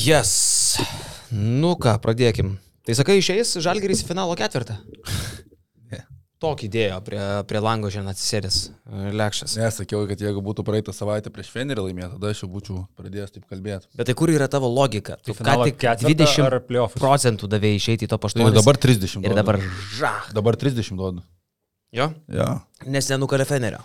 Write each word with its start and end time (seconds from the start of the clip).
Jes. 0.00 0.32
Nu 1.32 1.74
ką, 1.80 1.96
pradėkim. 2.02 2.54
Tai 2.86 2.94
sakai, 2.96 3.18
išeis 3.20 3.56
Žalgeris 3.62 4.04
į 4.04 4.10
finalo 4.12 4.36
ketvirtą? 4.38 4.78
Ne. 5.90 5.98
Tokį 6.40 6.68
idėją 6.70 6.96
prie, 7.04 7.20
prie 7.50 7.60
lango 7.60 7.88
šiandien 7.90 8.12
atsisėdęs 8.14 8.56
e, 8.70 9.10
Lekšas. 9.18 9.56
Nesakiau, 9.58 10.04
kad 10.08 10.20
jeigu 10.22 10.40
būtų 10.46 10.62
praeitą 10.64 10.94
savaitę 10.94 11.32
prieš 11.34 11.50
Fenerį 11.52 11.82
laimėję, 11.88 12.08
tada 12.14 12.30
aš 12.30 12.44
jau 12.44 12.48
būčiau 12.52 12.84
pradėjęs 12.96 13.34
taip 13.34 13.48
kalbėti. 13.50 13.90
Bet 13.98 14.08
tai 14.08 14.14
kur 14.16 14.30
yra 14.32 14.46
tavo 14.52 14.70
logika? 14.70 15.18
Tu 15.26 15.34
ką 15.34 15.40
finalo 15.42 15.66
tik 15.68 15.80
ketvirtą 15.82 16.14
20 16.30 16.46
ar 16.46 16.56
playoffus? 16.68 17.02
procentų 17.02 17.50
davėjai 17.50 17.80
išeiti 17.82 18.06
į 18.06 18.12
to 18.12 18.16
Tai 18.16 18.22
paštą. 18.28 18.46
dabar 18.56 18.78
30. 18.86 19.26
Ir 19.26 19.34
dabar 19.36 19.58
žah. 19.98 20.30
Dabar 20.38 20.56
30 20.62 20.96
duodu. 21.02 21.26
Jo? 21.92 22.12
Ja. 22.30 22.48
Nes 22.86 23.10
nenukalė 23.10 23.44
Fenerio. 23.50 23.82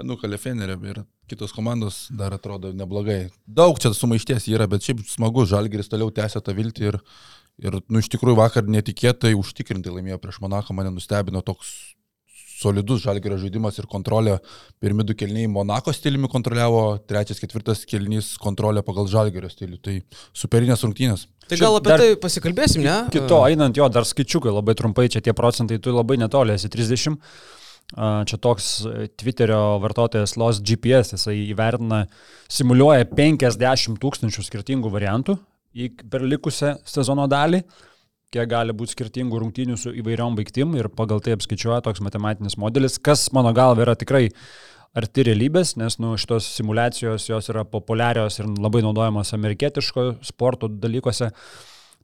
Nukalė 0.00 0.38
Fenerį 0.40 0.78
ir 0.94 1.02
kitos 1.30 1.54
komandos 1.56 2.02
dar 2.10 2.34
atrodo 2.36 2.72
neblogai. 2.76 3.28
Daug 3.46 3.78
čia 3.82 3.92
sumaišties 3.96 4.50
yra, 4.52 4.66
bet 4.70 4.86
šiaip 4.86 5.04
smagu, 5.08 5.46
Žalgeris 5.48 5.90
toliau 5.92 6.10
tęsia 6.14 6.42
tą 6.44 6.56
viltį 6.56 6.90
ir, 6.90 7.00
ir 7.62 7.78
nu, 7.86 8.02
iš 8.02 8.10
tikrųjų 8.12 8.40
vakar 8.42 8.68
netikėtai 8.70 9.36
užtikrintai 9.38 9.94
laimėjo 9.94 10.20
prieš 10.22 10.42
Monaką, 10.44 10.76
mane 10.76 10.92
nustebino 10.94 11.44
toks 11.46 11.72
solidus 12.60 13.04
Žalgerio 13.04 13.38
žaidimas 13.40 13.78
ir 13.80 13.88
kontrolė. 13.90 14.36
Pirmi 14.82 15.04
du 15.06 15.16
kelniai 15.18 15.48
Monako 15.50 15.94
stiliumi 15.96 16.28
kontroliavo, 16.32 16.82
trečias, 17.08 17.40
ketvirtas 17.42 17.86
kelnys 17.88 18.34
kontrolė 18.40 18.84
pagal 18.86 19.08
Žalgerio 19.10 19.50
stilių. 19.52 19.80
Tai 19.84 19.96
superinės 20.42 20.84
rungtynės. 20.84 21.26
Tai 21.48 21.58
gal 21.60 21.78
apie 21.78 21.90
dar 21.90 22.04
tai 22.04 22.10
pasikalbėsim, 22.20 22.84
ne? 22.84 22.98
Kito 23.14 23.40
einant 23.46 23.80
jo, 23.80 23.88
dar 23.92 24.06
skaičiukai 24.06 24.52
labai 24.54 24.76
trumpai, 24.78 25.08
čia 25.12 25.24
tie 25.24 25.34
procentai, 25.36 25.80
tu 25.82 25.94
labai 25.94 26.20
netoli 26.20 26.54
esi 26.54 26.70
30. 26.70 27.16
Čia 27.90 28.38
toks 28.38 28.66
e, 28.86 29.08
Twitterio 29.18 29.80
vartotojas 29.82 30.36
Los 30.38 30.60
GPS, 30.62 31.16
jisai 31.16 31.36
įvertina, 31.50 32.04
simuliuoja 32.50 33.08
50 33.10 33.98
tūkstančių 33.98 34.44
skirtingų 34.46 34.92
variantų 34.94 35.34
per 36.10 36.22
likusią 36.22 36.76
sezono 36.86 37.26
dalį, 37.30 37.64
kiek 38.30 38.46
gali 38.50 38.74
būti 38.74 38.94
skirtingų 38.94 39.40
rungtynių 39.42 39.78
su 39.78 39.90
įvairiom 39.90 40.38
baigtim 40.38 40.76
ir 40.78 40.90
pagal 40.94 41.22
tai 41.22 41.34
apskaičiuoja 41.34 41.80
toks 41.86 42.02
matematinis 42.02 42.56
modelis, 42.62 42.98
kas 42.98 43.26
mano 43.34 43.50
galva 43.54 43.82
yra 43.82 43.96
tikrai 43.98 44.28
arti 44.94 45.26
realybės, 45.26 45.76
nes 45.78 45.98
nu, 46.02 46.14
šitos 46.18 46.46
simulacijos 46.54 47.26
jos 47.26 47.50
yra 47.50 47.66
populiarios 47.66 48.38
ir 48.38 48.50
labai 48.58 48.82
naudojamos 48.86 49.34
amerikietiško 49.34 50.06
sporto 50.26 50.70
dalykuose. 50.70 51.30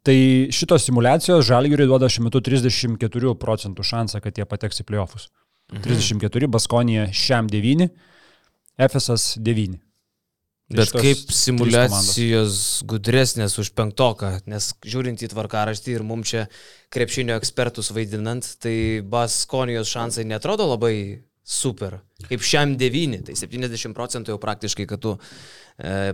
Tai 0.07 0.19
šitos 0.55 0.87
simulacijos 0.87 1.47
žalgiui 1.47 1.87
duoda 1.87 2.11
šiuo 2.11 2.29
metu 2.29 2.42
34 2.42 3.34
procentų 3.42 3.87
šansą, 3.87 4.23
kad 4.23 4.39
jie 4.39 4.47
pateks 4.47 4.83
į 4.83 4.87
playoffus. 4.87 5.31
34, 5.72 6.47
Baskonija 6.47 7.09
šiam 7.12 7.48
9, 7.50 7.89
Efesas 8.78 9.34
9. 9.41 9.78
Bet 10.67 10.89
Šitos 10.89 11.03
kaip 11.05 11.31
simulacijos 11.31 12.56
gudresnės 12.91 13.55
už 13.62 13.70
penktoką, 13.78 14.33
nes 14.50 14.73
žiūrint 14.83 15.23
į 15.23 15.28
tvarkaraštį 15.31 15.92
ir 15.95 16.03
mums 16.06 16.33
čia 16.33 16.48
krepšinio 16.91 17.36
ekspertus 17.39 17.92
vaidinant, 17.95 18.48
tai 18.58 18.98
Baskonijos 19.06 19.92
šansai 19.92 20.27
netrodo 20.27 20.67
labai 20.67 21.23
super. 21.47 22.01
Kaip 22.27 22.42
šiam 22.42 22.75
9, 22.75 23.23
tai 23.28 23.39
70 23.39 23.95
procentų 23.95 24.34
jau 24.34 24.41
praktiškai, 24.42 24.89
kad 24.91 25.05
tu 25.05 25.14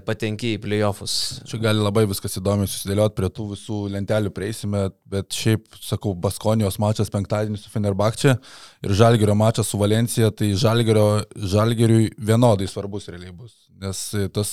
patenki 0.07 0.57
į 0.57 0.61
playoffus. 0.65 1.13
Čia 1.47 1.61
gali 1.63 1.83
labai 1.83 2.03
viskas 2.11 2.35
įdomiai 2.41 2.67
susidėlioti, 2.67 3.15
prie 3.15 3.29
tų 3.31 3.45
visų 3.53 3.77
lentelių 3.95 4.33
prieisime, 4.35 4.89
bet 5.07 5.31
šiaip, 5.39 5.69
sakau, 5.79 6.17
Baskonijos 6.19 6.81
mačas 6.83 7.13
penktadienį 7.15 7.61
su 7.61 7.71
Fenerbakčia 7.71 8.35
ir 8.83 8.97
Žalgerio 8.99 9.37
mačas 9.39 9.71
su 9.71 9.79
Valencija, 9.79 10.33
tai 10.35 10.51
Žalgerio, 10.59 11.23
Žalgeriui 11.55 12.11
vienodai 12.19 12.67
svarbus 12.67 13.07
realiai 13.13 13.31
bus, 13.31 13.55
nes 13.79 14.03
tas 14.35 14.53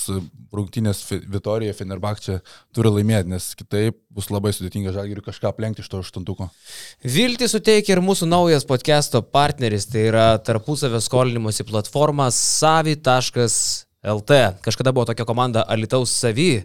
rungtynės 0.53 1.01
Vitorija 1.25 1.73
Fenerbakčia 1.73 2.37
turi 2.75 2.93
laimėti, 2.99 3.33
nes 3.33 3.51
kitaip 3.57 3.97
bus 4.13 4.29
labai 4.29 4.53
sudėtinga 4.53 4.93
Žalgeriui 4.93 5.25
kažką 5.25 5.49
aplenkti 5.49 5.81
iš 5.81 5.89
to 5.89 6.05
aštuntuko. 6.05 6.51
Viltį 7.01 7.49
suteikia 7.49 7.97
ir 7.97 8.05
mūsų 8.05 8.29
naujas 8.29 8.69
podcast'o 8.69 9.25
partneris, 9.25 9.89
tai 9.89 10.05
yra 10.13 10.31
tarpusavio 10.37 11.01
skolinimuose 11.01 11.65
platforma 11.65 12.29
savi.lt. 14.03 14.61
Kažkada 14.61 14.91
buvo 14.91 15.05
tokia 15.05 15.25
komanda 15.25 15.65
Alitaus 15.67 16.11
Savi, 16.11 16.63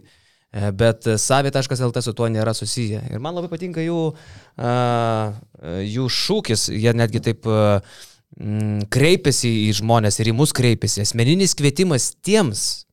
e, 0.51 0.71
bet 0.71 1.03
savi.lt 1.17 2.01
su 2.01 2.13
tuo 2.13 2.27
nėra 2.27 2.53
susiję. 2.53 3.01
Ir 3.11 3.19
man 3.19 3.35
labai 3.35 3.49
patinka 3.49 3.81
jų, 3.81 4.13
jų 5.85 6.09
šūkis, 6.09 6.69
jie 6.71 6.93
netgi 6.93 7.21
taip 7.21 7.47
a, 7.47 7.81
mm, 8.39 8.87
kreipiasi 8.89 9.51
į 9.69 9.73
žmonės 9.81 10.19
ir 10.19 10.31
į 10.31 10.35
mus 10.35 10.53
kreipiasi. 10.55 11.01
Asmeninis 11.01 11.55
kvietimas 11.55 12.13
tiems, 12.23 12.85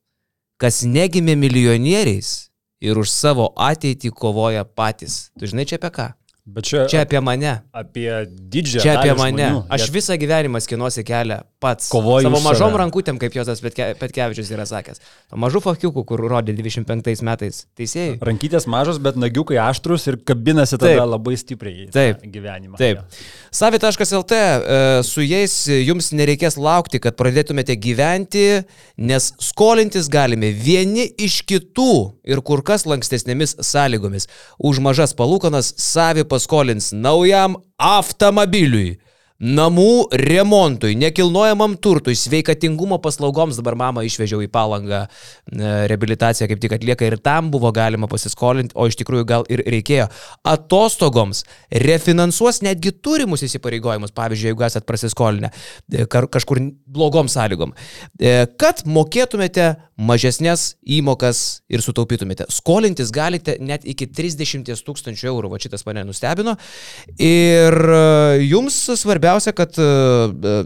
kas 0.58 0.82
negimė 0.82 1.36
milijonieriais 1.36 2.50
ir 2.82 2.98
už 2.98 3.10
savo 3.10 3.52
ateitį 3.56 4.10
kovoja 4.10 4.64
patys. 4.64 5.30
Tu 5.38 5.46
žinai 5.46 5.66
čia 5.66 5.78
apie 5.78 5.90
ką? 5.94 6.10
Bet 6.44 6.64
čia, 6.66 6.86
Čia 6.90 7.04
apie 7.06 7.20
mane. 7.22 7.62
apie 7.70 8.26
didžiąją. 8.26 8.82
Čia 8.82 8.98
apie 8.98 9.14
mane. 9.14 9.46
žmonių. 9.46 9.66
Aš 9.70 9.80
Jie- 9.86 9.92
visą 9.94 10.14
gyvenimą 10.18 10.58
skinuosi 10.58 11.04
kelią 11.06 11.36
pats. 11.62 11.86
Kovoju 11.88 12.26
Savo 12.26 12.40
mažom 12.42 12.72
save. 12.74 12.78
rankutėm, 12.82 13.18
kaip 13.18 13.30
Petke- 13.32 13.94
Petkevičius 13.94 14.50
yra 14.50 14.66
sakęs. 14.66 14.98
Mažų 15.38 15.62
fakiukų, 15.62 16.04
kur 16.04 16.18
rodė 16.18 16.50
25 16.52 17.22
metais. 17.22 17.66
Teisėjai. 17.78 18.18
Rankytės 18.18 18.66
mažos, 18.66 18.98
bet 18.98 19.14
nagiukai 19.14 19.54
aštrus 19.70 20.08
ir 20.08 20.16
kabinasi 20.16 20.78
tada 20.82 20.98
Taip. 20.98 21.06
labai 21.14 21.36
stipriai 21.38 21.86
Taip. 21.92 22.22
gyvenimą. 22.26 22.76
Taip. 22.76 22.98
Savi.lt, 23.52 24.32
e, 24.32 25.02
su 25.04 25.20
jais 25.20 25.54
jums 25.86 26.10
nereikės 26.12 26.56
laukti, 26.58 26.98
kad 27.00 27.16
pradėtumėte 27.16 27.76
gyventi, 27.78 28.64
nes 28.98 29.32
skolintis 29.38 30.08
galime 30.08 30.50
vieni 30.52 31.06
iš 31.16 31.44
kitų 31.46 32.14
ir 32.24 32.40
kur 32.42 32.62
kas 32.62 32.82
lankstesnėmis 32.84 33.54
sąlygomis. 33.62 34.26
Už 34.58 34.80
mažas 34.80 35.14
palūkanas 35.14 35.72
savi 35.78 36.24
paskolins 36.32 36.92
naujam 36.96 37.60
automobiliui. 37.78 38.98
Namų 39.42 40.14
remontui, 40.22 40.92
nekilnojamam 40.94 41.72
turtui, 41.82 42.12
sveikatingumo 42.14 43.00
paslaugoms 43.02 43.56
dabar 43.58 43.74
mama 43.74 44.04
išvežiau 44.06 44.38
į 44.44 44.46
palangą 44.54 45.00
e, 45.02 45.08
reabilitaciją, 45.90 46.46
kaip 46.46 46.60
tik 46.62 46.76
atlieka 46.76 47.08
ir 47.08 47.16
tam 47.18 47.48
buvo 47.50 47.72
galima 47.74 48.06
pasiskolinti, 48.06 48.76
o 48.78 48.86
iš 48.86 49.00
tikrųjų 49.00 49.26
gal 49.26 49.46
ir 49.50 49.64
reikėjo. 49.66 50.06
Atostogoms 50.46 51.42
refinansuos 51.74 52.62
netgi 52.62 52.94
turimus 53.02 53.42
įsipareigojimus, 53.48 54.14
pavyzdžiui, 54.14 54.52
jeigu 54.52 54.68
esat 54.68 54.86
prasiskolinę 54.86 55.50
e, 55.50 56.06
kažkur 56.06 56.62
blogom 56.86 57.26
sąlygom, 57.32 57.74
E, 58.22 58.44
kad 58.60 58.84
mokėtumėte 58.86 59.72
mažesnės 60.02 60.72
įmokas 60.82 61.62
ir 61.72 61.82
sutaupytumėte. 61.84 62.48
Skolintis 62.52 63.12
galite 63.14 63.56
net 63.62 63.86
iki 63.88 64.08
30 64.10 64.68
tūkstančių 64.86 65.30
eurų, 65.32 65.52
va 65.52 65.62
šitas 65.62 65.86
mane 65.88 66.04
nustebino. 66.08 66.56
Ir 67.22 67.76
e, 67.76 68.04
jums 68.48 68.78
svarbiausia, 68.98 69.54
kad 69.56 69.78
e, 69.78 69.82
e, 69.86 70.56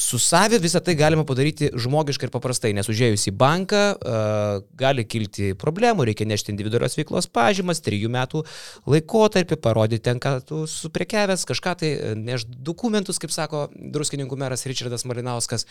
su 0.00 0.18
savi 0.18 0.58
visą 0.58 0.80
tai 0.80 0.94
galima 0.96 1.26
padaryti 1.28 1.68
žmogiškai 1.76 2.28
ir 2.28 2.32
paprastai, 2.32 2.70
nes 2.76 2.88
užėjus 2.88 3.26
į 3.28 3.32
banką 3.36 3.80
uh, 3.92 4.62
gali 4.80 5.04
kilti 5.04 5.50
problemų, 5.60 6.06
reikia 6.08 6.24
nešti 6.30 6.54
individualios 6.54 6.96
veiklos 6.96 7.28
pažymas, 7.28 7.82
trijų 7.84 8.08
metų 8.14 8.40
laikotarpį, 8.88 9.58
parodyti 9.60 10.06
ten, 10.08 10.22
ką 10.22 10.38
tu 10.48 10.62
suprekiavęs, 10.70 11.44
kažką 11.48 11.74
tai, 11.82 11.90
neš 12.16 12.46
dokumentus, 12.48 13.20
kaip 13.20 13.34
sako 13.34 13.66
druskininkų 13.76 14.40
meras 14.40 14.64
Richardas 14.70 15.04
Malinauskas. 15.04 15.68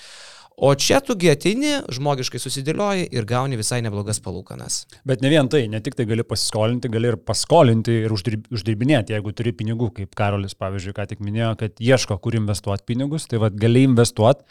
O 0.59 0.73
čia 0.75 0.97
tugi 0.99 1.29
ateini, 1.31 1.77
žmogiškai 1.95 2.39
susidėlioji 2.41 3.05
ir 3.15 3.27
gauni 3.27 3.55
visai 3.59 3.79
neblogas 3.85 4.19
palūkanas. 4.23 4.81
Bet 5.07 5.21
ne 5.23 5.31
vien 5.31 5.47
tai, 5.51 5.61
ne 5.71 5.79
tik 5.83 5.95
tai 5.95 6.03
gali 6.09 6.25
pasiskolinti, 6.27 6.91
gali 6.91 7.13
ir 7.13 7.17
paskolinti 7.23 7.95
ir 8.03 8.15
uždirb, 8.15 8.49
uždirbinėti, 8.51 9.15
jeigu 9.15 9.31
turi 9.37 9.53
pinigų, 9.55 9.87
kaip 10.01 10.17
Karolis, 10.19 10.57
pavyzdžiui, 10.59 10.95
ką 10.97 11.05
tik 11.13 11.23
minėjo, 11.23 11.53
kad 11.61 11.79
ieško, 11.79 12.19
kur 12.19 12.35
investuoti 12.39 12.83
pinigus, 12.91 13.29
tai 13.31 13.39
vad 13.39 13.55
gali 13.59 13.85
investuoti 13.87 14.43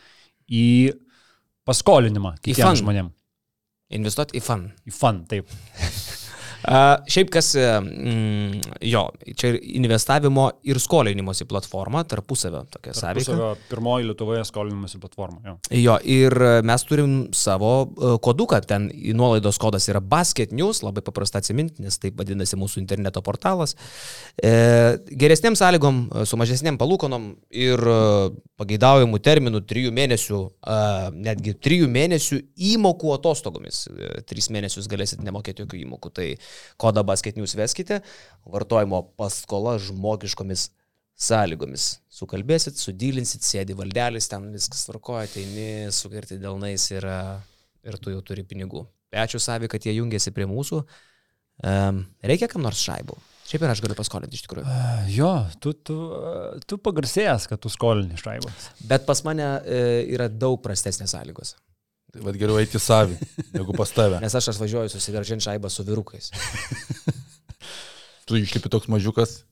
į 0.48 0.68
paskolinimą 1.68 2.38
kitiems 2.40 2.80
žmonėms. 2.80 3.12
Investuoti 3.98 4.40
į 4.40 4.44
fan. 4.44 4.64
Į 4.88 4.96
fun, 4.96 5.22
taip. 5.28 5.52
Šiaip 7.08 7.30
kas, 7.30 7.52
e, 7.54 7.66
mm, 7.80 8.60
jo, 8.90 9.04
čia 9.38 9.52
ir 9.52 9.58
investavimo 9.78 10.48
ir 10.66 10.80
skolinimosi 10.82 11.46
platforma, 11.48 12.02
tarpusavio 12.04 12.64
tokia 12.72 12.94
sąveika. 12.94 13.30
Savo 13.30 13.50
pirmoji 13.70 14.08
Lietuvoje 14.08 14.44
skolinimosi 14.44 14.98
platforma. 15.00 15.38
Jo. 15.46 15.56
Jo, 15.70 15.98
ir 16.02 16.34
e, 16.42 16.50
mes 16.66 16.84
turim 16.88 17.14
savo 17.32 17.72
e, 17.86 18.12
koduką, 18.24 18.60
ten 18.66 18.90
nuolaidos 19.14 19.58
kodas 19.58 19.88
yra 19.88 20.00
Basket 20.00 20.52
News, 20.52 20.82
labai 20.82 21.04
paprasta 21.06 21.38
atsiminti, 21.38 21.82
nes 21.84 22.00
taip 22.02 22.18
vadinasi 22.18 22.58
mūsų 22.58 22.82
interneto 22.82 23.22
portalas. 23.22 23.76
E, 24.42 24.98
geresniam 25.10 25.56
sąlygom, 25.58 26.08
su 26.26 26.40
mažesniam 26.40 26.78
palūkonom 26.80 27.30
ir 27.54 27.86
pageidaujamų 28.58 29.20
terminų 29.22 29.62
trijų 29.68 29.92
mėnesių, 29.94 30.40
e, 30.48 30.78
netgi 31.28 31.54
trijų 31.62 31.88
mėnesių 31.94 32.40
įmokų 32.72 33.12
atostogomis. 33.14 33.84
E, 33.88 34.10
Tris 34.28 34.50
mėnesius 34.54 34.88
galėsit 34.90 35.22
nemokėti 35.24 35.64
jokių 35.64 35.82
įmokų. 35.84 36.12
Tai 36.18 36.26
kodą 36.80 37.04
Basket 37.06 37.38
News 37.38 37.56
veskite, 37.58 38.00
vartojimo 38.48 39.02
paskola 39.18 39.76
žmogiškomis 39.82 40.68
sąlygomis. 41.18 41.88
Sukalbėsit, 42.14 42.78
sudylinsit, 42.78 43.46
sėdi 43.46 43.76
valdelis, 43.78 44.30
ten 44.30 44.46
viskas 44.54 44.84
tvarkoja, 44.86 45.26
ateini, 45.26 45.88
sugerti 45.94 46.38
delnais 46.42 46.84
ir, 46.92 47.06
ir 47.86 47.98
tu 48.02 48.14
jau 48.14 48.22
turi 48.26 48.46
pinigų. 48.46 48.84
Ačiū 49.18 49.40
Savi, 49.40 49.70
kad 49.72 49.84
jie 49.84 49.96
jungiasi 49.96 50.34
prie 50.36 50.46
mūsų. 50.48 50.82
Um, 51.58 52.04
reikia 52.22 52.46
kam 52.50 52.62
nors 52.62 52.80
šaibų. 52.84 53.16
Šiaip 53.48 53.62
ir 53.64 53.72
aš 53.72 53.80
galiu 53.80 53.96
paskolinti 53.96 54.36
iš 54.36 54.44
tikrųjų. 54.44 54.72
Jo, 55.14 55.32
tu, 55.64 55.72
tu, 55.72 55.96
tu 56.68 56.76
pagarsėjęs, 56.84 57.46
kad 57.48 57.62
tu 57.64 57.72
skolini 57.72 58.18
šaibas. 58.20 58.68
Bet 58.90 59.06
pas 59.08 59.22
mane 59.24 59.46
e, 59.64 59.78
yra 60.12 60.26
daug 60.28 60.60
prastesnės 60.60 61.14
sąlygos. 61.16 61.54
Tai 62.08 62.22
vad 62.24 62.38
geriau 62.40 62.56
eiti 62.60 62.80
savi, 62.80 63.18
negu 63.52 63.74
pas 63.76 63.90
tave. 63.92 64.20
Nes 64.22 64.34
aš 64.38 64.52
atvažiuoju 64.54 64.92
susigražinti 64.94 65.44
šaibą 65.44 65.68
su 65.72 65.84
vyrukais. 65.84 66.30
Tu 68.28 68.40
išlipi 68.42 68.68
toks 68.72 68.88
mažiukas, 68.92 69.42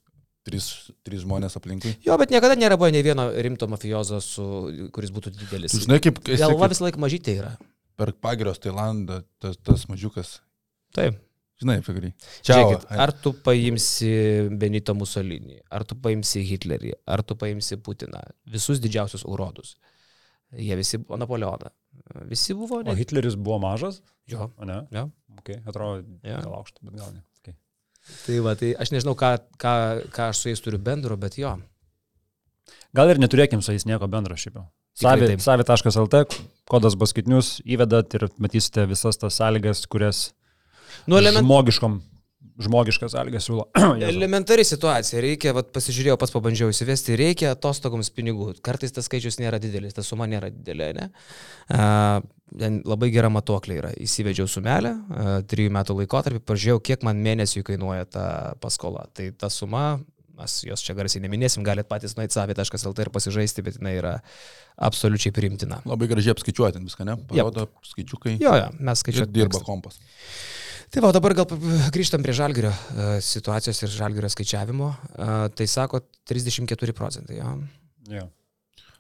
trys, 0.45 0.67
trys 1.07 1.23
žmonės 1.25 1.57
aplinkui. 1.59 1.95
Jo, 2.05 2.17
bet 2.21 2.33
niekada 2.33 2.57
nėra 2.59 2.77
buvo 2.81 2.91
nei 2.93 3.05
vieno 3.05 3.29
rimto 3.45 3.69
mafiozo, 3.73 4.21
su, 4.25 4.47
kuris 4.93 5.13
būtų 5.15 5.33
didelis. 5.37 5.73
Tu 5.73 5.85
žinai, 5.85 6.01
kaip 6.05 6.21
esi 6.29 6.43
Galva 6.43 6.69
visą 6.73 6.85
laiką 6.87 7.01
mažytė 7.01 7.39
yra. 7.43 7.55
per 7.97 8.13
pagirios 8.21 8.61
Tailandą, 8.61 9.23
tas, 9.41 9.57
tas 9.65 9.87
mažiukas. 9.89 10.39
Taip. 10.97 11.17
Žinai, 11.57 11.79
kurį. 11.81 12.11
Čia. 12.45 12.59
Ar 13.01 13.15
tu 13.17 13.33
paimsi 13.45 14.11
Benito 14.61 14.93
Mussolini, 14.95 15.57
ar 15.73 15.87
tu 15.89 15.97
paimsi 15.97 16.43
Hitlerį, 16.45 16.93
ar 17.09 17.23
tu 17.25 17.37
paimsi 17.41 17.79
Putiną, 17.81 18.21
visus 18.45 18.81
didžiausius 18.85 19.25
urodus. 19.25 19.79
Jie 20.53 20.77
visi 20.77 21.01
buvo 21.01 21.17
Napoleoną. 21.19 21.73
Visi 22.31 22.55
buvo, 22.55 22.81
O 22.81 22.83
ne? 22.87 22.95
Hitleris 22.99 23.35
buvo 23.37 23.59
mažas, 23.63 24.01
Jo. 24.31 24.51
o 24.57 24.65
ne? 24.65 24.83
Jo. 24.95 25.09
Okay. 25.41 25.61
Atrodo, 25.67 26.05
Jo. 26.23 26.39
gal 26.43 26.55
aukštas, 26.61 26.83
bet 26.83 26.95
gal 27.01 27.13
ne. 27.15 27.23
Okay. 27.41 27.55
Tai 28.27 28.39
va, 28.47 28.55
tai 28.55 28.73
aš 28.79 28.93
nežinau, 28.95 29.17
ką, 29.19 29.33
ką, 29.59 29.75
ką 30.15 30.29
aš 30.31 30.43
su 30.45 30.49
jais 30.53 30.63
turiu 30.63 30.79
bendro, 30.79 31.17
bet 31.19 31.39
jo. 31.39 31.57
Gal 32.95 33.11
ir 33.11 33.19
neturėkim 33.23 33.63
su 33.63 33.75
jais 33.75 33.87
nieko 33.87 34.09
bendro 34.11 34.37
šiaip 34.39 34.61
jau. 34.61 34.67
Savi.lt, 34.97 36.23
kodas 36.71 36.95
baskitinius, 36.97 37.59
įvedat 37.69 38.15
ir 38.17 38.29
matysite 38.41 38.87
visas 38.89 39.19
tas 39.21 39.37
sąlygas, 39.37 39.83
kurias 39.91 40.31
Nu, 41.07 41.19
element, 41.19 41.45
žmogiškom, 41.45 41.99
žmogiškas 42.63 43.13
sąlygas 43.13 43.47
siūlo. 43.47 43.67
Elementari 44.11 44.65
situacija. 44.67 45.21
Reikia, 45.25 45.53
vat, 45.57 45.69
pasižiūrėjau, 45.75 46.17
pats 46.21 46.35
pabandžiau 46.35 46.73
įsivesti, 46.73 47.17
reikia 47.19 47.53
atostogoms 47.53 48.11
pinigų. 48.17 48.53
Kartais 48.65 48.95
tas 48.97 49.09
skaičius 49.09 49.41
nėra 49.43 49.61
didelis, 49.63 49.97
ta 49.97 50.05
suma 50.07 50.29
nėra 50.31 50.51
didelė, 50.53 50.91
ne? 50.97 51.07
A, 51.69 51.87
ten 52.57 52.81
labai 52.87 53.11
gera 53.15 53.31
matuoklė 53.33 53.81
yra. 53.83 53.93
Įsivedžiau 54.03 54.49
sumelę, 54.51 54.95
a, 54.97 55.39
trijų 55.49 55.75
metų 55.77 56.01
laikotarpį, 56.01 56.43
pažiūrėjau, 56.49 56.83
kiek 56.91 57.07
man 57.07 57.21
mėnesių 57.25 57.65
kainuoja 57.67 58.09
ta 58.09 58.29
paskola. 58.63 59.07
Tai 59.17 59.31
ta 59.37 59.53
suma, 59.53 59.87
mes 60.37 60.59
jos 60.69 60.85
čia 60.85 60.97
garsiai 60.97 61.25
neminėsim, 61.25 61.65
galite 61.67 61.89
patys 61.91 62.17
nueiti 62.17 62.37
savi.lt 62.37 63.05
ir 63.05 63.13
pasižaisti, 63.13 63.65
bet 63.67 63.81
jinai 63.81 63.97
yra 64.01 64.19
absoliučiai 64.89 65.35
priimtina. 65.37 65.81
Labai 65.89 66.09
gražiai 66.11 66.37
apskaičiuoti 66.37 66.85
viską, 66.85 67.09
ne? 67.09 67.17
Parodo 67.31 67.69
skaičiukai. 67.87 68.37
Jo, 68.43 68.53
jo, 68.61 68.71
mes 68.81 69.05
skaičiuojame. 69.05 69.37
dirba 69.37 69.63
kompas. 69.65 70.01
Tai 70.95 71.03
va, 71.03 71.11
dabar 71.15 71.35
gal 71.35 71.47
grįžtam 71.95 72.23
prie 72.23 72.35
žalgerio 72.37 72.71
e, 72.71 73.07
situacijos 73.25 73.83
ir 73.83 73.93
žalgerio 73.93 74.31
skaičiavimo. 74.33 74.91
E, 74.95 75.29
Tai 75.59 75.67
sako 75.71 76.03
34 76.31 76.95
procentai. 76.97 77.41
Jo. 77.41 77.55
Jo. 78.13 78.27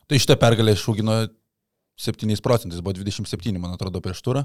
Tai 0.06 0.20
šitą 0.22 0.36
pergalę 0.38 0.74
išaugino 0.74 1.24
7 1.96 2.42
procentais, 2.42 2.82
buvo 2.84 2.98
27, 2.98 3.58
man 3.58 3.74
atrodo, 3.74 4.02
prieš 4.04 4.22
turą. 4.22 4.44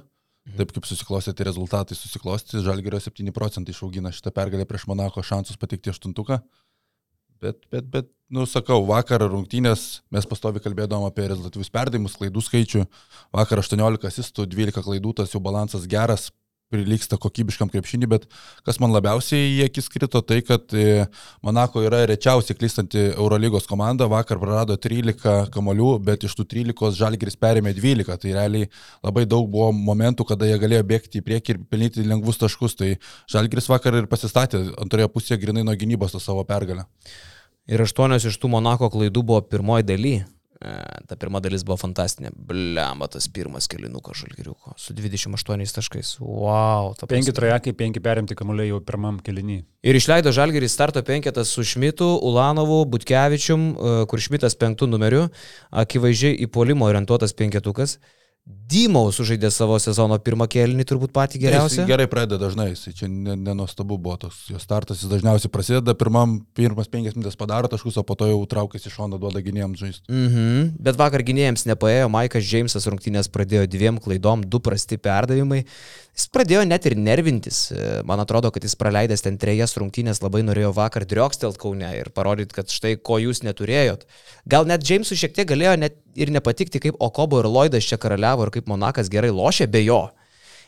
Taip 0.57 0.71
kaip 0.73 0.88
susiklostė, 0.89 1.35
tai 1.38 1.45
rezultatai 1.45 1.93
susiklostė, 1.93 2.63
Žalgerio 2.65 2.97
7 3.03 3.29
procentai 3.35 3.75
išaugino 3.75 4.09
šitą 4.09 4.33
pergalę 4.33 4.65
prieš 4.65 4.87
Monako 4.89 5.21
šansus 5.21 5.59
patekti 5.61 5.91
aštuntuką. 5.94 6.39
Bet, 7.41 7.61
bet, 7.73 7.85
bet, 7.94 8.09
nu, 8.29 8.47
sakau, 8.49 8.79
vakar 8.85 9.21
rungtynės 9.25 10.01
mes 10.13 10.25
pastovi 10.29 10.61
kalbėdavom 10.61 11.05
apie 11.07 11.27
rezultatyvius 11.29 11.71
perdavimus, 11.73 12.17
klaidų 12.17 12.41
skaičių. 12.45 12.83
Vakar 13.37 13.61
18 13.61 14.09
asistų, 14.09 14.45
12 14.49 14.85
klaidų, 14.85 15.13
tas 15.21 15.33
jau 15.33 15.41
balansas 15.41 15.87
geras, 15.89 16.29
prilyksta 16.71 17.19
kokybiškam 17.21 17.69
krepšinį, 17.71 18.09
bet 18.12 18.27
kas 18.68 18.79
man 18.81 18.94
labiausiai 18.95 19.50
į 19.57 19.65
akis 19.68 19.89
krito, 19.91 20.21
tai 20.25 20.39
kad 20.45 20.73
e, 20.75 21.06
Monako 21.45 21.83
yra 21.85 22.03
rečiausiai 22.09 22.57
klystanti 22.57 23.03
Eurolygos 23.12 23.68
komanda, 23.69 24.07
vakar 24.12 24.39
prarado 24.41 24.77
13 24.79 25.51
kamolių, 25.53 25.91
bet 26.07 26.25
iš 26.27 26.35
tų 26.39 26.47
13 26.56 26.97
Žalgiris 27.00 27.38
perėmė 27.41 27.75
12, 27.77 28.18
tai 28.21 28.35
realiai 28.35 28.69
labai 29.03 29.27
daug 29.29 29.50
buvo 29.51 29.71
momentų, 29.75 30.27
kada 30.33 30.50
jie 30.50 30.59
galėjo 30.62 30.88
bėgti 30.94 31.21
į 31.21 31.25
priekį 31.27 31.56
ir 31.56 31.63
pelnyti 31.71 32.07
lengvus 32.07 32.41
taškus, 32.41 32.77
tai 32.79 32.94
Žalgiris 33.31 33.69
vakar 33.71 34.00
ir 34.01 34.09
pasistatė 34.12 34.65
antroje 34.81 35.12
pusėje 35.12 35.41
grinai 35.44 35.65
nuo 35.68 35.75
gynybos 35.77 36.15
tą 36.15 36.23
savo 36.23 36.45
pergalę. 36.47 36.88
Ir 37.69 37.83
aštuonios 37.83 38.25
iš 38.25 38.39
tų 38.41 38.50
Monako 38.56 38.89
klaidų 38.91 39.21
buvo 39.23 39.41
pirmoji 39.45 39.85
daly. 39.88 40.15
E, 41.01 41.07
Ta 41.07 41.18
pirma 41.19 41.42
dalis 41.44 41.65
buvo 41.68 41.77
fantastinė. 41.81 42.31
Bliamba 42.36 43.09
tas 43.12 43.27
pirmas 43.31 43.68
kilinukas 43.71 44.21
žalgiriuko 44.21 44.75
su 44.77 44.94
28 44.98 45.75
taškais. 45.75 46.13
Wow. 46.21 46.94
ta 47.00 47.09
Penki 47.09 47.33
trajekai, 47.36 47.74
penki 47.77 48.03
perimti 48.03 48.38
kamuoliai 48.38 48.71
jau 48.71 48.81
pirmam 48.86 49.19
kelinį. 49.24 49.62
Ir 49.88 49.98
išleido 49.98 50.33
žalgerį 50.36 50.69
starto 50.69 51.01
penketas 51.06 51.51
su 51.56 51.65
Šmitu, 51.65 52.07
Ulanovu, 52.27 52.83
Butkevičium, 52.92 53.68
e, 53.71 53.94
kur 54.12 54.21
Šmitas 54.21 54.57
penktų 54.59 54.89
numeriu, 54.89 55.27
akivaizdžiai 55.71 56.38
į 56.45 56.51
polimo 56.53 56.89
orientuotas 56.89 57.33
penketukas. 57.38 57.97
Dymaus 58.71 59.18
sužaidė 59.19 59.50
savo 59.51 59.75
sezono 59.83 60.15
pirmą 60.24 60.45
kėlinį, 60.51 60.86
turbūt 60.88 61.12
patį 61.15 61.42
geriausią. 61.44 61.81
Jis 61.83 61.89
gerai 61.89 62.07
pradeda 62.12 62.39
dažnai, 62.45 62.69
jis 62.71 62.95
čia 62.95 63.09
nenuostabu 63.09 63.98
buvo 64.00 64.15
toks 64.21 64.45
jo 64.51 64.59
startas, 64.63 65.01
jis 65.03 65.12
dažniausiai 65.12 65.51
prasideda, 65.51 65.95
pirmam, 65.98 66.38
pirmas 66.56 66.88
penkias 66.92 67.18
minutės 67.18 67.39
padaro 67.39 67.71
taškus, 67.71 68.00
o 68.00 68.06
po 68.07 68.15
to 68.19 68.30
jau 68.30 68.39
traukiasi 68.53 68.88
iš 68.88 68.95
šono, 68.95 69.19
duoda 69.21 69.44
gynėjams 69.44 69.81
žaisti. 69.81 70.06
Mhm. 70.07 70.69
Bet 70.88 71.00
vakar 71.01 71.25
gynėjams 71.27 71.68
nepaėjo, 71.71 72.07
Maikas 72.13 72.48
Džeimsas 72.48 72.88
rungtynės 72.92 73.31
pradėjo 73.33 73.68
dviem 73.71 74.00
klaidom, 74.03 74.45
du 74.48 74.63
prasti 74.63 75.00
perdavimai. 75.01 75.65
Jis 76.12 76.27
pradėjo 76.27 76.65
net 76.68 76.86
ir 76.89 76.97
nervintis. 77.00 77.59
Man 78.07 78.19
atrodo, 78.19 78.51
kad 78.51 78.65
jis 78.68 78.75
praleidęs 78.80 79.24
ten 79.24 79.38
trejas 79.39 79.77
rungtynės 79.80 80.19
labai 80.24 80.44
norėjo 80.44 80.74
vakar 80.75 81.06
driokstelt 81.07 81.59
kaune 81.62 81.88
ir 81.95 82.12
parodyti, 82.12 82.56
kad 82.57 82.71
štai 82.71 82.97
ko 83.00 83.19
jūs 83.24 83.44
neturėjot. 83.47 84.04
Gal 84.51 84.68
net 84.68 84.83
Džeimsui 84.83 85.19
šiek 85.19 85.38
tiek 85.38 85.47
galėjo 85.47 85.77
net 85.80 85.95
ir 86.15 86.31
nepatikti, 86.33 86.79
kaip 86.83 86.97
Okobo 86.99 87.39
ir 87.41 87.49
Lloydas 87.49 87.87
čia 87.87 87.97
karaliavo 88.01 88.47
ir 88.47 88.51
kaip 88.57 88.67
Monakas 88.71 89.09
gerai 89.11 89.29
lošė 89.29 89.69
be 89.71 89.83
jo. 89.85 90.09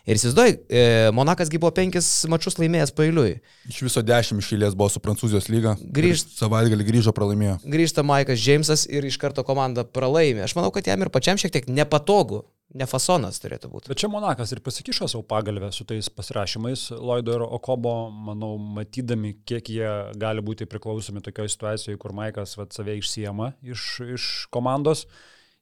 Ir 0.03 0.17
įsivaizduoju, 0.19 0.55
e, 0.67 1.11
Monakasgi 1.15 1.59
buvo 1.63 1.71
penkis 1.71 2.07
mačius 2.27 2.57
laimėjęs 2.59 2.91
pailiui. 2.91 3.37
Iš 3.71 3.77
viso 3.85 4.01
dešimt 4.03 4.43
išėlės 4.43 4.75
buvo 4.75 4.89
su 4.91 4.99
Prancūzijos 4.99 5.47
lyga. 5.47 5.77
Grįžt- 5.79 6.33
Savaitgalį 6.41 6.83
grįžo, 6.89 7.13
pralaimėjo. 7.15 7.61
Grįžta 7.63 8.03
Maikas 8.03 8.41
Džeimsas 8.43 8.83
ir 8.91 9.07
iš 9.07 9.15
karto 9.17 9.45
komanda 9.47 9.85
pralaimė. 9.87 10.43
Aš 10.43 10.57
manau, 10.59 10.73
kad 10.75 10.83
jam 10.83 10.99
ir 11.01 11.07
pačiam 11.07 11.39
šiek 11.39 11.53
tiek 11.55 11.69
nepatogu, 11.71 12.43
nefasonas 12.73 13.37
turėtų 13.43 13.69
būti. 13.71 13.91
Bet 13.91 14.01
čia 14.01 14.09
Monakas 14.11 14.53
ir 14.53 14.61
pasikišo 14.65 15.07
savo 15.11 15.23
pagalbę 15.29 15.69
su 15.75 15.85
tais 15.89 16.09
pasirašymais 16.09 16.87
Lloydo 16.95 17.37
ir 17.37 17.45
Okobo, 17.45 18.09
manau, 18.11 18.55
matydami, 18.57 19.35
kiek 19.47 19.69
jie 19.69 19.91
gali 20.19 20.43
būti 20.45 20.67
priklausomi 20.69 21.21
tokioje 21.23 21.53
situacijoje, 21.53 21.99
kur 22.01 22.15
Maikas 22.17 22.57
vat, 22.57 22.73
save 22.73 22.97
išsiema 22.99 23.53
iš, 23.61 23.87
iš 24.15 24.31
komandos. 24.53 25.05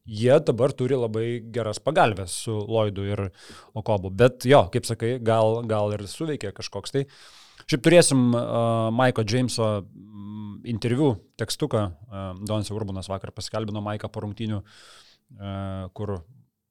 Jie 0.07 0.33
dabar 0.41 0.73
turi 0.73 0.97
labai 0.97 1.25
geras 1.53 1.77
pagalbės 1.83 2.33
su 2.45 2.55
Lloydu 2.55 3.05
ir 3.05 3.27
Okobu. 3.77 4.09
Bet 4.09 4.47
jo, 4.49 4.63
kaip 4.73 4.87
sakai, 4.89 5.17
gal, 5.21 5.61
gal 5.69 5.93
ir 5.93 6.07
suveikia 6.09 6.55
kažkoks 6.57 6.95
tai. 6.95 7.05
Šiaip 7.69 7.83
turėsim 7.85 8.31
uh, 8.33 8.89
Maiko 8.95 9.21
Jameso 9.27 9.67
mm, 9.83 10.63
interviu 10.71 11.13
tekstuką. 11.39 11.83
Uh, 12.09 12.31
Donis 12.47 12.71
Urbanas 12.73 13.11
vakar 13.11 13.29
paskelbino 13.35 13.83
Maiką 13.85 14.09
po 14.09 14.25
rungtynių, 14.25 14.63
uh, 14.63 15.85
kur 15.93 16.17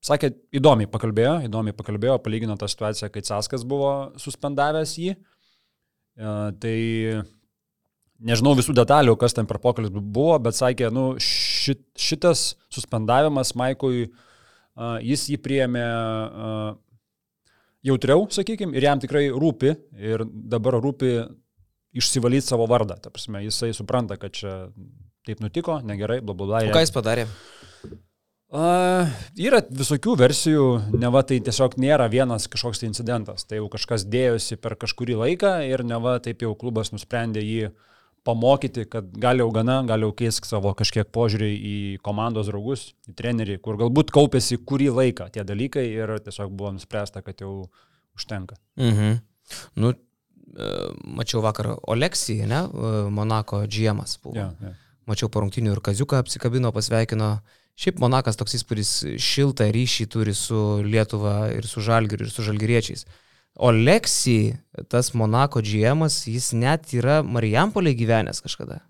sakė, 0.04 0.32
įdomiai 0.56 0.88
pakalbėjo, 0.90 1.34
įdomiai 1.46 1.76
pakalbėjo, 1.76 2.16
palygino 2.24 2.56
tą 2.60 2.68
situaciją, 2.70 3.10
kai 3.12 3.24
Caskas 3.26 3.66
buvo 3.68 3.92
suspendavęs 4.20 4.96
jį. 5.00 5.14
Uh, 6.20 6.50
tai 6.60 6.76
nežinau 8.20 8.52
visų 8.58 8.74
detalių, 8.76 9.14
kas 9.20 9.36
ten 9.36 9.48
per 9.48 9.60
pokalbį 9.62 10.02
buvo, 10.02 10.36
bet 10.42 10.58
sakė, 10.58 10.90
nu, 10.92 11.14
šit, 11.22 11.84
šitas 12.00 12.54
suspendavimas 12.72 13.54
Maikui, 13.56 14.08
uh, 14.10 14.96
jis 15.04 15.28
jį 15.32 15.40
priėmė 15.44 15.84
uh, 15.84 16.72
jautriau, 17.86 18.26
sakykime, 18.32 18.76
ir 18.76 18.88
jam 18.88 19.00
tikrai 19.00 19.28
rūpi, 19.32 19.76
ir 20.00 20.26
dabar 20.26 20.80
rūpi 20.82 21.14
išsivalyti 21.96 22.52
savo 22.52 22.68
vardą. 22.70 22.98
Ta 23.00 23.12
prasme, 23.12 23.44
jisai 23.46 23.72
supranta, 23.76 24.20
kad 24.20 24.36
čia 24.36 24.58
taip 25.26 25.40
nutiko, 25.44 25.80
negerai, 25.84 26.20
bla 26.24 26.36
bla 26.36 26.52
bla. 26.52 26.68
O 26.68 26.76
ką 26.76 26.84
jis 26.84 26.92
padarė? 26.94 27.24
Uh, 27.28 27.59
yra 28.50 29.60
visokių 29.70 30.16
versijų, 30.18 30.64
neva 30.98 31.22
tai 31.22 31.38
tiesiog 31.44 31.76
nėra 31.78 32.08
vienas 32.10 32.48
kažkoks 32.50 32.82
tai 32.82 32.88
incidentas. 32.90 33.44
Tai 33.46 33.60
jau 33.60 33.68
kažkas 33.70 34.06
dėjosi 34.10 34.58
per 34.58 34.74
kažkurį 34.80 35.20
laiką 35.20 35.52
ir 35.68 35.84
neva 35.86 36.16
taip 36.22 36.42
jau 36.42 36.56
klubas 36.58 36.90
nusprendė 36.90 37.44
jį 37.44 37.70
pamokyti, 38.26 38.84
kad 38.90 39.06
gal 39.16 39.40
jau 39.40 39.48
gana, 39.54 39.78
gal 39.88 40.02
jau 40.04 40.10
keisk 40.16 40.44
savo 40.48 40.74
kažkiek 40.76 41.08
požiūrį 41.14 41.50
į 41.54 41.76
komandos 42.04 42.50
draugus, 42.50 42.90
į 43.08 43.14
trenerį, 43.16 43.60
kur 43.64 43.78
galbūt 43.80 44.12
kaupėsi 44.12 44.58
kurį 44.60 44.90
laiką 44.98 45.30
tie 45.32 45.46
dalykai 45.46 45.86
ir 45.88 46.18
tiesiog 46.26 46.52
buvo 46.52 46.74
nuspręsta, 46.76 47.22
kad 47.24 47.40
jau 47.40 47.70
užtenka. 48.18 48.58
Mhm. 48.76 49.22
Nu, 49.80 49.94
e, 49.94 50.68
mačiau 51.06 51.40
vakar 51.46 51.72
Oleksijai, 51.80 52.50
ne, 52.50 52.60
E, 52.66 53.10
Monako 53.10 53.64
džiemas 53.66 54.18
buvo. 54.22 54.36
Ja, 54.36 54.50
ja. 54.60 54.74
Mačiau 55.06 55.30
po 55.32 55.40
rungtinių 55.42 55.72
ir 55.72 55.80
Kaziuką 55.80 56.20
apsikabino, 56.20 56.70
pasveikino. 56.76 57.40
Šiaip 57.80 58.00
Monakas 58.02 58.36
toks 58.36 58.58
įspūdis 58.58 58.90
šiltą 59.24 59.70
ryšį 59.72 60.06
turi 60.12 60.34
su 60.36 60.58
Lietuva 60.84 61.48
ir 61.54 61.64
su 61.68 61.80
Žalgiriu 61.84 62.26
ir 62.26 62.32
su 62.32 62.44
Žalgiriečiais. 62.44 63.06
Oleksij, 63.60 64.52
tas 64.92 65.14
Monako 65.16 65.62
GM, 65.64 66.04
jis 66.06 66.50
net 66.56 66.92
yra 66.96 67.20
Marijampolė 67.24 67.94
gyvenęs 67.96 68.42
kažkada. 68.44 68.82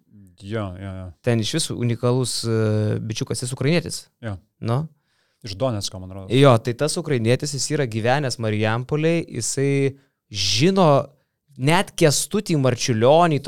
Jo, 0.42 0.72
jo, 0.80 0.90
jo. 0.96 1.06
Ten 1.22 1.42
iš 1.42 1.52
visų 1.58 1.76
unikalus 1.78 2.40
uh, 2.48 2.96
bičiukas, 3.04 3.44
jis 3.44 3.54
ukrainietis. 3.54 4.02
Jo. 4.24 4.34
Nu? 4.58 4.82
Iš 5.46 5.54
Donetsko, 5.60 6.00
man 6.00 6.10
atrodo. 6.10 6.34
Jo, 6.34 6.56
tai 6.58 6.74
tas 6.76 6.96
ukrainietis, 7.00 7.54
jis 7.56 7.70
yra 7.76 7.86
gyvenęs 7.88 8.40
Marijampolėje, 8.42 9.22
jisai 9.38 9.72
žino 10.30 10.90
net 11.60 11.92
kestutį 11.98 12.56
Marčiulionį, 12.60 13.40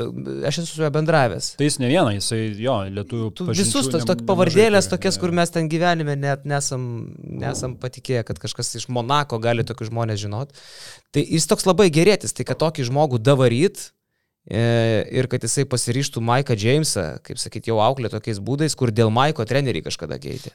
aš 0.47 0.59
esu 0.61 0.69
su 0.69 0.83
juo 0.83 0.89
bendravęs. 0.93 1.53
Tai 1.59 1.67
jis 1.67 1.79
ne 1.81 1.89
vieną, 1.89 2.13
jisai, 2.17 2.41
jo, 2.61 2.75
lietuvių. 2.93 3.29
Tu 3.33 3.47
pažinčių 3.47 3.65
visus 3.65 3.89
tos 3.93 4.05
tok, 4.09 4.21
pavardėlės 4.29 4.89
tokias, 4.91 5.17
kur 5.21 5.33
mes 5.35 5.53
ten 5.53 5.69
gyvenime 5.71 6.15
net 6.19 6.45
nesam, 6.49 6.85
nesam 7.19 7.77
patikėję, 7.81 8.25
kad 8.29 8.41
kažkas 8.43 8.75
iš 8.79 8.89
Monako 8.93 9.41
gali 9.43 9.65
tokius 9.67 9.89
žmonės 9.91 10.21
žinot. 10.21 10.53
Tai 11.13 11.23
jis 11.25 11.49
toks 11.49 11.67
labai 11.69 11.89
gerėtis, 11.93 12.35
tai 12.37 12.45
kad 12.47 12.61
tokį 12.61 12.89
žmogų 12.91 13.21
davaryt 13.23 13.87
e, 14.45 14.61
ir 15.09 15.29
kad 15.31 15.45
jisai 15.45 15.65
pasiryštų 15.69 16.21
Maiką 16.21 16.59
Jamesą, 16.59 17.07
kaip 17.25 17.41
sakyt, 17.41 17.71
jau 17.71 17.81
auklė 17.83 18.13
tokiais 18.13 18.43
būdais, 18.43 18.77
kur 18.77 18.93
dėl 18.93 19.13
Maiko 19.13 19.47
treneriai 19.49 19.85
kažkada 19.89 20.21
keitė 20.21 20.53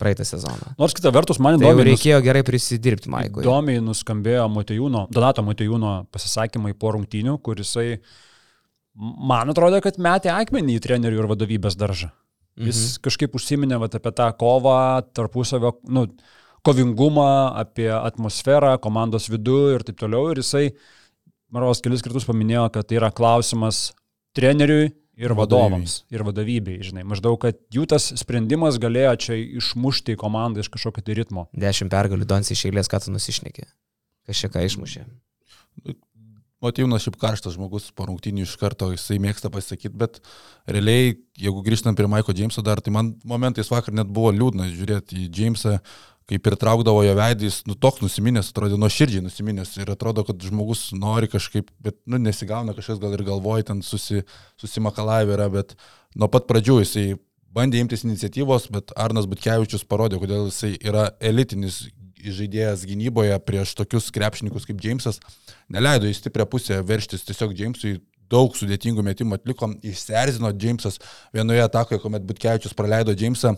praeitą 0.00 0.26
sezoną. 0.26 0.74
Nors 0.80 0.96
kita 0.96 1.12
vertus, 1.14 1.40
man 1.42 1.58
Tai 1.58 1.68
įdomu, 1.68 1.84
reikėjo 1.90 2.18
gerai 2.24 2.42
prisidirbti 2.46 3.12
Maikui. 3.12 3.44
Įdomiai 3.44 3.82
nuskambėjo 3.84 4.48
Motejūno, 4.52 5.06
Donato 5.12 5.44
Motejūno 5.46 5.94
pasisakymai 6.14 6.74
po 6.80 6.94
rungtynių, 6.96 7.36
kur 7.44 7.60
jisai, 7.60 8.00
man 8.96 9.52
atrodo, 9.52 9.82
kad 9.84 10.00
metė 10.02 10.32
akmenį 10.34 10.78
į 10.78 10.84
trenerių 10.88 11.22
ir 11.22 11.30
vadovybės 11.30 11.78
daržą. 11.80 12.10
Jis 12.60 12.80
mhm. 12.80 13.02
kažkaip 13.06 13.36
užsiminė 13.38 13.78
vat, 13.80 13.94
apie 13.96 14.12
tą 14.16 14.28
kovą, 14.36 14.78
tarpusavio, 15.16 15.76
nu, 15.88 16.06
kovingumą, 16.66 17.56
apie 17.60 17.88
atmosferą, 17.94 18.74
komandos 18.82 19.30
vidų 19.32 19.60
ir 19.76 19.84
taip 19.86 20.00
toliau. 20.00 20.32
Ir 20.32 20.42
jisai, 20.42 20.66
Maros, 21.50 21.80
kelis 21.82 22.04
kartus 22.04 22.26
paminėjo, 22.28 22.66
kad 22.74 22.88
tai 22.90 22.98
yra 23.00 23.08
klausimas 23.14 23.90
treneriui 24.36 24.90
ir 25.20 25.34
vadovams, 25.36 26.00
ir 26.12 26.24
vadovybei, 26.26 26.80
žinai. 26.84 27.04
Maždaug, 27.08 27.38
kad 27.42 27.58
jų 27.74 27.86
tas 27.90 28.08
sprendimas 28.20 28.80
galėjo 28.80 29.14
čia 29.26 29.38
išmušti 29.60 30.16
komandą 30.20 30.64
iš 30.64 30.70
kažkokio 30.72 31.04
tai 31.06 31.16
ritmo. 31.20 31.46
Dešimt 31.52 31.92
pergalių 31.92 32.28
Donsi 32.28 32.56
iš 32.56 32.66
eilės, 32.70 32.90
ką 32.90 33.02
tu 33.04 33.12
nusišneki. 33.14 33.66
Kažkiek 34.30 34.54
ką 34.54 34.64
išmušė. 34.68 35.04
Motyvūnas 36.60 37.06
šiaip 37.06 37.16
karštas 37.20 37.54
žmogus, 37.56 37.86
po 37.96 38.04
rungtynių 38.08 38.44
iš 38.44 38.58
karto 38.60 38.90
jisai 38.92 39.16
mėgsta 39.22 39.48
pasakyti, 39.52 39.96
bet 39.96 40.18
realiai, 40.68 41.14
jeigu 41.40 41.62
grįžtant 41.64 41.96
prie 41.96 42.08
Maiko 42.10 42.34
Jameso 42.36 42.60
dar, 42.64 42.82
tai 42.84 42.92
man 42.92 43.14
momentais 43.24 43.70
vakar 43.72 43.96
net 43.96 44.10
buvo 44.12 44.28
liūdna 44.36 44.68
žiūrėti 44.68 45.22
į 45.22 45.30
Jamesą, 45.38 45.78
kaip 46.30 46.46
ir 46.46 46.56
traukdavo 46.60 47.02
jo 47.02 47.14
veidys, 47.18 47.60
nu 47.66 47.74
toks 47.74 48.04
nusiminęs, 48.04 48.52
atrodė 48.52 48.78
nuoširdžiai 48.78 49.24
nusiminęs 49.24 49.74
ir 49.80 49.90
atrodo, 49.90 50.22
kad 50.28 50.38
žmogus 50.46 50.90
nori 50.94 51.30
kažkaip, 51.30 51.72
bet 51.82 51.98
nu, 52.06 52.20
nesigauna 52.22 52.76
kažkas 52.76 53.00
gal 53.02 53.16
ir 53.16 53.24
galvoja, 53.26 53.66
ten 53.72 53.82
susi, 53.86 54.22
susimakalavę 54.60 55.34
yra, 55.34 55.48
bet 55.50 55.74
nuo 56.14 56.30
pat 56.30 56.46
pradžių 56.50 56.78
jisai 56.84 57.06
bandė 57.54 57.82
imtis 57.82 58.06
iniciatyvos, 58.06 58.68
bet 58.70 58.94
Arnas 58.98 59.26
Butkevičius 59.30 59.86
parodė, 59.90 60.20
kodėl 60.22 60.46
jisai 60.52 60.76
yra 60.78 61.08
elitinis 61.18 61.88
žaidėjas 62.20 62.84
gynyboje 62.86 63.38
prieš 63.48 63.74
tokius 63.78 64.10
krepšininkus 64.14 64.68
kaip 64.68 64.80
Jamesas, 64.84 65.18
neleido 65.72 66.08
į 66.08 66.14
stiprią 66.16 66.46
pusę 66.52 66.80
verštis 66.86 67.24
tiesiog 67.26 67.56
Jamesui, 67.56 67.96
daug 68.30 68.54
sudėtingų 68.54 69.02
metimų 69.02 69.40
atliko, 69.40 69.72
išserzino 69.82 70.52
Jamesas 70.54 71.00
vienoje 71.34 71.64
atakoje, 71.64 72.00
kuomet 72.02 72.26
Butkevičius 72.28 72.76
praleido 72.78 73.16
Jamesą, 73.16 73.56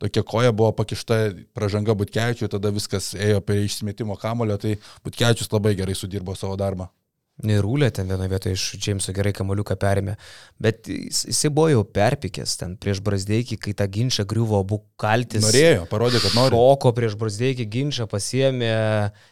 tokia 0.00 0.24
koja 0.26 0.52
buvo 0.56 0.72
pakišta 0.76 1.18
pražanga 1.56 1.94
Butkevičiui, 1.98 2.48
tada 2.52 2.72
viskas 2.72 3.12
ėjo 3.18 3.42
prie 3.44 3.66
išsimetimo 3.66 4.16
kamulio, 4.20 4.56
tai 4.60 4.78
Butkevičius 5.04 5.52
labai 5.52 5.76
gerai 5.78 5.98
sudirbo 5.98 6.36
savo 6.38 6.56
darbą. 6.60 6.88
Rūlė 7.40 7.88
ten 7.94 8.08
vienoje 8.08 8.28
vietoje 8.28 8.56
iš 8.56 8.64
Jameso 8.84 9.12
gerai 9.16 9.32
kamoliuką 9.32 9.76
perėmė, 9.80 10.16
bet 10.60 10.88
jis, 10.92 11.22
jisai 11.30 11.48
buvo 11.48 11.70
jau 11.72 11.84
perpikęs 11.88 12.56
ten 12.60 12.74
prieš 12.76 13.00
Brasdeikį, 13.04 13.56
kai 13.64 13.72
tą 13.76 13.86
ginčą 13.88 14.26
griuvo 14.28 14.60
abu 14.60 14.82
kaltis. 15.00 15.46
Norėjo, 15.46 15.86
parodė, 15.88 16.20
kad 16.20 16.36
nori. 16.36 16.52
Šoko 16.52 16.92
prieš 16.96 17.16
Brasdeikį 17.20 17.66
ginčą 17.72 18.08
pasiemė, 18.12 18.74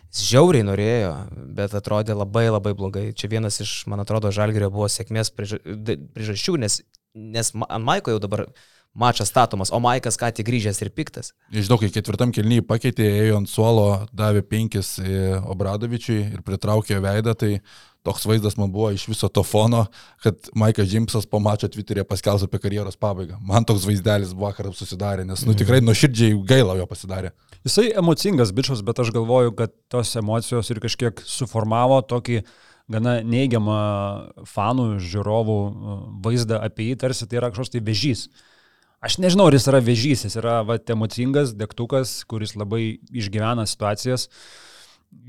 jis 0.09 0.25
žiauriai 0.31 0.65
norėjo, 0.65 1.13
bet 1.59 1.77
atrodė 1.77 2.17
labai 2.17 2.47
labai 2.49 2.73
blogai. 2.79 3.05
Čia 3.13 3.29
vienas 3.35 3.61
iš, 3.65 3.83
man 3.93 4.01
atrodo, 4.05 4.33
Žalgerio 4.33 4.73
buvo 4.73 4.89
sėkmės 4.89 5.35
priežasčių, 5.37 6.57
nes, 6.65 6.81
nes 7.13 7.53
ant 7.69 7.85
Maiko 7.85 8.17
jau 8.17 8.25
dabar 8.25 8.47
mačas 8.99 9.31
statomas, 9.31 9.73
o 9.73 9.79
Maikas 9.83 10.19
ką 10.19 10.31
tik 10.35 10.49
grįžęs 10.49 10.83
ir 10.83 10.91
piktas. 10.95 11.33
Žinau, 11.55 11.79
kai 11.81 11.91
ketvirtam 11.95 12.33
kelnyje 12.35 12.65
pakeitė, 12.67 13.07
ėjo 13.25 13.43
ant 13.43 13.51
suolo, 13.51 13.87
davė 14.17 14.43
penkis 14.47 14.97
e, 14.99 15.39
Obradovičiui 15.39 16.19
ir 16.35 16.43
pritraukė 16.47 16.99
veidą, 17.05 17.37
tai 17.39 17.53
toks 18.07 18.27
vaizdas 18.29 18.57
man 18.59 18.73
buvo 18.73 18.91
iš 18.95 19.07
viso 19.11 19.29
to 19.29 19.43
fono, 19.47 19.85
kad 20.25 20.51
Maikas 20.59 20.89
Džimsas 20.91 21.29
po 21.31 21.41
mačo 21.43 21.69
Twitter'e 21.71 22.07
paskelbė 22.09 22.49
apie 22.49 22.63
karjeros 22.63 22.99
pabaigą. 23.01 23.39
Man 23.45 23.67
toks 23.69 23.87
vaizdelis 23.89 24.35
vakar 24.37 24.71
susidarė, 24.75 25.27
nes, 25.29 25.45
nu, 25.47 25.57
tikrai 25.59 25.81
nuoširdžiai 25.85 26.39
gaila 26.49 26.79
jo 26.79 26.87
pasidarė. 26.91 27.35
Jisai 27.67 27.91
emocingas 27.99 28.55
bičias, 28.55 28.85
bet 28.87 29.03
aš 29.03 29.13
galvoju, 29.15 29.55
kad 29.59 29.75
tos 29.93 30.15
emocijos 30.19 30.71
ir 30.71 30.81
kažkiek 30.85 31.23
suformavo 31.27 32.01
tokį 32.07 32.43
gana 32.89 33.19
neigiamą 33.27 33.81
fanų, 34.49 34.87
žiūrovų 35.05 35.59
uh, 35.65 35.99
vaizdą 36.25 36.63
apie 36.65 36.91
jį, 36.91 37.01
tarsi 37.03 37.29
tai 37.29 37.43
yra 37.43 37.51
kažkoks 37.53 37.75
tai 37.75 37.85
vežys. 37.85 38.29
Aš 38.99 39.21
nežinau, 39.23 39.47
ar 39.47 39.55
jis 39.55 39.69
yra 39.71 39.79
vežys, 39.85 40.25
jis 40.27 40.35
yra 40.41 40.57
va, 40.67 40.75
emocingas, 40.91 41.53
degtukas, 41.55 42.25
kuris 42.27 42.57
labai 42.59 42.99
išgyvena 43.15 43.67
situacijas. 43.71 44.27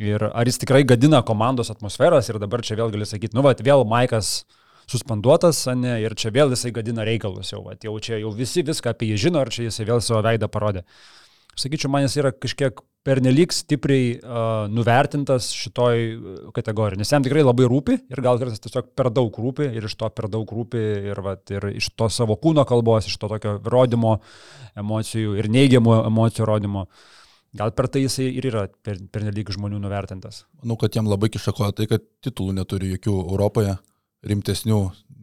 Ir 0.02 0.26
ar 0.26 0.50
jis 0.50 0.58
tikrai 0.64 0.82
gadina 0.88 1.22
komandos 1.26 1.70
atmosferas 1.72 2.28
ir 2.32 2.40
dabar 2.42 2.64
čia 2.66 2.80
vėl 2.80 2.90
gali 2.92 3.06
sakyti, 3.08 3.38
nu, 3.38 3.44
va, 3.46 3.54
vėl 3.54 3.86
Maikas 3.88 4.42
suspenduotas, 4.90 5.62
ne, 5.78 6.00
ir 6.02 6.18
čia 6.18 6.34
vėl 6.34 6.50
jisai 6.56 6.74
gadina 6.76 7.06
reikalus 7.06 7.54
jau, 7.54 7.62
va, 7.68 7.78
jau 7.78 7.94
čia 8.02 8.18
jau 8.24 8.34
visi 8.36 8.66
viską 8.66 8.96
apie 8.96 9.12
jį 9.12 9.22
žino, 9.28 9.46
ir 9.46 9.54
čia 9.54 9.68
jisai 9.68 9.86
vėl 9.92 10.02
savo 10.02 10.24
veidą 10.26 10.50
parodė. 10.52 10.84
Sakyčiau, 11.60 11.92
man 11.94 12.08
jis 12.08 12.18
yra 12.20 12.34
kažkiek 12.34 12.82
pernelyg 13.08 13.54
stipriai 13.56 14.10
uh, 14.18 14.66
nuvertintas 14.72 15.50
šitoj 15.56 16.02
kategorijai, 16.56 17.00
nes 17.00 17.12
jam 17.14 17.24
tikrai 17.26 17.46
labai 17.46 17.68
rūpi 17.72 17.96
ir 18.12 18.22
gal 18.26 18.40
kartais 18.42 18.62
tiesiog 18.64 18.92
per 18.98 19.12
daug 19.16 19.40
rūpi 19.40 19.70
ir 19.72 19.88
iš 19.88 19.96
to 20.00 20.10
per 20.14 20.28
daug 20.32 20.50
rūpi 20.52 20.82
ir, 21.12 21.22
vat, 21.26 21.46
ir 21.54 21.70
iš 21.72 21.92
to 21.96 22.10
savo 22.12 22.36
kūno 22.42 22.66
kalbos, 22.68 23.08
iš 23.08 23.16
to 23.22 23.32
tokio 23.32 23.56
rodymo 23.64 24.18
emocijų 24.80 25.38
ir 25.40 25.50
neigiamų 25.52 26.02
emocijų 26.10 26.50
rodymo. 26.50 26.86
Gal 27.58 27.72
per 27.74 27.88
tai 27.90 28.04
jisai 28.04 28.28
ir 28.38 28.46
yra 28.52 28.68
per, 28.86 29.00
pernelyg 29.10 29.48
žmonių 29.56 29.80
nuvertintas. 29.82 30.44
Manau, 30.62 30.78
kad 30.78 30.94
jam 30.94 31.08
labai 31.10 31.32
kišakoja 31.34 31.74
tai, 31.80 31.88
kad 31.90 32.04
titulų 32.22 32.60
neturi 32.60 32.92
jokių 32.92 33.16
Europoje, 33.24 33.74
rimtesnių, 34.26 34.80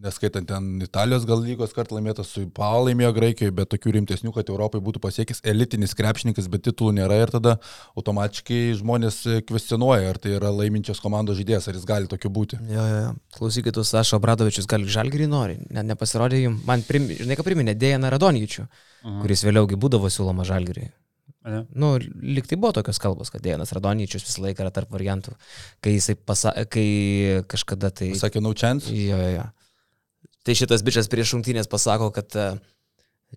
neskaitant 0.06 0.46
ten 0.48 0.66
Italijos 0.84 1.24
gal 1.28 1.40
lygos 1.44 1.72
kartą 1.76 1.96
laimėtas 1.96 2.30
su 2.32 2.44
Pau 2.54 2.84
laimėjo 2.86 3.12
Graikijoje, 3.16 3.52
bet 3.56 3.70
tokių 3.72 3.94
rimtesnių, 3.96 4.32
kad 4.34 4.48
Europai 4.52 4.80
būtų 4.84 5.00
pasiekęs 5.04 5.42
elitinis 5.52 5.94
krepšininkas, 5.98 6.48
bet 6.52 6.64
titulų 6.68 6.94
nėra 6.98 7.18
ir 7.22 7.32
tada 7.34 7.56
automatiškai 7.96 8.60
žmonės 8.80 9.22
kvestionuoja, 9.48 10.10
ar 10.12 10.20
tai 10.22 10.36
yra 10.38 10.52
laiminčios 10.54 11.00
komandos 11.04 11.38
žaidėjas, 11.40 11.68
ar 11.68 11.78
jis 11.78 11.88
gali 11.88 12.10
tokiu 12.12 12.32
būti. 12.32 12.60
Jo, 12.72 12.84
jo, 12.88 13.00
jo. 13.06 13.14
Klausykit, 13.36 13.80
Sašo 13.86 14.20
Bradovičius 14.22 14.68
gal 14.70 14.84
žalgerį 14.84 15.28
nori, 15.32 15.58
net 15.70 15.88
nepasirodė 15.88 16.44
jums, 16.44 16.64
man, 16.68 16.84
prim, 16.86 17.08
žinai, 17.12 17.36
ką 17.36 17.44
priminė, 17.46 17.76
Dėjaną 17.76 18.12
Radonyčių, 18.16 18.68
Mhm. 19.06 19.20
kuris 19.22 19.44
vėliaugi 19.46 19.76
būdavo 19.78 20.08
siūloma 20.10 20.44
žalgerį. 20.48 20.88
Ne? 21.46 21.62
Nu, 21.78 21.92
liktai 22.02 22.58
buvo 22.58 22.72
tokios 22.74 22.98
kalbos, 23.02 23.30
kad 23.30 23.44
Dėjanas 23.44 23.70
Radonyčius 23.76 24.24
visą 24.26 24.42
laiką 24.42 24.64
yra 24.64 24.72
tarp 24.74 24.90
variantų, 24.90 25.36
kai 25.84 25.92
jisai 25.94 26.16
pasakė, 26.18 26.64
kai 26.74 26.86
kažkada 27.52 27.92
tai... 27.94 28.10
Sakė, 28.18 28.42
no 28.42 28.50
chance. 28.58 28.90
Jo, 28.90 29.20
jo, 29.20 29.28
jo. 29.36 29.44
Tai 30.46 30.56
šitas 30.58 30.82
bičias 30.86 31.10
prieš 31.10 31.32
šimtinės 31.34 31.70
pasako, 31.70 32.10
kad 32.14 32.34
e, 32.38 32.48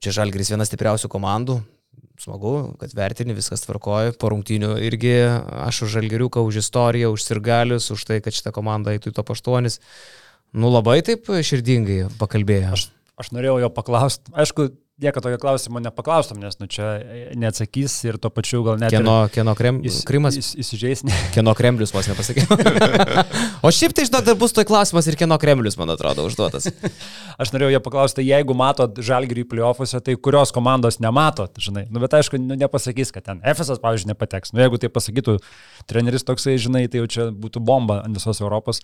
čia 0.02 0.16
Žalgris 0.20 0.50
viena 0.54 0.66
stipriausių 0.66 1.10
komandų. 1.10 1.60
Smagu, 2.20 2.54
kad 2.82 2.92
vertini, 2.98 3.38
viskas 3.38 3.64
tvarkoja. 3.64 4.12
Po 4.20 4.34
rungtynių 4.34 4.74
irgi 4.90 5.14
aš 5.64 5.86
už 5.86 5.96
Žalgiriuką, 6.00 6.42
už 6.44 6.60
istoriją, 6.66 7.14
už 7.16 7.24
sirgalius, 7.24 7.88
už 7.96 8.04
tai, 8.10 8.20
kad 8.26 8.36
šitą 8.36 8.52
komandą 8.56 8.92
eitų 8.92 9.14
į 9.14 9.16
top 9.22 9.32
8. 9.38 9.70
Nu 10.60 10.74
labai 10.74 11.00
taip 11.06 11.30
širdingai 11.30 12.10
pakalbėjo. 12.20 12.74
Aš, 12.76 12.90
aš 13.22 13.32
norėjau 13.38 13.60
jo 13.64 13.70
paklausti. 13.74 14.34
Aišku, 14.34 14.72
nieko 15.02 15.22
tokio 15.24 15.38
klausimo 15.40 15.80
nepaklaustum, 15.80 16.40
nes 16.44 16.58
nu, 16.60 16.68
čia 16.68 17.00
neatsakys 17.40 17.94
ir 18.08 18.18
to 18.22 18.32
pačiu 18.34 18.62
gal 18.66 18.80
net... 18.82 18.92
Kieno, 18.92 19.16
kieno 19.32 19.54
krem, 19.56 19.80
ir, 19.80 19.88
jis, 19.88 20.02
Krimas, 20.08 20.36
Jis, 20.36 20.52
įsižeis. 20.60 21.04
Ne. 21.08 21.16
kieno 21.36 21.54
Kremlius 21.56 21.94
vos 21.96 22.10
nepasakė. 22.12 22.44
o 23.66 23.72
šiaip 23.76 23.96
tai, 23.96 24.06
žinok, 24.10 24.26
dar 24.28 24.38
bus 24.40 24.56
toj 24.56 24.68
klausimas 24.68 25.08
ir 25.08 25.16
kieno 25.20 25.38
Kremlius, 25.40 25.78
man 25.80 25.94
atrodo, 25.96 26.28
užduotas. 26.28 26.68
Aš 27.42 27.54
norėjau 27.56 27.78
jo 27.78 27.82
paklausti, 27.86 28.28
jeigu 28.28 28.58
matot 28.60 29.00
žalgrį 29.10 29.48
playoffuose, 29.54 30.04
tai 30.04 30.18
kurios 30.20 30.52
komandos 30.56 31.00
nematot, 31.04 31.56
žinai. 31.64 31.88
Nu, 31.88 32.04
bet 32.04 32.20
aišku, 32.20 32.42
nu, 32.44 32.60
nepasakys, 32.60 33.14
kad 33.16 33.30
ten 33.30 33.44
FSS, 33.44 33.80
pavyzdžiui, 33.84 34.12
nepateks. 34.12 34.52
Nu, 34.56 34.66
jeigu 34.66 34.82
tai 34.84 34.92
pasakytų 34.92 35.40
treneris 35.88 36.28
toksai, 36.28 36.60
žinai, 36.60 36.88
tai 36.92 37.06
jau 37.06 37.12
čia 37.16 37.32
būtų 37.32 37.64
bomba 37.64 38.02
ant 38.04 38.20
visos 38.20 38.44
Europos. 38.44 38.84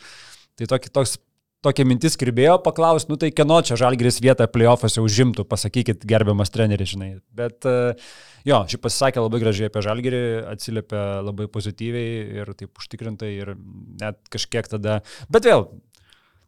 Tai 0.56 0.72
tokį, 0.72 0.96
toks 0.96 1.18
tokia 1.66 1.86
mintis 1.88 2.18
kirbėjo, 2.20 2.60
paklaus, 2.66 3.08
nu 3.10 3.18
tai 3.22 3.32
kieno 3.34 3.58
čia 3.66 3.78
žalgeris 3.80 4.22
vietą 4.24 4.48
playoffuose 4.52 5.04
užimtų, 5.04 5.48
pasakykit, 5.50 6.06
gerbiamas 6.08 6.54
treneris, 6.54 6.94
žinai. 6.94 7.10
Bet 7.36 7.68
uh, 7.70 8.14
jo, 8.48 8.62
šį 8.72 8.80
pasisakė 8.84 9.24
labai 9.26 9.42
gražiai 9.44 9.72
apie 9.72 9.84
žalgerį, 9.86 10.24
atsiliepė 10.54 11.04
labai 11.26 11.50
pozityviai 11.52 12.40
ir 12.42 12.54
taip 12.60 12.82
užtikrintai 12.82 13.34
ir 13.34 13.54
net 14.02 14.22
kažkiek 14.34 14.70
tada. 14.72 15.02
Bet 15.32 15.50
vėl, 15.50 15.68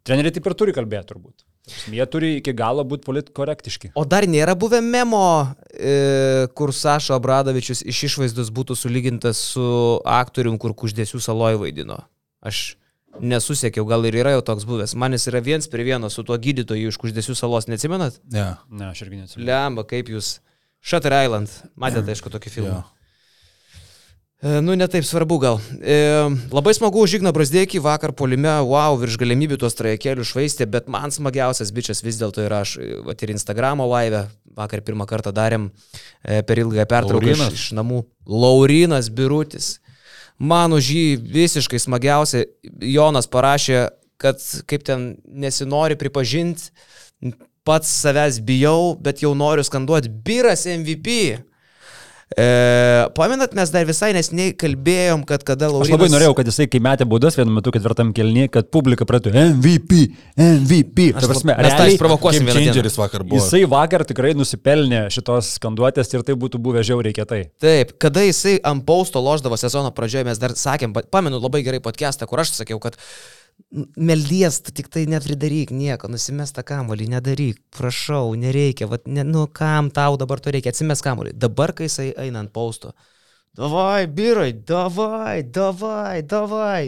treneriai 0.07 0.37
taip 0.37 0.49
ir 0.49 0.57
turi 0.61 0.75
kalbėti 0.77 1.11
turbūt. 1.13 1.45
Jie 1.91 2.05
turi 2.07 2.29
iki 2.37 2.53
galo 2.55 2.85
būti 2.87 3.03
politkorektiški. 3.03 3.91
O 3.99 4.05
dar 4.07 4.23
nėra 4.29 4.53
buvę 4.55 4.79
memo, 4.83 5.51
e, 5.75 6.47
kur 6.55 6.71
Sašo 6.71 7.17
Abradovičius 7.17 7.83
iš 7.83 8.05
išvaizdos 8.07 8.53
būtų 8.55 8.77
sulygintas 8.79 9.41
su 9.51 9.65
aktorium, 10.07 10.55
kur 10.61 10.71
Kuždėsių 10.77 11.19
saloj 11.23 11.59
vaidino. 11.65 11.99
Aš 12.39 12.77
nesusiekiau, 13.21 13.85
gal 13.89 14.05
ir 14.09 14.17
yra 14.19 14.35
jau 14.35 14.43
toks 14.51 14.67
buvęs. 14.69 14.95
Man 14.99 15.15
jis 15.15 15.29
yra 15.31 15.41
viens 15.43 15.69
prie 15.71 15.85
vieno 15.87 16.09
su 16.13 16.25
tuo 16.27 16.37
gydytoju 16.37 16.91
iš 16.91 16.99
Kuždėsių 17.01 17.37
salos, 17.37 17.69
neatsimenat? 17.71 18.19
Ne. 18.31 18.51
Ne, 18.69 18.91
aš 18.91 19.05
irgi 19.05 19.23
neatsimenu. 19.23 19.47
Lemba, 19.49 19.87
kaip 19.87 20.11
jūs. 20.13 20.37
Shutter 20.87 21.11
Island, 21.25 21.51
matėte, 21.75 22.13
aišku, 22.13 22.29
tokį 22.31 22.53
filmą. 22.53 22.83
E, 22.83 22.97
Nu, 24.37 24.75
netaip 24.77 25.01
svarbu 25.01 25.39
gal. 25.41 25.55
E, 25.81 25.95
labai 26.53 26.73
smagu 26.77 27.01
už 27.01 27.15
Igną 27.17 27.31
Brasdėkį 27.33 27.79
vakar 27.81 28.11
polime, 28.13 28.51
wow, 28.69 28.93
virš 29.01 29.15
galimybių 29.17 29.57
tuos 29.63 29.73
trajekėlių 29.79 30.21
švaistė, 30.29 30.67
bet 30.69 30.85
man 30.93 31.09
smagiausias 31.09 31.71
bičias 31.73 32.03
vis 32.05 32.19
dėlto 32.21 32.43
yra 32.45 32.59
aš, 32.61 32.75
e, 32.77 32.99
vat 33.07 33.23
ir 33.25 33.33
Instagramo 33.33 33.87
live, 33.89 34.27
vakar 34.53 34.83
pirmą 34.85 35.07
kartą 35.09 35.33
darėm 35.33 35.71
e, 36.21 36.43
per 36.45 36.61
ilgą 36.61 36.85
pertrauką 36.85 37.25
iš, 37.25 37.41
Laurynas? 37.41 37.57
iš 37.57 37.65
namų. 37.79 38.03
Laurinas 38.29 39.09
Birutis. 39.09 39.71
Man 40.37 40.75
už 40.77 40.91
jį 40.93 41.05
visiškai 41.33 41.79
smagiausia, 41.81 42.45
Jonas 42.85 43.25
parašė, 43.29 43.87
kad 44.21 44.41
kaip 44.69 44.85
ten 44.85 45.07
nesinori 45.25 45.97
pripažinti, 45.97 46.69
pats 47.67 47.89
savęs 48.03 48.39
bijau, 48.45 48.95
bet 49.01 49.23
jau 49.25 49.33
noriu 49.37 49.65
skanduoti, 49.65 50.09
biras 50.09 50.67
MVP. 50.69 51.39
E, 52.35 53.07
pamenat, 53.15 53.53
mes 53.55 53.69
dar 53.71 53.85
visai 53.87 54.09
nesiniai 54.11 54.51
kalbėjom, 54.59 55.21
kad 55.29 55.45
kada 55.47 55.69
Laurinas... 55.71 55.87
Aš 55.87 55.93
labai 55.95 56.09
norėjau, 56.11 56.33
kad 56.35 56.49
jisai, 56.51 56.65
kai 56.67 56.81
metė 56.83 57.05
baudas 57.07 57.37
vienu 57.39 57.53
metu 57.55 57.71
ketvirtam 57.71 58.09
kelnyje, 58.17 58.49
kad 58.51 58.67
publika 58.73 59.07
pradėtų 59.07 59.31
MVP, 59.55 60.01
MVP. 60.35 61.05
Aš 61.15 61.23
Ta 61.23 61.29
prasme, 61.31 61.55
mes 61.55 61.71
tą 61.71 61.77
realiai 61.77 61.95
išprovokuosim 61.95 62.43
Game 62.43 62.51
vieną 62.51 62.59
dieną. 62.65 62.73
changeris 62.75 62.99
vakar 62.99 63.23
buvo. 63.23 63.39
Jisai 63.39 63.63
vakar 63.71 64.03
tikrai 64.11 64.33
nusipelnė 64.35 65.05
šitos 65.15 65.53
skanduotės 65.55 66.11
ir 66.17 66.27
tai 66.27 66.35
būtų 66.43 66.59
buvę 66.67 66.83
žiauriai 66.89 67.15
kietai. 67.15 67.41
Taip, 67.63 67.95
kada 68.03 68.25
jisai 68.27 68.57
ant 68.67 68.83
pausto 68.87 69.23
loždavo 69.23 69.55
sezono 69.63 69.95
pradžioje, 69.95 70.27
mes 70.27 70.43
dar 70.43 70.51
sakėm, 70.59 70.91
pa- 70.99 71.07
pamenu 71.07 71.39
labai 71.39 71.63
gerai 71.63 71.79
podcastą, 71.79 72.27
kur 72.27 72.43
aš 72.43 72.57
sakiau, 72.59 72.83
kad 72.83 72.99
meldies, 73.99 74.61
tu 74.63 74.71
tik 74.71 74.87
tai 74.93 75.03
nepridaryk 75.11 75.73
nieko, 75.75 76.09
nusimes 76.11 76.53
tą 76.55 76.63
kamolį, 76.67 77.09
nedaryk, 77.11 77.59
prašau, 77.75 78.31
nereikia, 78.39 78.87
vat, 78.91 79.07
ne, 79.11 79.25
nu 79.27 79.45
kam 79.51 79.91
tau 79.93 80.17
dabar 80.19 80.41
to 80.41 80.53
reikia, 80.55 80.71
atsimes 80.73 81.03
kamolį. 81.05 81.35
Dabar, 81.35 81.73
kai 81.75 81.89
jisai 81.89 82.09
eina 82.23 82.41
ant 82.45 82.53
pausto, 82.55 82.93
davai, 83.57 84.07
birai, 84.07 84.51
davai, 84.53 85.41
davai, 85.43 86.21
davai. 86.23 86.81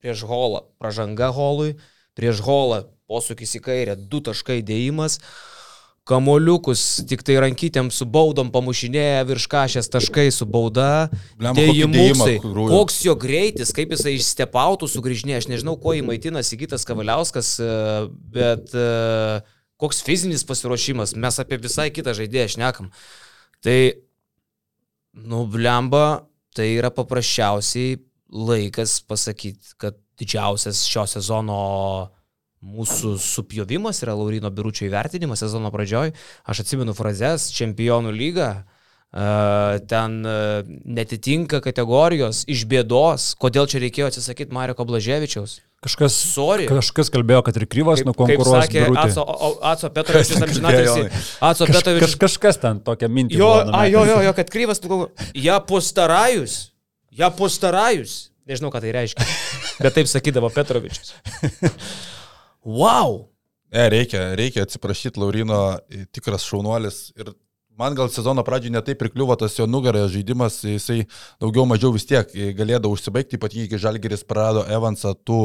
Prieš 0.00 0.24
holą, 0.28 0.66
pražanga 0.80 1.30
holui, 1.36 1.74
prieš 2.16 2.42
holą, 2.44 2.84
posūkis 3.10 3.56
į 3.58 3.64
kairę, 3.64 3.96
du 3.96 4.20
taškai 4.24 4.60
dėjimas. 4.66 5.18
Kamoliukus 6.08 7.04
tik 7.06 7.20
tai 7.26 7.36
rankytėm 7.44 7.90
su 7.92 8.06
baudom 8.08 8.48
pamušinėja 8.50 9.20
virš 9.28 9.46
kažės 9.52 9.90
taškai 9.92 10.26
su 10.34 10.46
bauda. 10.48 11.10
Dėjimuksai. 11.38 12.38
Koks 12.40 13.02
jo 13.04 13.14
greitis, 13.20 13.70
kaip 13.76 13.92
jisai 13.94 14.16
išstepautų 14.16 14.88
sugrįžinė. 14.90 15.36
Aš 15.38 15.50
nežinau, 15.52 15.76
kuo 15.80 15.94
jį 15.94 16.02
maitina 16.08 16.42
Sigitas 16.46 16.88
Kavaliauskas, 16.88 17.52
e, 17.62 17.70
bet 18.32 18.74
e, 18.74 18.86
koks 19.80 20.02
fizinis 20.06 20.46
pasiruošimas. 20.48 21.14
Mes 21.20 21.40
apie 21.42 21.60
visai 21.62 21.90
kitą 21.94 22.16
žaidėją 22.16 22.56
šnekam. 22.56 22.90
Tai, 23.62 23.78
nu, 25.20 25.44
blemba, 25.52 26.24
tai 26.56 26.72
yra 26.78 26.90
paprasčiausiai 26.94 28.00
laikas 28.30 29.02
pasakyti, 29.06 29.76
kad 29.78 30.00
didžiausias 30.20 30.84
šio 30.88 31.06
sezono 31.08 31.60
mūsų 32.60 33.14
supjovimas 33.20 34.02
yra 34.04 34.12
Laurino 34.18 34.50
Biručio 34.52 34.84
įvertinimas 34.88 35.40
sezono 35.40 35.70
pradžioj. 35.72 36.12
Aš 36.44 36.64
atsimenu 36.64 36.94
frazes 36.96 37.48
Čempionų 37.56 38.12
lyga. 38.14 38.50
Uh, 39.10 39.80
ten 39.90 40.20
uh, 40.22 40.60
netitinka 40.86 41.58
kategorijos 41.64 42.44
iš 42.46 42.60
bėdos, 42.70 43.32
kodėl 43.42 43.66
čia 43.66 43.80
reikėjo 43.82 44.06
atsisakyti 44.06 44.54
Mariko 44.54 44.84
Blaževičiaus. 44.86 45.56
Kažkas, 45.82 46.14
Sorry. 46.30 46.68
kažkas 46.70 47.10
kalbėjo, 47.10 47.40
kad 47.48 47.58
ir 47.58 47.64
kryvas 47.66 48.04
Kaip, 48.04 48.06
kaip 48.06 48.12
nukonkuruos. 48.12 48.68
sakė 48.68 48.84
Birutį. 48.84 49.02
Aco, 49.02 49.24
o- 49.24 49.58
Aco 49.66 49.90
Petrovičius, 49.96 50.44
amžinatilsi. 50.46 51.08
Aco 51.40 51.66
Kaž, 51.66 51.74
Petrovičius. 51.74 52.14
kaž, 52.14 52.16
kažkas 52.22 52.60
ten 52.62 52.78
tokią 52.86 53.10
mintį. 53.10 53.40
Jo, 53.40 53.50
a, 53.66 53.82
jo, 53.90 54.04
jo, 54.06 54.20
jo, 54.28 54.36
kad 54.36 54.52
kryvas, 54.52 54.78
ja 55.34 55.58
postarajus, 55.58 56.70
ja 57.10 57.32
postarajus. 57.34 58.28
Nežinau, 58.46 58.70
ką 58.70 58.78
tai 58.82 58.94
reiškia, 58.94 59.26
bet 59.82 59.98
taip 59.98 60.06
sakydavo 60.10 60.52
Petrovičius. 60.54 61.16
Wow! 62.64 63.28
E, 63.70 63.88
reikia, 63.88 64.34
reikia 64.34 64.64
atsiprašyti 64.66 65.20
Laurino, 65.20 65.60
tikras 66.12 66.44
šaunuolis. 66.48 67.10
Ir 67.16 67.32
man 67.80 67.96
gal 67.96 68.10
sezono 68.12 68.44
pradžioje 68.44 68.76
netai 68.76 68.94
prikliuvo 68.98 69.36
tas 69.40 69.56
jo 69.58 69.66
nugaras 69.66 70.12
žaidimas, 70.12 70.60
jisai 70.64 71.06
daugiau 71.40 71.64
mažiau 71.68 71.94
vis 71.96 72.04
tiek 72.08 72.32
galėdavo 72.58 72.92
užsibaigti, 72.96 73.40
ypatingai 73.40 73.70
kai 73.72 73.80
Žalgeris 73.80 74.26
prarado 74.28 74.66
Evansą, 74.68 75.14
tų 75.24 75.40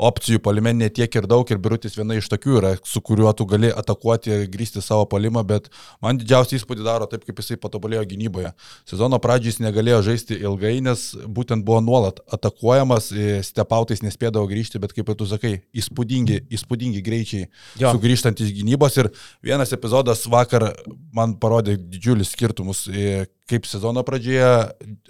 opcijų 0.00 0.40
palime 0.42 0.72
netiek 0.74 1.12
ir 1.14 1.26
daug 1.30 1.48
ir 1.50 1.60
Birutis 1.62 1.94
viena 1.94 2.16
iš 2.18 2.28
tokių 2.32 2.56
yra, 2.58 2.72
su 2.86 3.02
kuriuo 3.04 3.30
tu 3.36 3.46
gali 3.46 3.70
atakuoti 3.70 4.32
ir 4.32 4.46
grįsti 4.50 4.82
savo 4.82 5.06
palimą, 5.10 5.44
bet 5.46 5.68
man 6.02 6.18
didžiausią 6.18 6.58
įspūdį 6.58 6.86
daro 6.86 7.06
taip, 7.10 7.24
kaip 7.26 7.38
jisai 7.38 7.58
patobulėjo 7.62 8.02
gynyboje. 8.10 8.50
Sezono 8.90 9.20
pradžiai 9.22 9.52
jis 9.52 9.60
negalėjo 9.62 10.00
žaisti 10.08 10.38
ilgai, 10.42 10.76
nes 10.84 11.06
būtent 11.36 11.66
buvo 11.66 11.80
nuolat 11.84 12.18
atakuojamas, 12.34 13.10
e, 13.12 13.38
stepautais 13.46 14.02
nespėdavo 14.02 14.48
grįžti, 14.50 14.80
bet 14.82 14.96
kaip 14.96 15.12
ir 15.12 15.18
tu 15.20 15.28
sakai, 15.30 15.54
įspūdingi, 15.74 16.40
įspūdingi 16.54 17.04
greičiai 17.04 17.46
Jo. 17.78 17.94
sugrįžtant 17.94 18.40
iš 18.42 18.50
gynybos 18.56 18.98
ir 18.98 19.12
vienas 19.44 19.72
epizodas 19.76 20.26
vakar 20.30 20.72
man 21.14 21.36
parodė 21.38 21.73
didžiulius 21.78 22.34
skirtumus, 22.34 22.84
e, 22.88 23.24
kaip 23.50 23.66
sezono 23.68 24.04
pradžioje 24.06 24.50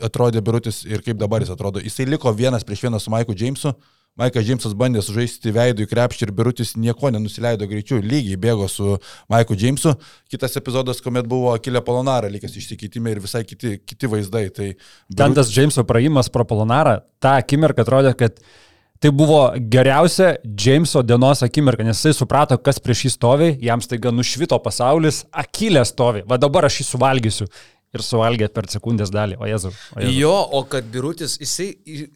atrodė 0.05 0.43
Birutis 0.45 0.83
ir 0.89 1.05
kaip 1.07 1.21
dabar 1.21 1.45
jis 1.45 1.53
atrodo. 1.55 1.83
Jisai 1.83 2.09
liko 2.09 2.33
vienas 2.33 2.67
prieš 2.67 2.87
vieną 2.87 3.03
su 3.03 3.13
Maiku 3.15 3.37
Jamesu. 3.39 3.75
Maikas 4.15 4.45
Džeimsas 4.47 4.77
bandė 4.79 5.01
sužaisti 5.03 5.51
veidų 5.51 5.83
į 5.83 5.91
krepšį 5.91 6.29
ir 6.29 6.33
Birutis 6.39 6.77
nieko 6.79 7.11
nenusileido 7.11 7.67
greičiu, 7.67 7.99
lygiai 7.99 8.39
bėgo 8.39 8.69
su 8.71 8.93
Maiku 9.33 9.57
Džeimsu. 9.59 9.97
Kitas 10.31 10.55
epizodas, 10.61 11.01
kuomet 11.03 11.27
buvo 11.27 11.51
Akilė 11.51 11.83
Polonara, 11.83 12.31
likęs 12.31 12.55
išsikeitimai 12.61 13.17
ir 13.17 13.23
visai 13.25 13.43
kiti, 13.43 13.81
kiti 13.83 14.11
vaizdai. 14.13 14.45
Tai 14.55 14.69
Ten 15.19 15.35
tas 15.35 15.51
Jameso 15.51 15.83
praėjimas 15.89 16.31
pro 16.31 16.47
Polonarą, 16.47 17.01
tą 17.19 17.35
akimirką 17.41 17.83
atrodė, 17.83 18.15
kad 18.21 18.39
tai 19.05 19.11
buvo 19.13 19.53
geriausia 19.69 20.37
Jameso 20.57 21.03
dienos 21.03 21.43
akimirka, 21.45 21.85
nes 21.85 21.99
jisai 21.99 22.15
suprato, 22.17 22.57
kas 22.57 22.79
prieš 22.81 23.03
jį 23.05 23.11
stovi, 23.13 23.49
jam 23.61 23.83
staiga 23.85 24.09
nušvito 24.09 24.57
pasaulis, 24.65 25.27
akilė 25.29 25.83
stovi, 25.85 26.23
va 26.25 26.39
dabar 26.41 26.71
aš 26.71 26.81
jį 26.81 26.87
suvalgysiu. 26.89 27.49
Ir 27.95 28.03
suvalgė 28.03 28.49
per 28.51 28.67
sekundės 28.73 29.13
dalį, 29.15 29.37
o 29.39 29.47
jezu. 29.47 29.71
O 29.95 30.01
jezu. 30.01 30.15
Jo, 30.17 30.33
o 30.57 30.65
kad 30.67 30.89
Birutis, 30.91 31.37
jisai 31.39 31.69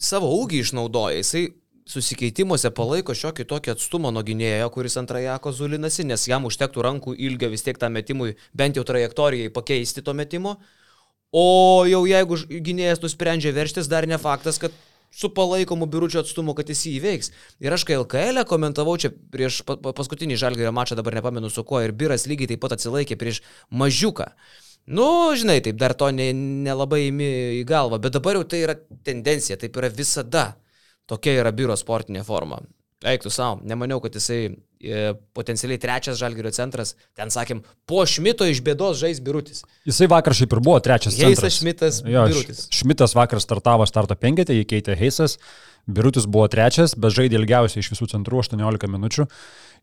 savo 0.03 0.33
ūgį 0.40 0.64
išnaudoja, 0.64 1.20
jisai 1.20 1.44
susikeitimuose 1.88 2.72
palaiko 2.74 3.14
šiokį 3.14 3.46
tokį 3.53 3.77
atstumą 3.77 4.11
nuo 4.11 4.24
gynėjo, 4.27 4.72
kuris 4.74 4.96
ant 4.98 5.12
trajeko 5.12 5.53
zulinasi, 5.55 6.09
nes 6.09 6.24
jam 6.27 6.48
užtektų 6.48 6.83
rankų 6.88 7.14
ilgio 7.29 7.53
vis 7.53 7.62
tiek 7.68 7.79
tam 7.79 7.94
metimui, 8.01 8.33
bent 8.57 8.81
jau 8.81 8.83
trajektorijai 8.88 9.53
pakeisti 9.55 10.03
to 10.03 10.16
metimo. 10.16 10.57
O 11.31 11.85
jau 11.87 12.03
jeigu 12.09 12.40
gynėjas 12.48 13.05
nusprendžia 13.05 13.53
verštis, 13.53 13.92
dar 13.92 14.09
ne 14.09 14.18
faktas, 14.18 14.59
kad 14.59 14.74
su 15.11 15.31
palaikomu 15.35 15.87
biuručio 15.87 16.21
atstumu, 16.21 16.55
kad 16.55 16.68
jis 16.68 16.85
jį 16.87 16.94
įveiks. 17.01 17.33
Ir 17.64 17.75
aš 17.75 17.85
kai 17.88 17.99
LKL 17.99 18.44
komentavau 18.49 18.97
čia 19.01 19.11
prieš 19.11 19.62
pa, 19.66 19.77
pa, 19.81 19.92
paskutinį 19.97 20.38
žalgerio 20.40 20.73
mačą, 20.75 20.99
dabar 20.99 21.16
nepamenu 21.18 21.51
su 21.51 21.64
kuo, 21.64 21.81
ir 21.85 21.92
biras 21.97 22.29
lygiai 22.31 22.53
taip 22.53 22.62
pat 22.64 22.77
atsilaikė 22.77 23.18
prieš 23.21 23.42
mažiuką. 23.71 24.31
Nu, 24.88 25.35
žinai, 25.37 25.59
taip 25.64 25.77
dar 25.77 25.92
to 25.94 26.11
ne- 26.11 26.33
nelabai 26.33 27.03
ne 27.03 27.09
įmi 27.11 27.29
į 27.61 27.64
galvą, 27.68 27.99
bet 28.01 28.14
dabar 28.16 28.38
jau 28.38 28.44
tai 28.49 28.62
yra 28.64 28.75
tendencija, 29.05 29.59
taip 29.61 29.77
yra 29.77 29.90
visada. 29.92 30.57
Tokia 31.09 31.38
yra 31.40 31.53
biuro 31.53 31.77
sportinė 31.77 32.25
forma. 32.25 32.61
Eiktų 33.05 33.31
savo, 33.33 33.61
nemaniau, 33.64 34.01
kad 34.05 34.16
jisai 34.16 34.40
e, 34.49 34.57
potencialiai 35.35 35.81
trečias 35.83 36.19
žalgerio 36.21 36.53
centras, 36.55 36.95
ten 37.19 37.33
sakėm, 37.35 37.64
po 37.88 38.05
Šmito 38.07 38.47
iš 38.47 38.61
bėdos 38.64 39.01
žais 39.01 39.19
birutis. 39.25 39.64
Jisai 39.88 40.07
vakar 40.11 40.37
šiaip 40.38 40.55
ir 40.55 40.61
buvo 40.62 40.79
trečias. 40.85 41.17
Heisas, 41.19 41.41
centras. 41.43 41.59
Šmitas, 41.59 42.03
Jo, 42.07 42.27
birutis. 42.31 42.67
Šmitas 42.75 43.17
vakar 43.19 43.43
startavo 43.43 43.87
starto 43.91 44.14
penketę, 44.19 44.55
jį 44.55 44.69
keitė 44.71 44.99
Heisas, 44.99 45.38
Birutis 45.88 46.27
buvo 46.29 46.45
trečias, 46.53 46.93
bet 47.01 47.14
žaidė 47.17 47.38
ilgiausiai 47.41 47.81
iš 47.81 47.95
visų 47.95 48.11
centrų 48.12 48.43
18 48.43 48.91
minučių. 48.93 49.25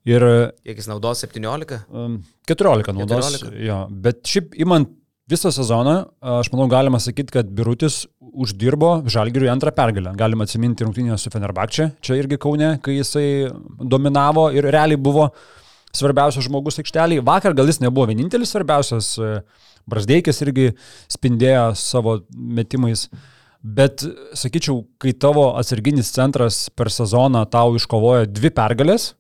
Ir 0.06 0.22
Kiek 0.62 0.78
jis 0.78 0.86
naudos 0.92 1.24
17? 1.26 1.80
um, 1.90 2.20
14 2.46 2.94
naudos. 2.94 3.32
14. 3.42 3.56
Jo, 3.66 3.80
bet 3.90 4.22
šiaip 4.30 4.54
imant 4.62 4.92
Visą 5.26 5.50
sezoną, 5.50 5.94
aš 6.22 6.52
manau, 6.54 6.68
galima 6.70 7.00
sakyti, 7.02 7.34
kad 7.34 7.48
Birutis 7.50 8.04
uždirbo 8.22 9.00
Žalgiriui 9.10 9.50
antrą 9.50 9.72
pergalę. 9.74 10.12
Galima 10.14 10.46
atsiminti 10.46 10.86
rungtynę 10.86 11.18
su 11.18 11.32
Fenerbakčia, 11.34 11.88
čia 11.98 12.20
irgi 12.20 12.38
Kaune, 12.38 12.76
kai 12.86 13.00
jisai 13.00 13.50
dominavo 13.82 14.52
ir 14.54 14.70
realiai 14.70 15.02
buvo 15.02 15.32
svarbiausias 15.98 16.46
žmogus 16.46 16.78
aikštelį. 16.78 17.24
Vakar 17.26 17.58
gal 17.58 17.74
jis 17.74 17.82
nebuvo 17.82 18.06
vienintelis 18.12 18.54
svarbiausias, 18.54 19.16
Brasdeikis 19.90 20.46
irgi 20.46 20.70
spindėjo 21.18 21.72
savo 21.82 22.20
metimais. 22.38 23.08
Bet, 23.66 24.06
sakyčiau, 24.38 24.84
kai 25.02 25.18
tavo 25.18 25.56
atsarginis 25.58 26.14
centras 26.14 26.68
per 26.70 26.94
sezoną 26.94 27.48
tau 27.50 27.74
iškovojo 27.80 28.30
dvi 28.30 28.54
pergalės, 28.54 29.16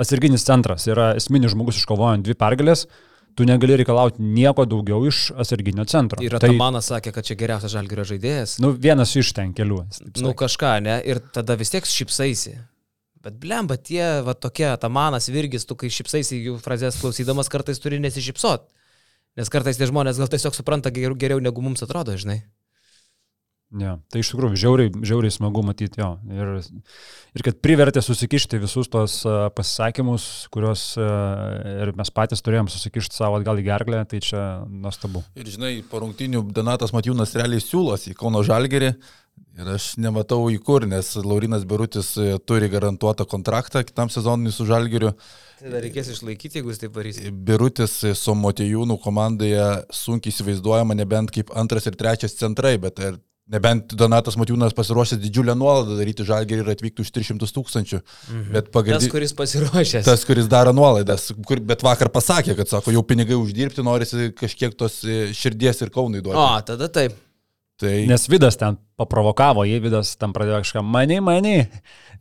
atsarginis 0.00 0.48
centras 0.48 0.88
yra 0.88 1.12
esminis 1.20 1.52
žmogus 1.52 1.84
iškovojant 1.84 2.24
dvi 2.24 2.36
pergalės, 2.40 2.88
tu 3.34 3.46
negali 3.48 3.78
reikalauti 3.80 4.22
nieko 4.22 4.66
daugiau 4.68 5.04
iš 5.08 5.30
atsarginio 5.40 5.86
centro. 5.90 6.22
Ir 6.24 6.36
tai, 6.36 6.52
Atamanas 6.52 6.90
sakė, 6.92 7.12
kad 7.14 7.26
čia 7.26 7.36
geriausias 7.38 7.74
žalgerio 7.74 8.06
žaidėjas. 8.08 8.58
Nu, 8.62 8.72
vienas 8.86 9.14
iš 9.18 9.32
ten 9.36 9.54
kelių. 9.56 9.82
Nu, 10.22 10.34
kažką, 10.38 10.76
ne? 10.84 11.00
Ir 11.08 11.20
tada 11.34 11.58
vis 11.60 11.74
tiek 11.74 11.88
šipsaisi. 11.88 12.56
Bet 13.24 13.38
blemba, 13.40 13.78
tie, 13.80 14.02
va 14.24 14.34
tokie, 14.36 14.66
Atamanas, 14.68 15.30
Virgis, 15.32 15.64
tu 15.64 15.76
kai 15.80 15.88
šipsaisi 15.92 16.42
jų 16.42 16.58
frazės 16.62 16.98
klausydamas, 17.00 17.48
kartais 17.52 17.80
turi 17.80 18.00
nesišipsot. 18.04 18.68
Nes 19.40 19.50
kartais 19.50 19.80
tie 19.80 19.88
žmonės 19.90 20.20
gal 20.20 20.28
tiesiog 20.30 20.54
supranta 20.54 20.92
geriau, 20.94 21.16
geriau 21.18 21.40
negu 21.42 21.64
mums 21.64 21.82
atrodo, 21.82 22.14
žinai. 22.20 22.42
Ja, 23.74 23.96
tai 24.12 24.20
iš 24.22 24.30
tikrųjų 24.30 24.58
žiauriai, 24.60 24.90
žiauriai 25.02 25.34
smagu 25.34 25.64
matyti 25.66 25.98
jo. 25.98 26.12
Ir, 26.30 26.52
ir 27.34 27.44
kad 27.46 27.58
privertė 27.64 28.04
susikišti 28.04 28.60
visus 28.62 28.90
tos 28.92 29.16
pasisakymus, 29.56 30.26
kuriuos 30.54 30.84
ir 31.00 31.90
mes 31.98 32.12
patys 32.14 32.44
turėjom 32.46 32.70
susikišti 32.70 33.18
savo 33.18 33.40
atgal 33.40 33.58
į 33.58 33.66
gerklę, 33.66 34.04
tai 34.10 34.22
čia 34.22 34.44
nuostabu. 34.70 35.24
Ir 35.34 35.50
žinai, 35.50 35.74
po 35.90 36.04
rungtinių 36.04 36.44
Donatas 36.54 36.94
Matijūnas 36.94 37.34
realiai 37.34 37.64
siūlosi 37.64 38.14
į 38.14 38.18
Kauno 38.22 38.44
Žalgerį. 38.46 38.94
Ir 39.54 39.68
aš 39.70 39.92
nematau 40.02 40.48
į 40.50 40.60
kur, 40.66 40.82
nes 40.90 41.12
Laurinas 41.22 41.62
Berutis 41.66 42.12
e, 42.18 42.36
turi 42.42 42.66
garantuotą 42.70 43.26
kontraktą 43.30 43.84
kitam 43.86 44.10
sezonui 44.10 44.50
su 44.54 44.66
Žalgiriu. 44.66 45.12
Tai 45.60 45.70
dar 45.70 45.82
reikės 45.82 46.10
išlaikyti, 46.10 46.58
jeigu 46.58 46.70
jis 46.70 46.82
taip 46.82 46.98
varys. 46.98 47.20
Birutis 47.46 48.00
su 48.18 48.34
Motijūnų 48.38 48.98
komandoje 49.02 49.68
sunkiai 49.94 50.34
įsivaizduojama, 50.34 50.98
nebent 50.98 51.34
kaip 51.34 51.54
antras 51.54 51.86
ir 51.86 51.98
trečias 51.98 52.34
centrai, 52.38 52.74
bet 52.82 52.98
ir 53.02 53.18
Nebent 53.52 53.92
Donatas 54.00 54.38
Matiūnas 54.40 54.72
pasiruošęs 54.72 55.18
didžiulę 55.20 55.52
nuolaidą 55.58 55.98
daryti 55.98 56.24
žalgerį 56.24 56.62
ir 56.62 56.70
atvyktų 56.72 57.04
už 57.04 57.10
300 57.12 57.50
tūkstančių. 57.52 57.98
Mhm. 58.00 58.46
Bet 58.54 58.70
pagrindinė. 58.72 59.04
Tas, 59.04 59.12
kuris 59.12 59.36
pasiruošęs. 59.36 60.06
Tas, 60.06 60.24
kuris 60.24 60.48
daro 60.48 60.72
nuolaidas. 60.76 61.28
Kur, 61.44 61.60
bet 61.60 61.84
vakar 61.84 62.08
pasakė, 62.14 62.56
kad 62.56 62.72
sako, 62.72 62.94
jau 62.96 63.04
pinigai 63.04 63.36
uždirbti, 63.36 63.84
norisi 63.84 64.30
kažkiek 64.38 64.72
tos 64.80 65.02
e, 65.04 65.26
širdies 65.36 65.84
ir 65.84 65.92
kaunai 65.92 66.24
duoti. 66.24 66.40
O, 66.40 66.48
tada 66.64 66.88
taip. 66.88 67.20
Tai... 67.82 67.92
Nes 68.08 68.24
Vidas 68.30 68.56
ten 68.56 68.78
paprovokavo, 68.96 69.66
jie 69.68 69.76
Vidas 69.82 70.14
ten 70.16 70.32
pradėjo 70.32 70.62
kažką, 70.64 70.84
mani, 70.86 71.20
mani. 71.20 71.56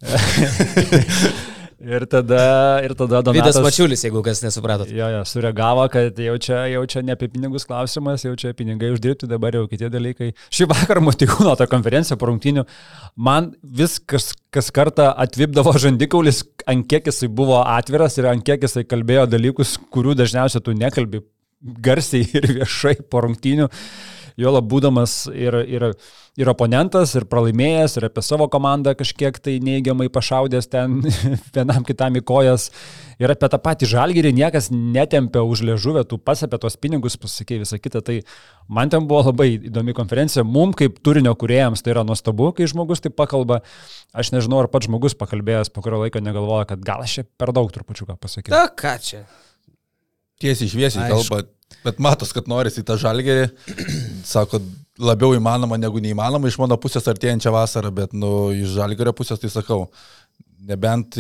Ir 1.84 2.06
tada, 2.08 2.80
ir 2.86 2.93
tada 2.96 3.19
Donatas... 3.19 3.58
Vidas 3.58 3.58
Mačiulis, 3.60 4.04
jeigu 4.06 4.22
kas 4.24 4.39
nesupratot. 4.39 4.88
Jo, 4.88 5.10
jo, 5.12 5.24
sureagavo, 5.28 5.84
kad 5.91 6.19
jau 6.24 6.36
čia, 6.39 6.62
jau 6.72 6.84
čia 6.88 7.02
ne 7.04 7.12
apie 7.17 7.28
pinigus 7.34 7.67
klausimas, 7.67 8.24
jau 8.24 8.32
čia 8.39 8.54
pinigai 8.56 8.93
uždirbti, 8.93 9.28
dabar 9.28 9.58
jau 9.58 9.65
kiti 9.67 9.89
dalykai. 9.91 10.30
Šį 10.54 10.69
vakarą 10.72 11.04
Motikūno 11.04 11.58
tą 11.60 11.67
konferenciją 11.72 12.15
po 12.22 12.30
rungtinių, 12.32 12.63
man 13.28 13.52
vis 13.63 13.98
kas, 14.00 14.32
kas 14.54 14.72
kartą 14.72 15.10
atvipdavo 15.26 15.76
žandikaulis, 15.84 16.46
ant 16.72 16.88
kiek 16.88 17.12
jisai 17.12 17.28
buvo 17.28 17.60
atviras 17.65 18.15
ir 18.22 18.32
ant 18.32 18.48
kiek 18.48 18.63
jisai 18.63 18.86
kalbėjo 18.88 19.28
dalykus, 19.36 19.76
kurių 19.91 20.15
dažniausiai 20.24 20.63
tu 20.63 20.78
nekalbi 20.80 21.26
garsiai 21.84 22.24
ir 22.32 22.48
viešai 22.62 23.02
po 23.12 23.28
jo 24.39 24.52
labūdamas 24.54 25.28
ir, 25.34 25.56
ir, 25.69 25.86
ir 26.39 26.50
oponentas, 26.52 27.13
ir 27.17 27.28
pralaimėjęs, 27.30 27.98
ir 28.00 28.08
apie 28.08 28.24
savo 28.26 28.48
komandą 28.52 28.96
kažkiek 28.98 29.38
tai 29.43 29.60
neigiamai 29.63 30.10
pašaudęs 30.13 30.69
ten 30.72 31.00
vienam 31.56 31.86
kitam 31.88 32.17
į 32.17 32.24
kojas. 32.26 32.69
Ir 33.22 33.32
apie 33.32 33.48
tą 33.52 33.60
patį 33.62 33.88
žalgyrį 33.93 34.34
niekas 34.36 34.72
netempia 34.74 35.43
už 35.46 35.62
liežuvę, 35.69 36.04
tu 36.10 36.17
pas 36.17 36.41
apie 36.43 36.58
tos 36.60 36.76
pinigus 36.82 37.15
pasakė 37.22 37.62
visą 37.62 37.78
kitą. 37.80 38.02
Tai 38.04 38.17
man 38.67 38.91
ten 38.91 39.06
buvo 39.08 39.30
labai 39.30 39.54
įdomi 39.69 39.96
konferencija. 39.96 40.43
Mums 40.43 40.80
kaip 40.82 40.98
turinio 41.06 41.36
kuriejams 41.39 41.86
tai 41.86 41.93
yra 41.93 42.06
nuostabu, 42.08 42.50
kai 42.58 42.67
žmogus 42.69 43.04
taip 43.06 43.15
pakalba. 43.19 43.62
Aš 44.17 44.34
nežinau, 44.34 44.63
ar 44.63 44.72
pats 44.74 44.89
žmogus 44.89 45.17
pakalbėjęs 45.19 45.72
po 45.74 45.86
kurio 45.86 46.02
laiko 46.04 46.22
negalvoja, 46.24 46.67
kad 46.74 46.84
gal 46.86 47.06
aš 47.06 47.19
čia 47.19 47.28
per 47.39 47.54
daug 47.56 47.69
trupučiu 47.74 48.10
ką 48.10 48.17
pasakyti. 48.17 48.54
Ta 48.54 48.65
ką 48.74 48.98
čia? 49.02 49.26
Tiesiai 50.41 50.72
šviesiai 50.74 51.12
kalba 51.13 51.46
Bet 51.84 52.00
matos, 52.04 52.34
kad 52.36 52.48
norisi 52.52 52.84
į 52.84 52.88
tą 52.88 52.98
žalgerį, 53.02 53.48
sako, 54.28 54.62
labiau 55.02 55.34
įmanoma 55.38 55.80
negu 55.82 56.02
neįmanoma 56.04 56.52
iš 56.52 56.60
mano 56.62 56.78
pusės 56.82 57.08
artėjančią 57.12 57.54
vasarą, 57.56 57.92
bet 57.96 58.14
nu, 58.14 58.52
iš 58.56 58.76
žalgerio 58.78 59.16
pusės 59.18 59.42
tai 59.42 59.52
sakau, 59.54 59.88
nebent 60.70 61.20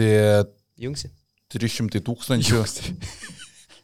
Jungsi. 0.79 1.11
300 1.53 2.01
tūkstančių. 2.01 2.63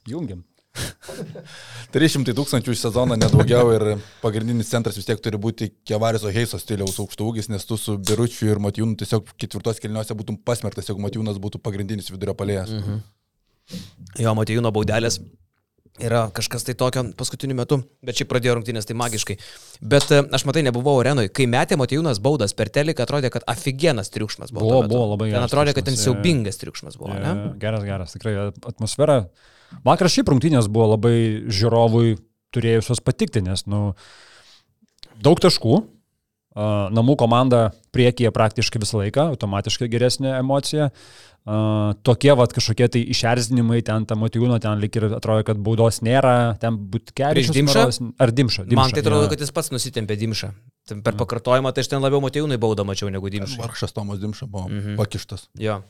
Jungiam. 0.09 0.45
300 1.93 2.33
tūkstančių 2.37 2.73
iš 2.73 2.81
sezono 2.85 3.17
nedaugiau 3.19 3.71
ir 3.75 3.85
pagrindinis 4.23 4.69
centras 4.71 4.97
vis 4.99 5.07
tiek 5.07 5.19
turi 5.23 5.39
būti 5.41 5.69
Kevariso 5.87 6.31
Heiso 6.33 6.59
stiliaus 6.61 6.99
aukštų 7.01 7.29
ūgis, 7.31 7.49
nes 7.51 7.65
tu 7.67 7.77
su 7.79 7.97
Biručiu 7.97 8.51
ir 8.51 8.61
Matijūnu 8.63 8.97
tiesiog 8.99 9.33
ketvirtos 9.41 9.81
kelniuose 9.83 10.17
būtum 10.17 10.39
pasmerktas, 10.45 10.89
jeigu 10.89 11.03
Matijūnas 11.03 11.41
būtų 11.41 11.61
pagrindinis 11.65 12.11
vidurio 12.13 12.37
palėjas. 12.37 12.73
Mhm. 12.77 13.01
Jo, 14.23 14.33
Matijūno 14.37 14.71
baudelės 14.73 15.19
yra 16.03 16.21
kažkas 16.35 16.65
tai 16.67 16.75
tokio 16.77 17.03
paskutiniu 17.17 17.57
metu, 17.57 17.79
bet 18.05 18.19
šiaip 18.19 18.29
pradėjo 18.31 18.55
rungtynės 18.57 18.87
tai 18.89 18.95
magiškai. 18.99 19.35
Bet 19.91 20.07
e, 20.15 20.21
aš 20.35 20.45
matai, 20.47 20.63
nebuvau 20.67 20.95
arenoje, 21.01 21.31
kai 21.35 21.47
metė 21.51 21.77
Matijūnas 21.79 22.21
baudas 22.23 22.55
per 22.57 22.71
teliką, 22.73 23.05
atrodė, 23.05 23.31
kad 23.33 23.45
afigienas 23.49 24.11
triukšmas 24.13 24.53
buvo. 24.55 24.79
Buvo, 24.79 24.87
buvo 24.91 25.05
labai 25.13 25.29
geras. 25.31 25.43
Ten 25.43 25.49
atrodė, 25.49 25.75
kad 25.77 25.89
ten 25.89 25.99
siaubingas 25.99 26.61
triukšmas 26.61 26.97
buvo. 26.99 27.13
Je, 27.15 27.21
ne? 27.23 27.53
Geras, 27.61 27.85
geras, 27.87 28.15
tikrai 28.15 28.35
atmosfera. 28.49 29.21
Vakar 29.85 30.09
šiaip 30.11 30.31
rungtynės 30.33 30.71
buvo 30.71 30.93
labai 30.95 31.15
žiūrovui 31.51 32.17
turėjusios 32.55 33.03
patikti, 33.05 33.43
nes, 33.45 33.67
nu, 33.69 33.93
daug 35.21 35.41
taškų, 35.43 35.83
namų 36.57 37.15
komanda 37.19 37.69
priekyje 37.93 38.31
praktiškai 38.33 38.81
visą 38.81 39.03
laiką, 39.03 39.29
automatiškai 39.35 39.89
geresnė 39.91 40.37
emocija. 40.39 40.89
Uh, 40.89 41.29
tokie 42.03 42.33
vat 42.35 42.51
kažkokie 42.53 42.87
tai 42.91 43.01
išerzinimai, 43.13 43.79
ten 43.85 44.05
ta 44.05 44.17
motyvūno, 44.19 44.59
ten 44.61 44.81
lik 44.81 44.97
ir 44.99 45.07
atrodo, 45.17 45.45
kad 45.47 45.57
baudos 45.57 46.01
nėra, 46.05 46.57
ten 46.61 46.75
būt 46.91 47.13
kelias. 47.15 47.49
Dimšą? 47.55 47.85
Ar 48.19 48.33
dimšą, 48.35 48.65
dimšą? 48.67 48.79
Man 48.81 48.93
tai 48.93 49.01
atrodo, 49.01 49.23
ja. 49.25 49.31
kad 49.31 49.45
jis 49.45 49.53
pats 49.55 49.71
nusitempė 49.73 50.17
dimšą. 50.19 50.51
Ten 50.89 51.01
per 51.05 51.15
mm. 51.15 51.21
pakartojimą 51.23 51.71
tai 51.73 51.85
aš 51.85 51.93
ten 51.93 52.03
labiau 52.03 52.21
motyvūnai 52.21 52.59
baudą 52.61 52.85
mačiau 52.85 53.09
negu 53.13 53.31
dimšą. 53.33 53.61
Vargšas 53.63 53.95
Tomas 53.95 54.19
dimšą 54.21 54.49
buvo 54.49 54.67
mm 54.67 54.79
-hmm. 54.79 54.99
pakištas. 54.99 55.47
Jo. 55.57 55.81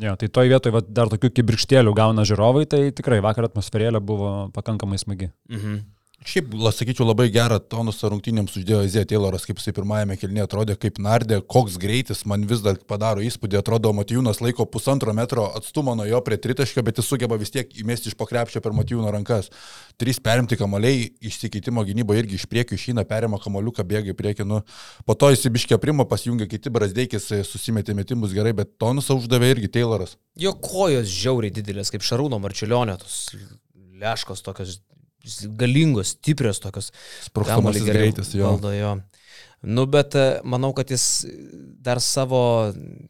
Jo, 0.00 0.16
tai 0.16 0.28
toj 0.28 0.48
vietoj 0.50 0.80
dar 0.88 1.08
tokių 1.08 1.30
kibirkštėlių 1.30 1.92
gauna 1.94 2.24
žiūrovai, 2.26 2.66
tai 2.66 2.90
tikrai 2.90 3.20
vakar 3.22 3.46
atmosferėlė 3.46 4.00
buvo 4.00 4.50
pakankamai 4.54 4.98
smagi. 4.98 5.30
Mhm. 5.48 5.82
Šiaip, 6.24 6.54
sakyčiau, 6.72 7.04
labai 7.04 7.26
gerą 7.28 7.58
tonusą 7.60 8.08
rungtynėms 8.08 8.54
uždėjo 8.56 8.78
Zė 8.88 9.02
Tayloras, 9.10 9.42
kaip 9.44 9.58
jisai 9.60 9.74
pirmajame 9.76 10.14
kilnėje 10.16 10.46
atrodė, 10.46 10.76
kaip 10.80 10.96
nardė, 11.04 11.42
koks 11.52 11.74
greitis 11.80 12.22
man 12.24 12.46
vis 12.48 12.62
dar 12.64 12.78
padaro 12.88 13.20
įspūdį, 13.20 13.58
atrodo, 13.60 13.90
Matijūnas 13.92 14.40
laiko 14.40 14.64
pusantro 14.64 15.12
metro 15.12 15.44
atstumą 15.58 15.92
nuo 15.98 16.06
jo 16.08 16.22
prie 16.24 16.38
tritaškio, 16.40 16.80
bet 16.86 17.02
jis 17.02 17.10
sugeba 17.12 17.36
vis 17.40 17.52
tiek 17.52 17.68
įmesti 17.76 18.08
iš 18.08 18.16
pokrepšio 18.16 18.62
per 18.64 18.72
Matijūno 18.72 19.12
rankas. 19.12 19.50
Trys 20.00 20.22
perimti 20.24 20.56
kamoliai, 20.56 21.10
išsikeitimo 21.28 21.84
gynybo 21.84 22.16
irgi 22.16 22.40
iš 22.40 22.48
priekio 22.48 22.80
išeina, 22.80 23.04
perima 23.04 23.36
kamoliuką, 23.44 23.84
bėga 23.92 24.14
į 24.14 24.16
priekį, 24.22 24.48
nu, 24.48 24.62
po 25.04 25.18
to 25.20 25.28
įsibiškė 25.36 25.76
primo, 25.82 26.08
pasijungia 26.08 26.48
kiti 26.48 26.72
brasdeikis, 26.72 27.28
susimetė 27.50 27.92
metimus 28.00 28.32
gerai, 28.32 28.56
bet 28.56 28.78
tonusą 28.80 29.20
uždavė 29.20 29.52
irgi 29.58 29.74
Tayloras. 29.76 30.16
Jo 30.40 30.56
kojos 30.56 31.12
žiauriai 31.12 31.52
didelės, 31.60 31.92
kaip 31.92 32.08
Šarūno 32.08 32.40
Marčiulionio, 32.40 32.96
tos 33.04 33.28
leškos 34.00 34.40
tokios 34.42 34.80
galingos, 35.58 36.14
stiprios 36.18 36.62
tokios. 36.62 36.92
Sprogstamas 37.24 37.80
greitis, 37.84 38.34
jo. 38.36 38.48
Valdo, 38.52 38.72
jo. 38.76 38.94
Nu, 39.64 39.86
bet 39.88 40.14
e, 40.18 40.24
manau, 40.44 40.74
kad 40.76 40.90
jis 40.92 41.24
dar 41.84 42.00
savo 42.04 42.38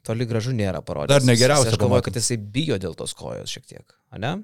toli 0.06 0.26
gražu 0.30 0.54
nėra 0.54 0.84
parodęs. 0.86 1.10
Dar 1.10 1.26
negeriausia. 1.26 1.74
Aš 1.74 1.80
galvoju, 1.82 2.06
kad 2.06 2.18
jisai 2.20 2.38
bijo 2.38 2.78
dėl 2.78 2.94
tos 2.98 3.14
kojos 3.18 3.50
šiek 3.50 3.66
tiek, 3.72 3.96
ne? 4.22 4.36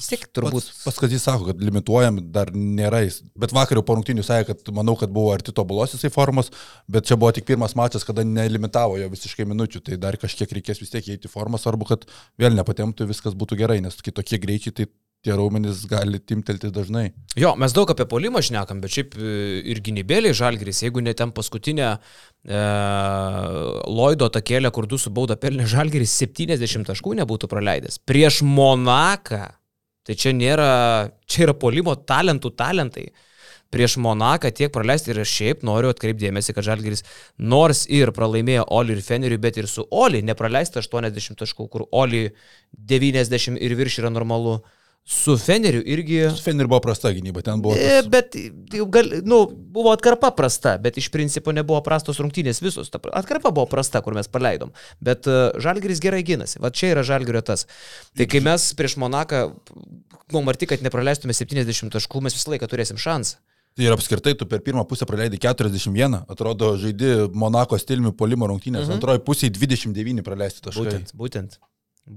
Tiek 0.00 0.22
turbūt. 0.32 0.64
Pats, 0.64 0.84
pats 0.84 1.00
kad 1.02 1.12
jis 1.12 1.24
sako, 1.26 1.50
kad 1.50 1.60
limituojam 1.60 2.20
dar 2.32 2.52
nėra 2.54 3.02
jis. 3.04 3.18
Bet 3.38 3.52
vakar 3.52 3.80
jau 3.80 3.84
po 3.84 3.96
rungtinių 3.98 4.24
sakė, 4.24 4.54
kad 4.54 4.70
manau, 4.76 4.94
kad 4.96 5.12
buvo 5.12 5.34
arti 5.34 5.52
tobulos 5.56 5.92
jisai 5.96 6.12
formos, 6.14 6.48
bet 6.88 7.08
čia 7.10 7.18
buvo 7.20 7.32
tik 7.36 7.48
pirmas 7.48 7.74
mačas, 7.76 8.06
kada 8.06 8.24
nelimitavo 8.24 8.96
jo 9.00 9.10
visiškai 9.12 9.48
minučių, 9.50 9.82
tai 9.90 9.98
dar 10.00 10.16
kažkiek 10.20 10.54
reikės 10.56 10.80
vis 10.80 10.94
tiek 10.94 11.10
įeiti 11.10 11.28
formą, 11.32 11.60
svarbu, 11.60 11.90
kad 11.90 12.06
vėl 12.40 12.56
nepatemptų, 12.56 13.10
viskas 13.10 13.36
būtų 13.36 13.58
gerai, 13.60 13.80
nes 13.84 13.98
kitokie 14.00 14.40
greičiai 14.40 14.78
tai 14.78 14.88
tie 15.24 15.36
raumenys 15.36 15.84
gali 15.88 16.20
timtelti 16.24 16.70
dažnai. 16.72 17.10
Jo, 17.38 17.52
mes 17.60 17.74
daug 17.76 17.90
apie 17.92 18.06
polimą 18.08 18.40
šnekam, 18.44 18.80
bet 18.80 18.94
šiaip 18.94 19.16
e, 19.18 19.32
ir 19.72 19.82
gynybėliai 19.84 20.36
žalgris, 20.36 20.80
jeigu 20.86 21.02
net 21.04 21.20
ten 21.20 21.32
paskutinę 21.36 21.88
e, 21.92 22.60
Lloydo 23.84 24.30
takėlę, 24.32 24.72
kur 24.72 24.88
du 24.88 24.98
su 25.00 25.12
bauda 25.12 25.36
pelnė 25.40 25.68
žalgris 25.68 26.16
70 26.22 26.88
taškų 26.88 27.18
nebūtų 27.20 27.50
praleidęs. 27.52 28.00
Prieš 28.08 28.40
Monaką. 28.48 29.44
Tai 30.08 30.16
čia 30.16 30.32
nėra, 30.32 30.70
čia 31.28 31.44
yra 31.44 31.54
polimo 31.54 31.92
talentų 31.94 32.54
talentai. 32.56 33.10
prieš 33.70 34.00
Monaką 34.02 34.50
tiek 34.50 34.72
praleisti 34.74 35.12
ir 35.12 35.20
šiaip 35.22 35.60
noriu 35.62 35.92
atkreipdėmėsi, 35.92 36.50
kad 36.56 36.66
Žalgiris 36.66 37.04
nors 37.38 37.84
ir 37.86 38.10
pralaimėjo 38.10 38.64
Oli 38.74 38.96
ir 38.96 39.02
Feneriui, 39.06 39.38
bet 39.38 39.60
ir 39.60 39.68
su 39.70 39.84
Oli 39.90 40.24
nepraleista 40.26 40.80
80 40.82 41.38
taškų, 41.38 41.68
kur 41.70 41.84
Oli 41.92 42.32
90 42.74 43.60
ir 43.60 43.76
virš 43.78 44.00
yra 44.02 44.10
normalu. 44.10 44.58
Su 45.04 45.36
Feneriu 45.38 45.82
irgi. 45.86 46.30
Su 46.30 46.42
Feneriu 46.42 46.68
buvo 46.68 46.80
prasta 46.80 47.10
gynyba, 47.12 47.42
ten 47.42 47.60
buvo. 47.62 47.74
E, 47.74 47.98
Tas... 47.98 48.08
bet 48.08 48.36
gal, 48.92 49.08
nu, 49.24 49.40
buvo 49.50 49.90
atkarpa 49.92 50.30
prasta, 50.36 50.76
bet 50.78 50.98
iš 51.00 51.08
principo 51.10 51.52
nebuvo 51.52 51.80
prastos 51.82 52.20
rungtynės 52.22 52.60
visos. 52.62 52.92
Ta 52.92 53.00
atkarpa 53.18 53.50
buvo 53.50 53.66
prasta, 53.70 54.04
kur 54.04 54.14
mes 54.14 54.28
paleidom. 54.30 54.70
Bet 55.02 55.26
uh, 55.26 55.48
Žalgiris 55.58 56.02
gerai 56.04 56.20
gynasi. 56.26 56.60
Va 56.62 56.70
čia 56.70 56.92
yra 56.94 57.02
Žalgirio 57.06 57.42
tas. 57.42 57.66
Tai 58.16 58.26
kai 58.30 58.42
mes 58.44 58.68
prieš 58.78 58.98
Monaką, 59.02 59.46
nu, 60.30 60.42
marti, 60.46 60.68
kad 60.70 60.84
nepraleistume 60.84 61.34
70 61.34 61.90
taškų, 61.96 62.22
mes 62.26 62.36
visą 62.36 62.54
laiką 62.54 62.68
turėsim 62.70 63.00
šansą. 63.00 63.40
Tai 63.78 63.86
ir 63.86 63.94
apskritai 63.94 64.34
tu 64.38 64.46
per 64.50 64.62
pirmą 64.66 64.84
pusę 64.86 65.06
praleidai 65.06 65.38
41, 65.42 66.20
atrodo 66.30 66.74
žaidži 66.78 67.30
Monako 67.38 67.78
stiliumi 67.78 68.12
polimo 68.18 68.50
rungtynės, 68.50 68.86
mhm. 68.86 68.98
antroji 68.98 69.24
pusė 69.26 69.50
29 69.54 70.26
praleisti 70.26 70.62
taškai. 70.68 70.86
Būtent, 70.86 71.14
būtent. 71.18 71.58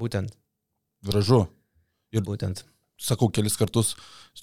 Būtent. 0.04 0.38
Gražu. 1.06 1.46
Ir 2.14 2.22
būtent 2.26 2.66
sakau 3.04 3.30
kelis 3.34 3.58
kartus, 3.60 3.94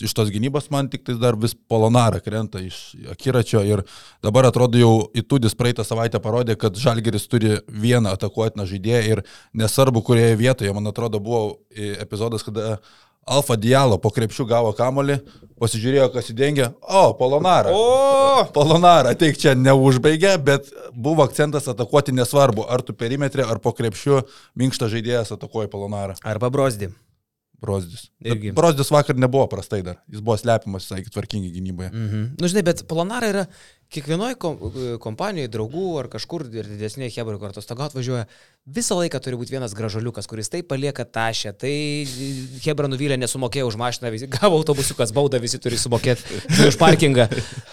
iš 0.00 0.14
tos 0.14 0.30
gynybos 0.30 0.70
man 0.70 0.88
tik 0.92 1.04
tai 1.06 1.16
dar 1.20 1.36
vis 1.40 1.56
polonara 1.68 2.20
krenta 2.22 2.60
iš 2.62 2.78
akiračio 3.10 3.62
ir 3.66 3.82
dabar 4.22 4.46
atrodo 4.48 4.78
jau 4.78 4.94
įtudis 5.16 5.56
praeitą 5.58 5.84
savaitę 5.86 6.20
parodė, 6.22 6.56
kad 6.60 6.78
Žalgeris 6.78 7.26
turi 7.30 7.58
vieną 7.66 8.14
atakuotiną 8.16 8.68
žaidėją 8.70 9.02
ir 9.08 9.22
nesvarbu, 9.56 10.04
kurioje 10.06 10.38
vietoje, 10.40 10.74
man 10.76 10.92
atrodo, 10.92 11.20
buvo 11.20 11.58
epizodas, 11.74 12.46
kada 12.46 12.78
Alfa 13.30 13.54
Dialo 13.60 13.98
po 14.00 14.10
krepšių 14.14 14.46
gavo 14.48 14.70
kamolį, 14.74 15.18
pasižiūrėjo, 15.60 16.06
kas 16.14 16.30
įdengia, 16.32 16.70
o, 16.80 17.10
Polonara. 17.18 17.74
O, 17.74 18.46
Polonara, 18.54 19.12
teik 19.18 19.38
čia 19.38 19.52
neužbaigė, 19.58 20.32
bet 20.42 20.72
buvo 20.94 21.26
akcentas 21.26 21.68
atakuoti 21.70 22.16
nesvarbu, 22.16 22.64
ar 22.64 22.82
tu 22.82 22.96
perimetrė, 22.96 23.44
ar 23.44 23.60
po 23.62 23.74
krepšių 23.76 24.24
minkštas 24.58 24.94
žaidėjas 24.96 25.36
atakuoja 25.36 25.70
Polonarą. 25.70 26.16
Arba 26.24 26.50
Brosdi. 26.50 26.90
Brozdis. 27.60 28.06
Irgi. 28.24 28.54
Brozdis 28.56 28.90
vakar 28.92 29.18
nebuvo 29.20 29.44
prastai 29.52 29.82
dar, 29.84 30.00
jis 30.08 30.22
buvo 30.24 30.38
slepiamas 30.40 30.86
visai 30.86 31.04
tvarkingai 31.12 31.52
gynyboje. 31.52 31.90
Mhm. 31.92 32.24
Nu, 32.40 32.48
žinai, 32.48 32.64
bet 32.70 32.86
Polonara 32.88 33.28
yra 33.28 33.44
kiekvienoje 33.90 34.36
kom 34.38 34.56
kompanijoje, 35.02 35.50
draugų 35.50 35.84
ar 35.98 36.08
kažkur 36.12 36.44
ir 36.46 36.68
didesnėje 36.68 37.10
Hebrai 37.16 37.40
kartu 37.42 37.62
stogo 37.62 37.82
atvažiuoja, 37.88 38.26
visą 38.70 38.96
laiką 39.00 39.18
turi 39.22 39.38
būti 39.40 39.56
vienas 39.56 39.74
gražuliukas, 39.74 40.28
kuris 40.30 40.50
tai 40.52 40.60
palieka 40.66 41.04
tašę, 41.04 41.52
tai 41.58 41.72
Hebra 42.64 42.90
nuvylė, 42.90 43.18
nesumokėjo 43.18 43.66
už 43.72 43.78
mašiną, 43.80 44.12
visi, 44.14 44.28
gavo 44.36 44.60
autobusiukas 44.60 45.12
baudą, 45.16 45.40
visi 45.42 45.58
turi 45.62 45.78
sumokėti 45.80 46.38
už 46.68 46.78
parkingą. 46.80 47.26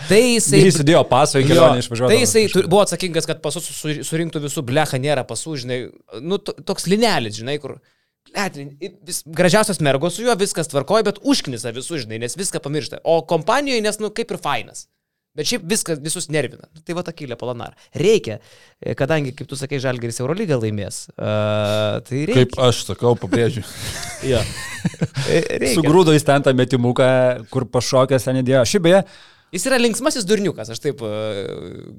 Tai 0.08 0.21
jisai... 0.23 0.63
Jis 0.65 0.82
įdėjo 0.82 1.04
pasą 1.12 1.43
į 1.43 1.52
kelionę 1.52 1.84
išvažiuoti. 1.86 2.15
Tai 2.15 2.23
jisai 2.23 2.47
tu, 2.54 2.65
buvo 2.65 2.82
atsakingas, 2.88 3.30
kad 3.30 3.43
pasus 3.45 3.69
surinktų 4.10 4.41
visų 4.47 4.65
blecha, 4.65 4.97
nėra 5.02 5.28
pasų, 5.28 5.60
žinai, 5.63 5.80
nu, 6.26 6.41
toks 6.41 6.89
linelis, 6.89 7.38
žinai, 7.38 7.60
kur 7.62 7.78
Etlin, 8.35 8.73
vis, 9.07 9.21
gražiausios 9.25 9.79
mergos 9.83 10.17
su 10.17 10.25
juo 10.25 10.35
viskas 10.39 10.69
tvarkoja, 10.71 11.05
bet 11.07 11.21
užknisa 11.23 11.71
visus, 11.75 12.03
žinai, 12.03 12.19
nes 12.23 12.37
viską 12.39 12.61
pamiršta. 12.63 13.01
O 13.07 13.21
kompanijoje, 13.29 13.83
nes, 13.85 13.99
nu, 14.03 14.11
kaip 14.15 14.33
ir 14.33 14.41
fainas. 14.43 14.87
Bet 15.37 15.45
šiaip 15.45 15.67
viskas 15.69 15.99
visus 16.01 16.31
nervina. 16.33 16.65
Tai 16.85 16.95
va 16.97 17.03
takylė 17.05 17.35
palanar. 17.37 17.75
Reikia, 18.01 18.39
e, 18.81 18.95
kadangi, 18.97 19.35
kaip 19.37 19.49
tu 19.49 19.59
sakai, 19.59 19.77
Žalgeris 19.83 20.17
Eurolygą 20.23 20.57
laimės. 20.63 21.03
Uh, 21.13 21.99
tai 22.07 22.23
reikia. 22.25 22.47
Kaip 22.47 22.57
aš 22.65 22.79
sakau, 22.87 23.13
pabrėžiu. 23.21 23.61
ja. 24.31 24.41
Sugrūdo 25.77 26.15
į 26.17 26.23
ten 26.25 26.45
tą 26.47 26.55
metimuką, 26.57 27.09
kur 27.53 27.67
pašokęs 27.69 28.25
ten 28.25 28.41
įdėjo. 28.41 28.63
Šiaip 28.71 28.87
beje, 28.87 29.03
Jis 29.55 29.65
yra 29.69 29.79
linksmasis 29.79 30.25
durniukas, 30.27 30.69
aš 30.73 30.81
taip 30.83 31.01
uh, 31.05 31.43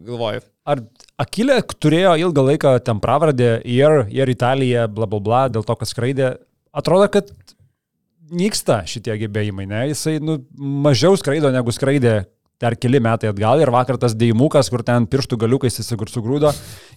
galvoju. 0.04 0.42
Ar 0.68 0.82
Akilė 1.22 1.62
turėjo 1.80 2.16
ilgą 2.20 2.44
laiką 2.50 2.74
ten 2.84 3.00
pravardę 3.00 3.54
ir, 3.64 4.02
ir 4.12 4.28
Italija, 4.28 4.84
bla 4.92 5.08
bla 5.08 5.22
bla, 5.24 5.44
dėl 5.52 5.64
to, 5.64 5.78
kad 5.80 5.88
skraidė. 5.88 6.34
Atrodo, 6.76 7.08
kad 7.12 7.32
nyksta 8.28 8.82
šitie 8.88 9.16
gebėjimai, 9.24 9.64
ne? 9.70 9.86
Jisai 9.94 10.18
nu, 10.20 10.42
mažiau 10.58 11.16
skraido 11.16 11.48
negu 11.54 11.72
skraidė 11.72 12.26
dar 12.58 12.74
keli 12.74 12.98
metai 13.00 13.30
atgal 13.30 13.60
ir 13.62 13.70
vakar 13.70 13.98
tas 14.02 14.16
dėjimukas, 14.18 14.68
kur 14.72 14.82
ten 14.86 15.06
pirštų 15.10 15.38
galiukais 15.44 15.78
jis 15.78 15.92
sugrūdo. 16.10 16.50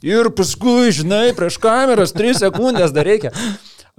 Ir 0.06 0.32
paskui, 0.34 0.90
žinai, 0.96 1.36
prieš 1.38 1.60
kameras 1.62 2.16
3 2.18 2.40
sekundės 2.42 2.94
dar 2.96 3.06
reikia. 3.06 3.32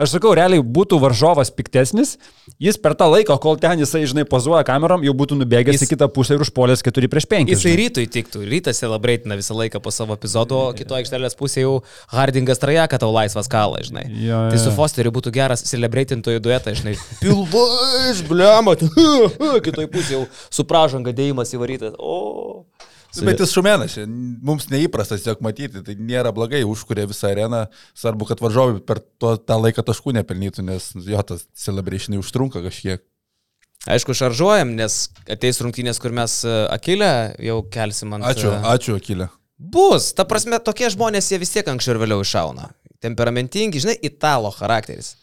Aš 0.00 0.14
sakau, 0.14 0.32
realiai 0.32 0.62
būtų 0.64 0.96
varžovas 1.02 1.50
piktesnis, 1.52 2.14
jis 2.62 2.78
per 2.80 2.94
tą 2.96 3.10
laiką, 3.12 3.36
kol 3.42 3.58
ten 3.60 3.82
jisai, 3.82 4.06
žinai, 4.08 4.24
pozuoja 4.28 4.62
kamerom, 4.64 5.04
jau 5.04 5.12
būtų 5.16 5.36
nubėgęs 5.42 5.76
jis, 5.76 5.84
į 5.84 5.90
kitą 5.90 6.08
pusę 6.12 6.38
ir 6.38 6.44
užpolęs 6.46 6.80
4 6.86 7.10
prieš 7.12 7.26
5. 7.28 7.52
Jisai 7.52 7.74
rytui 7.76 8.06
tiktų, 8.08 8.40
rytas 8.48 8.80
celebreitina 8.80 9.36
visą 9.36 9.56
laiką 9.58 9.82
po 9.84 9.92
savo 9.92 10.16
epizodo, 10.16 10.62
o 10.70 10.72
kito 10.76 10.96
aikštelės 10.96 11.36
pusėje 11.36 11.66
jau 11.66 11.74
Hardingas 12.14 12.62
trajaka 12.62 13.02
tau 13.02 13.12
laisvas 13.12 13.50
kalą, 13.52 13.82
žinai. 13.84 14.06
Ja, 14.16 14.46
ja. 14.46 14.54
Tai 14.54 14.62
su 14.64 14.72
Fosteriu 14.72 15.12
būtų 15.12 15.34
geras 15.36 15.66
celebreitintojų 15.68 16.40
duetas, 16.40 16.80
žinai. 16.80 16.96
Pilvais, 17.20 18.24
bliamat, 18.32 18.86
kitoj 19.68 19.92
pusėje 19.92 20.22
jau 20.22 20.24
su 20.48 20.64
pražanga 20.68 21.12
dėjimas 21.12 21.52
įvarytas. 21.52 22.00
O. 22.00 22.64
Su... 23.12 23.26
Bet 23.28 23.42
jis 23.42 23.52
šumenas, 23.52 23.98
mums 24.40 24.70
neįprastas 24.72 25.20
tiesiog 25.20 25.42
matyti, 25.44 25.82
tai 25.84 25.96
nėra 26.00 26.32
blogai, 26.32 26.62
užkuria 26.64 27.04
visą 27.10 27.28
areną, 27.28 27.66
svarbu, 27.98 28.30
kad 28.30 28.40
varžovai 28.40 28.80
per 28.88 29.02
to, 29.20 29.34
tą 29.36 29.58
laiką 29.60 29.84
taškų 29.84 30.14
nepelnytų, 30.16 30.64
nes 30.64 30.86
jo 30.96 31.20
tas 31.28 31.44
celebrationai 31.52 32.22
užtrunka 32.22 32.64
kažkiek. 32.64 33.04
Aišku, 33.92 34.14
šaržuojam, 34.16 34.72
nes 34.78 35.10
ateis 35.30 35.60
rungtynės, 35.60 35.98
kur 36.00 36.14
mes 36.14 36.38
e, 36.46 36.54
Akilę 36.72 37.12
jau 37.42 37.58
kelsim 37.74 38.14
ant... 38.16 38.24
Ačiū, 38.30 38.52
ačiū 38.70 38.96
Akilė. 38.96 39.26
Bus, 39.58 40.12
ta 40.16 40.24
prasme, 40.26 40.56
tokie 40.62 40.88
žmonės 40.90 41.28
jie 41.32 41.40
vis 41.42 41.52
tiek 41.52 41.68
anksčiau 41.68 41.96
ir 41.96 42.00
vėliau 42.02 42.22
iššauna. 42.24 42.70
Temperamentingi, 43.02 43.82
žinai, 43.82 43.98
italo 44.06 44.54
charakteris. 44.54 45.16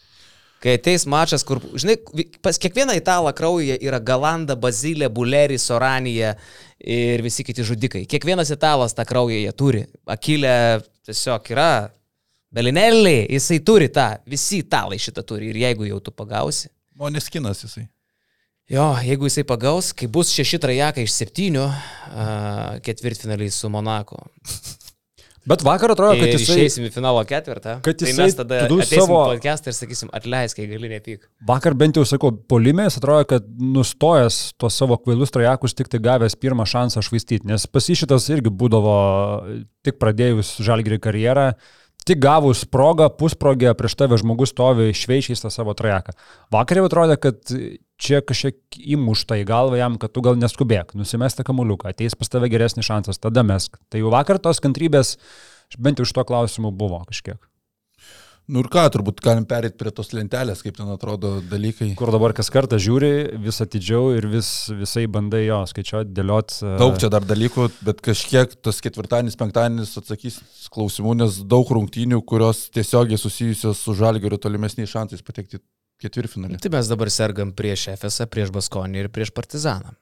Kai 0.60 0.74
ateis 0.76 1.06
mačas, 1.08 1.40
kur, 1.48 1.62
žinai, 1.72 1.96
pas 2.44 2.60
kiekvieną 2.60 2.92
italą 2.98 3.32
kraujyje 3.36 3.78
yra 3.80 3.96
Galanda, 4.04 4.58
Bazilė, 4.60 5.08
Buleri, 5.08 5.56
Soranija 5.56 6.34
ir 6.80 7.22
visi 7.24 7.44
kiti 7.44 7.64
žudikai. 7.66 8.04
Kiekvienas 8.08 8.50
italas 8.54 8.96
tą 8.96 9.04
kraują 9.08 9.38
jie 9.38 9.52
turi. 9.56 9.84
Akilė 10.08 10.80
tiesiog 11.06 11.52
yra. 11.54 11.70
Belinelį, 12.50 13.28
jisai 13.30 13.60
turi 13.62 13.86
tą, 13.94 14.08
visi 14.26 14.58
italai 14.64 14.98
šitą 14.98 15.22
turi 15.22 15.52
ir 15.52 15.60
jeigu 15.60 15.86
jau 15.86 16.00
tu 16.02 16.10
pagausi. 16.10 16.66
O 16.98 17.06
neskinas 17.12 17.62
jisai. 17.62 17.84
Jo, 18.70 18.88
jeigu 19.02 19.26
jisai 19.26 19.44
pagaus, 19.46 19.92
kai 19.94 20.06
bus 20.10 20.32
šeši 20.34 20.58
trajekai 20.62 21.02
iš 21.06 21.14
septynių, 21.14 21.64
ketvirtfinaliai 22.86 23.54
su 23.54 23.70
Monako. 23.70 24.20
Bet 25.50 25.64
vakar 25.66 25.90
atrodo, 25.94 26.14
kad 26.20 26.30
jisai... 26.30 26.60
Išeisim 26.60 26.86
į 26.86 26.92
finalo 26.94 27.22
ketvirtą. 27.26 27.76
Kad 27.82 27.98
tai 27.98 28.12
jisai 28.12 28.28
mes 28.28 28.36
tada 28.38 28.60
savo 28.86 29.18
podcastą 29.32 29.72
ir 29.72 29.76
sakysim, 29.76 30.12
atleisk, 30.14 30.60
kai 30.60 30.68
gali 30.70 30.92
nepyk. 30.92 31.26
Vakar 31.48 31.74
bent 31.78 31.98
jau 31.98 32.04
sakau, 32.06 32.30
polimės 32.52 33.00
atrodo, 33.00 33.26
kad 33.32 33.50
nustojęs 33.58 34.38
tuos 34.60 34.78
savo 34.78 35.00
kvailus 35.02 35.34
trajekus 35.34 35.74
tik 35.74 35.90
tai 35.90 36.02
gavęs 36.04 36.38
pirmą 36.38 36.68
šansą 36.70 37.02
švaistyti, 37.02 37.48
nes 37.50 37.66
pasišitas 37.66 38.30
irgi 38.30 38.54
būdavo 38.62 38.96
tik 39.86 39.98
pradėjus 39.98 40.56
žalgrį 40.62 41.00
karjerą, 41.02 41.50
tik 42.06 42.22
gavus 42.22 42.62
progą, 42.70 43.10
pusprogę, 43.18 43.74
prieš 43.78 43.98
tave 43.98 44.18
žmogus 44.22 44.54
stovi 44.54 44.94
šveičiais 44.96 45.42
tą 45.42 45.50
savo 45.52 45.74
trajeką. 45.76 46.14
Vakar 46.54 46.80
jau 46.80 46.86
atrodė, 46.88 47.18
kad 47.20 47.42
čia 48.00 48.22
kažkiek 48.24 48.80
įmušta 48.96 49.40
į 49.42 49.46
galvą 49.48 49.78
jam, 49.80 49.98
kad 50.00 50.14
tu 50.14 50.24
gal 50.24 50.38
neskubėk, 50.40 50.96
nusimesta 50.98 51.44
kamuliuką, 51.46 51.92
ateis 51.92 52.16
pas 52.18 52.32
tave 52.32 52.50
geresnis 52.52 52.88
šansas, 52.88 53.20
tada 53.20 53.44
mesk. 53.46 53.78
Tai 53.92 54.02
jau 54.02 54.12
vakar 54.14 54.40
tos 54.42 54.62
kantrybės, 54.64 55.16
bent 55.78 56.00
jau 56.00 56.08
iš 56.08 56.16
to 56.16 56.26
klausimų 56.26 56.74
buvo 56.76 57.04
kažkiek. 57.08 57.38
Nu 58.50 58.64
ir 58.64 58.66
ką, 58.66 58.82
turbūt 58.90 59.20
galim 59.22 59.44
perėti 59.46 59.76
prie 59.78 59.92
tos 59.94 60.08
lentelės, 60.10 60.64
kaip 60.64 60.74
ten 60.74 60.88
atrodo 60.90 61.36
dalykai. 61.52 61.92
Kur 61.98 62.10
dabar 62.10 62.32
kas 62.34 62.48
kartą 62.50 62.80
žiūri, 62.82 63.38
vis 63.44 63.62
atidžiau 63.62 64.16
ir 64.16 64.26
vis, 64.32 64.48
visai 64.74 65.04
bandai 65.06 65.44
jo 65.44 65.60
skaičiuoti, 65.70 66.10
dėlioti. 66.16 66.72
Daug 66.80 66.98
čia 66.98 67.12
dar 67.14 67.22
dalykų, 67.28 67.68
bet 67.86 68.02
kažkiek 68.02 68.56
tas 68.58 68.82
ketvirtadienis, 68.82 69.38
penktadienis 69.38 69.94
atsakys 70.00 70.40
klausimų, 70.74 71.20
nes 71.20 71.38
daug 71.46 71.70
rungtynių, 71.76 72.24
kurios 72.26 72.64
tiesiogiai 72.74 73.20
susijusios 73.22 73.84
su 73.84 73.94
žalgeriu 74.00 74.40
tolimesniais 74.42 74.90
šansais 74.90 75.22
patekti 75.22 75.62
ketvirtfinalį. 76.00 76.60
Tai 76.62 76.72
mes 76.74 76.90
dabar 76.90 77.10
sergam 77.12 77.54
prieš 77.56 77.90
FSA, 77.94 78.28
prieš 78.30 78.52
Baskonį 78.54 79.04
ir 79.04 79.10
prieš 79.12 79.32
Partizaną. 79.36 79.94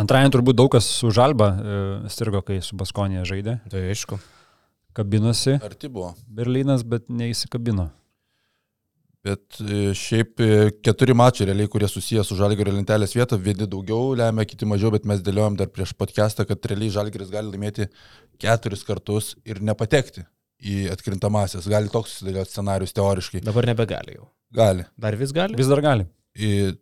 Antrajam 0.00 0.32
turbūt 0.34 0.58
daug 0.58 0.72
kas 0.74 0.88
su 0.90 1.10
Žalba 1.14 1.50
e, 1.54 1.82
sirgo, 2.10 2.40
kai 2.46 2.58
su 2.66 2.76
Baskonė 2.78 3.22
žaidė. 3.28 3.60
Tai 3.70 3.82
aišku. 3.92 4.18
Kabinosi. 4.94 5.58
Arti 5.62 5.90
buvo. 5.90 6.12
Berlynas, 6.30 6.82
bet 6.86 7.06
neįsikabino. 7.10 7.88
Bet 9.24 9.60
e, 9.62 9.94
šiaip 9.96 10.42
e, 10.42 10.50
keturi 10.84 11.14
mačiai 11.16 11.48
realiai, 11.48 11.70
kurie 11.70 11.88
susiję 11.88 12.26
su 12.26 12.36
Žalgirio 12.36 12.74
lentelės 12.74 13.14
vieta, 13.16 13.38
vieni 13.40 13.70
daugiau 13.70 14.12
lemia, 14.18 14.44
kiti 14.50 14.68
mažiau, 14.68 14.92
bet 14.94 15.06
mes 15.08 15.22
dėliojom 15.24 15.56
dar 15.60 15.70
prieš 15.72 15.94
podcastą, 15.96 16.44
kad 16.48 16.70
realiai 16.70 16.92
Žalgiris 16.98 17.32
gali 17.32 17.54
laimėti 17.54 17.88
keturis 18.42 18.84
kartus 18.84 19.32
ir 19.46 19.62
nepatekti 19.64 20.26
į 20.64 20.76
atkrintamasias. 20.94 21.68
Gali 21.70 21.92
toks 21.92 22.16
susidėlioti 22.18 22.50
scenarius 22.54 22.94
teoriškai. 22.96 23.42
Dabar 23.44 23.68
nebegali 23.68 24.16
jau. 24.16 24.30
Gali. 24.54 24.86
Dar 24.98 25.16
vis 25.20 25.32
gali? 25.36 25.56
Vis 25.58 25.68
dar 25.68 25.82
gali. 25.84 26.06
Į 26.36 26.76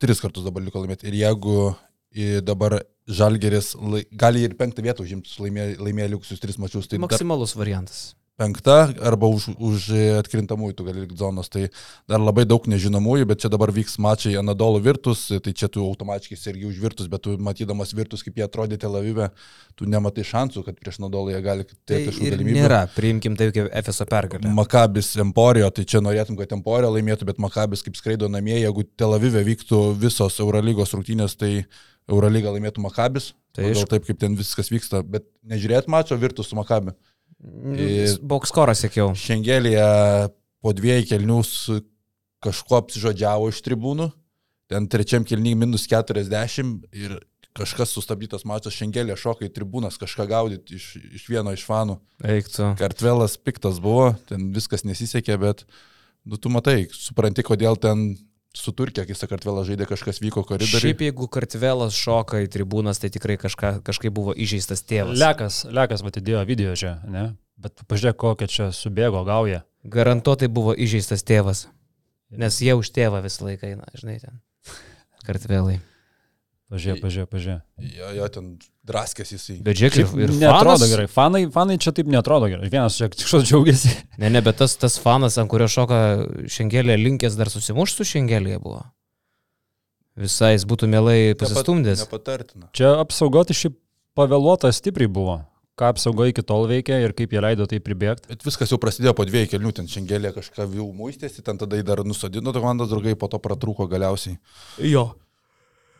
tris 0.00 0.20
kartus 0.20 0.44
dabar 0.46 0.64
liko 0.64 0.82
laimėti. 0.82 1.06
Ir 1.10 1.18
jeigu 1.22 1.76
Ir 2.10 2.40
dabar 2.42 2.80
Žalgeris 3.06 3.76
lai- 3.78 4.04
gali 4.10 4.40
ir 4.42 4.54
penktą 4.58 4.82
vietą 4.82 5.04
užimti, 5.04 5.30
laimėję 5.38 5.76
laimė 5.78 6.08
likusius 6.10 6.40
tris 6.42 6.56
mačius. 6.58 6.88
Tai 6.90 6.98
dar 6.98 7.04
Maksimalus 7.06 7.54
variantas. 7.54 8.14
Penkta 8.40 8.76
arba 9.04 9.28
už, 9.28 9.50
už 9.60 9.90
atkrintamųjų 10.22 10.76
tu 10.78 10.86
gali 10.86 11.02
likti 11.04 11.18
zonos. 11.20 11.50
Tai 11.52 11.66
dar 12.08 12.22
labai 12.24 12.46
daug 12.48 12.64
nežinomųjų, 12.72 13.26
bet 13.28 13.42
čia 13.44 13.50
dabar 13.52 13.72
vyks 13.76 13.98
mačai 14.00 14.32
Anadolo 14.40 14.80
Virtus, 14.82 15.26
tai 15.44 15.52
čia 15.52 15.68
tu 15.72 15.84
automatiškai 15.84 16.38
irgi 16.54 16.70
už 16.70 16.78
Virtus, 16.80 17.10
bet 17.12 17.24
tu 17.26 17.36
matydamas 17.36 17.92
Virtus, 17.96 18.24
kaip 18.24 18.40
jie 18.40 18.46
atrodė 18.46 18.78
Tel 18.80 18.96
Avive, 18.96 19.28
tu 19.76 19.88
nematai 19.90 20.24
šansų, 20.24 20.64
kad 20.70 20.80
prieš 20.80 21.02
Anadolą 21.02 21.34
jie 21.34 21.42
gali 21.44 21.68
Tai 21.68 21.76
turėti 21.76 22.08
kažkokių 22.08 22.30
ir 22.30 22.36
galimybių. 22.38 22.56
nėra, 22.62 22.80
priimkim 22.96 23.36
tai 23.36 23.50
kaip 23.52 23.68
FSO 23.84 24.08
pergalę. 24.10 24.54
Makabis 24.56 25.12
Emporio, 25.20 25.68
tai 25.76 25.84
čia 25.84 26.00
norėtum, 26.04 26.38
kad 26.40 26.56
Emporio 26.56 26.90
laimėtų, 26.96 27.28
bet 27.28 27.42
Makabis 27.44 27.84
kaip 27.86 28.00
skraido 28.00 28.30
namie, 28.32 28.56
jeigu 28.62 28.86
Tel 28.96 29.14
Avive 29.18 29.44
vyktų 29.46 29.82
visos 30.00 30.40
Eurolygos 30.40 30.96
rungtynės, 30.96 31.36
tai 31.36 31.66
Eurolyga 32.10 32.50
laimėtų 32.56 32.82
Makabis. 32.88 33.34
Tai 33.50 33.64
Tai 33.64 33.70
aišku. 33.72 33.88
taip, 33.90 34.04
kaip 34.06 34.18
ten 34.22 34.36
viskas 34.38 34.68
vyksta, 34.70 35.00
bet 35.02 35.24
nežiūrėt 35.50 35.88
mačo 35.90 36.14
Virtus 36.16 36.52
su 36.52 36.54
Makabi. 36.54 36.92
Ir- 37.40 38.18
Bokskorą 38.22 38.74
sėkiau. 38.76 39.14
Šengelėje 39.16 39.86
po 40.60 40.72
dviejų 40.76 41.06
kelnių 41.08 41.40
su 41.46 41.80
kažkuo 42.44 42.80
apsižodžiavo 42.80 43.48
iš 43.52 43.60
tribūnų, 43.64 44.10
ten 44.70 44.86
trečiam 44.92 45.24
kelnyje 45.24 45.58
minus 45.60 45.86
40 45.88 46.86
ir 46.96 47.18
kažkas 47.56 47.92
sustabdytas 47.96 48.44
mačas 48.48 48.76
Šengelė 48.76 49.16
šoka 49.18 49.44
į 49.48 49.52
tribūnas 49.56 49.98
kažką 50.00 50.26
gaudyti 50.30 50.78
iš, 50.78 50.92
iš 51.18 51.24
vieno 51.32 51.52
iš 51.56 51.64
fanų. 51.66 51.98
Eiktų. 52.22 52.74
Kartvelas 52.78 53.36
piktas 53.40 53.80
buvo, 53.82 54.12
ten 54.28 54.52
viskas 54.54 54.84
nesisekė, 54.86 55.36
bet, 55.40 55.64
nu, 56.24 56.38
tu 56.38 56.52
matai, 56.52 56.84
supranti, 56.94 57.44
kodėl 57.46 57.80
ten 57.80 58.12
su 58.56 58.72
Turkija, 58.76 59.04
kai 59.06 59.14
Sakartvelas 59.14 59.68
žaidė, 59.68 59.86
kažkas 59.90 60.20
vyko 60.22 60.42
koridoriuje. 60.46 60.82
Šiaip 60.82 61.04
jeigu 61.06 61.28
kartvelas 61.30 61.96
šoka 61.98 62.42
į 62.44 62.50
tribūnas, 62.50 63.00
tai 63.02 63.12
tikrai 63.14 63.38
kažka, 63.40 63.76
kažkaip 63.86 64.14
buvo 64.16 64.34
įžeistas 64.34 64.82
tėvas. 64.82 65.18
Lekas, 65.20 65.62
Lekas 65.70 66.02
atidėjo 66.06 66.42
video 66.48 66.74
čia, 66.78 66.98
ne? 67.06 67.30
Bet 67.60 67.84
pažiūrėk, 67.90 68.18
kokia 68.20 68.48
čia 68.50 68.70
subėgo 68.74 69.22
gauja. 69.28 69.62
Garantuotai 69.84 70.48
buvo 70.48 70.74
įžeistas 70.74 71.22
tėvas. 71.26 71.68
Nes 72.30 72.60
jie 72.62 72.74
už 72.78 72.92
tėvą 72.94 73.22
visą 73.24 73.46
laiką 73.48 73.74
eina, 73.74 73.88
žinai, 73.98 74.18
ten. 74.22 74.40
Kartvelai. 75.26 75.80
Pažiūrėk, 76.70 77.00
pažiūrėk, 77.02 77.28
pažiūrėk. 77.32 77.62
Jo, 77.96 78.08
jo, 78.14 78.26
ten 78.30 78.50
draskės 78.86 79.32
jisai. 79.34 79.56
Bet 79.66 79.80
žiūrėk, 79.80 79.96
ir, 80.04 80.28
ir 80.28 80.32
netrodo 80.36 80.76
fanas, 80.76 80.84
gerai. 80.92 81.06
Fanai, 81.10 81.40
fanai 81.50 81.76
čia 81.82 81.90
taip 81.96 82.10
netrodo 82.12 82.46
gerai. 82.52 82.68
Vienas 82.70 82.98
čia 82.98 83.08
kažkas 83.10 83.48
džiaugiasi. 83.48 83.94
Ne, 84.20 84.28
ne, 84.30 84.42
bet 84.44 84.60
tas, 84.60 84.76
tas 84.78 84.98
fanas, 85.00 85.34
ant 85.40 85.50
kurio 85.50 85.66
šoka 85.70 85.98
šengelė 86.52 86.94
linkęs 87.00 87.38
dar 87.40 87.50
susimuš 87.50 87.96
su 87.96 88.06
šengelėje 88.06 88.60
buvo. 88.62 88.84
Visai 90.20 90.52
jis 90.52 90.66
būtų 90.68 90.86
mielai 90.92 91.16
pasistumdęs. 91.40 92.04
Nepatartina. 92.04 92.68
Čia 92.76 92.92
apsaugoti 93.00 93.56
šiaip 93.56 93.74
pavėluota 94.18 94.70
stipriai 94.74 95.10
buvo. 95.10 95.40
Ką 95.80 95.94
apsauga 95.94 96.26
iki 96.28 96.44
tol 96.44 96.68
veikia 96.68 96.98
ir 97.00 97.14
kaip 97.16 97.32
jie 97.32 97.40
leido 97.40 97.64
tai 97.66 97.80
pribėgti. 97.82 98.28
Bet 98.30 98.44
viskas 98.44 98.70
jau 98.70 98.78
prasidėjo 98.82 99.14
po 99.16 99.24
dviejų 99.24 99.48
kelių, 99.54 99.72
ten 99.78 99.88
Šengelė 99.88 100.34
kažką 100.36 100.66
jau 100.76 100.90
muistėsi, 100.92 101.40
ten 101.46 101.58
tada 101.58 101.78
jį 101.80 101.86
dar 101.88 102.02
nusodino 102.04 102.52
komandos 102.52 102.90
draugai, 102.92 103.16
po 103.16 103.30
to 103.32 103.40
pratrūko 103.40 103.88
galiausiai. 103.88 104.36
Jo. 104.84 105.06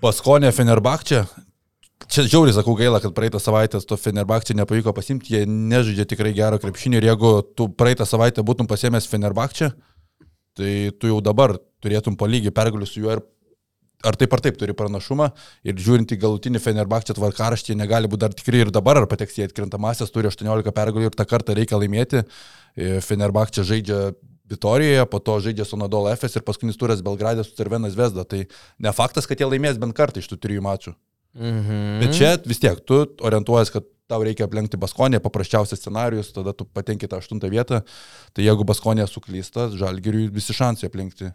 Paskonė 0.01 0.49
Fenerbakčia. 0.57 1.27
Čia 2.09 2.23
žiauriai 2.25 2.55
sakau 2.57 2.73
gaila, 2.79 3.03
kad 3.05 3.13
praeitą 3.13 3.37
savaitę 3.43 3.83
to 3.85 3.99
Fenerbakčia 4.01 4.55
nepavyko 4.57 4.95
pasimti, 4.97 5.35
jie 5.35 5.43
nežaidžia 5.45 6.07
tikrai 6.09 6.33
gero 6.33 6.57
krepšinio 6.63 6.97
ir 6.97 7.07
jeigu 7.11 7.33
tu 7.57 7.67
praeitą 7.69 8.07
savaitę 8.09 8.41
būtum 8.47 8.69
pasiemęs 8.71 9.09
Fenerbakčia, 9.11 9.75
tai 10.57 10.73
tu 10.97 11.11
jau 11.11 11.21
dabar 11.21 11.59
turėtum 11.85 12.17
po 12.17 12.29
lygiai 12.31 12.55
pergalių 12.57 12.89
su 12.89 13.05
juo 13.05 13.19
ir 13.19 13.23
ar 14.01 14.17
taip 14.17 14.33
ar 14.33 14.41
taip 14.41 14.57
turi 14.57 14.73
pranašumą 14.73 15.29
ir 15.69 15.77
žiūrint 15.77 16.17
į 16.17 16.21
galutinį 16.25 16.65
Fenerbakčia 16.65 17.19
tvarkaraštį, 17.21 17.77
negali 17.77 18.09
būti 18.09 18.25
dar 18.25 18.33
tikrai 18.33 18.65
ir 18.65 18.73
dabar, 18.73 19.03
ar 19.03 19.09
pateks 19.11 19.37
į 19.37 19.51
atkrintamasias, 19.51 20.13
turi 20.15 20.33
18 20.33 20.73
pergalių 20.81 21.11
ir 21.13 21.21
tą 21.21 21.29
kartą 21.29 21.61
reikia 21.61 21.77
laimėti. 21.77 22.25
E, 22.25 23.05
Fenerbakčia 23.05 23.69
žaidžia 23.69 24.01
Vitorijoje, 24.51 25.07
po 25.07 25.21
to 25.23 25.37
žaidžia 25.45 25.65
su 25.69 25.79
Nadol 25.79 26.09
FS 26.13 26.41
ir 26.41 26.45
paskutinis 26.47 26.79
turas 26.81 27.05
Belgradė 27.07 27.45
su 27.47 27.55
Cervenas 27.55 27.95
Vesda. 27.99 28.25
Tai 28.27 28.43
ne 28.83 28.93
faktas, 28.97 29.29
kad 29.31 29.39
jie 29.39 29.47
laimės 29.47 29.79
bent 29.79 29.95
kartą 29.97 30.23
iš 30.23 30.31
tų 30.33 30.41
trijų 30.43 30.65
mačų. 30.67 30.95
Mhm. 31.39 32.01
Bet 32.03 32.17
čia 32.19 32.35
vis 32.43 32.59
tiek 32.59 32.81
tu 32.83 33.05
orientuojas, 33.23 33.71
kad 33.71 33.87
tau 34.11 34.25
reikia 34.27 34.49
aplenkti 34.49 34.81
Baskonę, 34.81 35.21
paprasčiausias 35.23 35.79
scenarius, 35.79 36.33
tada 36.35 36.53
tu 36.57 36.67
patenki 36.67 37.07
tą 37.07 37.21
aštuntą 37.23 37.51
vietą. 37.53 37.85
Tai 38.35 38.43
jeigu 38.43 38.67
Baskonė 38.67 39.07
suklystas, 39.07 39.77
Žalgiriui 39.79 40.27
visi 40.35 40.57
šansai 40.57 40.91
aplenkti 40.91 41.31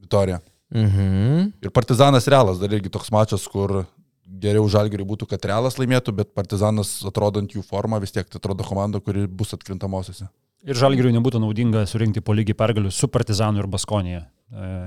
Vitoriją. 0.00 0.40
Mhm. 0.72 1.52
Ir 1.60 1.74
Partizanas 1.74 2.28
Realas 2.32 2.58
dar 2.62 2.72
irgi 2.72 2.92
toks 2.92 3.12
mačas, 3.12 3.44
kur 3.50 3.84
geriau 4.24 4.64
Žalgiriui 4.72 5.06
būtų, 5.12 5.28
kad 5.28 5.44
Realas 5.44 5.76
laimėtų, 5.76 6.16
bet 6.16 6.32
Partizanas 6.34 6.96
atrodant 7.06 7.52
jų 7.52 7.62
formą 7.66 8.00
vis 8.00 8.14
tiek 8.14 8.24
tai 8.24 8.40
atrodo 8.40 8.64
komanda, 8.64 9.00
kuri 9.04 9.28
bus 9.28 9.52
atkrintamosiose. 9.52 10.30
Ir 10.64 10.78
Žalgiriui 10.80 11.12
nebūtų 11.12 11.42
naudinga 11.42 11.82
surinkti 11.88 12.22
po 12.24 12.32
lygiai 12.36 12.56
pergalių 12.56 12.92
su 12.94 13.08
Partizanu 13.12 13.60
ir 13.60 13.68
Baskonėje. 13.68 14.22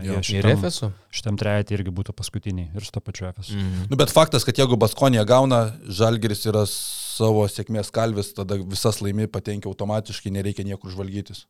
Jo. 0.05 0.17
Ir 0.21 0.23
Šitam, 0.23 0.61
FSU. 0.61 0.87
šitam 1.11 1.37
trejatį 1.39 1.75
irgi 1.75 1.91
būtų 1.91 2.13
paskutiniai 2.15 2.69
ir 2.77 2.85
su 2.85 2.93
to 2.95 3.01
pačiu 3.03 3.27
FS. 3.27 3.51
Mhm. 3.51 3.87
Nu, 3.91 3.99
bet 3.99 4.13
faktas, 4.13 4.45
kad 4.47 4.57
jeigu 4.57 4.77
Baskonė 4.79 5.25
gauna, 5.27 5.73
Žalgiris 5.83 6.45
yra 6.47 6.63
savo 6.69 7.43
sėkmės 7.51 7.91
kalvis, 7.93 8.31
tada 8.37 8.59
visas 8.61 9.01
laimi 9.03 9.27
patenkia 9.27 9.67
automatiškai, 9.69 10.31
nereikia 10.33 10.65
niekur 10.67 10.93
žvalgytis. 10.93 11.45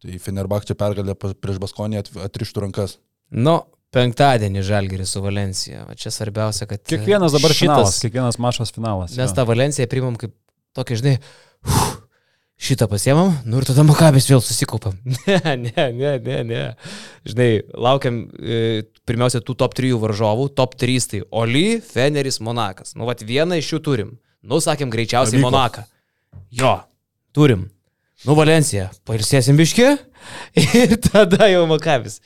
Tai 0.00 0.16
Fenerbakčia 0.24 0.74
pergalė 0.80 1.14
prieš 1.14 1.60
Baskonį 1.62 2.02
atrištų 2.24 2.64
rankas. 2.64 2.96
Nu, 3.30 3.60
penktadienį 3.94 4.64
Žalgiris 4.66 5.14
su 5.14 5.22
Valencija. 5.22 5.84
Va 5.88 5.96
čia 5.98 6.12
svarbiausia, 6.14 6.66
kad... 6.70 6.82
Kiekvienas 6.88 7.36
dabar 7.36 7.52
šitas, 7.52 7.62
finalas, 7.62 8.00
kiekvienas 8.02 8.40
mačas 8.42 8.74
finalas. 8.74 9.14
Mes 9.18 9.28
jo. 9.28 9.36
tą 9.38 9.46
Valenciją 9.50 9.86
primam 9.92 10.16
kaip 10.18 10.34
tokį, 10.78 10.98
žinai, 11.02 11.16
uf, 11.66 11.89
šitą 12.60 12.86
pasiemam, 12.90 13.32
nu 13.48 13.60
ir 13.60 13.66
tada 13.68 13.84
Makabės 13.88 14.28
vėl 14.28 14.42
susikaupam. 14.44 14.98
Ne, 15.30 15.54
ne, 15.56 15.86
ne, 15.96 16.12
ne, 16.20 16.38
ne. 16.44 16.62
Žinai, 17.28 17.48
laukiam 17.72 18.22
e, 18.36 18.82
pirmiausia 19.08 19.40
tų 19.44 19.56
top 19.62 19.76
3 19.78 19.94
varžovų, 20.02 20.50
top 20.58 20.76
3 20.80 21.08
tai 21.12 21.20
Oli, 21.40 21.80
Feneris, 21.84 22.40
Monakas. 22.44 22.94
Nu, 22.98 23.08
vat 23.08 23.24
vieną 23.24 23.58
iš 23.60 23.72
jų 23.74 23.80
turim. 23.86 24.10
Nu, 24.44 24.60
sakėm, 24.60 24.92
greičiausiai 24.92 25.38
Pavyko. 25.38 25.48
Monaką. 25.48 25.86
Jo, 26.60 26.74
turim. 27.36 27.68
Nu, 28.26 28.36
Valencija, 28.36 28.90
pailsėsim 29.08 29.56
biški 29.56 29.86
ir 30.82 30.98
tada 31.08 31.48
jau 31.48 31.64
Makabės. 31.70 32.20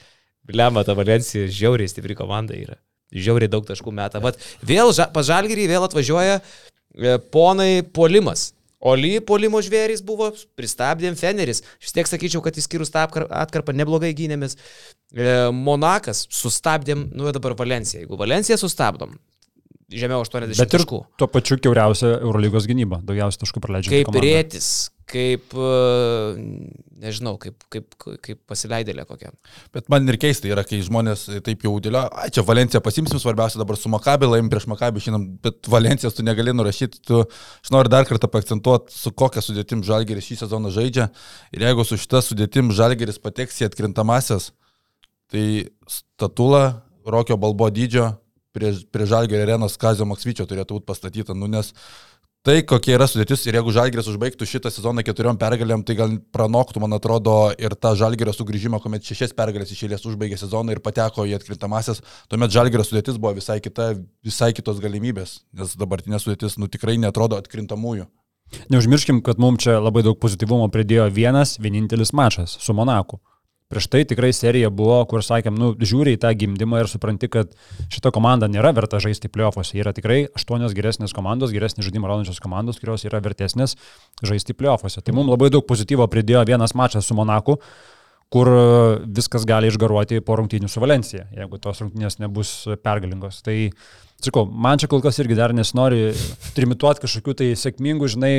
Bliama, 0.44 0.82
ta 0.84 0.96
Valencija 0.98 1.46
žiauriai 1.46 1.88
stipri 1.88 2.18
komanda 2.18 2.56
yra. 2.58 2.76
Žiauriai 3.14 3.52
daug 3.52 3.64
taškų 3.68 3.94
meta. 3.94 4.18
Vat 4.24 4.40
vėl 4.66 4.90
ža, 4.96 5.06
pažalgyrį 5.14 5.68
vėl 5.70 5.86
atvažiuoja 5.86 6.40
e, 6.40 7.16
ponai 7.32 7.84
Polimas. 7.94 8.50
Oli 8.84 9.16
Polimo 9.24 9.62
žvėrys 9.64 10.02
buvo, 10.04 10.30
pristabdėm 10.58 11.16
Feneris. 11.16 11.62
Šis 11.80 11.94
tiek 11.96 12.10
sakyčiau, 12.10 12.42
kad 12.44 12.56
įskyrus 12.60 12.92
tą 12.92 13.06
atkarpą 13.08 13.72
neblogai 13.76 14.12
gynėmės. 14.16 14.58
E, 15.14 15.28
Monakas 15.56 16.26
sustabdėm, 16.28 17.08
nu 17.16 17.30
ir 17.30 17.36
dabar 17.36 17.56
Valencija. 17.56 18.02
Jeigu 18.02 18.18
Valenciją 18.20 18.58
sustabdom, 18.60 19.16
žemiau 19.92 20.24
80 20.24 20.58
Bet 20.58 20.68
ir 20.68 20.82
taškų. 20.82 21.00
tuo 21.20 21.28
pačiu 21.32 21.58
keuriausia 21.64 22.18
Eurolygos 22.18 22.68
gynyba, 22.68 23.00
daugiausiai 23.06 23.44
taškų 23.44 23.64
praleidžia. 23.64 23.92
Kaip 23.94 24.20
rėtis, 24.20 24.68
kaip, 25.10 25.52
e, 25.52 26.34
nežinau, 27.02 27.34
kaip, 27.40 27.66
kaip, 27.72 27.96
kaip 28.24 28.38
pasileidėlė 28.50 29.04
kokia. 29.08 29.32
Bet 29.74 29.90
man 29.92 30.08
ir 30.08 30.18
keista 30.20 30.48
yra, 30.50 30.64
kai 30.66 30.80
žmonės 30.84 31.26
taip 31.46 31.66
jau 31.66 31.74
dėlio, 31.84 32.04
ai 32.20 32.30
čia 32.34 32.44
Valenciją 32.46 32.82
pasimsim, 32.84 33.20
svarbiausia 33.22 33.60
dabar 33.60 33.78
su 33.80 33.92
Makabi, 33.92 34.28
laim 34.30 34.50
prieš 34.52 34.66
Makabi 34.70 35.02
šiandien, 35.04 35.28
bet 35.44 35.70
Valencijos 35.70 36.16
tu 36.16 36.26
negali 36.26 36.54
nurašyti, 36.56 37.02
tu, 37.04 37.22
aš 37.64 37.74
noriu 37.74 37.92
dar 37.92 38.08
kartą 38.08 38.30
pakcentuoti, 38.32 38.96
su 38.96 39.12
kokia 39.12 39.44
sudėtim 39.44 39.84
Žalgeris 39.86 40.30
šį 40.30 40.40
sezoną 40.44 40.72
žaidžia. 40.74 41.10
Ir 41.54 41.68
jeigu 41.68 41.86
su 41.86 42.00
šita 42.00 42.24
sudėtim 42.24 42.72
Žalgeris 42.74 43.20
pateks 43.22 43.62
į 43.62 43.68
atkrintamasias, 43.70 44.52
tai 45.32 45.46
statula 45.90 46.84
Rokio 47.04 47.36
balbo 47.36 47.68
dydžio 47.68 48.14
prie, 48.54 48.72
prie 48.90 49.06
Žalgerio 49.10 49.44
arenos 49.44 49.76
Kazio 49.80 50.06
Maksvyčio 50.08 50.46
turėtų 50.48 50.78
būti 50.78 50.88
pastatyta, 50.88 51.36
nu 51.36 51.50
nes 51.50 51.72
Tai 52.44 52.58
kokia 52.68 52.98
yra 52.98 53.06
sudėtis 53.08 53.40
ir 53.48 53.56
jeigu 53.56 53.72
Žalgiris 53.72 54.08
užbaigtų 54.10 54.44
šitą 54.44 54.68
sezoną 54.68 55.00
keturiom 55.00 55.38
pergalėm, 55.40 55.80
tai 55.80 55.94
gal 55.96 56.10
pranoktų, 56.36 56.82
man 56.82 56.92
atrodo, 56.92 57.38
ir 57.56 57.72
tą 57.72 57.94
Žalgirio 57.96 58.34
sugrįžimą, 58.36 58.82
kuomet 58.84 59.08
šešias 59.08 59.32
pergalės 59.38 59.72
iš 59.72 59.80
eilės 59.86 60.04
užbaigė 60.04 60.36
sezoną 60.42 60.74
ir 60.74 60.82
pateko 60.84 61.24
į 61.24 61.38
atkrintamasias, 61.38 62.02
tuomet 62.28 62.52
Žalgirio 62.52 62.84
sudėtis 62.84 63.16
buvo 63.16 63.32
visai 63.38 63.62
kita, 63.64 63.94
visai 64.20 64.50
kitos 64.52 64.84
galimybės, 64.84 65.38
nes 65.56 65.72
dabartinė 65.80 66.20
sudėtis, 66.20 66.58
nu 66.60 66.68
tikrai 66.68 66.98
netrodo 67.00 67.40
atkrintamųjų. 67.40 68.10
Neužmirškim, 68.68 69.24
kad 69.24 69.40
mums 69.40 69.64
čia 69.64 69.78
labai 69.80 70.04
daug 70.04 70.20
pozityvumo 70.20 70.68
pridėjo 70.68 71.08
vienas 71.16 71.56
vienintelis 71.56 72.12
mačas 72.12 72.58
su 72.60 72.76
Monaku. 72.76 73.24
Prieš 73.74 73.88
tai 73.90 74.04
tikrai 74.06 74.28
serija 74.30 74.68
buvo, 74.70 75.00
kur 75.10 75.24
sakėm, 75.26 75.56
nu, 75.58 75.72
žiūri 75.74 76.12
į 76.14 76.20
tą 76.22 76.30
gimdymą 76.38 76.84
ir 76.84 76.90
supranti, 76.90 77.26
kad 77.26 77.50
šita 77.90 78.12
komanda 78.14 78.46
nėra 78.46 78.70
verta 78.76 79.00
žaisti 79.02 79.26
playoffuose. 79.34 79.74
Yra 79.80 79.90
tikrai 79.96 80.20
aštuonios 80.30 80.76
geresnės 80.78 81.14
komandos, 81.16 81.50
geresnį 81.50 81.82
žaidimą 81.82 82.06
rodančios 82.06 82.38
komandos, 82.44 82.78
kurios 82.78 83.02
yra 83.08 83.18
vertesnės 83.24 83.74
žaisti 84.22 84.54
playoffuose. 84.54 85.02
Tai 85.02 85.16
mums 85.18 85.34
labai 85.34 85.50
daug 85.50 85.66
pozityvo 85.66 86.06
pridėjo 86.12 86.44
vienas 86.52 86.76
mačas 86.78 87.10
su 87.10 87.18
Monaku, 87.18 87.58
kur 88.30 88.54
viskas 89.04 89.42
gali 89.50 89.74
išgaruoti 89.74 90.22
po 90.22 90.38
rungtynių 90.38 90.70
su 90.70 90.82
Valencija, 90.82 91.26
jeigu 91.34 91.58
tos 91.58 91.82
rungtynės 91.82 92.22
nebus 92.22 92.56
pergalingos. 92.86 93.42
Tai, 93.42 93.58
sakau, 94.22 94.46
man 94.46 94.78
čia 94.78 94.86
kol 94.90 95.02
kas 95.02 95.18
irgi 95.18 95.42
dar 95.42 95.54
nesinori 95.54 96.12
trimituoti 96.54 97.08
kažkokių 97.08 97.40
tai 97.42 97.54
sėkmingų, 97.58 98.14
žinai, 98.14 98.34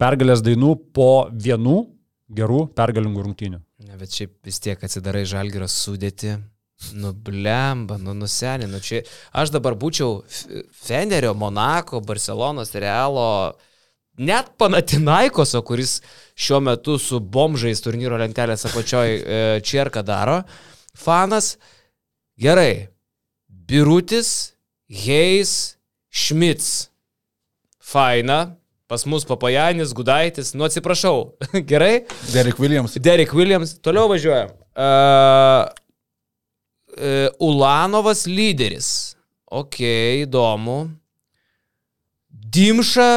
pergalės 0.00 0.44
dainų 0.44 0.76
po 0.92 1.12
vienų 1.32 1.86
gerų 2.28 2.66
pergalingų 2.76 3.24
rungtynių. 3.24 3.60
Ne, 3.86 3.96
bet 4.00 4.14
šiaip 4.14 4.34
vis 4.46 4.60
tiek 4.62 4.82
atsidarai 4.84 5.24
žalgyros 5.28 5.76
sudėti. 5.84 6.36
Nu, 6.94 7.10
blemba, 7.10 7.96
nu, 7.98 8.12
nusenė, 8.14 8.68
nu 8.70 8.78
čia. 8.82 9.00
Aš 9.34 9.50
dabar 9.50 9.74
būčiau 9.74 10.20
Fenerio, 10.78 11.32
Monako, 11.34 11.98
Barcelonos, 12.06 12.70
Realo, 12.78 13.56
net 14.18 14.52
Panatinaikoso, 14.60 15.64
kuris 15.66 15.96
šiuo 16.38 16.60
metu 16.62 16.94
su 17.02 17.18
bomžais 17.18 17.82
turnyro 17.82 18.20
lentelės 18.20 18.62
apačioj 18.70 19.08
e, 19.16 19.40
čierką 19.66 20.04
daro, 20.06 20.42
fanas. 20.94 21.56
Gerai. 22.38 22.86
Birutis, 23.48 24.54
Heis, 24.86 25.74
Šmits. 26.08 26.88
Faina, 27.88 28.54
Pas 28.88 29.04
mus 29.04 29.24
Papajanis, 29.28 29.92
Gudaitis, 29.92 30.54
nu 30.56 30.64
atsiprašau. 30.64 31.34
Gerai? 31.70 32.06
Derek 32.32 32.58
Williams. 32.58 32.94
Derek 32.96 33.34
Williams. 33.36 33.74
Toliau 33.84 34.08
važiuoja. 34.08 34.46
Uh, 34.72 35.68
uh, 36.96 37.26
Ulanovas 37.50 38.24
lyderis. 38.24 39.12
Ok, 39.52 39.82
įdomu. 40.24 40.86
Dimša. 42.32 43.10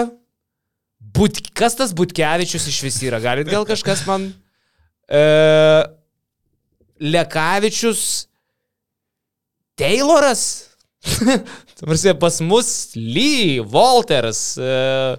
But, 1.15 1.39
kas 1.55 1.77
tas 1.79 1.93
Butkevičius 1.95 2.67
iš 2.67 2.79
vis 2.83 2.99
yra? 3.07 3.21
Galit 3.23 3.47
gal 3.51 3.63
kažkas 3.67 4.03
man. 4.07 4.27
Uh, 5.07 5.87
Lekavičius. 6.99 8.25
Tayloras. 9.79 10.43
Tarsi 11.79 12.13
pas 12.19 12.41
mus 12.43 12.91
Lee, 12.99 13.63
Walters. 13.63 14.59
Uh, 14.59 15.15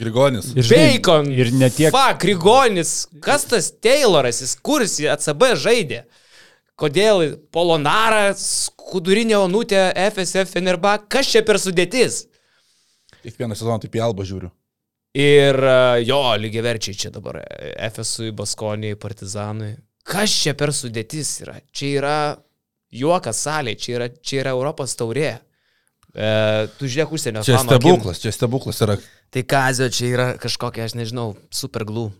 Grigonis. 0.00 0.50
Ir 0.58 0.68
Bacon. 0.70 1.30
Ir 1.32 1.52
netiek. 1.54 1.92
Fa, 1.94 2.12
Grigonis. 2.20 3.04
Kas 3.24 3.46
tas 3.50 3.70
Tayloras, 3.82 4.42
jis 4.42 4.56
kuris 4.64 4.98
į 5.02 5.10
ACB 5.14 5.46
žaidė? 5.60 6.04
Kodėl 6.80 7.36
Polonara, 7.54 8.32
Skudurinė 8.38 9.36
Onutė, 9.38 9.86
FSF, 10.10 10.50
Fenerba, 10.56 10.96
kas 10.98 11.30
čia 11.30 11.44
per 11.46 11.60
sudėtis? 11.62 12.24
Kiekvieną 13.22 13.54
sezoną 13.56 13.78
taip 13.84 13.94
į 13.94 14.02
Alba 14.04 14.26
žiūriu. 14.26 14.50
Ir 15.14 15.54
jo, 16.02 16.20
lygiai 16.42 16.64
verčiai 16.66 16.98
čia 16.98 17.12
dabar 17.14 17.38
FSU, 17.92 18.32
Baskonijai, 18.34 18.98
Partizanui. 18.98 19.76
Kas 20.04 20.34
čia 20.42 20.56
per 20.58 20.74
sudėtis 20.74 21.30
yra? 21.44 21.60
Čia 21.72 21.90
yra 22.00 22.16
juokas 22.94 23.44
salė, 23.46 23.76
čia 23.78 23.94
yra, 24.00 24.08
čia 24.18 24.42
yra 24.42 24.54
Europos 24.58 24.96
taurė. 24.98 25.36
E, 26.14 26.26
tu 26.78 26.90
žiūrėk 26.90 27.14
užsienio. 27.14 27.44
Čia 27.46 27.62
stebuklas, 27.62 28.20
čia 28.22 28.34
stebuklas 28.34 28.82
yra. 28.84 28.98
Tai 29.32 29.42
kazio 29.48 29.88
čia 29.90 30.10
yra 30.12 30.26
kažkokia, 30.40 30.88
aš 30.88 30.96
nežinau, 30.98 31.32
superglų. 31.54 32.10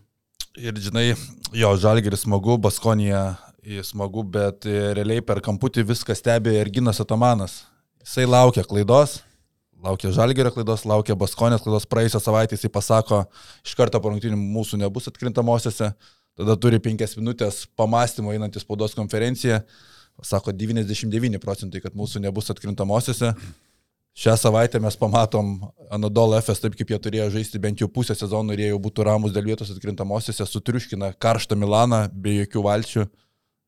Ir 0.55 0.77
žinai, 0.79 1.09
jo, 1.55 1.69
žalgeris 1.79 2.23
smagu, 2.23 2.57
Baskonija 2.63 3.35
smagu, 3.83 4.23
bet 4.23 4.65
realiai 4.65 5.23
per 5.25 5.41
kamputį 5.43 5.83
viską 5.89 6.15
stebi 6.15 6.53
ir 6.55 6.69
Ginas 6.71 7.01
Atamanas. 7.03 7.63
Jisai 8.05 8.27
laukia 8.29 8.63
klaidos, 8.63 9.17
laukia 9.81 10.11
žalgerio 10.13 10.51
klaidos, 10.53 10.85
laukia 10.85 11.15
Baskonės 11.17 11.63
klaidos. 11.65 11.87
Praėjusią 11.89 12.21
savaitę 12.21 12.57
jisai 12.57 12.69
pasako, 12.73 13.23
iš 13.65 13.73
karto 13.77 13.99
po 14.01 14.11
rungtynių 14.13 14.37
mūsų 14.37 14.79
nebus 14.83 15.09
atkrintamosiose, 15.09 15.91
tada 16.37 16.57
turi 16.61 16.79
penkias 16.83 17.17
minutės 17.17 17.63
pamastymo 17.77 18.35
einant 18.35 18.55
į 18.55 18.63
spaudos 18.63 18.95
konferenciją. 18.97 19.63
Sako 20.23 20.53
99 20.55 21.41
procentai, 21.43 21.81
kad 21.83 21.97
mūsų 21.97 22.21
nebus 22.23 22.47
atkrintamosiose. 22.53 23.33
Šią 24.15 24.37
savaitę 24.39 24.79
mes 24.79 24.95
pamatom 24.95 25.57
Anadol 25.91 26.37
FS 26.39 26.63
taip, 26.63 26.77
kaip 26.79 26.93
jie 26.93 26.99
turėjo 27.03 27.27
žaisti 27.33 27.59
bent 27.59 27.81
jau 27.83 27.89
pusę 27.91 28.15
sezono 28.15 28.55
ir 28.55 28.61
jie 28.63 28.69
jau 28.69 28.79
būtų 28.79 29.03
ramus 29.03 29.33
dėl 29.35 29.49
vietos 29.49 29.73
atkrintamosiose, 29.73 30.47
sutriuškina 30.47 31.11
karštą 31.19 31.57
Milaną 31.59 32.05
be 32.13 32.37
jokių 32.39 32.63
valčių. 32.63 33.05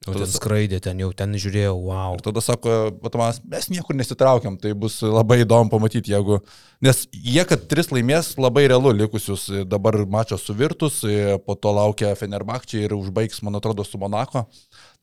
O 0.08 0.14
ten 0.14 0.30
skraidė, 0.30 0.78
ten 0.80 1.02
jau 1.02 1.10
ten 1.18 1.34
žiūrėjau, 1.36 1.74
wow. 1.90 2.16
Ir 2.16 2.22
tada 2.24 2.40
sako, 2.44 2.76
Batamas, 3.02 3.42
mes 3.44 3.68
niekur 3.74 3.98
nesitraukiam, 3.98 4.56
tai 4.62 4.72
bus 4.78 5.02
labai 5.04 5.42
įdomu 5.44 5.72
pamatyti, 5.74 6.14
jeigu... 6.14 6.38
Nes 6.86 7.02
jie, 7.12 7.42
kad 7.50 7.66
tris 7.68 7.90
laimės, 7.92 8.36
labai 8.40 8.68
realu 8.70 8.94
likusius 8.96 9.50
dabar 9.68 9.98
mačas 10.08 10.46
su 10.48 10.56
Virtus, 10.56 11.02
po 11.44 11.58
to 11.60 11.74
laukia 11.76 12.14
Fenerbakčiai 12.16 12.86
ir 12.86 12.96
užbaigs, 12.96 13.42
man 13.44 13.60
atrodo, 13.60 13.84
su 13.84 14.00
Monako. 14.00 14.46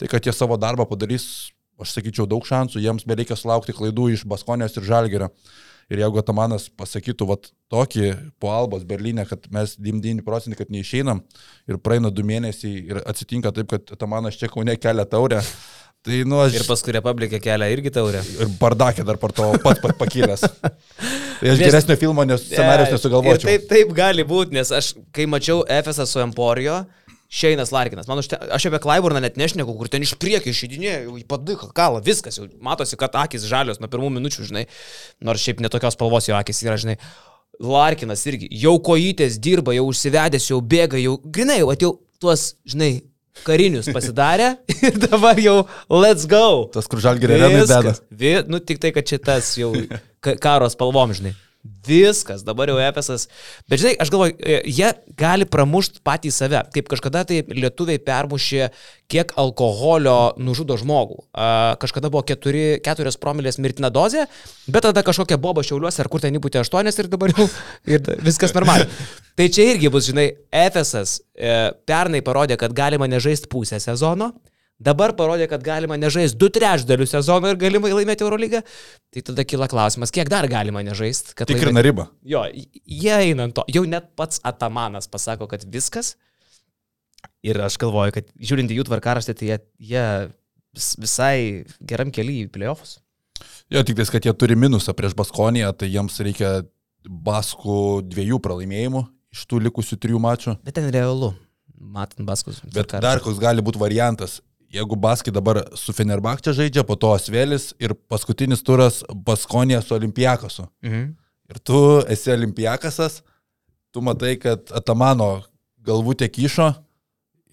Tai 0.01 0.09
kad 0.09 0.25
jie 0.25 0.33
savo 0.33 0.57
darbą 0.63 0.87
padarys 0.89 1.51
aš 1.81 1.95
sakyčiau, 1.97 2.27
daug 2.31 2.47
šansų, 2.47 2.83
jiems 2.83 3.07
bereikia 3.09 3.37
sulaukti 3.39 3.75
klaidų 3.77 4.11
iš 4.15 4.27
Baskonės 4.29 4.77
ir 4.79 4.87
Žalgerio. 4.89 5.31
Ir 5.93 6.01
jeigu 6.01 6.17
Atamanas 6.17 6.71
pasakytų, 6.73 7.27
vat, 7.29 7.51
tokį 7.69 8.07
po 8.41 8.49
Albos 8.55 8.87
Berlyne, 8.89 9.27
kad 9.29 9.45
mes 9.53 9.75
99 9.77 10.25
procentai, 10.25 10.63
kad 10.63 10.73
neišeinam 10.73 11.21
ir 11.69 11.81
praeina 11.85 12.09
du 12.09 12.25
mėnesiai 12.25 12.87
ir 12.89 13.01
atsitinka 13.05 13.53
taip, 13.53 13.69
kad 13.75 13.93
Atamanas 13.93 14.39
čia 14.41 14.49
kaune 14.49 14.79
kelia 14.81 15.05
taurę, 15.05 15.43
Tai, 16.05 16.19
nu, 16.29 16.37
aš... 16.45 16.59
Ir 16.59 16.67
paskui 16.69 16.93
Republikė 16.93 17.39
kelia 17.41 17.71
irgi 17.73 17.89
taurę. 17.93 18.21
Ir 18.21 18.51
bardakė 18.61 19.07
dar 19.09 19.17
par 19.17 19.33
to 19.33 19.47
pats 19.63 19.81
pat 19.81 19.95
pakilęs. 19.97 20.43
tai 21.39 21.49
aš 21.49 21.55
nes, 21.57 21.63
geresnio 21.63 21.97
filmo 21.97 22.27
nes 22.29 22.45
scenarius 22.45 22.93
nesugalvočiau. 22.93 23.49
Taip, 23.49 23.65
taip 23.71 23.95
gali 23.97 24.27
būti, 24.29 24.53
nes 24.59 24.69
aš, 24.69 24.91
kai 25.17 25.25
mačiau 25.33 25.63
FSA 25.65 26.05
su 26.11 26.21
Emporijo, 26.21 26.83
Šeinas 27.35 27.73
Larkinas. 27.75 28.07
Man 28.07 28.21
užte, 28.23 28.39
aš 28.39 28.69
apie 28.69 28.79
Klaiburną 28.85 29.19
net 29.25 29.39
nešneku, 29.41 29.75
kur 29.75 29.91
ten 29.91 30.05
iš 30.07 30.15
priekio 30.23 30.53
išidinėjo, 30.53 31.17
į 31.19 31.25
paduką, 31.31 31.73
kalą, 31.75 32.03
viskas, 32.05 32.39
jau 32.39 32.47
matosi, 32.63 32.99
kad 33.01 33.17
akis 33.25 33.47
žalios 33.51 33.81
nuo 33.83 33.91
pirmų 33.91 34.13
minučių, 34.19 34.47
žinai, 34.51 34.67
nors 35.25 35.43
šiaip 35.43 35.63
netokios 35.65 35.99
spalvos 35.99 36.31
jo 36.31 36.37
akis 36.39 36.63
yra, 36.63 36.79
žinai. 36.79 36.99
Larkinas 37.63 38.23
irgi, 38.31 38.47
jau 38.59 38.77
kojytės 38.83 39.41
dirba, 39.43 39.75
jau 39.75 39.89
užsivedęs, 39.91 40.47
jau 40.51 40.61
bėga, 40.63 40.99
jau 41.03 41.17
grinai, 41.25 41.61
jau 41.63 41.73
atėjau 41.75 41.93
tuos, 42.23 42.47
žinai, 42.71 42.93
karinius 43.43 43.91
pasidarė 43.95 44.53
ir 44.87 44.99
dabar 45.09 45.39
jau 45.43 45.57
let's 45.91 46.29
go. 46.31 46.69
Tas, 46.75 46.87
kur 46.91 47.03
žalgiai 47.03 47.35
renai 47.35 47.65
bėda. 47.65 47.97
Nu, 48.51 48.63
tik 48.63 48.83
tai, 48.83 48.95
kad 48.95 49.11
čia 49.11 49.19
tas 49.23 49.57
jau 49.59 49.73
karo 50.23 50.71
spalvom, 50.71 51.15
žinai. 51.19 51.35
Viskas, 51.65 52.43
dabar 52.45 52.69
jau 52.69 52.77
EPSas. 52.81 53.27
Bet 53.69 53.81
žinai, 53.81 53.95
aš 54.01 54.11
galvoju, 54.13 54.35
e, 54.37 54.59
jie 54.69 54.91
gali 55.17 55.47
pramušti 55.49 56.03
patį 56.05 56.33
save. 56.33 56.61
Kaip 56.75 56.91
kažkada 56.93 57.23
tai 57.29 57.39
lietuviai 57.49 58.01
permušė, 58.05 58.69
kiek 59.09 59.33
alkoholio 59.41 60.35
nužudo 60.41 60.77
žmogų. 60.81 61.23
Kažkada 61.81 62.11
buvo 62.13 62.25
keturi, 62.29 62.79
keturios 62.85 63.17
promilės 63.21 63.61
mirtina 63.61 63.89
dozė, 63.93 64.27
bet 64.69 64.85
tada 64.85 65.05
kažkokia 65.07 65.41
boba 65.41 65.65
šiauliuose 65.65 66.05
ar 66.05 66.13
kur 66.13 66.25
ten 66.25 66.37
įpūtė 66.37 66.61
aštuonias 66.61 67.01
ir 67.01 67.09
dabar 67.13 67.33
jau 67.33 67.49
ir 67.97 68.05
viskas 68.25 68.53
normaliai. 68.57 68.89
Tai 69.35 69.49
čia 69.53 69.71
irgi 69.73 69.93
bus, 69.93 70.09
žinai, 70.09 70.31
EPSas 70.53 71.19
e, 71.33 71.55
pernai 71.89 72.21
parodė, 72.25 72.61
kad 72.61 72.77
galima 72.77 73.09
nežaisti 73.09 73.49
pusę 73.53 73.81
sezono. 73.81 74.35
Dabar 74.83 75.13
parodė, 75.15 75.47
kad 75.47 75.63
galima 75.63 75.95
nežaisti 75.95 76.39
du 76.39 76.49
trečdalių 76.53 77.07
sezono 77.07 77.53
ir 77.53 77.59
galimai 77.61 77.93
laimėti 77.95 78.25
Eurolygą. 78.27 78.65
Tai 79.15 79.23
tada 79.29 79.45
kyla 79.47 79.69
klausimas, 79.71 80.11
kiek 80.15 80.29
dar 80.33 80.49
galima 80.51 80.83
nežaisti. 80.83 81.37
Tikrina 81.39 81.71
laimėti... 81.71 81.87
ribą. 81.87 82.07
Jo, 82.27 82.43
jie 82.51 83.15
einant 83.15 83.55
to. 83.55 83.63
Jau 83.71 83.85
net 83.87 84.11
pats 84.19 84.43
Atamanas 84.43 85.07
pasako, 85.11 85.47
kad 85.51 85.63
viskas. 85.71 86.17
Ir 87.47 87.61
aš 87.63 87.79
galvoju, 87.81 88.17
kad 88.17 88.35
žiūrint 88.35 88.73
į 88.73 88.81
jų 88.81 88.89
tvarkaraštį, 88.89 89.37
tai 89.39 89.49
jie, 89.53 89.59
jie 89.93 90.05
visai 91.01 91.37
geram 91.79 92.11
keliui 92.15 92.49
į 92.49 92.53
playoffs. 92.53 92.99
Jo, 93.73 93.85
tik 93.87 93.97
tais, 94.01 94.11
kad 94.11 94.27
jie 94.27 94.35
turi 94.37 94.57
minusą 94.59 94.93
prieš 94.97 95.15
Baskoniją, 95.19 95.71
tai 95.79 95.93
jiems 95.93 96.19
reikia 96.25 96.65
Baskų 97.05 98.03
dviejų 98.09 98.41
pralaimėjimų 98.43 99.05
iš 99.35 99.47
tų 99.51 99.61
likusių 99.69 99.99
trijų 100.01 100.21
mačų. 100.25 100.57
Bet 100.65 100.77
ten 100.79 100.91
realu, 100.95 101.35
matant 101.79 102.27
Baskus. 102.27 102.63
Bet 102.75 102.97
dar 103.05 103.23
koks 103.23 103.41
gali 103.43 103.65
būti 103.65 103.81
variantas 103.83 104.39
jeigu 104.75 104.97
Baskai 104.97 105.33
dabar 105.35 105.63
su 105.79 105.95
Fenerbakčia 105.95 106.55
žaidžia, 106.57 106.85
po 106.87 106.97
to 106.99 107.13
Asvelis 107.15 107.73
ir 107.83 107.95
paskutinis 108.11 108.65
turas 108.67 109.03
Baskonė 109.09 109.81
su 109.83 109.95
Olimpiakasu. 109.97 110.67
Mhm. 110.83 111.13
Ir 111.51 111.61
tu 111.61 111.79
esi 112.11 112.33
Olimpiakasas, 112.33 113.21
tu 113.93 114.03
matai, 114.03 114.35
kad 114.41 114.73
Atamano 114.75 115.45
galvutė 115.85 116.31
kyšo 116.33 116.73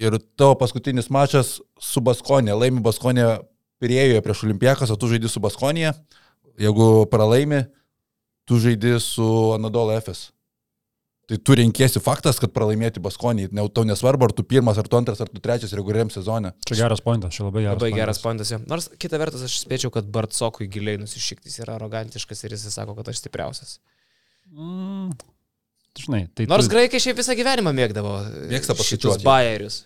ir 0.02 0.18
tavo 0.40 0.56
paskutinis 0.58 1.12
mačas 1.12 1.60
su 1.80 2.02
Baskonė, 2.02 2.56
laimi 2.58 2.82
Baskonė 2.82 3.28
Pirėjoje 3.82 4.22
prieš 4.22 4.44
Olimpiakasą, 4.46 4.98
tu 4.98 5.10
žaidži 5.10 5.30
su 5.30 5.42
Baskonė, 5.42 5.92
jeigu 6.62 7.08
pralaimi, 7.10 7.64
tu 8.46 8.60
žaidži 8.62 9.00
su 9.02 9.28
Anadolo 9.56 9.96
FS. 9.98 10.30
Tai 11.32 11.38
tu 11.48 11.56
renkėsi 11.56 12.02
faktas, 12.04 12.42
kad 12.44 12.52
pralaimėti 12.52 13.00
Baskonį, 13.00 13.46
ne, 13.56 13.64
tau 13.72 13.86
nesvarbu, 13.88 14.28
ar 14.28 14.34
tu 14.36 14.44
pirmas, 14.44 14.76
ar 14.82 14.90
tu 14.92 14.98
antras, 15.00 15.22
ar 15.24 15.30
tu 15.32 15.40
trečias 15.40 15.72
reguliariam 15.78 16.10
sezone. 16.12 16.52
Čia 16.68 16.82
geras 16.82 17.00
pointas, 17.06 17.32
čia 17.38 17.46
labai 17.46 17.62
geras. 17.64 17.78
Labai 17.78 17.92
geras 17.96 18.20
pointas. 18.20 18.52
Ja. 18.52 18.60
Nors 18.68 18.90
kita 19.00 19.16
vertus 19.22 19.46
aš 19.48 19.62
spėčiau, 19.62 19.94
kad 19.96 20.10
Bartsokui 20.12 20.68
giliai 20.72 21.00
nusišyktis 21.00 21.62
yra 21.64 21.78
arogantiškas 21.78 22.44
ir 22.44 22.58
jis 22.58 22.66
sako, 22.76 22.98
kad 22.98 23.14
aš 23.14 23.22
stipriausias. 23.24 23.78
Mm. 24.52 25.14
Žinai, 26.02 26.26
tai 26.36 26.50
Nors 26.52 26.68
tu... 26.68 26.74
graikai 26.76 27.00
šiaip 27.04 27.22
visą 27.24 27.38
gyvenimą 27.40 27.72
mėgdavo. 27.80 28.18
Mėgsta 28.52 28.76
paskaičiuoti. 28.76 29.24
Bairius. 29.24 29.86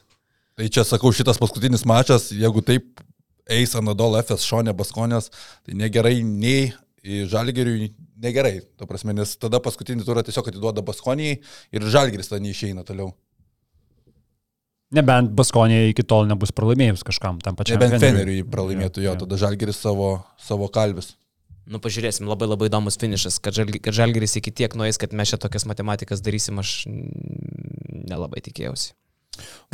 Tai 0.57 0.71
čia 0.73 0.85
sakau, 0.87 1.13
šitas 1.13 1.37
paskutinis 1.37 1.85
mačas, 1.85 2.31
jeigu 2.33 2.65
taip 2.65 3.05
eis 3.53 3.77
Anadol 3.77 4.17
FS 4.23 4.49
šonė 4.49 4.73
Baskonės, 4.77 5.29
tai 5.61 5.77
negerai 5.77 6.23
nei 6.25 6.71
Žalgeriui, 7.29 7.91
negerai, 8.21 8.59
to 8.79 8.87
prasme, 8.89 9.13
nes 9.17 9.35
tada 9.37 9.61
paskutinį 9.63 10.05
turą 10.07 10.23
tiesiog 10.25 10.49
atiduoda 10.51 10.83
Baskonijai 10.85 11.37
ir 11.75 11.85
Žalgeris 11.93 12.31
tada 12.31 12.41
neišeina 12.43 12.85
toliau. 12.87 13.11
Nebent 14.95 15.33
Baskonė 15.35 15.89
iki 15.91 16.05
tol 16.07 16.27
nebus 16.29 16.53
pralaimėjus 16.55 17.03
kažkam 17.05 17.41
tam 17.43 17.57
pačiam. 17.57 17.81
Nebent 17.81 18.01
Feneriui 18.03 18.45
pralaimėtų 18.47 19.05
jo, 19.05 19.15
tada 19.25 19.39
Žalgeris 19.41 19.81
savo, 19.81 20.17
savo 20.41 20.69
kalvis. 20.73 21.15
Nu, 21.65 21.79
pažiūrėsim, 21.81 22.27
labai 22.29 22.45
labai 22.45 22.69
įdomus 22.69 22.99
finišas, 23.01 23.39
kad, 23.41 23.55
žalgi, 23.57 23.79
kad 23.81 23.95
Žalgeris 23.97 24.37
iki 24.37 24.53
tiek 24.53 24.75
nueis, 24.77 24.99
kad 25.01 25.15
mes 25.17 25.31
čia 25.31 25.39
tokias 25.41 25.65
matematikas 25.65 26.21
darysim, 26.21 26.61
aš 26.61 26.83
nelabai 26.85 28.43
tikėjausi. 28.45 28.93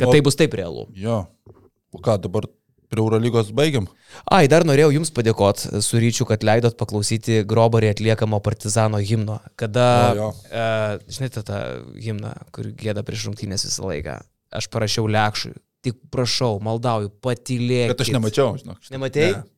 Kad 0.00 0.08
o, 0.08 0.14
tai 0.14 0.22
bus 0.24 0.38
taip 0.40 0.56
realu. 0.56 0.86
Jo. 0.96 1.26
O 1.92 2.00
ką, 2.00 2.16
dabar 2.24 2.48
prie 2.92 3.02
Eurolygos 3.02 3.50
baigiam? 3.56 3.88
Ai, 4.28 4.44
dar 4.52 4.66
norėjau 4.68 4.92
Jums 4.98 5.12
padėkoti 5.16 5.80
su 5.82 6.00
ryčiu, 6.02 6.28
kad 6.28 6.44
leidot 6.44 6.76
paklausyti 6.78 7.40
Grobarį 7.48 7.94
atliekamo 7.94 8.38
partizano 8.44 9.00
himno. 9.00 9.40
Kada, 9.60 9.88
o, 10.28 10.28
e, 10.52 10.66
žinote, 11.08 11.42
tą 11.48 11.62
himną, 11.96 12.36
kur 12.52 12.68
gėda 12.76 13.04
prieš 13.06 13.30
rungtynės 13.30 13.66
visą 13.70 13.88
laiką 13.88 14.20
aš 14.52 14.68
parašiau 14.72 15.08
lekšui. 15.10 15.54
Tik 15.82 15.98
prašau, 16.14 16.60
maldauju, 16.62 17.10
patylėk. 17.24 17.90
Bet 17.90 18.04
aš 18.04 18.12
nemačiau, 18.14 18.52
žinok. 18.60 18.84
Nematėjai? 18.92 19.32
Ne. 19.40 19.48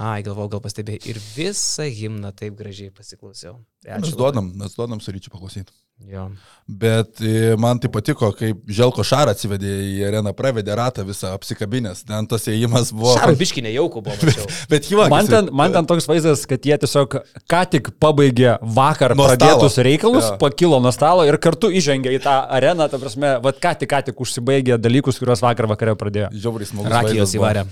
Ai, 0.00 0.20
galvau, 0.22 0.46
gal 0.52 0.60
pastebėjai. 0.62 1.00
Ir 1.10 1.18
visą 1.34 1.86
himną 1.88 2.30
taip 2.36 2.58
gražiai 2.58 2.92
pasiklausiau. 2.94 3.56
Tai 3.82 4.02
mes 4.04 4.12
duodam, 4.18 4.52
mes 4.60 4.76
duodam 4.76 5.00
su 5.02 5.14
ryčiu 5.14 5.32
paklausyti. 5.32 5.72
Jo. 6.08 6.30
Bet 6.66 7.20
e, 7.20 7.56
man 7.60 7.78
tai 7.82 7.90
patiko, 7.92 8.30
kaip 8.34 8.62
Želko 8.70 9.02
Šarą 9.06 9.34
atsivedė 9.34 9.70
į 9.84 10.04
areną, 10.08 10.32
pravedė 10.38 10.74
ratą 10.78 11.04
visą 11.06 11.32
apsikabinęs, 11.36 12.04
ten 12.08 12.28
tas 12.30 12.46
įėjimas 12.48 12.92
buvo... 12.94 13.12
Šarą 13.18 13.34
biški 13.38 13.64
nejaukų 13.66 14.02
buvo. 14.06 14.16
bet, 14.28 14.54
bet 14.70 14.88
juokas. 14.90 15.10
Man, 15.12 15.30
ten, 15.30 15.50
man 15.60 15.74
ten 15.74 15.88
toks 15.90 16.08
vaizdas, 16.10 16.46
kad 16.50 16.66
jie 16.66 16.78
tiesiog 16.82 17.18
ką 17.50 17.62
tik 17.74 17.92
pabaigė 18.02 18.56
vakar 18.78 19.16
nuo 19.18 19.28
pradėtus 19.28 19.76
stalo. 19.76 19.86
reikalus, 19.90 20.30
ja. 20.30 20.38
pakilo 20.40 20.80
nuo 20.82 20.94
stalo 20.94 21.26
ir 21.28 21.38
kartu 21.42 21.72
įžengė 21.74 22.16
į 22.16 22.22
tą 22.26 22.36
areną, 22.58 22.88
ta 22.90 23.02
prasme, 23.02 23.36
vad 23.44 23.60
ką 23.62 23.76
tik, 23.82 23.92
ką 23.92 24.02
tik 24.10 24.24
užsibaigė 24.26 24.80
dalykus, 24.80 25.20
kuriuos 25.20 25.44
vakar 25.44 25.70
vakare 25.70 25.98
pradėjo. 26.00 26.32
Žiauriai 26.34 26.70
smagu. 26.70 26.90
Rakijos 26.96 27.34
įvarė. 27.38 27.66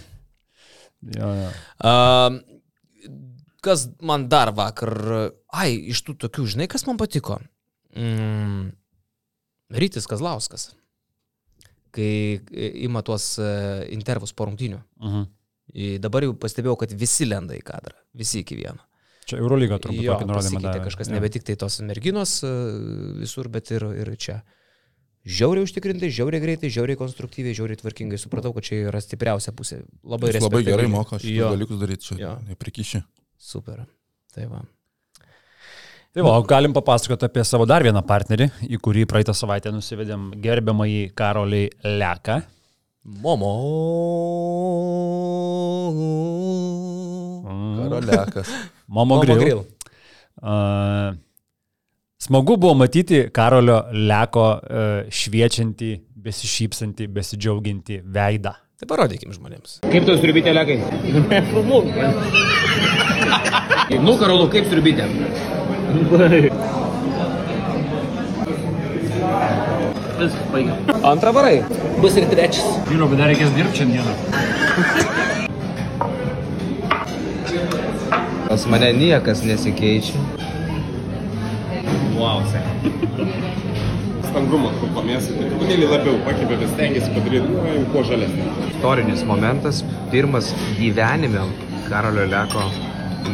Jo, 1.15 1.35
jo. 1.43 1.53
Uh, 1.79 2.41
kas 3.65 3.89
man 4.03 4.27
dar 4.31 4.51
vakar... 4.55 4.99
Ai, 5.55 5.71
iš 5.95 6.03
tų 6.05 6.19
tokių, 6.27 6.51
žinai, 6.55 6.67
kas 6.71 6.85
man 6.85 6.99
patiko? 7.01 7.39
Mm, 7.97 8.69
Rytis 9.79 10.07
Kazlauskas, 10.09 10.71
kai 11.95 12.41
ima 12.85 13.03
tuos 13.05 13.37
e, 13.41 13.49
intervus 13.97 14.33
po 14.33 14.49
rungtinių. 14.49 14.81
Uh 15.01 15.15
-huh. 15.15 15.27
Dabar 16.01 16.25
jau 16.25 16.35
pastebėjau, 16.35 16.77
kad 16.81 16.93
visi 16.93 17.27
lenda 17.29 17.55
į 17.55 17.63
kadrą, 17.63 17.97
visi 18.17 18.41
iki 18.41 18.57
vieno. 18.57 18.81
Čia 19.29 19.37
Eurolyga 19.43 19.77
turbūt 19.77 20.01
jo, 20.01 20.15
pasikeitė 20.31 20.79
kažkas, 20.87 21.11
ja. 21.11 21.19
nebe 21.19 21.29
tik 21.29 21.45
tai 21.45 21.57
tos 21.61 21.81
merginos 21.85 22.43
e, 22.43 22.53
visur, 23.21 23.49
bet 23.53 23.71
ir, 23.71 23.85
ir 23.85 24.17
čia. 24.17 24.39
Žiauriai 25.29 25.67
užtikrintai, 25.67 26.09
žiauriai 26.09 26.41
greitai, 26.41 26.71
žiauriai 26.73 26.97
konstruktyviai, 26.97 27.53
žiauriai 27.53 27.77
tvarkingai. 27.77 28.17
Supratau, 28.17 28.55
kad 28.57 28.65
čia 28.65 28.89
yra 28.89 29.03
stipriausia 29.05 29.53
pusė. 29.53 29.83
Labai, 30.03 30.33
labai 30.41 30.63
gerai 30.65 30.87
moka 30.89 31.19
šios 31.21 31.53
dalykus 31.53 31.81
daryti, 31.83 32.15
čia 32.15 32.39
neprikiši. 32.49 33.03
Super. 33.37 33.85
Tai 34.33 34.47
va. 34.49 34.63
Tai 36.19 36.25
va, 36.27 36.41
galim 36.43 36.73
papasakoti 36.75 37.29
apie 37.29 37.45
savo 37.47 37.63
dar 37.63 37.85
vieną 37.87 38.01
partnerį, 38.03 38.49
į 38.75 38.81
kurį 38.83 39.05
praeitą 39.07 39.31
savaitę 39.39 39.71
nusivedėm 39.71 40.35
gerbiamąjį 40.43 41.15
Karolį 41.15 41.61
Leką. 42.01 42.41
Momo. 43.23 43.51
Karolekas. 47.79 48.51
Momo, 48.97 49.15
Momo 49.15 49.23
Grill. 49.23 49.39
grill. 49.45 49.63
Uh, 50.43 51.15
smagu 52.19 52.59
buvo 52.59 52.75
matyti 52.81 53.31
Karolio 53.31 53.85
Leko 53.95 54.49
uh, 54.59 55.07
šviečiantį, 55.21 55.93
besišypsantį, 56.27 57.07
besidžiaugiantį 57.15 58.01
veidą. 58.19 58.57
Tai 58.83 58.91
parodykim 58.91 59.31
žmonėms. 59.39 59.79
Kaip 59.87 60.03
tos 60.11 60.19
turbytė 60.27 60.51
lekai? 60.59 60.83
nu, 64.03 64.19
Karolu, 64.19 64.51
kaip 64.51 64.67
turbytė? 64.75 65.07
Viskas, 70.19 70.51
baigiam. 70.53 70.77
Antrą 71.07 71.33
varai. 71.33 71.63
Bus 72.03 72.17
ir 72.19 72.27
trečias. 72.31 72.67
Vyro, 72.91 73.07
bet 73.11 73.21
dar 73.23 73.31
reikės 73.31 73.53
dirbti 73.57 73.77
šiandieną. 73.83 74.13
Pas 78.49 78.67
mane 78.73 78.91
niekas 78.97 79.45
nesikeičia. 79.47 80.19
Wow, 82.19 82.43
sek. 82.51 82.65
Stangrumą, 84.29 84.71
kur 84.81 84.91
pamėsi, 84.97 85.37
tai 85.39 85.47
truputėlį 85.53 85.87
labiau 85.93 86.19
pakėpė, 86.27 86.59
bet 86.65 86.69
stengiasi 86.75 87.15
padaryti, 87.15 87.49
nu, 87.55 87.87
kuo 87.95 88.03
žalesnį. 88.09 88.51
Istorinis 88.73 89.25
momentas, 89.29 89.77
pirmas 90.13 90.47
gyvenime 90.81 91.47
Karolio 91.89 92.27
Leko 92.29 92.67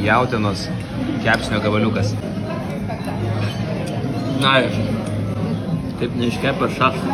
jautinos 0.05 0.69
kepsnio 1.25 1.59
gabaliukas. 1.65 2.15
Na 4.43 4.59
ir. 4.65 4.73
Taip 6.01 6.17
neiškepę 6.19 6.69
šašų. 6.75 7.09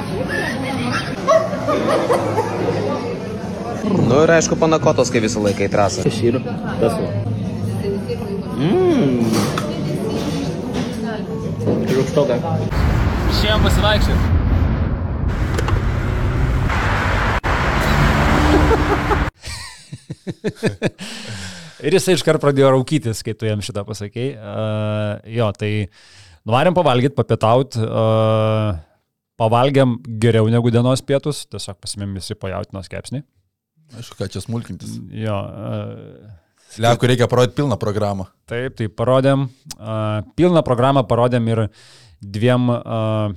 Nu 4.09 4.17
ir 4.25 4.33
aišku, 4.37 4.55
panakotos, 4.61 5.11
kai 5.13 5.21
visą 5.25 5.43
laiką 5.45 5.67
į 5.67 5.71
trasą. 5.73 6.05
Aš 6.09 6.19
ir 6.27 6.35
tas 6.81 6.95
va. 6.97 7.09
Mmm. 8.61 9.23
Rūkštoka. 11.95 12.35
Išėjom 13.31 13.61
pasivaikščioti. 13.69 14.25
ir 21.85 21.97
jisai 21.97 22.17
iškart 22.17 22.43
pradėjo 22.43 22.73
raukytis, 22.75 23.23
kai 23.27 23.35
tu 23.39 23.49
jam 23.49 23.63
šitą 23.65 23.85
pasakėjai. 23.89 24.33
Uh, 24.37 25.31
jo, 25.39 25.51
tai 25.57 25.73
Nuvarėm 26.49 26.73
pavalgyti, 26.73 27.13
papietauti, 27.19 27.83
uh, 27.85 28.79
pavalgėm 29.41 29.99
geriau 30.23 30.49
negu 30.53 30.73
dienos 30.73 31.03
pietus, 31.05 31.43
tiesiog 31.53 31.77
pasimėm 31.83 32.15
visi 32.17 32.37
pajautinos 32.39 32.89
kepsnį. 32.89 33.21
Aišku, 34.01 34.17
ką 34.17 34.31
čia 34.33 34.41
smulkintis. 34.45 34.97
Jo. 35.21 35.37
Uh, 35.37 36.81
Liaukų 36.81 37.11
reikia 37.11 37.29
parodyti 37.29 37.59
pilną 37.59 37.77
programą. 37.83 38.29
Taip, 38.49 38.79
tai 38.79 38.89
parodėm. 38.89 39.49
Uh, 39.77 40.23
pilną 40.39 40.65
programą 40.65 41.05
parodėm 41.11 41.51
ir 41.51 41.65
dviem 42.23 42.71
uh, 42.73 43.35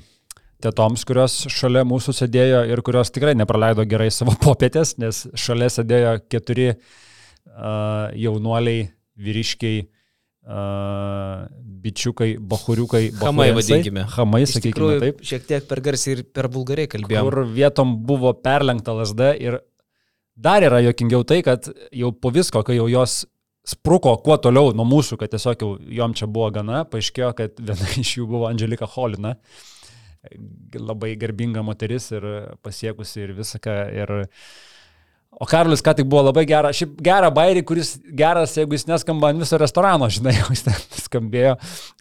tetoms, 0.63 1.03
kurios 1.09 1.41
šalia 1.51 1.83
mūsų 1.89 2.15
sėdėjo 2.15 2.63
ir 2.71 2.81
kurios 2.87 3.11
tikrai 3.11 3.33
nepraleido 3.35 3.83
gerai 3.89 4.13
savo 4.15 4.37
popietės, 4.45 4.95
nes 5.01 5.25
šalia 5.35 5.67
sėdėjo 5.73 6.21
keturi 6.31 6.71
uh, 6.77 7.01
jaunuoliai, 8.24 8.88
vyriškiai, 9.24 9.84
uh, 10.47 11.43
bičiukai, 11.84 12.38
bahuriukai, 12.39 13.04
hamai 13.22 13.49
vadinkime. 13.56 14.06
Hamai, 14.16 14.43
sakykime 14.47 14.72
tikrųjų, 14.72 15.01
taip. 15.04 15.22
Šiek 15.28 15.45
tiek 15.49 15.68
per 15.70 15.84
garsiai 15.84 16.18
ir 16.18 16.24
per 16.36 16.49
bulgariai 16.51 16.89
kalbėjome. 16.91 17.30
Kur 17.30 17.54
vietom 17.54 17.95
buvo 18.08 18.34
perlenkta 18.36 18.95
lasda 18.97 19.34
ir 19.36 19.60
dar 20.36 20.66
yra 20.66 20.82
jokingiau 20.84 21.28
tai, 21.28 21.41
kad 21.45 21.70
jau 21.93 22.12
po 22.16 22.32
visko, 22.34 22.64
kai 22.66 22.78
jau 22.80 22.88
jos 22.91 23.24
spruko 23.68 24.16
kuo 24.24 24.38
toliau 24.41 24.74
nuo 24.76 24.86
mūsų, 24.88 25.18
kad 25.22 25.32
tiesiog 25.32 25.64
jau 25.64 25.70
jom 25.99 26.16
čia 26.18 26.28
buvo 26.28 26.49
gana, 26.56 26.84
paaiškėjo, 26.89 27.32
kad 27.38 27.60
viena 27.60 27.93
iš 28.04 28.18
jų 28.18 28.28
buvo 28.32 28.49
Angelika 28.49 28.89
Holina, 28.95 29.38
labai 30.80 31.14
garbinga 31.20 31.64
moteris 31.68 32.10
ir 32.16 32.28
pasiekusi 32.64 33.26
ir 33.26 33.36
viską. 33.39 33.80
Ir 33.91 34.16
O 35.41 35.47
Karolis 35.49 35.81
ką 35.84 35.95
tik 35.97 36.09
buvo 36.09 36.27
labai 36.27 36.45
gera, 36.49 36.71
šiaip 36.75 36.97
gerą 37.03 37.29
bairį, 37.34 37.63
kuris 37.67 37.95
geras, 38.17 38.53
jeigu 38.57 38.77
jis 38.77 38.86
neskamba 38.89 39.31
ant 39.34 39.41
viso 39.41 39.57
restorano, 39.59 40.09
žinai, 40.13 40.36
jau 40.39 40.51
jis 40.53 40.65
ten 40.67 40.77
skambėjo, 41.05 41.55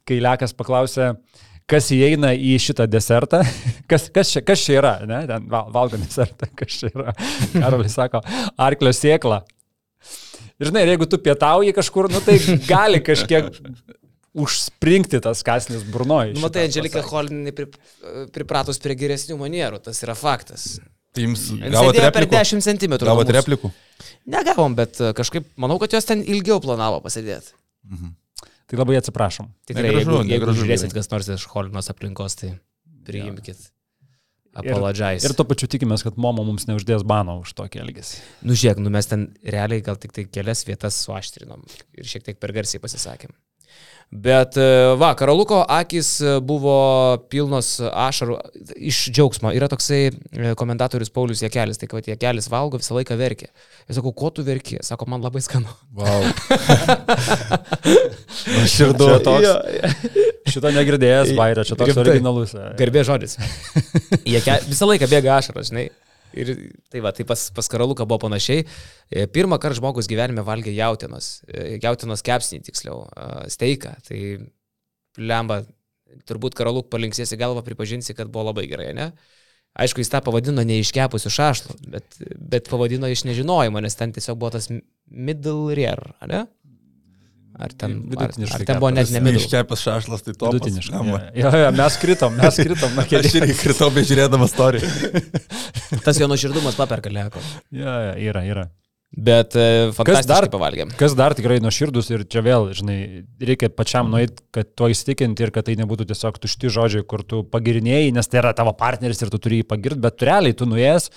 kai 0.08 0.20
Lekas 0.22 0.54
paklausė, 0.58 1.12
kas 1.70 1.88
įeina 1.94 2.34
į 2.36 2.56
šitą 2.62 2.86
desertą, 2.90 3.42
kas, 3.90 4.10
kas, 4.14 4.34
čia, 4.34 4.44
kas 4.46 4.66
čia 4.66 4.76
yra, 4.80 4.92
ne, 5.08 5.22
ten 5.30 5.48
valgo 5.48 5.98
desertą, 5.98 6.50
kas 6.58 6.78
čia 6.82 6.92
yra. 6.92 7.16
Karolis 7.56 7.96
sako, 7.98 8.22
arklio 8.60 8.94
sėkla. 8.96 9.42
Ir 10.60 10.70
žinai, 10.70 10.84
jeigu 10.86 11.08
tu 11.10 11.18
pietauji 11.18 11.72
kažkur, 11.74 12.10
nu 12.12 12.20
tai 12.22 12.36
gali 12.68 13.00
kažkiek 13.02 13.48
užspringti 14.32 15.20
tas 15.24 15.42
kasnis 15.44 15.82
burnoji. 15.92 16.36
Nu, 16.36 16.44
matai, 16.46 16.68
Angelika 16.68 17.02
Holinai 17.04 17.52
pripratus 18.32 18.78
prie 18.82 18.96
geresnių 18.98 19.36
manierų, 19.40 19.82
tas 19.88 20.00
yra 20.04 20.14
faktas. 20.16 20.76
Tai 21.12 21.26
jums 21.26 21.44
gavote 21.60 22.00
replikų? 22.00 22.30
Per 22.32 22.44
10 22.48 22.64
cm. 22.64 22.96
Gavote 23.04 23.36
replikų? 23.36 23.70
Negavom, 24.32 24.74
bet 24.78 25.00
kažkaip 25.18 25.50
manau, 25.60 25.76
kad 25.82 25.92
jos 25.92 26.08
ten 26.08 26.22
ilgiau 26.24 26.60
planavo 26.62 27.02
pasėdėti. 27.04 27.52
Mhm. 27.88 28.14
Tai 28.72 28.78
labai 28.80 28.96
atsiprašom. 28.96 29.50
Tikrai, 29.68 29.90
negražu, 29.90 30.14
jeigu, 30.22 30.32
jeigu 30.32 30.56
žiūrėsit 30.62 30.94
kas 30.96 31.10
nors 31.12 31.28
iš 31.34 31.44
Holinos 31.52 31.90
aplinkos, 31.92 32.38
tai 32.40 32.54
priimkit. 33.04 33.58
apologize. 34.56 35.26
Ir 35.26 35.34
tuo 35.36 35.44
pačiu 35.48 35.68
tikimės, 35.68 36.04
kad 36.06 36.16
Momo 36.20 36.44
mums 36.46 36.64
neuždės 36.70 37.04
bano 37.08 37.38
už 37.42 37.52
tokį 37.58 37.82
elgesį. 37.84 38.22
Nu 38.48 38.56
žiūrėk, 38.56 38.80
nu 38.80 38.92
mes 38.94 39.08
ten 39.10 39.26
realiai 39.44 39.84
gal 39.84 40.00
tik 40.00 40.12
tai 40.16 40.24
kelias 40.24 40.64
vietas 40.68 40.96
suaštrinom 41.04 41.64
ir 41.98 42.08
šiek 42.08 42.24
tiek 42.24 42.40
per 42.40 42.52
garsiai 42.56 42.80
pasisakėm. 42.80 43.32
Bet 44.12 44.58
e, 44.60 44.64
va, 45.00 45.14
Karaluko 45.16 45.62
akis 45.72 46.08
e, 46.20 46.34
buvo 46.44 46.74
pilnos 47.32 47.78
ašarų 47.80 48.34
iš 48.76 49.06
džiaugsmo. 49.08 49.54
Yra 49.56 49.70
toksai 49.72 50.00
e, 50.10 50.50
komentatorius 50.60 51.08
Paulius 51.14 51.40
Jekelis, 51.40 51.80
tai 51.80 51.88
kad 51.88 52.10
Jekelis 52.10 52.50
valgo 52.52 52.76
visą 52.76 52.98
laiką 52.98 53.16
verkia. 53.16 53.48
Ir 53.88 53.96
sakau, 53.96 54.12
ko 54.12 54.28
tu 54.36 54.44
verki? 54.44 54.76
Sako, 54.84 55.08
man 55.08 55.24
labai 55.24 55.40
skanu. 55.40 55.72
Wow. 55.96 56.28
Širdu 58.74 59.08
toks. 59.24 59.48
Šito 60.52 60.72
negirdėjęs, 60.76 61.32
Bairė, 61.38 61.64
čia 61.64 61.78
toks 61.80 61.94
Rimtai. 61.94 62.04
originalus. 62.04 62.52
Garbė 62.76 63.06
žodis. 63.08 63.38
Jeke, 64.34 64.58
visą 64.68 64.92
laiką 64.92 65.08
bėga 65.08 65.38
ašaras, 65.38 65.72
žinai. 65.72 65.88
Ir 66.38 66.52
tai 66.92 67.02
va, 67.04 67.12
tai 67.14 67.26
pas, 67.28 67.44
pas 67.54 67.68
Karaluką 67.68 68.06
buvo 68.08 68.22
panašiai. 68.26 68.64
E, 69.10 69.26
Pirmą 69.32 69.58
kartą 69.62 69.80
žmogus 69.80 70.08
gyvenime 70.10 70.44
valgė 70.46 70.74
jautienos, 70.76 71.42
e, 71.48 71.76
jautienos 71.82 72.24
kepsnį 72.26 72.62
tiksliau, 72.68 73.04
e, 73.08 73.28
steiką. 73.52 73.94
Tai 74.08 74.20
lemba, 75.20 75.62
turbūt 76.28 76.56
Karaluk 76.58 76.90
palinksėsi 76.92 77.38
galvą, 77.40 77.64
pripažinsi, 77.66 78.16
kad 78.16 78.32
buvo 78.32 78.50
labai 78.50 78.66
gerai, 78.70 78.90
ne? 78.96 79.12
Aišku, 79.82 80.02
jis 80.02 80.10
tą 80.12 80.20
pavadino 80.20 80.60
neiškepusiu 80.68 81.30
šašlu, 81.32 81.78
bet, 81.94 82.18
bet 82.36 82.68
pavadino 82.68 83.08
iš 83.08 83.24
nežinojimo, 83.24 83.80
nes 83.80 83.96
ten 83.96 84.12
tiesiog 84.12 84.36
buvo 84.40 84.52
tas 84.52 84.68
middle 85.08 85.76
rare, 85.78 86.12
ne? 86.28 86.44
Ar 87.52 87.72
ten, 87.76 87.98
ar, 88.16 88.30
ar 88.32 88.62
ten 88.64 88.78
buvo 88.80 88.90
net 88.90 89.04
keptas. 89.04 89.12
ne 89.12 89.20
middle? 89.26 89.40
Iškepęs 89.42 89.82
šašlas, 89.84 90.22
tai 90.24 90.32
to 90.40 90.52
Vidutiniškai. 90.54 91.00
Jo, 91.36 91.50
jo, 91.62 91.72
mes 91.76 91.98
kritom, 92.00 92.36
mes 92.40 92.60
kritom. 92.62 92.94
Na, 92.96 93.04
Aš 93.20 93.34
irgi 93.40 93.56
kritau 93.60 93.90
bežiūrėdamas 93.92 94.54
istoriją. 94.54 94.88
Tas 96.06 96.20
jo 96.20 96.28
nuoširdumas 96.32 96.78
paperka 96.80 97.12
leko. 97.12 97.42
Ja, 97.74 97.98
ja, 98.08 98.14
yra, 98.30 98.44
yra. 98.48 98.64
Bet 99.12 99.52
e, 99.60 99.90
fantastiškai 99.92 100.30
dar- 100.30 100.48
pavalgėm. 100.54 100.94
Kas 100.96 101.12
dar 101.18 101.34
tikrai 101.36 101.58
nuoširdus 101.60 102.08
ir 102.14 102.22
čia 102.32 102.40
vėl, 102.46 102.70
žinai, 102.72 102.96
reikia 103.44 103.68
pačiam 103.68 104.08
nueiti, 104.08 104.40
kad 104.56 104.70
to 104.72 104.88
įstikinti 104.88 105.44
ir 105.44 105.52
kad 105.52 105.68
tai 105.68 105.76
nebūtų 105.76 106.06
tiesiog 106.08 106.40
tušti 106.40 106.72
žodžiai, 106.72 107.04
kur 107.04 107.20
tu 107.20 107.42
pagirinėjai, 107.52 108.08
nes 108.16 108.32
tai 108.32 108.40
yra 108.40 108.54
tavo 108.56 108.72
partneris 108.72 109.20
ir 109.20 109.28
tu 109.34 109.36
turi 109.44 109.60
jį 109.60 109.68
pagirti, 109.68 110.00
bet 110.08 110.24
realiai 110.24 110.56
tu 110.56 110.64
nuėjęs, 110.70 111.10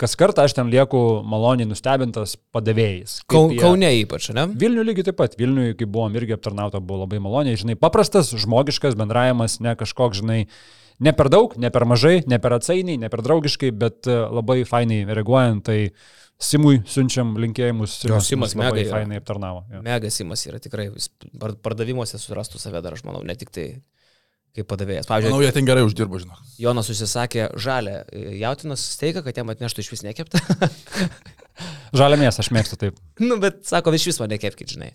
kas 0.00 0.16
kartą 0.18 0.44
aš 0.44 0.54
ten 0.56 0.70
lieku 0.72 0.98
maloniai 1.22 1.68
nustebintas 1.70 2.36
padavėjais. 2.54 3.20
Kau, 3.30 3.48
jie- 3.52 3.60
Kaune 3.62 3.90
ypač, 4.02 4.30
ne? 4.34 4.46
Vilnių 4.58 4.84
lygiai 4.88 5.04
taip 5.10 5.16
pat. 5.20 5.36
Vilniui, 5.38 5.76
kai 5.78 5.86
buvom 5.86 6.14
irgi 6.18 6.34
aptarnauta, 6.36 6.80
buvo 6.80 7.04
labai 7.04 7.20
maloniai. 7.22 7.56
Žinai, 7.60 7.76
paprastas, 7.78 8.32
žmogiškas 8.34 8.96
bendravimas, 8.98 9.60
ne 9.60 9.76
kažkoks, 9.78 10.20
žinai, 10.22 10.46
ne 11.00 11.12
per 11.12 11.28
daug, 11.30 11.56
ne 11.56 11.70
per 11.70 11.84
mažai, 11.84 12.22
ne 12.26 12.38
per 12.38 12.52
atsainiai, 12.58 12.98
ne 12.98 13.08
per 13.08 13.22
draugiškai, 13.22 13.70
bet 13.72 14.06
e, 14.10 14.18
labai 14.30 14.64
fainai 14.68 15.04
reaguojant. 15.14 15.64
Tai 15.70 15.90
Simui 16.44 16.80
siunčiam 16.90 17.36
linkėjimus. 17.38 18.00
Simas, 18.02 18.26
Simas 18.26 18.54
mega 18.58 18.82
fainai 18.90 19.20
aptarnavo. 19.22 19.62
jo. 19.70 19.80
Megasimas 19.86 20.42
yra 20.50 20.58
tikrai, 20.58 20.88
pardavimuose 21.62 22.18
surastų 22.18 22.58
save 22.58 22.82
dar, 22.82 22.96
aš 22.98 23.04
manau, 23.06 23.22
ne 23.24 23.36
tik 23.38 23.52
tai 23.54 23.68
kaip 24.54 24.68
padavėjas. 24.70 25.08
Pavyzdžiui, 25.10 25.32
Manau, 25.32 25.42
jie 25.42 25.52
ten 25.54 25.66
gerai 25.66 25.82
uždirbo, 25.86 26.20
žinok. 26.22 26.38
Jonas 26.62 26.90
užsisakė 26.92 27.48
žalę 27.60 27.94
e, 28.06 28.36
jautinos 28.38 28.84
steiką, 28.94 29.24
kad 29.26 29.40
jam 29.40 29.50
atneštų 29.50 29.82
iš 29.82 29.90
vis 29.96 30.04
nekeptą. 30.06 30.38
Žalia 31.98 32.18
mėsą, 32.18 32.42
aš 32.42 32.50
mėgstu 32.54 32.78
taip. 32.78 32.98
nu, 33.28 33.38
bet 33.42 33.62
sako, 33.66 33.94
iš 33.94 34.08
vis 34.12 34.20
man 34.22 34.32
nekepkit, 34.34 34.76
žinai. 34.76 34.92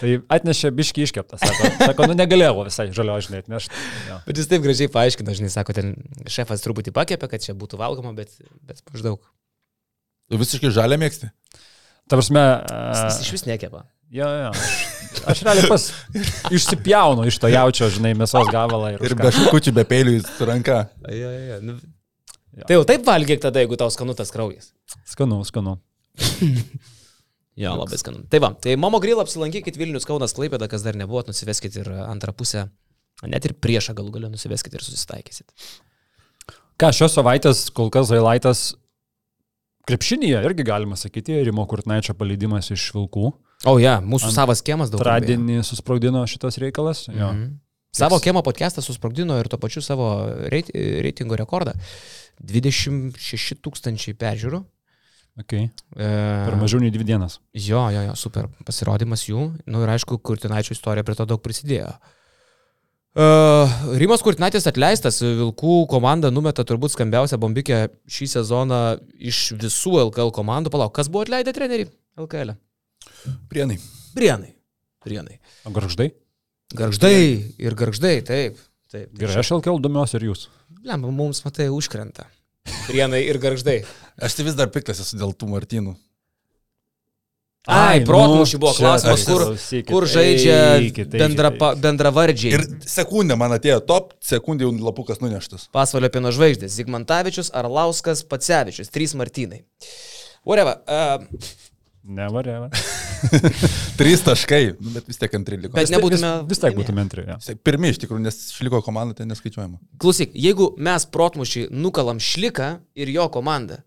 Tai 0.00 0.10
atnešė 0.30 0.70
biški 0.76 1.02
iškeptą. 1.02 1.38
Sako, 1.40 1.70
sako 1.80 2.06
nu 2.12 2.14
negalėjau 2.14 2.62
visai 2.62 2.86
žalio, 2.94 3.16
žinai, 3.24 3.40
atnešti. 3.42 3.80
Jo. 4.06 4.18
Bet 4.28 4.38
jis 4.38 4.48
taip 4.50 4.62
gražiai 4.64 4.90
paaiškino, 4.92 5.34
žinai, 5.36 5.50
sako, 5.52 5.74
ten 5.76 5.96
šefas 6.30 6.62
truputį 6.64 6.94
pakepė, 6.94 7.26
kad 7.32 7.42
čia 7.42 7.56
būtų 7.58 7.80
valgoma, 7.80 8.14
bet, 8.16 8.30
bet 8.68 8.84
maždaug. 8.92 9.18
Tu 10.30 10.38
visiškai 10.38 10.70
žalę 10.72 11.00
mėgsti. 11.00 11.32
Ta 12.06 12.18
prasme, 12.18 12.44
Jis, 12.70 13.02
jis 13.02 13.18
a, 13.18 13.24
iš 13.26 13.34
vis 13.34 13.44
nekepa. 13.50 13.82
Jo, 14.10 14.28
jo. 14.44 14.50
Aš, 15.30 15.40
realiai 15.46 15.68
pas 15.68 15.86
išsipjaunu 16.54 17.24
iš 17.28 17.38
to 17.42 17.50
jaučio, 17.50 17.88
žinai, 17.92 18.12
mėsos 18.18 18.50
gabalą 18.52 18.92
ir, 18.94 19.02
Ir 19.08 19.16
be 19.18 19.32
šakučių, 19.34 19.72
be 19.76 19.84
peilių 19.90 20.14
į 20.20 20.46
ranką. 20.48 20.76
Ja, 21.10 21.16
ja, 21.16 21.40
ja. 21.54 21.58
Nu, 21.64 21.78
Jo. 22.60 22.64
tai 22.66 22.76
jau 22.78 22.84
taip 22.86 23.04
valgyk 23.06 23.38
tada, 23.42 23.62
jeigu 23.62 23.76
tau 23.78 23.86
skanu 23.94 24.14
tas 24.18 24.32
kraujas. 24.34 24.72
Skanu, 25.06 25.38
skanu. 25.46 25.76
Jo, 27.60 27.74
labai 27.78 27.98
skanu. 28.00 28.22
Tai 28.30 28.40
va, 28.42 28.50
tai 28.58 28.74
Momo 28.80 28.98
Grill 29.02 29.20
apsilankykit 29.22 29.76
Vilnius 29.78 30.06
Kaunas 30.08 30.32
Klaipėda, 30.36 30.66
kas 30.70 30.82
dar 30.86 30.96
nebuvo, 30.98 31.22
nusiveskit 31.28 31.76
ir 31.82 31.90
antrą 32.06 32.32
pusę, 32.36 32.66
net 33.26 33.46
ir 33.46 33.54
priešą 33.54 33.94
galų 33.98 34.14
galę 34.16 34.30
nusiveskit 34.32 34.74
ir 34.78 34.84
susitaikysit. 34.86 35.46
Ką 36.80 36.90
šios 36.96 37.14
savaitės 37.18 37.66
kol 37.76 37.90
kas 37.92 38.08
Zailaitas 38.08 38.62
krepšinėje 39.90 40.40
irgi 40.48 40.64
galima 40.66 40.96
sakyti, 40.98 41.36
Rimo 41.46 41.66
Kurtnaičio 41.68 42.14
paleidimas 42.16 42.70
iš 42.72 42.86
Vilkų. 42.96 43.30
O, 43.68 43.76
ja, 43.80 43.98
mūsų 44.00 44.30
Ant- 44.30 44.38
savas 44.38 44.62
kiemas 44.64 44.92
daug. 44.92 45.02
Tradinį 45.04 45.60
susprogdino 45.66 46.22
šitas 46.30 46.56
reikalas. 46.62 47.06
Jo. 47.08 47.32
Mhm. 47.34 47.58
Savo 47.92 48.20
kiemo 48.22 48.40
podcastą 48.46 48.84
susprogdino 48.86 49.34
ir 49.40 49.48
tuo 49.50 49.58
pačiu 49.58 49.82
savo 49.82 50.06
reit, 50.52 50.70
reitingo 50.72 51.34
rekordą. 51.36 51.74
26 52.40 53.58
tūkstančiai 53.60 54.14
peržiūrų. 54.16 54.62
Okay. 55.40 55.68
E, 55.96 56.06
Per 56.46 56.56
mažiau 56.58 56.80
nei 56.82 56.92
dvi 56.94 57.04
dienas. 57.06 57.38
Jo, 57.54 57.82
jo, 57.92 58.04
jo, 58.06 58.14
super 58.18 58.48
pasirodymas 58.66 59.26
jų. 59.28 59.50
Na 59.66 59.76
nu, 59.76 59.82
ir 59.84 59.92
aišku, 59.96 60.18
Kurtinaičio 60.22 60.74
istorija 60.76 61.04
prie 61.06 61.16
to 61.18 61.26
daug 61.28 61.42
prisidėjo. 61.42 61.92
Uh, 63.10 63.66
Rimas 63.98 64.22
Kurtinaitis 64.22 64.68
atleistas, 64.70 65.18
Vilkų 65.18 65.80
komanda 65.90 66.30
numeta 66.30 66.62
turbūt 66.62 66.94
skambiausią 66.94 67.40
bombikę 67.42 67.88
šį 68.06 68.28
sezoną 68.36 68.82
iš 69.18 69.48
visų 69.58 69.96
LKL 70.06 70.30
komandų. 70.36 70.70
Palauk, 70.70 70.94
kas 70.94 71.10
buvo 71.10 71.26
atleidę 71.26 71.54
trenerių 71.56 71.88
LKL? 72.22 72.54
Prienai. 73.52 73.78
Brienai. 74.16 74.52
Brienai. 75.04 75.38
O 75.64 75.72
garždai? 75.74 76.10
Garždai 76.76 77.16
ir 77.58 77.74
garždai, 77.78 78.20
taip. 78.26 78.60
taip. 78.90 79.08
Gerai, 79.18 79.40
aš 79.42 79.54
LKL 79.56 79.80
domiuosi 79.82 80.18
ir 80.20 80.28
jūs. 80.30 80.46
Lem, 80.86 81.08
mums, 81.14 81.42
matai, 81.46 81.70
užkrenta. 81.74 82.28
Brienai 82.86 83.24
ir 83.26 83.40
garždai. 83.42 83.80
Aš 84.20 84.38
tai 84.38 84.46
vis 84.46 84.56
dar 84.58 84.70
piktas 84.72 85.02
esu 85.02 85.18
dėl 85.18 85.34
tų 85.34 85.50
Martynų. 85.50 85.96
Ai, 87.68 88.00
nu, 88.00 88.06
protmūšį 88.08 88.58
buvo 88.60 88.70
čia 88.72 88.86
klausimas, 88.86 89.24
kur, 89.28 89.42
klausykit, 89.44 89.88
kur 89.90 90.06
žaidžia 90.08 90.54
eikit, 90.78 91.10
bendra, 91.12 91.50
eikit. 91.52 91.82
bendravardžiai. 91.84 92.52
Ir 92.56 92.88
sekundė 92.88 93.36
man 93.36 93.52
atėjo 93.52 93.82
top, 93.84 94.14
sekundė 94.24 94.64
jau 94.64 94.72
lapukas 94.80 95.20
nuneštas. 95.20 95.66
Pasvalio 95.74 96.08
pieno 96.14 96.32
žvaigždės. 96.32 96.72
Zigmantavičius, 96.80 97.52
Arlauskas, 97.60 98.24
Pacevičius. 98.24 98.88
Trys 98.94 99.12
Martynai. 99.20 99.60
Whatever. 100.48 100.80
Uh, 100.88 101.20
Nevarėva. 102.08 102.72
Trys 104.00 104.22
taškai, 104.26 104.62
nu, 104.78 104.92
bet 104.94 105.08
vis 105.10 105.20
tiek 105.20 105.34
antri 105.38 105.58
liko. 105.60 105.74
Bet 105.76 105.92
nebūtume. 105.92 106.30
Vis, 106.44 106.52
vis 106.54 106.62
tiek 106.62 106.76
būtume 106.76 107.04
antri. 107.04 107.26
Ja. 107.28 107.38
Pirmi 107.66 107.92
iš 107.92 108.00
tikrųjų, 108.02 108.22
nes 108.24 108.38
išliko 108.52 108.82
komanda, 108.86 109.16
tai 109.18 109.26
neskaičiuojama. 109.30 109.80
Klausyk, 110.02 110.32
jeigu 110.34 110.70
mes 110.80 111.06
protmušį 111.14 111.66
nukalam 111.74 112.22
šliką 112.22 112.72
ir 112.98 113.12
jo 113.14 113.26
komandą, 113.34 113.80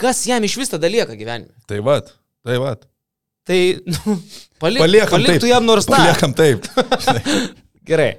kas 0.00 0.22
jam 0.28 0.44
iš 0.46 0.58
vis 0.60 0.72
tada 0.72 0.90
lieka 0.92 1.18
gyvenime? 1.18 1.52
Tai 1.70 1.80
vad, 1.86 2.12
tai 2.46 2.60
vad. 2.62 2.86
Tai, 3.48 3.58
nu, 3.88 4.18
palik, 4.62 4.84
Paliekam 4.84 5.18
paliktų 5.18 5.46
taip. 5.46 5.50
jam 5.54 5.66
nors 5.66 5.88
tą. 5.88 5.96
Paliekam 5.96 6.36
taip. 6.38 6.70
Gerai. 7.90 8.12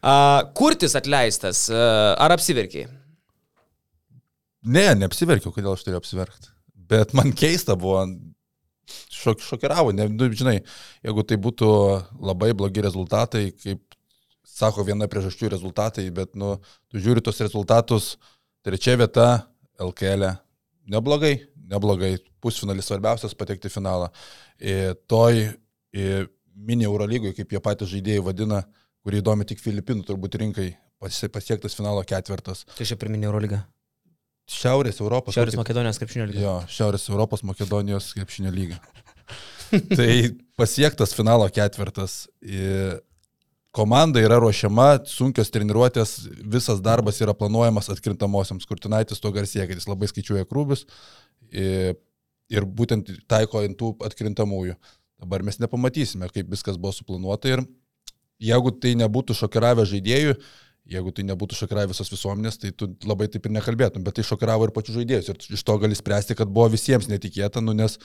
Uh, 0.00 0.40
kurtis 0.56 0.96
atleistas. 0.96 1.66
Uh, 1.68 2.14
ar 2.16 2.32
apsiverkiai? 2.36 2.88
Ne, 4.60 4.86
neapsiverkiau, 5.00 5.52
kodėl 5.54 5.74
aš 5.74 5.84
turėjau 5.84 6.00
apsiverkti. 6.02 6.50
Bet 6.90 7.14
man 7.16 7.32
keista 7.36 7.76
buvo, 7.78 8.02
šok, 9.14 9.44
šokiravo, 9.44 9.92
ne, 9.96 10.08
nu, 10.12 10.30
žinai, 10.36 10.58
jeigu 11.06 11.24
tai 11.26 11.38
būtų 11.40 11.70
labai 12.30 12.52
blogi 12.56 12.84
rezultatai, 12.84 13.50
kaip 13.56 13.96
sako 14.46 14.84
viena 14.88 15.08
priežasčių 15.10 15.52
rezultatai, 15.54 16.08
bet, 16.14 16.34
nu, 16.38 16.56
tu 16.90 17.00
žiūri 17.02 17.22
tos 17.24 17.40
rezultatus, 17.40 18.16
trečia 18.66 18.96
vieta 19.00 19.46
LKL, 19.80 20.26
-e. 20.26 20.36
neblogai, 20.90 21.34
neblogai, 21.70 22.18
pusfinalis 22.40 22.88
svarbiausias 22.90 23.36
patekti 23.36 23.68
į 23.68 23.74
finalą. 23.76 24.10
Ir 24.58 24.94
toj 25.08 25.52
ir 25.92 26.28
mini 26.54 26.84
Eurolygoj, 26.84 27.34
kaip 27.36 27.52
jie 27.52 27.60
patys 27.60 27.92
žaidėjai 27.92 28.24
vadina, 28.24 28.62
kurį 29.04 29.22
įdomi 29.22 29.46
tik 29.48 29.60
Filipinų 29.62 30.04
turbūt 30.08 30.36
rinkai, 30.42 30.76
pasi- 31.00 31.30
pasiektas 31.32 31.76
finalo 31.76 32.02
ketvirtas. 32.04 32.66
Tai 32.76 32.84
čia 32.84 32.96
priminė 33.00 33.30
Eurolygą. 33.30 33.62
Šiaurės 34.50 34.98
Europos. 35.02 35.36
Šiaurės 35.36 35.58
Makedonijos 35.60 36.00
krepšinio 36.02 36.26
lygio. 36.30 36.42
Jo, 36.42 36.56
Šiaurės 36.70 37.06
Europos 37.12 37.44
Makedonijos 37.46 38.10
krepšinio 38.16 38.52
lyga. 38.54 38.80
tai 39.98 40.14
pasiektas 40.58 41.14
finalo 41.16 41.46
ketvirtas. 41.54 42.24
Ir 42.42 42.98
Komanda 43.70 44.18
yra 44.18 44.40
ruošiama, 44.42 45.04
sunkios 45.06 45.52
treniruotės, 45.54 46.16
visas 46.42 46.80
darbas 46.82 47.20
yra 47.22 47.36
planuojamas 47.38 47.86
atkrintamosiams. 47.92 48.66
Kurtinaitis 48.66 49.22
to 49.22 49.30
garsėja, 49.30 49.68
kad 49.70 49.78
jis 49.78 49.86
labai 49.86 50.08
skaičiuoja 50.10 50.48
krūvius 50.50 50.88
ir, 51.54 51.94
ir 52.50 52.66
būtent 52.66 53.12
taiko 53.30 53.62
ant 53.62 53.78
tų 53.78 53.92
atkrintamųjų. 54.08 54.74
Dabar 55.22 55.44
mes 55.46 55.60
nepamatysime, 55.62 56.26
kaip 56.34 56.50
viskas 56.50 56.80
buvo 56.80 56.90
suplanuota 56.96 57.52
ir 57.52 57.62
jeigu 58.42 58.74
tai 58.82 58.96
nebūtų 58.98 59.36
šokiravę 59.38 59.86
žaidėjų, 59.86 60.34
Jeigu 60.90 61.12
tai 61.14 61.22
nebūtų 61.28 61.54
šokiravę 61.54 61.92
visos 61.92 62.08
visuomenės, 62.10 62.56
tai 62.58 62.72
tu 62.74 62.88
labai 63.06 63.28
taip 63.30 63.44
ir 63.46 63.52
nekalbėtum, 63.54 64.02
bet 64.06 64.16
tai 64.18 64.24
šokiravo 64.26 64.66
ir 64.66 64.72
pačių 64.74 64.96
žaidėjus. 64.96 65.28
Ir 65.30 65.58
iš 65.58 65.62
to 65.66 65.76
gali 65.78 65.94
spręsti, 65.98 66.34
kad 66.38 66.50
buvo 66.50 66.70
visiems 66.72 67.06
netikėta, 67.10 67.62
nu, 67.62 67.76
nes 67.78 67.98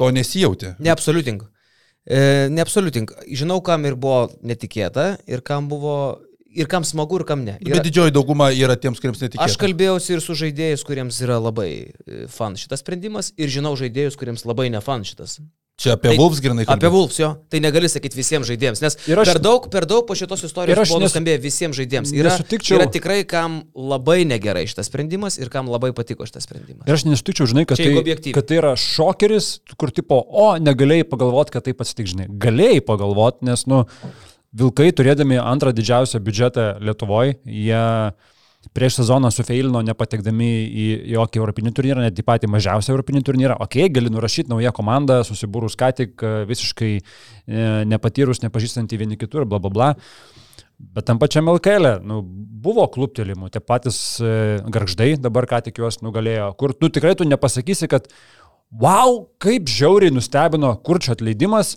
to 0.00 0.08
nesijauti. 0.14 0.74
Neabsoliutink. 0.80 1.44
E, 2.08 2.48
neabsoliutink. 2.54 3.12
Žinau, 3.28 3.60
kam 3.66 3.84
ir 3.84 3.98
buvo 4.00 4.30
netikėta, 4.46 5.18
ir 5.28 5.42
kam 5.44 5.68
buvo, 5.68 6.22
ir 6.48 6.70
kam 6.70 6.86
smagu, 6.86 7.20
ir 7.20 7.26
kam 7.28 7.44
ne. 7.44 7.58
Bet 7.60 7.74
Yra, 7.76 7.84
didžioji 7.84 8.14
dauguma 8.16 8.48
yra 8.56 8.78
tiems, 8.80 9.02
kuriems 9.02 9.20
netikėta. 9.20 9.44
aš 9.44 9.58
kalbėjausi 9.60 10.16
ir 10.16 10.24
su 10.24 10.38
žaidėjais, 10.40 10.86
kuriems 10.88 11.20
yra 11.26 11.36
labai 11.42 11.70
e, 11.92 12.24
fan 12.32 12.56
šitas 12.56 12.80
sprendimas, 12.80 13.34
ir 13.36 13.52
žinau 13.52 13.74
žaidėjus, 13.76 14.16
kuriems 14.16 14.46
labai 14.48 14.70
ne 14.72 14.80
fan 14.80 15.04
šitas. 15.04 15.42
Čia 15.80 15.94
apie 15.96 16.10
Tai- 16.12 16.16
Vulfs 16.20 16.40
grinai 16.44 16.66
Apie 16.68 16.88
Vulfs 16.92 17.16
jo, 17.16 17.30
tai 17.48 17.60
negali 17.64 17.88
sakyti 17.88 18.18
visiems 18.18 18.44
žaidėjams, 18.50 18.82
nes 18.84 18.96
aš- 19.00 19.30
per 19.30 19.38
daug, 19.40 19.64
per 19.72 19.86
daug 19.88 20.04
po 20.06 20.12
šitos 20.18 20.42
istorijos 20.44 20.76
buvo 20.92 21.00
nuskambėję 21.06 21.40
visiems 21.40 21.78
žaidėjams. 21.78 22.12
Yra, 22.12 22.34
nesutikčiau- 22.34 22.76
yra 22.76 22.86
tikrai, 22.92 23.24
kam 23.26 23.62
labai 23.74 24.26
negerai 24.28 24.66
šitas 24.68 24.90
sprendimas 24.92 25.38
ir 25.40 25.48
kam 25.48 25.70
labai 25.72 25.92
patiko 25.96 26.26
šitas 26.28 26.44
sprendimas. 26.44 26.84
Ir 26.86 26.92
aš 26.98 27.04
nesutikčiau, 27.08 27.48
žinai, 27.48 27.64
kad 27.66 27.78
Čia 27.80 27.96
tai, 28.04 28.32
kad 28.36 28.46
tai 28.46 28.56
yra 28.60 28.74
šokeris, 28.76 29.60
kur 29.80 29.88
tipo, 29.90 30.20
o, 30.28 30.50
negalėjai 30.60 31.08
pagalvoti, 31.08 31.50
kad 31.56 31.64
taip 31.64 31.80
atsitiks, 31.80 32.12
žinai. 32.12 32.28
Galėjai 32.28 32.82
pagalvoti, 32.84 33.42
nes, 33.48 33.64
nu, 33.66 33.86
Vilkai 34.52 34.90
turėdami 34.92 35.38
antrą 35.38 35.70
didžiausią 35.72 36.18
biudžetą 36.18 36.80
Lietuvoje, 36.82 37.36
jie 37.46 38.12
prieš 38.76 39.00
sezoną 39.00 39.30
sufeilino 39.32 39.80
nepatekdami 39.84 40.48
į 40.68 40.86
jokį 41.14 41.40
europinį 41.40 41.72
turnyrą, 41.76 42.02
net 42.04 42.18
į 42.20 42.24
patį 42.26 42.50
mažiausią 42.52 42.92
europinį 42.94 43.22
turnyrą. 43.26 43.56
Ok, 43.64 43.78
gali 43.92 44.12
nurašyti 44.12 44.52
naują 44.52 44.72
komandą, 44.76 45.22
susibūrus 45.26 45.78
ką 45.80 45.90
tik, 45.96 46.12
e, 46.20 46.44
visiškai 46.50 46.92
e, 46.98 47.02
nepatyrus, 47.88 48.42
nepažįstantį 48.44 49.00
vieni 49.00 49.18
kitų 49.20 49.42
ir 49.42 49.48
bla 49.50 49.62
bla 49.62 49.72
bla. 49.72 49.90
Bet 50.80 51.04
tam 51.08 51.18
pačiam 51.20 51.48
LKL 51.52 51.98
nu, 52.08 52.20
buvo 52.64 52.86
kluptelimų, 52.92 53.50
tie 53.52 53.60
patys 53.64 53.98
e, 54.20 54.60
garždai 54.72 55.14
dabar 55.20 55.48
ką 55.48 55.60
tik 55.66 55.80
juos 55.80 56.00
nugalėjo, 56.04 56.52
kur 56.60 56.76
tu 56.76 56.92
tikrai 56.92 57.16
tu 57.16 57.26
nepasakysi, 57.28 57.88
kad 57.90 58.08
wow, 58.70 59.26
kaip 59.42 59.68
žiauriai 59.68 60.14
nustebino 60.14 60.72
kurčio 60.84 61.16
atleidimas, 61.16 61.74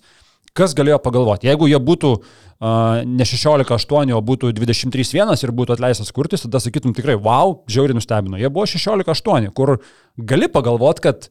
kas 0.57 0.75
galėjo 0.77 0.99
pagalvoti. 1.01 1.49
Jeigu 1.49 1.67
jie 1.69 1.79
būtų 1.81 2.11
uh, 2.13 3.01
ne 3.09 3.25
16-8, 3.27 4.13
o 4.13 4.21
būtų 4.25 4.53
23-1 4.57 5.33
ir 5.45 5.53
būtų 5.57 5.77
atleistas 5.77 6.13
kurtis, 6.15 6.45
tada 6.45 6.61
sakytum 6.63 6.95
tikrai, 6.95 7.17
wow, 7.17 7.59
žiauriai 7.71 7.97
nustebino. 7.97 8.39
Jie 8.41 8.51
buvo 8.53 8.67
16-8, 8.69 9.49
kur 9.57 9.77
gali 10.17 10.49
pagalvoti, 10.53 11.07
kad 11.09 11.29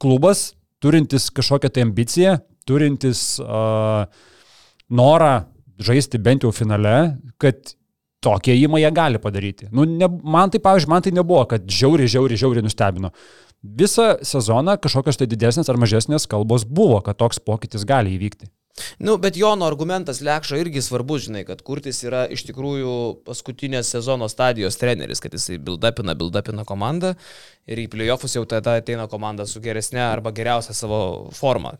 klubas 0.00 0.52
turintis 0.84 1.30
kažkokią 1.32 1.72
tai 1.72 1.84
ambiciją, 1.86 2.38
turintis 2.68 3.34
uh, 3.44 4.04
norą 4.92 5.34
žaisti 5.84 6.20
bent 6.22 6.44
jau 6.44 6.52
finale, 6.54 7.16
kad 7.40 7.74
tokie 8.24 8.54
įmai 8.56 8.80
jie 8.80 8.90
gali 8.94 9.20
padaryti. 9.20 9.68
Nu, 9.74 9.84
ne, 9.88 10.08
man 10.08 10.52
tai, 10.52 10.60
pavyzdžiui, 10.64 10.90
man 10.92 11.04
tai 11.04 11.12
nebuvo, 11.16 11.42
kad 11.50 11.66
žiauriai, 11.68 12.08
žiauriai, 12.10 12.40
žiauriai 12.40 12.64
nustebino. 12.64 13.10
Visą 13.64 14.18
sezoną 14.20 14.76
kažkokios 14.76 15.16
tai 15.16 15.28
didesnės 15.30 15.70
ar 15.72 15.78
mažesnės 15.80 16.28
kalbos 16.28 16.66
buvo, 16.68 16.98
kad 17.04 17.16
toks 17.16 17.40
pokytis 17.40 17.86
gali 17.88 18.12
įvykti. 18.18 18.50
Nu, 18.98 19.14
bet 19.22 19.36
Jono 19.38 19.64
argumentas 19.70 20.18
Lekšo 20.20 20.58
irgi 20.58 20.82
svarbus, 20.82 21.28
žinai, 21.28 21.44
kad 21.46 21.62
Kurtis 21.64 22.02
yra 22.04 22.24
iš 22.34 22.42
tikrųjų 22.48 22.94
paskutinės 23.24 23.92
sezono 23.94 24.28
stadijos 24.28 24.76
treneris, 24.80 25.22
kad 25.22 25.32
jisai 25.32 25.60
build-upina, 25.62 26.16
build-upina 26.18 26.66
komandą 26.66 27.14
ir 27.70 27.84
į 27.84 27.88
playoffus 27.94 28.34
jau 28.34 28.44
tada 28.50 28.76
ateina 28.80 29.06
komanda 29.08 29.46
su 29.46 29.62
geresnė 29.64 30.02
arba 30.02 30.34
geriausia 30.34 30.74
savo 30.74 31.30
forma. 31.32 31.76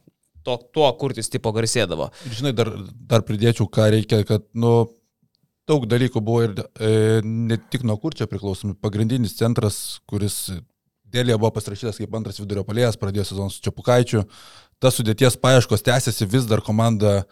To, 0.46 0.56
tuo 0.76 0.88
Kurtis 1.00 1.32
tipo 1.32 1.50
garsėdavo. 1.56 2.12
Žinai, 2.30 2.52
dar, 2.56 2.70
dar 3.10 3.24
pridėčiau, 3.26 3.66
ką 3.68 3.90
reikia, 3.96 4.22
kad, 4.28 4.46
nu, 4.54 4.86
daug 5.68 5.88
dalykų 5.90 6.22
buvo 6.22 6.44
ir 6.46 6.54
e, 6.60 7.20
ne 7.24 7.58
tik 7.72 7.84
nuo 7.88 7.96
kur 7.98 8.14
čia 8.14 8.28
priklausomi. 8.30 8.76
Pagrindinis 8.78 9.34
centras, 9.40 9.98
kuris 10.06 10.46
dėlėje 11.14 11.38
buvo 11.40 11.52
pasirašytas 11.56 12.02
kaip 12.02 12.18
antras 12.18 12.40
vidurio 12.42 12.66
palėjas, 12.66 12.98
pradėjo 13.00 13.28
sezoną 13.30 13.54
su 13.54 13.62
Čiapukaičiu. 13.64 14.24
Tas 14.82 14.98
sudėties 14.98 15.38
paieškos 15.40 15.86
tęsiasi, 15.86 16.28
vis 16.30 16.48
dar 16.50 16.62
komanda 16.64 17.22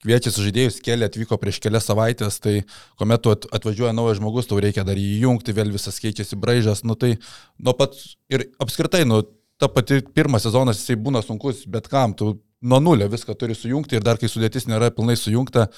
kviečiasi 0.00 0.46
žaidėjus, 0.46 0.78
keli 0.84 1.04
atvyko 1.04 1.36
prieš 1.40 1.58
kelias 1.60 1.88
savaitės, 1.90 2.38
tai 2.40 2.60
kuomet 3.00 3.26
atvažiuoja 3.52 3.92
naujas 3.96 4.20
žmogus, 4.20 4.48
tau 4.48 4.60
reikia 4.62 4.84
dar 4.88 5.00
jį 5.00 5.18
įjungti, 5.18 5.54
vėl 5.56 5.72
visas 5.74 6.00
keičiasi 6.00 6.38
braižas, 6.40 6.84
nu 6.88 6.96
tai 6.96 7.16
nuo 7.60 7.74
pat 7.76 7.98
ir 8.32 8.46
apskritai, 8.62 9.02
nu, 9.08 9.20
ta 9.60 9.68
pati 9.68 10.00
pirmas 10.16 10.46
sezonas 10.46 10.80
jisai 10.80 10.96
būna 10.96 11.20
sunkus, 11.24 11.66
bet 11.68 11.90
kam, 11.92 12.16
tu 12.16 12.38
nuo 12.60 12.80
nulio 12.80 13.08
viską 13.12 13.36
turi 13.36 13.56
sujungti 13.56 13.98
ir 13.98 14.04
dar 14.04 14.20
kai 14.20 14.28
sudėtis 14.32 14.68
nėra 14.68 14.88
pilnai 14.96 15.18
sujungta, 15.20 15.68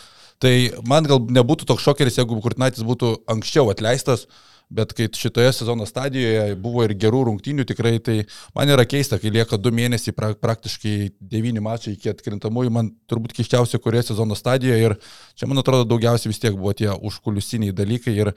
tai 0.43 0.55
man 0.87 1.07
gal 1.07 1.23
nebūtų 1.23 1.67
toks 1.67 1.83
šokeris, 1.87 2.19
jeigu 2.19 2.39
Kurtinaitis 2.43 2.87
būtų 2.87 3.15
anksčiau 3.31 3.71
atleistas, 3.75 4.29
bet 4.73 4.95
kai 4.97 5.09
šitoje 5.13 5.53
sezono 5.53 5.87
stadijoje 5.89 6.57
buvo 6.61 6.87
ir 6.87 6.95
gerų 6.99 7.27
rungtynių 7.29 7.67
tikrai, 7.69 7.97
tai 8.05 8.17
man 8.57 8.73
yra 8.73 8.87
keista, 8.89 9.19
kai 9.21 9.33
lieka 9.35 9.59
du 9.61 9.73
mėnesiai, 9.75 10.15
pra, 10.17 10.33
praktiškai 10.39 10.97
devyni 11.21 11.63
mačai 11.65 11.95
iki 11.97 12.13
atkrintamųjų, 12.13 12.73
man 12.73 12.91
turbūt 13.11 13.37
keščiausia 13.37 13.81
kurioje 13.83 14.11
sezono 14.13 14.39
stadijoje 14.39 14.89
ir 14.89 14.97
čia 15.37 15.49
man 15.51 15.63
atrodo 15.63 15.89
daugiausiai 15.89 16.33
vis 16.33 16.43
tiek 16.43 16.57
buvo 16.57 16.75
tie 16.77 16.91
užkulisiniai 16.93 17.77
dalykai 17.77 18.17
ir 18.25 18.33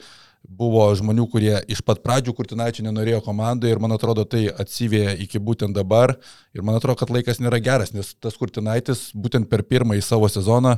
buvo 0.46 0.86
žmonių, 0.98 1.26
kurie 1.32 1.56
iš 1.72 1.82
pat 1.86 2.04
pradžių 2.06 2.36
Kurtinaičio 2.38 2.86
nenorėjo 2.86 3.24
komandai 3.26 3.72
ir 3.74 3.82
man 3.82 3.96
atrodo 3.96 4.28
tai 4.30 4.46
atsivėja 4.52 5.16
iki 5.26 5.42
būtent 5.42 5.74
dabar 5.74 6.16
ir 6.54 6.62
man 6.62 6.78
atrodo, 6.78 7.00
kad 7.00 7.14
laikas 7.14 7.42
nėra 7.42 7.62
geras, 7.64 7.96
nes 7.96 8.14
tas 8.22 8.38
Kurtinaitis 8.38 9.10
būtent 9.16 9.50
per 9.50 9.66
pirmąjį 9.66 10.06
savo 10.06 10.30
sezoną 10.30 10.78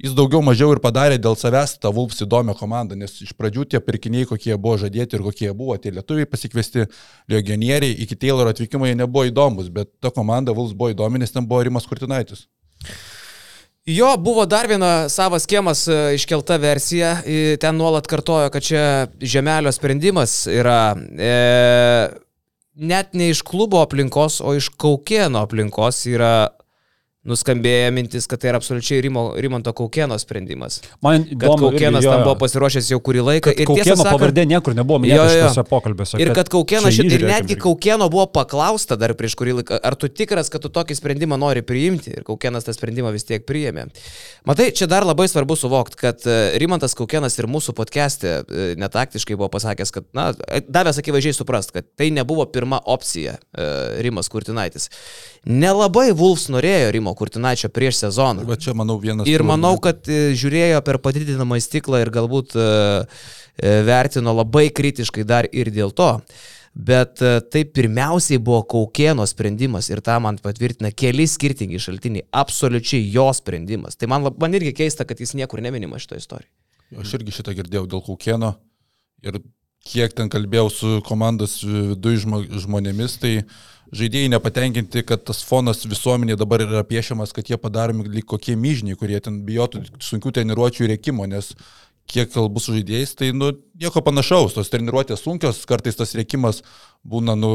jis 0.00 0.14
daugiau 0.16 0.42
mažiau 0.44 0.72
ir 0.74 0.80
padarė 0.82 1.18
dėl 1.20 1.36
savęs 1.38 1.76
tą 1.82 1.92
Vulfs 1.94 2.24
įdomią 2.24 2.54
komandą, 2.58 2.96
nes 2.98 3.14
iš 3.24 3.34
pradžių 3.38 3.66
tie 3.72 3.80
pirkiniai, 3.84 4.28
kokie 4.28 4.56
buvo 4.56 4.78
žadėti 4.84 5.18
ir 5.18 5.24
kokie 5.26 5.50
buvo, 5.52 5.76
tie 5.76 5.92
lietuviai 5.94 6.28
pasikviesti 6.28 6.86
legionieriai, 7.32 7.96
iki 8.04 8.18
Tayloro 8.18 8.54
atvykimo 8.54 8.88
jie 8.88 8.96
nebuvo 8.98 9.26
įdomus, 9.30 9.70
bet 9.72 9.92
ta 10.02 10.12
komanda 10.14 10.54
Vulfs 10.56 10.76
buvo 10.76 10.92
įdomi, 10.94 11.22
nes 11.22 11.34
ten 11.34 11.46
buvo 11.48 11.62
Rimas 11.66 11.88
Kurtinaitis. 11.90 12.46
Jo, 13.82 14.12
buvo 14.14 14.44
dar 14.46 14.68
viena 14.70 15.08
savas 15.10 15.42
kiemas 15.50 15.88
e, 15.90 16.14
iškelta 16.14 16.54
versija, 16.62 17.16
ten 17.58 17.74
nuolat 17.74 18.06
kartojo, 18.06 18.46
kad 18.54 18.62
čia 18.62 18.82
žemelio 19.18 19.72
sprendimas 19.74 20.44
yra 20.46 20.94
e, 20.94 21.32
net 22.78 23.10
ne 23.18 23.32
iš 23.32 23.42
klubo 23.42 23.82
aplinkos, 23.82 24.38
o 24.38 24.54
iš 24.54 24.70
Kaukieno 24.78 25.42
aplinkos 25.42 26.04
yra 26.06 26.52
nuskambėję 27.28 27.90
mintis, 27.94 28.26
kad 28.26 28.40
tai 28.42 28.50
yra 28.50 28.58
absoliučiai 28.58 29.00
Rimo, 29.04 29.22
Rimanto 29.38 29.70
Kaukieno 29.76 30.16
sprendimas. 30.18 30.80
Man 31.04 31.22
Kad 31.22 31.36
įdomu, 31.36 31.68
irgi, 31.76 31.86
jo, 32.02 32.10
tam 32.10 32.24
buvo 32.26 32.34
pasiruošęs 32.40 32.88
jau 32.90 32.98
kurį 33.04 33.22
laiką. 33.28 33.52
Kad 33.54 33.68
Kaukieno 33.70 34.06
pavardė 34.08 34.44
niekur 34.50 34.74
nebuvo 34.74 34.98
minėta 35.04 35.28
šitose 35.30 35.64
pokalbiuose. 35.70 36.18
Ir 36.22 36.32
kad 36.34 36.50
Kaukienas, 36.50 36.90
čia 36.90 37.06
šit, 37.06 37.14
ir 37.14 37.26
netgi 37.28 37.54
irgi. 37.54 37.60
Kaukieno 37.62 38.08
buvo 38.10 38.26
paklausta 38.34 38.98
dar 38.98 39.14
prieš 39.18 39.36
kurį 39.38 39.54
laiką, 39.60 39.78
ar 39.78 39.94
tu 39.94 40.10
tikras, 40.10 40.50
kad 40.50 40.64
tu 40.64 40.72
tokį 40.74 40.96
sprendimą 40.98 41.38
nori 41.38 41.62
priimti. 41.66 42.10
Ir 42.16 42.26
Kaukienas 42.26 42.66
tą 42.66 42.74
sprendimą 42.74 43.14
vis 43.14 43.28
tiek 43.28 43.46
priėmė. 43.46 43.86
Matai, 44.48 44.72
čia 44.74 44.90
dar 44.90 45.06
labai 45.06 45.28
svarbu 45.30 45.54
suvokti, 45.58 46.00
kad 46.02 46.26
e, 46.26 46.40
Rimantas 46.58 46.98
Kaukienas 46.98 47.38
ir 47.38 47.46
mūsų 47.46 47.76
podcast'e 47.78 48.34
e, 48.42 48.66
netaktiškai 48.82 49.38
buvo 49.38 49.52
pasakęs, 49.54 49.94
kad, 49.94 50.10
na, 50.16 50.32
e, 50.50 50.64
davęs 50.66 50.98
akivaizdžiai 50.98 51.38
suprast, 51.38 51.70
kad 51.76 51.86
tai 51.94 52.10
nebuvo 52.10 52.48
pirma 52.50 52.82
opcija 52.90 53.38
Rimas 54.02 54.26
Kurtinaitis. 54.32 54.88
Nelabai 55.46 56.10
Vulfs 56.16 56.48
norėjo 56.52 56.90
Rimo 56.94 57.11
Kurtinaičio 57.18 57.70
prieš 57.72 58.02
sezoną. 58.04 58.46
Va 58.48 58.56
čia, 58.60 58.74
manau, 58.78 58.98
vienas. 59.02 59.28
Ir 59.30 59.44
manau, 59.46 59.74
kad 59.82 60.08
e, 60.10 60.32
žiūrėjo 60.38 60.80
per 60.86 60.98
padidinamą 61.02 61.58
stiklą 61.62 62.02
ir 62.02 62.10
galbūt 62.14 62.56
e, 62.56 62.64
e, 62.64 63.76
vertino 63.86 64.34
labai 64.36 64.68
kritiškai 64.74 65.26
dar 65.28 65.48
ir 65.52 65.72
dėl 65.74 65.94
to. 65.96 66.16
Bet 66.72 67.20
tai 67.52 67.66
pirmiausiai 67.68 68.38
buvo 68.40 68.62
Kaukieno 68.64 69.26
sprendimas 69.28 69.90
ir 69.90 70.00
tą 70.00 70.14
man 70.24 70.38
patvirtina 70.40 70.88
keli 70.96 71.26
skirtingi 71.28 71.76
šaltiniai. 71.76 72.24
Absoliučiai 72.32 73.10
jo 73.12 73.26
sprendimas. 73.36 73.98
Tai 74.00 74.08
man, 74.08 74.30
man 74.40 74.56
irgi 74.56 74.72
keista, 74.78 75.04
kad 75.04 75.20
jis 75.20 75.34
niekur 75.36 75.60
neminima 75.60 76.00
šito 76.00 76.16
istorijoje. 76.16 76.48
Aš 77.02 77.12
irgi 77.18 77.36
šitą 77.36 77.52
girdėjau 77.58 77.84
dėl 77.92 78.00
Kaukieno 78.06 78.54
ir 79.20 79.42
kiek 79.86 80.14
ten 80.16 80.30
kalbėjau 80.32 80.70
su 80.72 80.96
komandos 81.06 81.58
viduje 81.64 82.22
žmonėmis, 82.62 83.18
tai 83.20 83.34
žaidėjai 83.92 84.32
nepatenkinti, 84.32 85.04
kad 85.06 85.24
tas 85.28 85.42
fonas 85.46 85.84
visuomenė 85.88 86.36
dabar 86.40 86.64
yra 86.64 86.82
piešiamas, 86.88 87.34
kad 87.36 87.50
jie 87.50 87.58
padaromi 87.60 88.08
lyg 88.08 88.26
kokie 88.28 88.56
myžniai, 88.58 88.96
kurie 88.98 89.20
ten 89.24 89.42
bijotų 89.46 89.84
sunkių 90.00 90.32
treniruočių 90.38 90.88
rėkimo, 90.94 91.28
nes 91.28 91.52
kiek 92.10 92.32
kalbu 92.32 92.60
su 92.60 92.74
žaidėjais, 92.76 93.14
tai 93.18 93.30
nu, 93.36 93.52
nieko 93.78 94.02
panašaus, 94.04 94.56
tos 94.56 94.72
treniruotės 94.72 95.22
sunkios, 95.22 95.62
kartais 95.68 95.98
tas 95.98 96.16
rėkimas 96.18 96.62
būna 97.04 97.36
nu, 97.38 97.52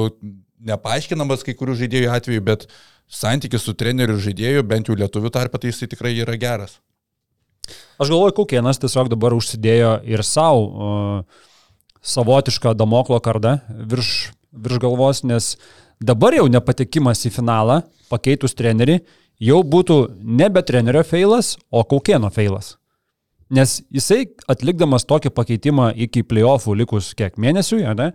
nepaaiškinamas 0.65 1.43
kai 1.45 1.57
kurių 1.57 1.77
žaidėjų 1.83 2.13
atveju, 2.13 2.45
bet 2.45 2.67
santykis 3.11 3.65
su 3.67 3.75
treneriu 3.77 4.17
ir 4.17 4.23
žaidėju, 4.23 4.67
bent 4.67 4.89
jau 4.89 4.97
lietuvių 4.97 5.33
tarpe, 5.33 5.59
tai 5.61 5.73
jisai 5.73 5.89
tikrai 5.91 6.15
yra 6.17 6.37
geras. 6.39 6.79
Aš 7.99 8.11
galvoju, 8.13 8.35
Kaukienas 8.37 8.79
tiesiog 8.79 9.09
dabar 9.11 9.35
užsidėjo 9.35 9.97
ir 10.07 10.23
savo 10.23 10.63
uh, 10.63 11.45
savotišką 12.07 12.73
damoklo 12.77 13.19
kardą 13.23 13.57
virš, 13.67 14.31
virš 14.51 14.81
galvos, 14.83 15.23
nes 15.27 15.55
dabar 15.99 16.35
jau 16.37 16.47
nepatekimas 16.51 17.25
į 17.27 17.33
finalą, 17.37 17.81
pakeitus 18.11 18.55
trenerį, 18.57 18.99
jau 19.43 19.61
būtų 19.63 19.99
nebe 20.23 20.63
trenerio 20.65 21.03
feilas, 21.05 21.55
o 21.69 21.83
Kaukieno 21.83 22.31
feilas. 22.33 22.75
Nes 23.53 23.79
jisai 23.93 24.25
atlikdamas 24.51 25.07
tokį 25.07 25.31
pakeitimą 25.31 25.93
iki 25.95 26.25
playoffų 26.27 26.75
likus 26.81 27.13
kiek 27.15 27.37
mėnesių, 27.39 27.79
ne, 27.95 28.11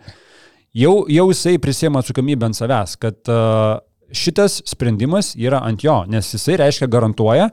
jau, 0.77 0.97
jau 1.09 1.29
jisai 1.31 1.57
prisėmė 1.63 2.03
atsakomybę 2.03 2.51
ant 2.51 2.59
savęs, 2.59 2.99
kad 3.01 3.33
uh, 3.33 3.81
šitas 4.13 4.61
sprendimas 4.69 5.33
yra 5.41 5.63
ant 5.65 5.85
jo, 5.85 6.03
nes 6.11 6.29
jisai 6.35 6.59
reiškia 6.61 6.91
garantuoja, 6.93 7.49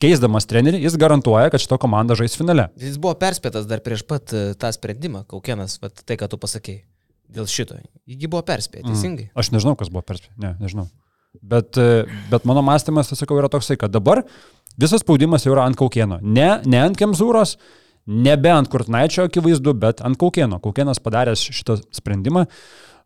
keisdamas 0.00 0.48
trenerį, 0.48 0.80
jis 0.86 0.96
garantuoja, 1.00 1.50
kad 1.52 1.60
šito 1.60 1.76
komanda 1.80 2.16
žais 2.18 2.36
finale. 2.38 2.70
Jis 2.80 2.96
buvo 3.00 3.12
perspėtas 3.20 3.68
dar 3.68 3.84
prieš 3.84 4.06
pat 4.08 4.32
e, 4.32 4.46
tą 4.56 4.72
sprendimą, 4.72 5.26
Kaukienas, 5.28 5.76
tai, 5.80 6.16
ką 6.16 6.30
tu 6.32 6.40
pasakėjai. 6.40 6.86
Dėl 7.30 7.46
šito. 7.50 7.78
Jį 8.10 8.30
buvo 8.30 8.42
perspėję, 8.46 8.88
teisingai. 8.88 9.28
Mm. 9.30 9.38
Aš 9.38 9.52
nežinau, 9.54 9.76
kas 9.78 9.92
buvo 9.92 10.02
perspėję. 10.06 10.34
Ne, 10.42 10.54
nežinau. 10.62 10.88
Bet, 11.38 11.78
e, 11.78 12.06
bet 12.30 12.46
mano 12.48 12.62
mąstymas, 12.66 13.12
sakau, 13.14 13.38
yra 13.38 13.50
toksai, 13.52 13.76
kad 13.78 13.92
dabar 13.94 14.24
visas 14.80 15.04
spaudimas 15.04 15.46
jau 15.46 15.54
yra 15.54 15.68
ant 15.68 15.78
Kaukieno. 15.78 16.18
Ne, 16.22 16.48
ne 16.66 16.80
ant 16.82 16.98
Kemzūros, 16.98 17.54
nebe 18.10 18.50
ant 18.50 18.70
Kurtnaičio 18.70 19.28
akivaizdu, 19.28 19.76
bet 19.78 20.02
ant 20.06 20.18
Kaukieno. 20.18 20.58
Kaukienas 20.62 20.98
padaręs 21.02 21.46
šitą 21.54 21.78
sprendimą. 21.94 22.46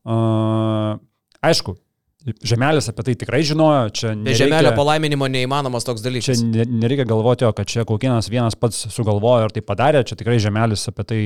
Uh, 0.04 0.96
aišku, 1.44 1.76
Žemelis 2.24 2.86
apie 2.88 3.04
tai 3.04 3.12
tikrai 3.20 3.42
žinojo, 3.44 3.90
čia 3.92 4.14
Be 4.16 4.32
žemelio 4.32 4.70
palaiminimo 4.72 5.26
neįmanomas 5.28 5.84
toks 5.84 6.00
dalykas. 6.00 6.40
Čia 6.40 6.46
ne- 6.48 6.64
nereikia 6.80 7.04
galvoti, 7.04 7.44
kad 7.52 7.68
čia 7.68 7.84
Kaukienas 7.84 8.30
vienas 8.32 8.56
pats 8.56 8.86
sugalvojo 8.88 9.44
ir 9.44 9.52
tai 9.52 9.60
padarė, 9.60 10.00
čia 10.08 10.16
tikrai 10.16 10.38
Žemelis 10.40 10.88
apie 10.88 11.04
tai 11.04 11.18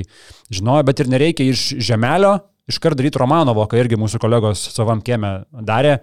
žinojo, 0.51 0.83
bet 0.89 0.99
ir 0.99 1.13
nereikia 1.13 1.47
iš 1.53 1.69
Žemelio 1.79 2.41
iškart 2.69 2.99
daryti 2.99 3.21
Romanovo, 3.21 3.65
ką 3.69 3.79
irgi 3.81 3.99
mūsų 4.01 4.21
kolegos 4.23 4.67
savam 4.75 5.01
kieme 5.05 5.43
darė. 5.53 5.99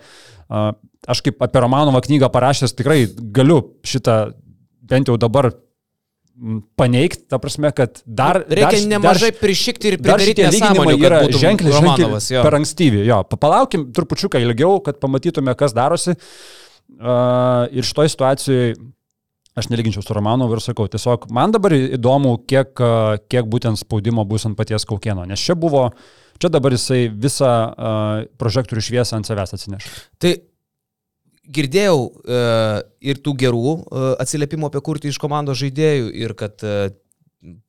Aš 1.06 1.22
kaip 1.26 1.44
apie 1.46 1.62
Romanovą 1.62 2.02
knygą 2.06 2.32
parašęs 2.34 2.74
tikrai 2.78 3.06
galiu 3.36 3.62
šitą 3.86 4.34
bent 4.86 5.10
jau 5.10 5.18
dabar 5.22 5.52
paneigti, 6.76 7.24
ta 7.32 7.40
prasme, 7.40 7.72
kad 7.76 8.02
dar... 8.06 8.42
Reikia 8.50 8.82
dar, 8.82 8.88
nemažai 8.96 9.32
dar, 9.32 9.40
prišikti 9.40 9.94
ir 9.94 9.98
Dar 10.02 10.20
pridaryti 10.20 10.44
nesąmonių, 10.50 10.96
yra 11.00 11.22
ženkliai, 11.32 11.72
Romanovas. 11.72 12.28
ženkliai 12.28 12.36
jo. 12.36 12.44
per 12.44 12.58
ankstyvi. 12.60 13.04
Jo, 13.08 13.22
pa- 13.30 13.40
palaukim 13.40 13.88
trupučiuką 13.96 14.42
ilgiau, 14.44 14.82
kad 14.84 15.00
pamatytume, 15.00 15.56
kas 15.56 15.76
darosi. 15.76 16.18
Uh, 16.96 17.66
ir 17.74 17.88
šitoje 17.88 18.12
situacijoje 18.14 18.76
aš 19.56 19.70
nelyginčiau 19.72 20.04
su 20.04 20.14
Romanovu 20.14 20.58
ir 20.58 20.62
sakau, 20.62 20.90
tiesiog 20.92 21.30
man 21.34 21.56
dabar 21.56 21.74
įdomu, 21.74 22.36
kiek, 22.46 22.76
uh, 22.84 23.16
kiek 23.32 23.48
būtent 23.50 23.80
spaudimo 23.80 24.28
bus 24.28 24.46
ant 24.46 24.60
paties 24.60 24.86
Kaukieno. 24.86 25.24
Nes 25.26 25.42
čia 25.42 25.56
buvo, 25.58 25.88
čia 26.42 26.52
dabar 26.54 26.76
jisai 26.76 27.06
visą 27.10 27.54
uh, 27.70 28.26
prožektorių 28.42 28.84
šviesą 28.84 29.20
ant 29.20 29.30
savęs 29.30 29.56
atsineš. 29.56 29.88
Tai 30.22 30.36
girdėjau 31.46 32.00
e, 32.06 32.40
ir 33.06 33.22
tų 33.24 33.36
gerų 33.46 33.74
e, 33.76 34.04
atsiliepimų 34.24 34.70
apie 34.70 34.82
kurti 34.86 35.12
iš 35.12 35.20
komandos 35.22 35.60
žaidėjų 35.62 36.10
ir 36.24 36.34
kad 36.38 36.66
e, 36.66 36.90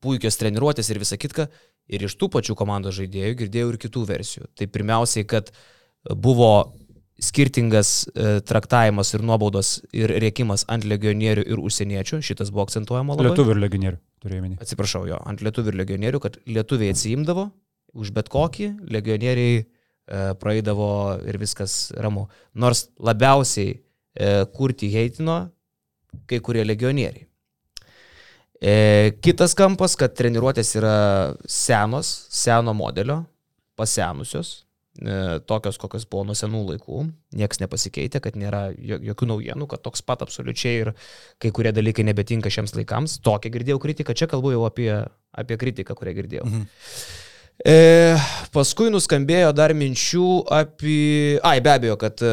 puikios 0.04 0.38
treniruotės 0.40 0.90
ir 0.90 1.00
visa 1.02 1.18
kitka. 1.20 1.50
Ir 1.86 2.02
iš 2.08 2.16
tų 2.18 2.30
pačių 2.34 2.56
komandos 2.58 2.96
žaidėjų 2.96 3.36
girdėjau 3.44 3.68
ir 3.70 3.78
kitų 3.84 4.02
versijų. 4.08 4.48
Tai 4.58 4.66
pirmiausiai, 4.74 5.26
kad 5.28 5.52
buvo 6.18 6.72
skirtingas 7.22 8.08
traktavimas 8.44 9.12
ir 9.14 9.22
nuobaudos 9.24 9.70
ir 9.94 10.10
rėkimas 10.20 10.66
ant 10.68 10.84
legionierių 10.84 11.44
ir 11.46 11.62
užsieniečių. 11.62 12.18
Šitas 12.26 12.50
buvo 12.50 12.66
akcentuojama 12.66 13.14
labai. 13.14 13.28
Lietuvių 13.30 13.54
ir 13.54 13.62
legionierių 13.62 14.00
turėjau 14.24 14.46
minį. 14.48 14.58
Atsiprašau, 14.66 15.04
jo, 15.06 15.20
ant 15.30 15.46
lietuvių 15.46 15.72
ir 15.72 15.78
legionierių, 15.84 16.22
kad 16.26 16.40
lietuviai 16.50 16.90
atsiimdavo 16.96 17.46
už 17.96 18.12
bet 18.16 18.30
kokį, 18.32 18.70
legionieriai 18.92 19.60
e, 19.60 19.66
praeidavo 20.40 20.90
ir 21.26 21.38
viskas 21.40 21.90
ramu. 21.96 22.26
Nors 22.54 22.86
labiausiai 23.00 23.74
e, 23.76 24.44
kurti 24.56 24.92
heitino 24.94 25.46
kai 26.28 26.40
kurie 26.44 26.64
legionieriai. 26.64 27.26
E, 28.60 29.16
kitas 29.20 29.52
kampas, 29.56 29.96
kad 30.00 30.14
treniruotės 30.16 30.76
yra 30.78 30.98
senos, 31.44 32.08
seno 32.32 32.72
modelio, 32.76 33.18
pasenusios, 33.76 34.64
e, 34.96 35.40
tokios, 35.44 35.76
kokios 35.76 36.06
buvo 36.08 36.24
nuo 36.30 36.36
senų 36.38 36.62
laikų, 36.70 37.02
niekas 37.36 37.60
nepasikeitė, 37.60 38.22
kad 38.24 38.38
nėra 38.40 38.70
jo- 38.72 39.00
jokių 39.10 39.28
naujienų, 39.34 39.68
kad 39.68 39.84
toks 39.84 40.00
pat 40.00 40.24
absoliučiai 40.24 40.74
ir 40.86 40.92
kai 41.38 41.52
kurie 41.52 41.72
dalykai 41.76 42.06
nebetinka 42.08 42.48
šiems 42.48 42.72
laikams. 42.78 43.18
Tokią 43.20 43.52
girdėjau 43.52 43.82
kritiką, 43.82 44.16
čia 44.16 44.30
kalbu 44.30 44.54
jau 44.56 44.64
apie, 44.64 44.90
apie 45.36 45.60
kritiką, 45.60 45.94
kurią 45.94 46.16
girdėjau. 46.16 46.48
Mhm. 46.48 46.66
E, 47.64 48.16
paskui 48.52 48.90
nuskambėjo 48.92 49.54
dar 49.56 49.72
minčių 49.76 50.28
apie... 50.52 51.38
Ai, 51.40 51.60
be 51.64 51.72
abejo, 51.72 51.96
kad 52.00 52.20
e, 52.20 52.32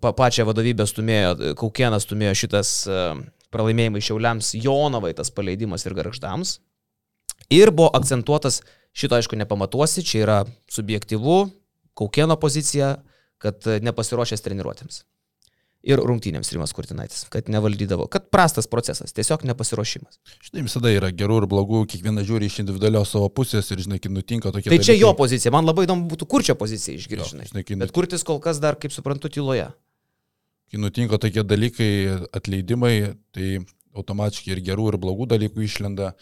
pa, 0.00 0.14
pačią 0.16 0.46
vadovybę 0.48 0.86
stumėjo, 0.88 1.34
Kaukienas 1.60 2.06
stumėjo 2.06 2.32
šitas 2.44 2.70
e, 2.88 3.02
pralaimėjimai 3.52 4.00
Šiauliams, 4.00 4.54
Jonavai 4.56 5.12
tas 5.18 5.32
paleidimas 5.34 5.84
ir 5.84 5.96
Garždams. 5.98 6.56
Ir 7.52 7.74
buvo 7.74 7.90
akcentuotas, 7.92 8.62
šito 8.96 9.18
aišku 9.18 9.36
nepamatuosi, 9.36 10.06
čia 10.08 10.24
yra 10.24 10.38
subjektivu, 10.72 11.44
Kaukieno 11.92 12.38
pozicija, 12.40 12.94
kad 13.42 13.66
e, 13.68 13.76
nepasiruošęs 13.84 14.40
treniruotėms. 14.40 15.02
Ir 15.82 15.98
rungtynėms 15.98 16.46
Rimas 16.54 16.70
Kurtinaitis, 16.76 17.24
kad 17.32 17.48
nevaldydavo, 17.50 18.04
kad 18.06 18.28
prastas 18.30 18.68
procesas, 18.70 19.10
tiesiog 19.16 19.42
nepasiruošimas. 19.50 20.20
Žinai, 20.46 20.62
visada 20.68 20.92
yra 20.94 21.08
gerų 21.10 21.40
ir 21.42 21.46
blogų, 21.50 21.80
kiekvienas 21.90 22.28
žiūri 22.28 22.46
iš 22.46 22.60
individualios 22.62 23.10
savo 23.10 23.26
pusės 23.34 23.66
ir, 23.74 23.82
žinai, 23.82 23.98
kai 23.98 24.12
nutinka 24.14 24.52
tokie 24.54 24.70
Tai 24.70 24.78
čia 24.78 24.92
dalykai- 24.94 25.00
jo 25.02 25.10
pozicija, 25.18 25.50
man 25.50 25.66
labai 25.66 25.88
įdomu 25.88 26.06
būtų 26.12 26.28
kurčio 26.30 26.54
pozicija 26.54 26.94
Jo, 26.94 27.00
išgirsti, 27.02 27.30
žinai. 27.34 27.48
žinai, 27.66 27.78
Bet 27.82 27.90
kurtis 27.92 28.22
kol 28.22 28.38
kas 28.38 28.60
dar, 28.62 28.76
kaip 28.78 28.92
suprantu, 28.94 29.26
tyloje. 29.28 29.72
kai 30.70 30.78
nutinka 30.78 31.18
tokie 31.18 31.42
dalykai, 31.42 32.28
atleidimai, 32.32 33.16
tai 33.34 33.58
automatiškai 33.96 34.52
ir 34.54 34.60
gerų, 34.62 34.86
ir 34.94 34.98
blogų 35.02 35.26
dalykų 35.34 35.66
išlenda. 35.66 36.14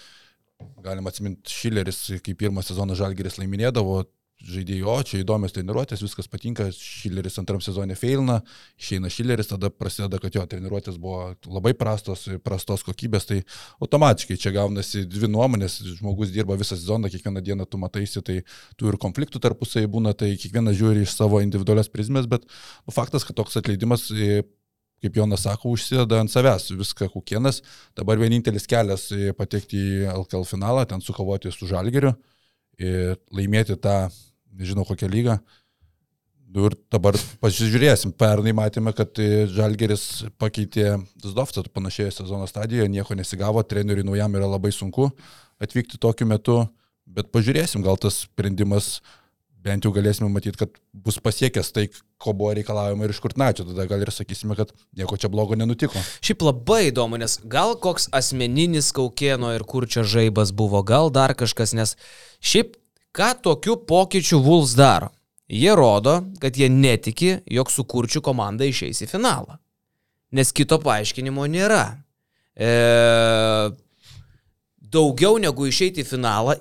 Galima 0.82 1.08
atsiminti 1.12 1.48
Šileris, 1.52 2.00
kai 2.24 2.32
pirmą 2.34 2.64
sezoną 2.64 2.96
Žalgeris 2.96 3.36
laiminėdavo, 3.38 4.06
žaidėjai, 4.46 4.84
o 4.88 4.94
čia 5.04 5.20
įdomios 5.20 5.52
treniruotės, 5.54 6.02
viskas 6.04 6.28
patinka, 6.30 6.66
Šileris 6.72 7.36
antram 7.40 7.60
sezonė 7.64 7.96
feilina, 7.98 8.38
išeina 8.80 9.10
Šileris, 9.12 9.50
tada 9.50 9.70
prasideda, 9.72 10.20
kad 10.22 10.36
jo 10.36 10.44
treniruotės 10.48 10.96
buvo 11.00 11.34
labai 11.46 11.74
prastos, 11.78 12.26
prastos 12.44 12.84
kokybės, 12.86 13.28
tai 13.28 13.40
automatiškai 13.84 14.38
čia 14.40 14.54
gaunasi 14.56 15.04
dvi 15.10 15.28
nuomonės, 15.32 15.80
žmogus 15.98 16.32
dirba 16.34 16.56
visą 16.60 16.78
sezoną, 16.78 17.10
kiekvieną 17.12 17.44
dieną 17.44 17.68
tu 17.68 17.80
mataisi, 17.82 18.22
tai 18.24 18.40
tų 18.80 18.94
ir 18.94 19.00
konfliktų 19.02 19.42
tarpusai 19.44 19.84
būna, 19.90 20.14
tai 20.16 20.32
kiekvienas 20.40 20.78
žiūri 20.80 21.04
iš 21.04 21.18
savo 21.18 21.42
individualios 21.44 21.92
prizmės, 21.92 22.30
bet 22.30 22.48
nu, 22.48 22.96
faktas, 22.96 23.28
kad 23.28 23.36
toks 23.38 23.60
atleidimas 23.60 24.08
e, 24.14 24.40
kaip 25.00 25.16
Jonas 25.16 25.44
sako, 25.46 25.74
užsideda 25.74 26.20
ant 26.20 26.32
savęs 26.32 26.70
viską 26.76 27.08
kukienas. 27.12 27.62
Dabar 27.96 28.20
vienintelis 28.20 28.68
kelias 28.68 29.08
e, 29.16 29.34
patekti 29.36 29.80
į 29.80 30.02
LKL 30.12 30.44
finalą, 30.48 30.84
ten 30.88 31.00
sukovoti 31.04 31.52
su 31.54 31.68
Žalgeriu 31.70 32.12
ir 32.80 33.16
laimėti 33.36 33.76
tą, 33.80 34.08
nežinau 34.56 34.86
kokią 34.88 35.10
lygą. 35.10 35.38
Nu 36.50 36.66
Ir 36.66 36.74
dabar 36.90 37.14
pasižiūrėsim. 37.42 38.10
Pernai 38.18 38.50
matėme, 38.58 38.90
kad 38.96 39.14
e, 39.22 39.46
Žalgeris 39.46 40.24
pakeitė 40.40 40.96
Zdovcą 41.22 41.62
panašioje 41.70 42.16
sezono 42.16 42.48
stadijoje, 42.50 42.90
nieko 42.90 43.14
nesigavo, 43.14 43.62
treneriui 43.62 44.08
naujam 44.08 44.34
yra 44.34 44.48
labai 44.50 44.72
sunku 44.74 45.12
atvykti 45.62 46.00
tokiu 46.00 46.26
metu, 46.26 46.58
bet 47.06 47.30
pažiūrėsim, 47.34 47.84
gal 47.84 48.00
tas 48.00 48.24
sprendimas 48.24 48.98
bent 49.60 49.84
jau 49.84 49.92
galėsime 49.92 50.30
matyti, 50.32 50.56
kad 50.56 50.72
bus 50.96 51.18
pasiekęs 51.20 51.68
tai, 51.76 51.86
ko 52.20 52.32
buvo 52.36 52.54
reikalaujama 52.56 53.04
ir 53.04 53.12
iš 53.12 53.20
Kurtnačio, 53.20 53.66
tada 53.68 53.84
gal 53.90 54.00
ir 54.00 54.12
sakysime, 54.14 54.56
kad 54.56 54.72
nieko 54.96 55.18
čia 55.20 55.28
blogo 55.32 55.58
nenutiko. 55.58 56.00
Šiaip 56.24 56.44
labai 56.46 56.86
įdomu, 56.88 57.20
nes 57.20 57.36
gal 57.44 57.76
koks 57.80 58.08
asmeninis 58.16 58.88
Kaukieno 58.96 59.52
ir 59.52 59.66
Kurčio 59.68 60.06
žaibas 60.08 60.54
buvo, 60.56 60.80
gal 60.86 61.12
dar 61.12 61.36
kažkas, 61.36 61.76
nes 61.76 61.94
šiaip 62.40 62.79
ką 63.12 63.30
tokiu 63.42 63.76
pokyčiu 63.86 64.40
Vuls 64.42 64.74
daro? 64.78 65.10
Jie 65.50 65.74
rodo, 65.74 66.20
kad 66.40 66.56
jie 66.56 66.68
netiki, 66.70 67.38
jog 67.46 67.70
su 67.70 67.84
Kurčiu 67.84 68.22
komanda 68.22 68.64
išeis 68.64 69.02
į 69.02 69.08
finalą. 69.10 69.58
Nes 70.30 70.52
kito 70.54 70.78
paaiškinimo 70.78 71.46
nėra. 71.50 71.82
E, 72.54 72.70
daugiau 74.78 75.40
negu 75.42 75.66
išeiti 75.66 76.04
į 76.04 76.06
finalą, 76.06 76.54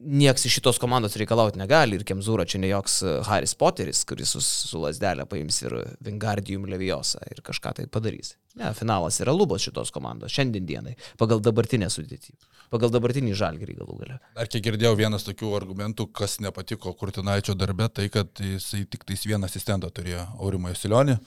nieks 0.00 0.44
iš 0.44 0.54
šitos 0.54 0.78
komandos 0.80 1.16
reikalauti 1.20 1.58
negali 1.60 1.98
ir 1.98 2.04
Kemzūra 2.08 2.46
čia 2.48 2.60
ne 2.62 2.70
joks 2.70 3.00
e, 3.04 3.14
Haris 3.26 3.54
Poteris, 3.58 4.02
kuris 4.08 4.32
su, 4.34 4.40
su 4.44 4.80
lasdelė 4.80 5.26
paims 5.28 5.60
ir 5.62 5.76
Vingardium 6.04 6.64
Leviosa 6.70 7.20
ir 7.30 7.42
kažką 7.44 7.74
tai 7.76 7.86
padarys. 7.92 8.34
Ne, 8.58 8.72
finalas 8.74 9.20
yra 9.22 9.34
lubos 9.36 9.62
šitos 9.62 9.92
komandos 9.94 10.32
šiandien 10.34 10.66
dienai, 10.66 10.96
pagal 11.20 11.42
dabartinę 11.44 11.90
sudėtį, 11.92 12.34
pagal 12.72 12.90
dabartinį 12.94 13.36
žalgerį 13.38 13.76
galų 13.82 13.98
galę. 14.00 14.16
Dar 14.38 14.50
kiek 14.50 14.64
girdėjau 14.64 14.96
vienas 14.98 15.26
tokių 15.28 15.52
argumentų, 15.60 16.08
kas 16.16 16.40
nepatiko 16.42 16.94
Kurtinaičio 16.98 17.54
darbe, 17.58 17.86
tai 17.92 18.08
kad 18.12 18.42
jisai 18.42 18.86
tik 18.90 19.06
tais 19.06 19.22
vieną 19.28 19.46
asistentą 19.50 19.92
turėjo 19.94 20.26
Aurimą 20.40 20.74
Jasilionį. 20.74 21.20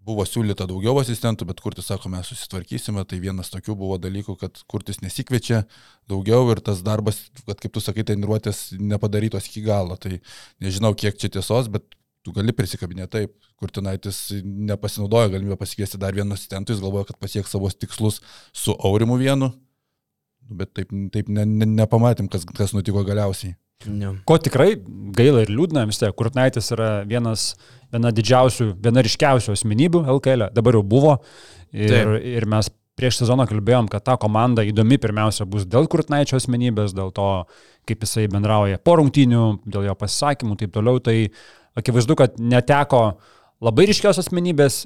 Buvo 0.00 0.24
siūlyta 0.24 0.64
daugiau 0.64 0.96
asistentų, 1.02 1.44
bet 1.50 1.58
Kurtis 1.60 1.90
sako, 1.90 2.08
mes 2.12 2.30
susitvarkysime. 2.32 3.04
Tai 3.04 3.18
vienas 3.20 3.52
tokių 3.52 3.76
buvo 3.76 3.98
dalykų, 4.00 4.36
kad 4.40 4.62
Kurtis 4.70 5.02
nesikviečia 5.04 5.66
daugiau 6.08 6.46
ir 6.54 6.62
tas 6.64 6.80
darbas, 6.86 7.20
kad 7.44 7.60
kaip 7.60 7.74
tu 7.76 7.82
sakai, 7.84 8.06
treniruotės 8.08 8.70
nepadarytos 8.80 9.50
iki 9.50 9.64
galo. 9.66 9.98
Tai 10.00 10.16
nežinau, 10.64 10.94
kiek 10.96 11.20
čia 11.20 11.28
tiesos, 11.36 11.68
bet 11.72 11.84
tu 12.24 12.34
gali 12.36 12.54
prisikabinėti 12.56 13.12
taip. 13.18 13.36
Kurtinaitis 13.60 14.30
nepasinaudojo 14.40 15.34
galimybę 15.34 15.58
pasikviesti 15.60 15.98
dar 16.00 16.16
vieną 16.16 16.32
asistentą, 16.32 16.72
jis 16.72 16.80
galvoja, 16.80 17.10
kad 17.10 17.18
pasieks 17.20 17.52
savo 17.52 17.68
tikslus 17.68 18.22
su 18.56 18.72
Aurimu 18.72 19.18
vienu. 19.20 19.50
Bet 20.50 20.72
taip, 20.78 20.94
taip 21.12 21.28
ne, 21.28 21.44
ne, 21.44 21.68
nepamatėm, 21.76 22.30
kas, 22.32 22.46
kas 22.56 22.72
nutiko 22.72 23.04
galiausiai. 23.04 23.52
Ne. 23.88 24.14
Ko 24.28 24.36
tikrai 24.40 24.74
gaila 25.16 25.44
ir 25.44 25.52
liūdna 25.52 25.86
vis 25.88 26.00
tiek, 26.00 26.12
Kurtnaitis 26.16 26.72
yra 26.74 26.88
vienas, 27.08 27.54
viena 27.92 28.12
didžiausių, 28.14 28.74
viena 28.82 29.04
ryškiausių 29.06 29.54
asmenybių 29.56 30.04
LKL, 30.16 30.48
-e. 30.48 30.54
dabar 30.54 30.78
jau 30.78 30.82
buvo. 30.82 31.16
Ir, 31.72 31.88
Taip. 31.88 32.24
ir 32.26 32.46
mes 32.50 32.70
prieš 33.00 33.22
sezoną 33.22 33.46
kalbėjom, 33.48 33.88
kad 33.88 34.04
ta 34.04 34.16
komanda 34.20 34.64
įdomi 34.66 34.98
pirmiausia 35.00 35.46
bus 35.48 35.64
dėl 35.64 35.88
Kurtnaičio 35.90 36.36
asmenybės, 36.36 36.92
dėl 36.96 37.12
to, 37.16 37.46
kaip 37.88 38.04
jisai 38.04 38.26
bendrauja 38.28 38.80
po 38.82 38.98
rungtynių, 39.00 39.44
dėl 39.64 39.88
jo 39.88 39.94
pasisakymų 39.94 40.56
ir 40.56 40.62
taip 40.64 40.74
toliau. 40.74 41.00
Tai 41.00 41.16
akivaizdu, 41.80 42.16
kad 42.18 42.36
neteko 42.38 43.02
labai 43.64 43.86
ryškios 43.90 44.20
asmenybės, 44.20 44.84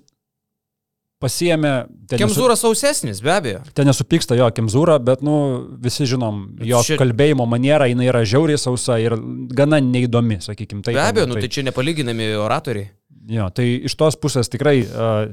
pasiemė... 1.25 1.73
ten 2.11 2.21
nesu- 2.21 2.27
Kemzūras 2.27 2.65
sausesnis, 2.65 3.23
be 3.25 3.33
abejo. 3.33 3.63
Ten 3.77 3.89
nesupyksta 3.89 4.37
jo 4.39 4.49
Kemzūra, 4.55 4.99
bet, 5.03 5.25
nu, 5.25 5.37
visi 5.83 6.07
žinom, 6.11 6.43
jo 6.69 6.83
Šit... 6.85 6.99
kalbėjimo 7.01 7.47
maniera, 7.49 7.89
jinai 7.91 8.11
yra 8.13 8.25
žiauriai 8.29 8.61
sausa 8.61 8.99
ir 9.03 9.17
gana 9.57 9.81
neįdomi, 9.85 10.43
sakykime. 10.45 10.85
Taip, 10.85 10.99
Be 10.99 11.07
abejo, 11.07 11.31
nu 11.31 11.41
tai 11.41 11.51
čia 11.53 11.65
nepalyginami 11.71 12.35
oratoriai. 12.41 12.91
Jo, 13.35 13.49
tai 13.57 13.71
iš 13.89 13.97
tos 13.97 14.19
pusės 14.21 14.51
tikrai 14.53 14.83
uh, 14.85 15.33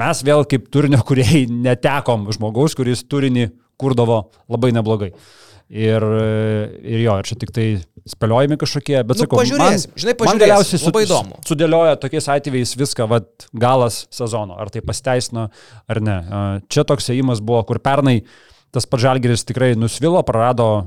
mes 0.00 0.22
vėl 0.26 0.42
kaip 0.50 0.66
turinio 0.74 0.98
kuriejai 1.06 1.44
netekom 1.50 2.26
žmogaus, 2.34 2.74
kuris 2.78 3.04
turinį 3.06 3.50
kurdavo 3.80 4.24
labai 4.50 4.72
neblogai. 4.76 5.12
Ir, 5.70 6.02
ir 6.82 7.02
jo, 7.04 7.12
ir 7.20 7.26
čia 7.28 7.36
tik 7.38 7.52
tai 7.54 7.64
spėliojami 8.10 8.56
kažkokie, 8.58 8.96
bet 9.06 9.20
Nu, 9.20 9.22
sakau, 9.22 9.38
pažiūrėsim, 9.38 9.92
žinai, 9.94 10.14
man 10.16 10.18
pažiūrėsim, 10.24 10.40
galiausiai 10.42 10.80
labai 10.82 11.02
įdomu. 11.04 11.36
sudėlioja 11.46 11.98
tokiais 12.02 12.26
atvejais 12.34 12.72
viską, 12.80 13.06
vad, 13.10 13.28
galas 13.54 14.00
sezono, 14.10 14.56
ar 14.58 14.72
tai 14.74 14.82
pasteisino 14.82 15.46
ar 15.86 16.00
ne. 16.02 16.16
Čia 16.66 16.82
toks 16.90 17.06
ėjimas 17.14 17.38
buvo, 17.44 17.62
kur 17.68 17.78
pernai 17.78 18.16
tas 18.74 18.86
pats 18.86 19.02
Žalgeris 19.02 19.42
tikrai 19.48 19.72
nusvilo, 19.78 20.20
prarado 20.26 20.66
uh, 20.78 20.84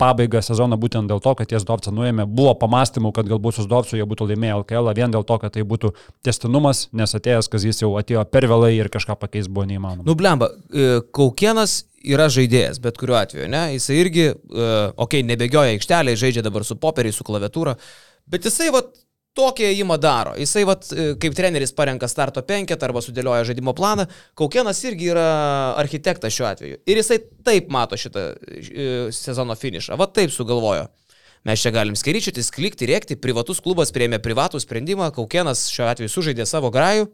pabaigą 0.00 0.42
sezoną 0.44 0.76
būtent 0.80 1.08
dėl 1.08 1.22
to, 1.24 1.32
kad 1.38 1.48
ties 1.48 1.64
Dovcą 1.64 1.92
nuėmė. 1.94 2.26
Buvo 2.28 2.52
pamastymų, 2.60 3.12
kad 3.16 3.28
galbūt 3.30 3.58
su 3.60 3.66
Dovcu 3.70 3.96
jie 3.96 4.04
būtų 4.08 4.28
laimėję 4.32 4.58
LKL 4.60 4.92
vien 4.98 5.14
dėl 5.14 5.24
to, 5.28 5.38
kad 5.40 5.54
tai 5.56 5.64
būtų 5.64 5.94
testinumas, 6.26 6.86
nes 6.96 7.16
atėjęs, 7.16 7.48
kas 7.52 7.64
jis 7.64 7.82
jau 7.84 7.94
atėjo 8.00 8.26
per 8.28 8.48
vėlai 8.50 8.74
ir 8.76 8.92
kažką 8.92 9.16
pakeis 9.22 9.48
buvo 9.48 9.64
neįmanoma. 9.70 10.04
Nu, 10.06 10.16
blemba, 10.18 10.50
e, 10.68 11.00
Kaukienas 11.16 11.86
yra 12.04 12.28
žaidėjas, 12.32 12.82
bet 12.84 13.00
kuriuo 13.00 13.16
atveju, 13.22 13.48
ne? 13.50 13.64
Jisai 13.74 13.96
irgi, 14.02 14.28
okei, 14.36 14.92
okay, 15.06 15.24
nebegioja 15.26 15.74
aikštelėje, 15.74 16.20
žaidžia 16.20 16.44
dabar 16.46 16.66
su 16.68 16.76
popieriais, 16.78 17.16
su 17.18 17.26
klaviatūra, 17.26 17.74
bet 18.30 18.46
jisai, 18.46 18.68
va, 18.74 18.84
tokį 19.36 19.68
ėjimą 19.70 19.98
daro. 20.00 20.34
Jisai, 20.40 20.64
va, 20.68 20.76
kaip 21.20 21.36
treneris 21.36 21.74
parenka 21.76 22.08
starto 22.10 22.42
penketą 22.46 22.88
arba 22.88 23.02
sudėlioja 23.04 23.46
žaidimo 23.50 23.74
planą, 23.76 24.08
Kaukienas 24.38 24.82
irgi 24.88 25.12
yra 25.12 25.26
architektas 25.80 26.34
šiuo 26.36 26.48
atveju. 26.50 26.80
Ir 26.88 27.00
jisai 27.02 27.20
taip 27.46 27.68
mato 27.72 27.98
šitą 28.00 28.28
e, 28.32 28.88
sezono 29.14 29.56
finišą, 29.58 29.98
va 30.00 30.08
taip 30.08 30.32
sugalvojo. 30.34 30.88
Mes 31.46 31.62
čia 31.62 31.70
galim 31.70 31.94
skairyčiutis, 31.94 32.48
klikti, 32.50 32.88
rėkti, 32.90 33.14
privatus 33.22 33.60
klubas 33.62 33.92
prieėmė 33.94 34.18
privatų 34.24 34.58
sprendimą, 34.64 35.12
Kaukienas 35.14 35.68
šiuo 35.70 35.86
atveju 35.92 36.10
sužaidė 36.10 36.46
savo 36.48 36.72
grajų, 36.74 37.06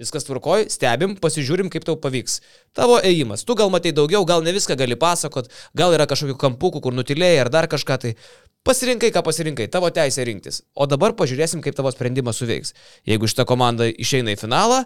viskas 0.00 0.24
tvarkoj, 0.28 0.68
stebim, 0.72 1.16
pasižiūrim, 1.20 1.68
kaip 1.72 1.84
tau 1.88 1.96
pavyks. 2.00 2.38
Tavo 2.76 3.00
ėjimas, 3.04 3.42
tu 3.44 3.56
gal 3.58 3.72
matai 3.72 3.92
daugiau, 3.96 4.22
gal 4.28 4.44
ne 4.46 4.54
viską 4.56 4.76
gali 4.78 4.96
pasakot, 5.00 5.50
gal 5.76 5.96
yra 5.96 6.06
kažkokių 6.10 6.38
kampukų, 6.40 6.84
kur 6.86 6.96
nutilėjai 6.96 7.42
ar 7.42 7.52
dar 7.52 7.68
kažką 7.70 7.98
tai. 8.04 8.14
Pasirinkai, 8.60 9.08
ką 9.08 9.22
pasirinkai, 9.24 9.70
tavo 9.72 9.88
teisė 9.88 10.26
rinktis. 10.28 10.60
O 10.76 10.84
dabar 10.84 11.14
pažiūrėsim, 11.16 11.62
kaip 11.64 11.76
tavo 11.78 11.88
sprendimas 11.94 12.36
suveiks. 12.42 12.74
Jeigu 13.08 13.28
šita 13.30 13.46
komanda 13.48 13.86
išeina 13.88 14.34
į 14.34 14.40
finalą, 14.42 14.82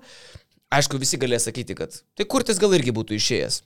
aišku, 0.75 1.01
visi 1.03 1.19
galės 1.19 1.49
sakyti, 1.49 1.75
kad 1.79 1.97
tai 2.15 2.27
kurtis 2.31 2.63
gal 2.63 2.77
irgi 2.79 2.95
būtų 2.95 3.19
išėjęs. 3.19 3.65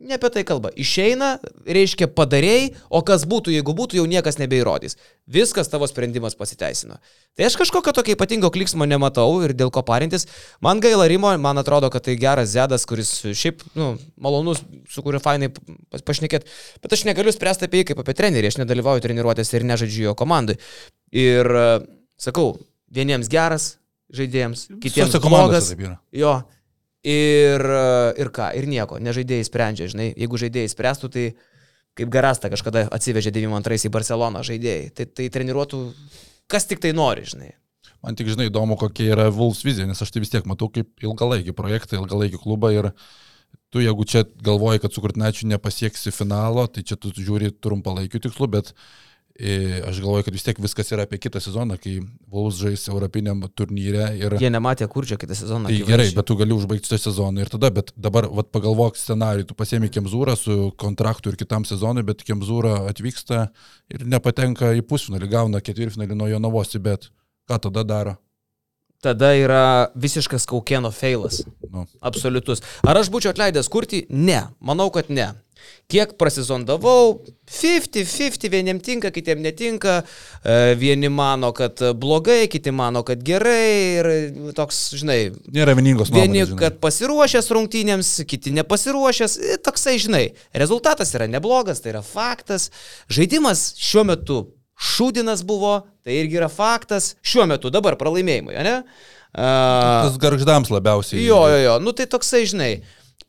Ne 0.00 0.16
apie 0.16 0.30
tai 0.32 0.42
kalba. 0.48 0.70
Išeina, 0.80 1.34
reiškia 1.68 2.06
padarėjai, 2.16 2.70
o 2.88 3.02
kas 3.04 3.26
būtų, 3.28 3.52
jeigu 3.52 3.74
būtų, 3.76 3.98
jau 3.98 4.06
niekas 4.08 4.38
nebeįrodys. 4.40 4.96
Viskas 5.28 5.68
tavo 5.68 5.84
sprendimas 5.90 6.36
pasiteisino. 6.38 6.96
Tai 7.36 7.44
aš 7.46 7.58
kažkokio 7.60 7.92
tokio 7.96 8.14
ypatingo 8.16 8.48
kliksmo 8.54 8.88
nematau 8.88 9.28
ir 9.44 9.52
dėl 9.56 9.72
ko 9.74 9.82
parintis. 9.86 10.24
Man 10.64 10.80
gaila 10.80 11.04
Rimo, 11.10 11.32
man 11.42 11.60
atrodo, 11.60 11.90
kad 11.92 12.06
tai 12.06 12.16
geras 12.20 12.54
Zedas, 12.54 12.86
kuris 12.88 13.12
šiaip, 13.28 13.60
nu, 13.76 13.92
malonus, 14.16 14.62
su 14.88 15.04
kuriuo 15.04 15.20
fainai 15.20 15.50
pašnekėt. 16.06 16.48
Bet 16.80 16.96
aš 16.96 17.04
negaliu 17.08 17.34
spręsti 17.36 17.68
apie 17.68 17.82
jį 17.82 17.90
kaip 17.92 18.00
apie 18.00 18.16
trenerį, 18.16 18.54
aš 18.54 18.60
nedalyvauju 18.62 19.04
treniruotėse 19.04 19.58
ir 19.58 19.68
nežaidžiu 19.68 20.08
jo 20.08 20.16
komandai. 20.18 20.56
Ir 21.12 21.50
sakau, 22.20 22.54
vieniems 22.88 23.28
geras 23.32 23.74
žaidėjams, 24.16 24.66
kitiems 24.82 25.20
blogas. 25.22 25.74
Jo. 26.16 26.40
Ir, 27.00 27.62
ir 28.20 28.28
ką, 28.28 28.50
ir 28.60 28.66
nieko, 28.68 28.98
nežaidėjai 29.00 29.46
sprendžia, 29.48 29.88
žinai, 29.88 30.10
jeigu 30.20 30.36
žaidėjai 30.40 30.68
spręstų, 30.68 31.08
tai 31.14 31.22
kaip 31.96 32.10
Garasta 32.12 32.50
kažkada 32.52 32.84
atsivežė 32.92 33.32
92 33.32 33.88
į 33.88 33.92
Barceloną 33.94 34.42
žaidėjai, 34.44 34.90
tai, 34.92 35.06
tai 35.08 35.30
treniruotų, 35.32 35.80
kas 36.50 36.68
tik 36.68 36.82
tai 36.84 36.92
nori, 36.96 37.24
žinai. 37.28 37.54
Man 38.04 38.16
tik 38.16 38.28
žinai 38.32 38.48
įdomu, 38.48 38.76
kokia 38.80 39.10
yra 39.14 39.26
Vulfs 39.32 39.64
vizija, 39.64 39.88
nes 39.88 40.00
aš 40.00 40.12
tai 40.12 40.22
vis 40.22 40.32
tiek 40.32 40.46
matau 40.48 40.70
kaip 40.72 41.04
ilgalaikį 41.04 41.56
projektą, 41.56 41.98
ilgalaikį 42.00 42.40
klubą 42.40 42.72
ir 42.72 42.90
tu 43.72 43.80
jeigu 43.80 44.04
čia 44.08 44.24
galvoji, 44.44 44.82
kad 44.84 44.92
su 44.92 45.04
Kurtinačiu 45.04 45.48
nepasieksi 45.50 46.12
finalo, 46.12 46.66
tai 46.68 46.84
čia 46.84 46.96
tu 47.00 47.12
žiūri 47.16 47.52
trumpalaikių 47.64 48.22
tikslų, 48.26 48.48
bet 48.56 48.72
e, 48.72 48.76
aš 49.88 50.00
galvoju, 50.02 50.24
kad 50.26 50.34
vis 50.34 50.44
tiek 50.44 50.58
viskas 50.60 50.90
yra 50.92 51.06
apie 51.06 51.18
kitą 51.22 51.40
sezoną, 51.40 51.78
kai 51.80 51.96
Vulfs 52.30 52.60
žais 52.60 52.86
Europiniam 52.92 53.40
turnyre 53.56 54.10
ir... 54.18 54.36
Jie 54.42 54.50
nematė, 54.52 54.88
kur 54.92 55.08
čia 55.08 55.16
kitą 55.20 55.36
sezoną. 55.38 55.70
Tai 55.70 55.78
gerai, 55.88 56.08
bet 56.16 56.28
tu 56.28 56.36
gali 56.40 56.56
užbaigti 56.56 56.90
šitą 56.90 56.98
sezoną 57.06 57.44
ir 57.44 57.52
tada, 57.52 57.72
bet 57.74 57.92
dabar 57.96 58.28
vat, 58.28 58.50
pagalvok 58.52 59.00
scenarijų, 59.00 59.48
tu 59.50 59.58
pasiemi 59.58 59.88
Kemzūrą 59.92 60.36
su 60.38 60.58
kontraktu 60.80 61.32
ir 61.32 61.40
kitam 61.40 61.64
sezonui, 61.68 62.04
bet 62.06 62.24
Kemzūra 62.26 62.82
atvyksta 62.90 63.46
ir 63.92 64.04
nepatenka 64.08 64.74
į 64.76 64.84
pusfinalį, 64.90 65.30
gauna 65.32 65.62
ketvirtfinalį 65.64 66.18
nuo 66.20 66.28
jo 66.30 66.42
navosi, 66.42 66.82
bet 66.82 67.08
ką 67.48 67.62
tada 67.68 67.86
daro? 67.86 68.18
Tada 69.00 69.30
yra 69.32 69.88
visiškas 69.96 70.44
Kaukėno 70.48 70.90
feilas. 70.92 71.40
Nu, 71.72 71.86
Absoliutus. 72.04 72.60
Ar 72.84 72.98
aš 73.00 73.08
būčiau 73.08 73.32
atleidęs 73.32 73.70
kurti? 73.72 74.02
Ne. 74.12 74.42
Manau, 74.60 74.90
kad 74.92 75.08
ne. 75.08 75.30
Kiek 75.90 76.12
prasizondavau, 76.20 77.16
50-50, 77.50 78.46
vieniem 78.52 78.78
tinka, 78.78 79.10
kitiem 79.10 79.40
netinka, 79.42 79.96
e, 80.44 80.74
vieni 80.78 81.08
mano, 81.10 81.50
kad 81.56 81.82
blogai, 81.98 82.44
kiti 82.52 82.70
mano, 82.70 83.02
kad 83.02 83.24
gerai 83.26 83.98
ir 83.98 84.10
toks, 84.54 84.78
žinai, 85.00 85.18
nėra 85.50 85.74
vieningos 85.78 86.12
Vieni, 86.14 86.44
nuomonės. 86.44 86.52
žinai. 86.52 86.60
kad 86.62 86.78
pasiruošęs 86.84 87.50
rungtynėms, 87.56 88.12
kiti 88.30 88.54
nepasiruošęs. 88.60 89.36
E, 89.42 89.58
Toksai, 89.66 89.96
žinai, 89.98 90.24
rezultatas 90.54 91.10
yra 91.18 91.26
neblogas, 91.26 91.82
tai 91.82 91.94
yra 91.96 92.04
faktas. 92.06 92.70
Žaidimas 93.10 93.72
šiuo 93.82 94.06
metu 94.12 94.40
šūdinas 94.80 95.42
buvo, 95.44 95.80
tai 96.06 96.22
irgi 96.22 96.38
yra 96.38 96.48
faktas. 96.48 97.16
Šiuo 97.26 97.44
metu 97.50 97.68
dabar 97.74 97.98
pralaimėjimai, 98.00 98.54
ne? 98.64 98.76
Uh, 99.30 100.06
Tas 100.08 100.16
garždams 100.18 100.72
labiausiai. 100.74 101.20
jo, 101.22 101.36
jo, 101.46 101.58
jo, 101.62 101.74
nu 101.84 101.92
tai 101.94 102.06
toksai, 102.10 102.40
žinai. 102.50 102.70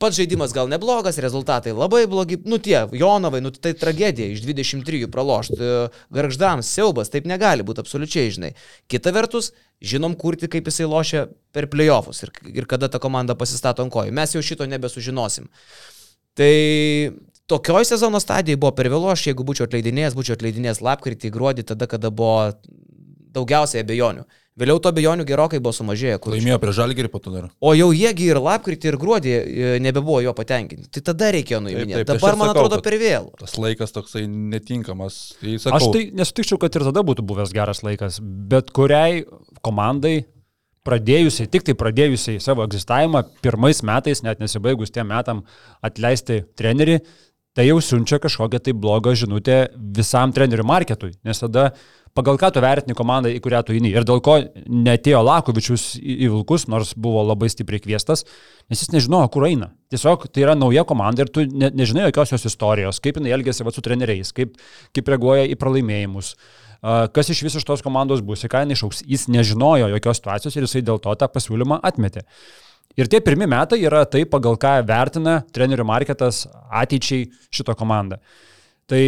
Pats 0.02 0.18
žaidimas 0.18 0.50
gal 0.50 0.66
neblogas, 0.66 1.20
rezultatai 1.22 1.70
labai 1.76 2.08
blogi. 2.10 2.40
Nu 2.48 2.58
tie, 2.58 2.80
Jonovai, 2.98 3.38
nu 3.44 3.52
tai 3.54 3.70
tragedija 3.78 4.32
iš 4.32 4.42
23 4.42 5.06
pralošti. 5.12 5.68
Garždams 6.10 6.70
siaubas, 6.74 7.12
taip 7.12 7.28
negali 7.30 7.62
būti 7.62 7.84
absoliučiai, 7.84 8.32
žinai. 8.34 8.50
Kita 8.90 9.12
vertus, 9.14 9.52
žinom 9.78 10.16
kurti, 10.18 10.50
kaip 10.50 10.66
jisai 10.66 10.88
lošia 10.90 11.26
per 11.54 11.68
playoffus 11.70 12.24
ir, 12.26 12.34
ir 12.50 12.66
kada 12.70 12.90
ta 12.90 12.98
komanda 13.02 13.38
pasistato 13.38 13.86
ant 13.86 13.94
kojų. 13.94 14.14
Mes 14.18 14.34
jau 14.34 14.42
šito 14.42 14.66
nebesužinosim. 14.66 15.46
Tai 16.34 16.52
tokioj 17.46 17.86
sezono 17.86 18.18
stadijai 18.22 18.58
buvo 18.58 18.74
per 18.74 18.90
vėlu, 18.90 19.10
aš 19.12 19.28
jeigu 19.30 19.46
būčiau 19.46 19.68
atleidinėjęs, 19.68 20.18
būčiau 20.18 20.38
atleidinėjęs 20.38 20.82
lapkritį, 20.82 21.30
gruodį, 21.34 21.66
tada, 21.70 21.86
kada 21.90 22.10
buvo 22.10 22.52
daugiausiai 23.36 23.86
abejonių. 23.86 24.26
Vėliau 24.60 24.76
to 24.84 24.90
abejonių 24.92 25.24
gerokai 25.24 25.62
buvo 25.64 25.72
sumažėję. 25.72 26.18
kur- 26.20 26.34
Laimėjo 26.34 26.58
prie 26.60 26.72
žalgerį 26.76 27.08
po 27.08 27.18
to 27.24 27.30
dar. 27.32 27.46
O 27.60 27.72
jau 27.72 27.86
jiegi 27.96 28.26
ir 28.28 28.36
lapkritį, 28.36 28.90
ir 28.90 28.96
gruodį 29.00 29.30
e, 29.32 29.78
nebebuvo 29.80 30.18
jo 30.20 30.34
patenkinti. 30.36 30.90
Tai 30.92 31.00
tada 31.08 31.30
reikėjo 31.32 31.62
nuiminėti. 31.64 32.04
tai 32.04 32.18
Dabar, 32.18 32.36
man 32.36 32.50
sakau, 32.50 32.66
atrodo, 32.66 32.82
per 32.84 32.98
vėlų. 33.00 33.32
Tas 33.40 33.56
laikas 33.56 33.94
toksai 33.96 34.26
netinkamas. 34.28 35.16
Tai 35.40 35.56
sakau, 35.56 35.78
Aš 35.78 35.88
tai 35.96 36.02
nesutikčiau, 36.20 36.60
kad 36.60 36.76
ir 36.76 36.84
tada 36.90 37.00
būtų 37.00 37.24
buvęs 37.24 37.54
geras 37.56 37.80
laikas, 37.82 38.20
bet 38.20 38.68
kuriai 38.76 39.24
komandai 39.64 40.26
pradėjusiai, 40.84 41.48
tik 41.48 41.62
tai 41.64 41.74
pradėjusiai 41.78 42.40
savo 42.42 42.64
egzistavimą, 42.66 43.22
pirmais 43.44 43.80
metais, 43.86 44.22
net 44.26 44.40
nesibaigus 44.42 44.90
tiem 44.92 45.06
metam, 45.12 45.44
atleisti 45.80 46.40
trenerį, 46.58 46.98
tai 47.54 47.68
jau 47.68 47.78
siunčia 47.84 48.18
kažkokią 48.22 48.60
tai 48.66 48.72
blogą 48.74 49.12
žinutę 49.16 49.68
visam 49.96 50.32
trenerių 50.34 50.64
marketui, 50.66 51.12
nes 51.24 51.38
tada 51.38 51.70
pagal 52.16 52.38
ką 52.40 52.50
tu 52.52 52.62
vertini 52.62 52.96
komandą, 52.96 53.30
į 53.32 53.40
kurią 53.44 53.62
tu 53.66 53.74
eini 53.76 53.92
ir 53.92 54.04
dėl 54.08 54.20
ko 54.24 54.38
netėjo 54.66 55.22
Lakovičius 55.24 55.84
į, 56.00 56.28
Vilkus, 56.32 56.66
nors 56.70 56.92
buvo 56.98 57.22
labai 57.24 57.48
stipriai 57.52 57.82
kviestas, 57.82 58.26
nes 58.70 58.82
jis 58.82 58.92
nežinojo, 58.92 59.30
kur 59.32 59.46
eina. 59.48 59.70
Tiesiog 59.92 60.26
tai 60.32 60.44
yra 60.44 60.56
nauja 60.58 60.84
komanda 60.88 61.24
ir 61.24 61.32
tu 61.32 61.46
ne, 61.48 61.70
nežinai 61.72 62.08
jokios 62.08 62.34
jos 62.34 62.48
istorijos, 62.50 63.00
kaip 63.04 63.20
jinai 63.20 63.32
elgėsi 63.36 63.64
va, 63.64 63.72
su 63.74 63.84
treneriais, 63.84 64.32
kaip, 64.36 64.58
kaip 64.96 65.14
reaguoja 65.14 65.46
į 65.48 65.56
pralaimėjimus. 65.60 66.34
Kas 67.14 67.30
iš 67.30 67.44
visos 67.46 67.64
tos 67.64 67.84
komandos 67.84 68.24
bus, 68.26 68.42
į 68.42 68.50
ką 68.50 68.64
jinai 68.64 68.74
išauks, 68.74 69.04
jis 69.06 69.28
nežinojo 69.30 69.86
jokios 69.92 70.18
situacijos 70.18 70.56
ir 70.58 70.66
jisai 70.66 70.82
dėl 70.82 70.98
to 71.02 71.14
tą 71.14 71.28
pasiūlymą 71.30 71.78
atmetė. 71.86 72.26
Ir 72.98 73.08
tie 73.08 73.22
pirmi 73.24 73.46
metai 73.48 73.78
yra 73.86 74.02
tai, 74.04 74.26
pagal 74.28 74.58
ką 74.60 74.74
vertina 74.84 75.38
trenerių 75.54 75.86
marketas 75.88 76.42
ateičiai 76.82 77.30
šito 77.54 77.76
komandą. 77.78 78.18
Tai 78.90 79.04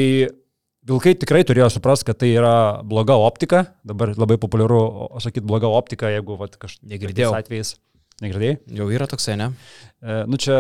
Vilkai 0.85 1.15
tikrai 1.17 1.41
turėjo 1.49 1.71
suprasti, 1.73 2.11
kad 2.11 2.19
tai 2.21 2.35
yra 2.35 2.83
bloga 2.85 3.17
optika. 3.17 3.65
Dabar 3.89 4.13
labai 4.21 4.37
populiaru 4.41 4.81
sakyti 5.25 5.47
bloga 5.49 5.71
optika, 5.73 6.11
jeigu 6.13 6.37
kažkokiais 6.37 7.37
atvejais. 7.41 7.75
Negirdėjai? 8.23 8.59
Jau 8.79 8.85
yra 8.95 9.09
toksai, 9.11 9.35
ne? 9.41 9.49
E, 9.99 10.21
nu 10.31 10.39
čia 10.39 10.55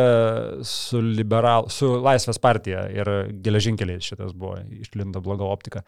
su, 0.66 0.98
liberal, 0.98 1.68
su 1.70 1.86
Laisvės 2.02 2.40
partija 2.42 2.82
ir 2.90 3.10
geležinkeliai 3.44 4.02
šitas 4.02 4.32
buvo 4.34 4.56
išlinda 4.74 5.22
bloga 5.22 5.46
optika. 5.46 5.84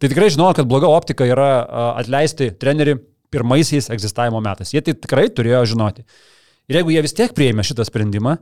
Tai 0.00 0.08
tikrai 0.08 0.30
žinau, 0.32 0.48
kad 0.56 0.70
bloga 0.70 0.88
optika 0.88 1.26
yra 1.28 1.50
atleisti 2.00 2.48
trenerių 2.56 2.96
pirmaisiais 3.32 3.90
egzistavimo 3.92 4.40
metais. 4.44 4.72
Jie 4.72 4.80
tai 4.86 4.96
tikrai 4.96 5.26
turėjo 5.34 5.66
žinoti. 5.74 6.06
Ir 6.70 6.80
jeigu 6.80 6.94
jie 6.94 7.04
vis 7.04 7.16
tiek 7.18 7.34
prieėmė 7.36 7.64
šitą 7.66 7.84
sprendimą, 7.88 8.38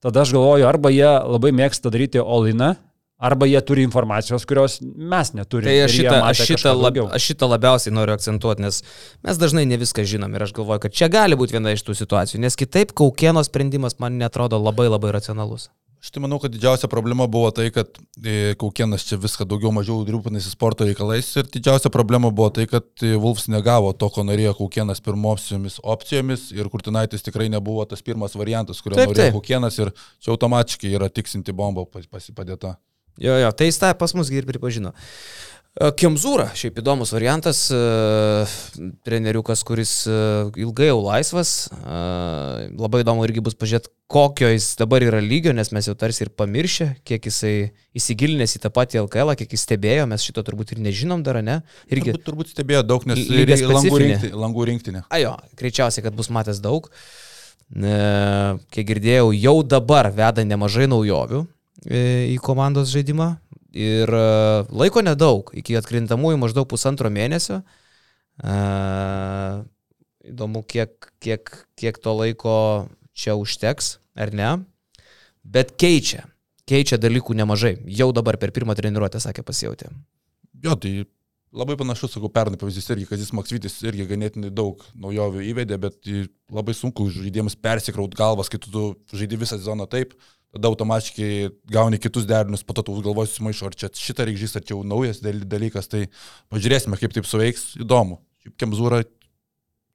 tada 0.00 0.24
aš 0.24 0.32
galvoju, 0.36 0.68
arba 0.70 0.92
jie 0.94 1.08
labai 1.08 1.52
mėgsta 1.56 1.92
daryti 1.92 2.22
oliną, 2.22 2.74
arba 3.20 3.46
jie 3.46 3.60
turi 3.60 3.84
informacijos, 3.84 4.46
kurios 4.48 4.78
mes 4.80 5.32
neturime. 5.36 5.68
Tai 5.68 5.86
aš 5.86 5.96
šitą, 5.98 6.20
aš, 6.30 6.44
šitą 6.48 6.72
lab, 6.78 7.00
aš 7.12 7.26
šitą 7.32 7.50
labiausiai 7.50 7.94
noriu 7.94 8.16
akcentuoti, 8.16 8.64
nes 8.64 8.80
mes 9.26 9.40
dažnai 9.40 9.66
ne 9.68 9.80
viską 9.80 10.06
žinom 10.08 10.32
ir 10.34 10.46
aš 10.46 10.54
galvoju, 10.56 10.86
kad 10.86 10.96
čia 10.96 11.10
gali 11.12 11.36
būti 11.36 11.58
viena 11.58 11.74
iš 11.76 11.84
tų 11.84 11.98
situacijų, 12.00 12.40
nes 12.46 12.56
kitaip 12.56 12.96
Kaukieno 12.96 13.44
sprendimas 13.44 14.00
man 14.00 14.16
netrodo 14.20 14.58
labai 14.60 14.88
labai 14.88 15.12
racionalus. 15.18 15.68
Aš 16.00 16.14
tai 16.14 16.22
manau, 16.24 16.38
kad 16.40 16.48
didžiausia 16.48 16.88
problema 16.88 17.26
buvo 17.28 17.50
tai, 17.52 17.66
kad 17.74 17.98
e, 18.24 18.54
Kaukienas 18.56 19.02
čia 19.04 19.18
viską 19.20 19.44
daugiau 19.44 19.68
mažiau 19.76 20.00
rūpinasi 20.00 20.48
sporto 20.48 20.86
reikalais 20.88 21.28
ir 21.36 21.44
didžiausia 21.44 21.92
problema 21.92 22.30
buvo 22.32 22.48
tai, 22.56 22.64
kad 22.70 22.86
e, 23.04 23.12
Wolfs 23.20 23.50
negavo 23.52 23.92
to, 23.92 24.08
ko 24.08 24.24
norėjo 24.24 24.54
Kaukienas 24.62 25.04
pirmosiomis 25.04 25.76
opcijomis 25.84 26.46
ir 26.56 26.72
Kurtinaitis 26.72 27.26
tikrai 27.26 27.50
nebuvo 27.52 27.84
tas 27.84 28.00
pirmas 28.00 28.32
variantas, 28.32 28.80
kurio 28.80 28.96
Taip, 28.96 29.12
norėjo 29.12 29.26
taip. 29.26 29.36
Kaukienas 29.36 29.76
ir 29.76 29.92
čia 30.24 30.32
automatiškai 30.32 30.94
yra 30.96 31.12
tiksinti 31.12 31.52
bomba 31.52 31.84
pasipadėta. 31.84 32.78
Jo, 33.18 33.38
jo, 33.42 33.52
tai 33.52 33.70
jis 33.70 33.80
tą 33.82 33.94
pas 33.98 34.14
mus 34.14 34.30
ir 34.30 34.46
pripažino. 34.48 34.94
E, 35.78 35.92
Kemzūra, 35.94 36.48
šiaip 36.58 36.80
įdomus 36.82 37.12
variantas, 37.14 37.60
e, 37.70 37.78
treneriukas, 39.06 39.62
kuris 39.66 39.92
e, 40.10 40.16
ilgai 40.58 40.88
jau 40.88 40.98
laisvas, 41.04 41.52
labai 41.80 43.04
įdomu 43.04 43.22
irgi 43.28 43.44
bus 43.46 43.54
pažiūrėti, 43.58 43.92
kokio 44.10 44.50
jis 44.50 44.72
dabar 44.80 45.04
yra 45.06 45.20
lygio, 45.22 45.54
nes 45.54 45.70
mes 45.70 45.86
jau 45.86 45.94
tarsi 45.94 46.24
ir 46.24 46.32
pamiršę, 46.34 46.88
kiek 47.06 47.28
jisai 47.30 47.54
įsigilinęs 47.94 48.56
į 48.58 48.62
tą 48.64 48.72
patį 48.74 49.04
LKL, 49.04 49.36
kiek 49.38 49.54
jis 49.54 49.68
stebėjo, 49.68 50.08
mes 50.10 50.26
šito 50.26 50.42
turbūt 50.46 50.74
ir 50.74 50.82
nežinom 50.82 51.22
dar, 51.22 51.38
ne? 51.46 51.60
Irgi, 51.86 52.16
Turbūt, 52.16 52.26
turbūt 52.26 52.52
stebėjo 52.56 52.82
daug, 52.90 53.06
nes 53.06 53.22
langų, 53.30 54.02
rinkti, 54.02 54.32
langų 54.34 54.66
rinktinė. 54.72 55.04
ajo, 55.20 55.36
greičiausiai, 55.60 56.02
kad 56.08 56.18
bus 56.18 56.32
matęs 56.34 56.58
daug. 56.64 56.90
Kiek 57.70 58.86
girdėjau, 58.88 59.30
jau 59.38 59.56
dabar 59.62 60.10
veda 60.10 60.42
nemažai 60.42 60.90
naujovių 60.90 61.44
į 61.86 62.36
komandos 62.44 62.92
žaidimą. 62.92 63.34
Ir 63.70 64.10
e, 64.10 64.22
laiko 64.74 65.02
nedaug, 65.04 65.52
iki 65.54 65.76
atkrintamųjų 65.78 66.40
maždaug 66.42 66.66
pusantro 66.70 67.10
mėnesio. 67.12 67.60
E, 68.42 68.56
Įdomu, 70.30 70.60
kiek, 70.68 71.08
kiek, 71.22 71.48
kiek 71.80 71.96
to 72.02 72.12
laiko 72.12 72.56
čia 73.16 73.38
užteks, 73.40 73.94
ar 74.20 74.34
ne. 74.36 74.50
Bet 75.42 75.72
keičia, 75.80 76.26
keičia 76.68 76.98
dalykų 77.00 77.34
nemažai. 77.38 77.78
Jau 77.88 78.10
dabar 78.12 78.36
per 78.38 78.52
pirmą 78.54 78.76
treniruotę, 78.76 79.22
sakė, 79.22 79.42
pasijauti. 79.46 79.88
Jo, 80.60 80.76
tai 80.76 81.06
labai 81.56 81.78
panašus, 81.80 82.12
sakau, 82.14 82.28
pernai 82.32 82.60
pavyzdys 82.60 82.90
irgi, 82.92 83.08
kad 83.08 83.22
jis 83.22 83.32
Maksvitis 83.34 83.78
irgi 83.88 84.06
ganėtinai 84.10 84.52
daug 84.54 84.84
naujovių 84.92 85.46
įvedė, 85.50 85.80
bet 85.82 86.12
labai 86.52 86.76
sunku 86.76 87.08
žaidėjams 87.14 87.56
persikraut 87.64 88.14
galvas, 88.18 88.52
kai 88.52 88.60
tu, 88.62 88.90
žaidži 89.10 89.40
visą 89.40 89.56
sezoną 89.56 89.88
taip, 89.90 90.14
tada 90.54 90.70
automatiškai 90.70 91.30
gauni 91.70 92.00
kitus 92.02 92.26
derinius, 92.26 92.64
po 92.66 92.74
to 92.74 92.84
tu 92.86 92.96
galvosi 93.04 93.38
sumaišo, 93.38 93.70
ar 93.70 93.78
čia 93.78 93.90
šitą 93.94 94.26
reikžys, 94.28 94.56
ar 94.58 94.66
čia 94.66 94.74
jau 94.74 94.82
naujas 94.86 95.22
daly- 95.22 95.46
dalykas, 95.46 95.88
tai 95.90 96.08
pažiūrėsime, 96.50 96.98
kaip 96.98 97.14
taip 97.14 97.28
suveiks, 97.28 97.76
įdomu. 97.78 98.18
Šiaip 98.42 98.56
Kemzūra 98.58 99.04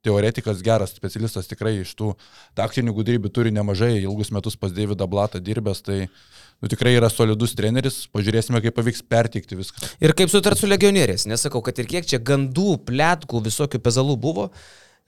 teoretikas, 0.06 0.62
geras 0.62 0.94
specialistas, 0.94 1.50
tikrai 1.50 1.80
iš 1.82 1.96
tų 1.98 2.14
taktinių 2.58 2.94
gudrybių 2.96 3.32
turi 3.34 3.54
nemažai, 3.56 3.96
ilgus 4.04 4.32
metus 4.36 4.58
pas 4.60 4.74
Davidą 4.76 5.08
Blatą 5.10 5.42
dirbęs, 5.42 5.82
tai 5.86 5.98
nu, 6.06 6.70
tikrai 6.72 6.94
yra 7.00 7.10
solidus 7.10 7.56
treneris, 7.58 8.04
pažiūrėsime, 8.14 8.62
kaip 8.64 8.78
pavyks 8.78 9.02
perteikti 9.10 9.58
viską. 9.60 9.90
Ir 10.06 10.14
kaip 10.18 10.32
sutart 10.32 10.62
su 10.62 10.70
legionieriais, 10.70 11.26
nesakau, 11.30 11.64
kad 11.66 11.82
ir 11.82 11.90
kiek 11.90 12.08
čia 12.08 12.22
gandų, 12.22 12.78
plėtkų, 12.86 13.42
visokių 13.50 13.82
pezalų 13.82 14.18
buvo, 14.22 14.52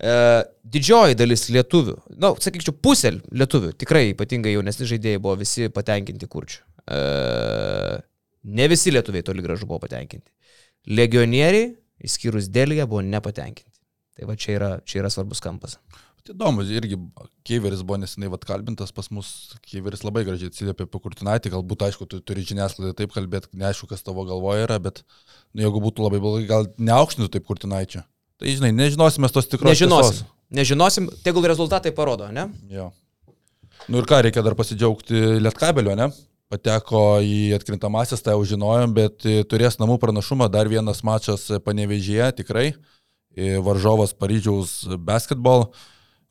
e, 0.01 0.15
didžioji 0.75 1.17
dalis 1.19 1.47
lietuvių, 1.53 1.95
na, 2.15 2.29
nu, 2.29 2.33
sakyčiau, 2.43 2.75
pusė 2.83 3.15
lietuvių, 3.31 3.73
tikrai 3.81 4.09
ypatingai 4.13 4.55
jaunesni 4.55 4.89
žaidėjai 4.89 5.21
buvo 5.23 5.37
visi 5.41 5.69
patenkinti 5.73 6.29
kurčių. 6.31 6.63
E, 6.87 6.99
ne 8.57 8.67
visi 8.71 8.93
lietuviai 8.93 9.25
toli 9.27 9.45
gražu 9.45 9.69
buvo 9.69 9.81
patenkinti. 9.83 10.29
Legionieriai, 10.87 11.73
išskyrus 12.07 12.51
Dėlį, 12.53 12.81
buvo 12.87 13.03
nepatenkinti. 13.05 13.73
Tai 14.17 14.29
va 14.29 14.37
čia 14.39 14.53
yra, 14.57 14.69
čia 14.87 15.01
yra 15.03 15.11
svarbus 15.13 15.41
kampas. 15.43 15.77
Tai 16.27 16.33
įdomu, 16.35 16.63
irgi 16.75 16.97
Keiveris 17.47 17.83
buvo 17.87 18.01
nesinai 18.01 18.27
vat 18.33 18.43
kalbintas 18.47 18.91
pas 18.95 19.07
mus, 19.15 19.29
Keiveris 19.63 20.03
labai 20.03 20.25
gražiai 20.27 20.51
atsiliepė 20.51 20.87
apie 20.87 20.99
Kurtinaitį, 21.03 21.53
galbūt 21.53 21.85
aišku, 21.87 22.07
tu 22.11 22.19
turi 22.19 22.43
žiniasklaidą 22.47 22.97
taip 22.97 23.13
kalbėti, 23.15 23.53
neaišku, 23.55 23.87
kas 23.91 24.03
tavo 24.03 24.25
galvoje 24.27 24.65
yra, 24.65 24.79
bet 24.83 25.03
nu, 25.53 25.63
jeigu 25.63 25.83
būtų 25.85 26.03
labai 26.03 26.19
blogai, 26.23 26.43
gal 26.49 26.67
neaukštintų 26.81 27.29
taip 27.31 27.47
Kurtinaičio. 27.47 28.03
Tai 28.37 28.53
žinai, 28.53 28.71
nežinosime 28.75 29.29
tos 29.33 29.49
tikros. 29.49 29.71
Nežinosim. 29.71 30.25
Nežinosim, 30.53 31.09
tegul 31.25 31.45
rezultatai 31.49 31.91
parodo, 31.91 32.29
ne? 32.31 32.47
Jo. 32.71 32.91
Nu 33.91 33.99
ir 33.99 34.07
ką, 34.07 34.21
reikia 34.25 34.43
dar 34.45 34.55
pasidžiaugti 34.57 35.41
Lietkabelio, 35.41 35.95
ne? 35.97 36.11
Pateko 36.47 37.19
į 37.19 37.51
atkrintamasis, 37.57 38.21
tai 38.23 38.37
jau 38.37 38.45
žinojom, 38.47 38.93
bet 38.95 39.25
e, 39.27 39.41
turės 39.43 39.75
namų 39.81 39.97
pranašumą, 39.99 40.47
dar 40.51 40.69
vienas 40.71 41.01
mačas 41.03 41.49
panevežyje, 41.65 42.29
tikrai. 42.37 42.69
E, 43.35 43.57
Varžovas 43.59 44.13
Paryžiaus 44.15 44.85
basketball 45.03 45.67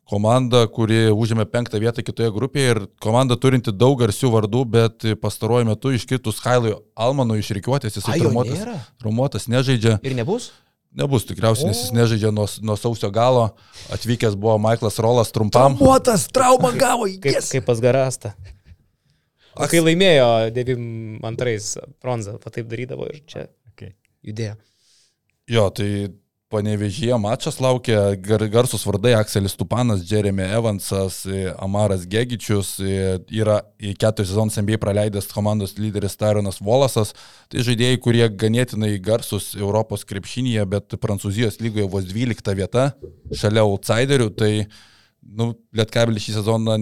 komanda, 0.09 0.63
kuri 0.71 1.11
užėmė 1.13 1.45
penktą 1.51 1.77
vietą 1.83 2.01
kitoje 2.07 2.31
grupėje 2.33 2.73
ir 2.73 2.79
komanda 3.03 3.37
turinti 3.37 3.73
daug 3.75 3.99
garsių 3.99 4.31
vardų, 4.33 4.63
bet 4.73 5.07
pastaruoju 5.21 5.69
metu 5.69 5.91
iškritus 5.93 6.39
Hailui 6.45 6.73
Almanui 6.95 7.43
iš 7.43 7.51
reikiuotės, 7.59 7.99
jisai 7.99 8.15
Ai, 8.15 8.21
jo 8.21 8.31
traumuotas, 8.31 8.61
nėra? 8.63 8.77
traumuotas 9.03 9.49
nežaidžia. 9.51 9.99
Ir 10.07 10.17
nebus? 10.17 10.49
Nebus 10.97 11.25
tikriausiai, 11.29 11.67
nes 11.69 11.81
jis 11.83 11.91
nežaidžia 11.93 12.31
nuo, 12.33 12.45
nuo 12.65 12.75
sausio 12.79 13.09
galo. 13.13 13.49
Atvykęs 13.93 14.35
buvo 14.39 14.55
Michaelas 14.61 14.97
Rolas 15.03 15.31
trumpam. 15.35 15.75
Muotas, 15.79 16.27
traumą 16.33 16.71
gavo, 16.79 17.05
Kaip, 17.21 17.27
yes. 17.37 17.51
kaip 17.53 17.65
pas 17.67 17.81
Garastą. 17.83 18.31
O 19.57 19.65
kai 19.69 19.79
laimėjo 19.81 20.27
92 20.53 21.85
bronzą, 22.01 22.37
va 22.43 22.53
taip 22.53 22.67
darydavo 22.69 23.07
ir 23.11 23.21
čia 23.29 23.47
Okay. 23.73 23.93
judėjo. 24.25 24.55
Jo, 25.53 25.67
tai 25.69 25.89
panevežyje 26.49 27.17
mačas 27.19 27.59
laukia 27.59 28.15
gar, 28.23 28.43
garsus 28.47 28.85
vardai 28.87 29.13
Akselis 29.17 29.55
Tupanas, 29.59 30.03
Jeremy 30.07 30.45
Evansas, 30.55 31.25
e, 31.25 31.53
Amaras 31.59 32.05
Gegičius, 32.07 32.77
e, 32.79 33.17
yra 33.39 33.59
keturis 33.99 34.31
sezonus 34.31 34.57
NBA 34.61 34.79
praleidęs 34.79 35.27
komandos 35.33 35.75
lyderis 35.77 36.15
Tyronas 36.19 36.61
Volasas. 36.63 37.13
Tai 37.51 37.65
žaidėjai, 37.67 37.99
kurie 38.03 38.27
ganėtinai 38.31 38.93
garsus 39.03 39.53
Europos 39.59 40.07
krepšinėje, 40.07 40.63
bet 40.71 40.99
Prancūzijos 41.03 41.59
lygoje 41.63 41.89
vos 41.91 42.07
12 42.07 42.55
vieta, 42.55 42.91
šalia 43.35 43.67
outsiderių. 43.67 44.31
Tai, 44.39 44.51
nu, 45.27 45.51
Lietkabelis 45.75 46.29
šį 46.29 46.39
sezoną 46.39 46.79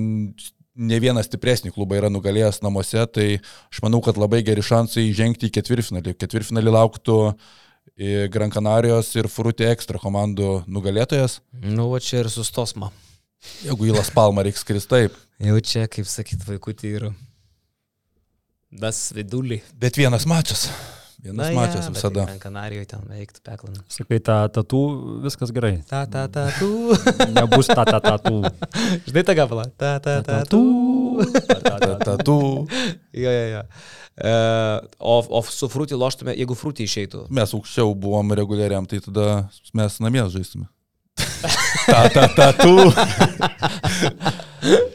ne 0.76 0.98
vieną 1.00 1.24
stipresnį 1.24 1.72
klubą 1.74 1.98
yra 2.00 2.10
nugalėjęs 2.12 2.62
namuose, 2.62 3.02
tai 3.08 3.28
aš 3.40 3.82
manau, 3.84 4.02
kad 4.04 4.20
labai 4.20 4.44
geri 4.46 4.64
šansai 4.66 5.08
žengti 5.16 5.50
į 5.50 5.56
ketvirtfinalį. 5.58 6.18
Ketvirtfinalį 6.20 6.74
lauktų 6.76 7.20
Gran 7.96 8.52
Canarijos 8.52 9.14
ir 9.16 9.30
Frutė 9.32 9.70
Extra 9.72 10.00
komandų 10.02 10.66
nugalėtojas. 10.68 11.40
Nu, 11.64 11.88
va 11.94 12.02
čia 12.04 12.26
ir 12.26 12.30
sustosma. 12.34 12.92
Jeigu 13.64 13.88
į 13.88 13.96
Las 13.96 14.10
Palmą 14.12 14.44
reiks 14.44 14.66
skristi 14.66 14.92
taip. 14.92 15.16
Jau 15.40 15.56
čia, 15.64 15.86
kaip 15.92 16.08
sakyt, 16.10 16.44
vaikutį 16.48 16.92
ir 16.98 17.08
das 18.76 19.14
vidulį. 19.16 19.62
Bet 19.80 19.96
vienas 20.00 20.28
mačas. 20.28 20.68
Vienas 21.26 21.48
Na, 21.50 21.54
mačas 21.58 21.88
ja, 21.88 21.90
visada. 21.90 22.26
ten 22.30 22.38
Kanarijoje 22.38 22.86
ten 22.92 23.02
veiktų 23.10 23.40
peklan. 23.42 23.78
Sakai, 23.90 24.20
ta 24.22 24.44
tatų, 24.54 24.82
viskas 25.24 25.50
gerai. 25.56 25.80
Ta, 25.90 26.04
ta, 26.06 26.28
ta, 26.30 26.44
tu. 26.60 26.94
Nebus 27.38 27.66
ta 27.72 27.82
ta 27.88 27.98
tatų. 28.04 28.44
Žinai 29.08 29.24
tą 29.26 29.34
gabalą? 29.40 29.66
Ta, 29.74 29.96
ta, 30.06 30.20
ta, 30.22 30.44
tu. 30.46 30.62
Tatų. 32.06 32.38
Jo, 33.16 33.32
jo, 33.32 33.44
jo. 33.48 33.60
E, 34.20 34.32
o, 35.00 35.14
o 35.40 35.42
su 35.48 35.70
frūtį 35.72 35.96
loštume, 35.98 36.34
jeigu 36.36 36.58
frūtį 36.60 36.84
išeitų. 36.84 37.22
Mes 37.34 37.54
aukščiau 37.56 37.94
buvom 37.96 38.36
reguliariam, 38.36 38.84
tai 38.84 39.00
tada 39.02 39.46
mes 39.74 39.96
namie 40.04 40.26
žaistume. 40.36 40.68
Ta, 41.88 42.10
ta, 42.12 42.28
ta, 42.36 42.52
tu. 42.60 42.76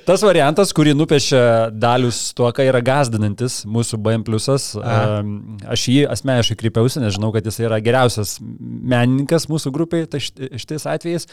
Tas 0.09 0.23
variantas, 0.27 0.73
kurį 0.75 0.95
nupiešė 0.99 1.41
Dalius 1.79 2.19
tuo, 2.37 2.49
ką 2.55 2.65
yra 2.67 2.81
gazdinantis 2.85 3.61
mūsų 3.71 4.01
BM 4.03 4.25
pliusas, 4.27 4.73
aš 4.77 5.85
jį 5.93 6.05
asmeniškai 6.11 6.59
kreipiausi, 6.65 7.03
nes 7.03 7.15
žinau, 7.17 7.31
kad 7.35 7.47
jis 7.47 7.61
yra 7.63 7.79
geriausias 7.85 8.39
menininkas 8.41 9.47
mūsų 9.51 9.73
grupiai 9.75 10.09
tai 10.11 10.23
šitais 10.23 10.89
atvejais. 10.91 11.29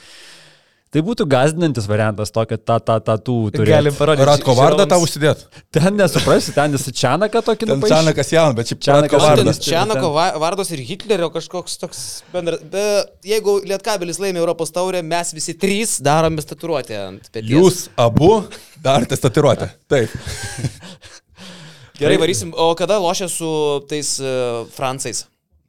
Tai 0.88 1.02
būtų 1.04 1.26
gazdinantis 1.28 1.84
variantas 1.90 2.32
tokio 2.32 2.56
ta, 2.56 2.78
ta, 2.80 2.96
ta, 3.04 3.18
tų 3.20 3.34
turėti. 3.52 3.74
Galim 3.74 3.96
parodyti. 3.98 4.28
Ratko 4.30 4.54
vardą 4.56 4.86
tau 4.88 5.02
užsidėt. 5.04 5.42
Ten 5.76 5.98
nesuprasi, 6.00 6.54
ten 6.56 6.78
esi 6.80 6.94
Čianaką 6.96 7.42
tokį 7.44 7.68
Ten 7.68 7.74
nupaišė. 7.74 7.92
Čanakas 7.92 8.32
jaunas, 8.32 8.56
bet 8.56 8.72
šiaip 8.72 8.86
ten 8.86 9.20
vardas. 9.20 9.60
Čianako 9.66 10.12
va- 10.16 10.32
vardas 10.40 10.72
ir 10.72 10.86
Hitlerio 10.88 11.28
kažkoks 11.34 11.76
toks 11.82 12.04
bendras. 12.32 12.64
Be, 12.72 12.86
jeigu 13.28 13.58
Lietkabelis 13.68 14.22
laimė 14.24 14.40
Europos 14.40 14.72
taurę, 14.72 15.04
mes 15.04 15.34
visi 15.36 15.58
trys 15.60 15.98
darome 16.04 16.44
staturuotę 16.46 17.02
ant 17.04 17.28
peties. 17.34 17.52
Jūs 17.52 17.84
abu 18.00 18.46
darėte 18.84 19.20
statiruotę. 19.20 19.68
Taip. 19.92 20.16
Gerai, 22.00 22.16
varysim. 22.22 22.54
O 22.56 22.72
kada 22.80 23.00
lošia 23.02 23.28
su 23.28 23.50
tais 23.90 24.14
uh, 24.24 24.64
francais? 24.72 25.26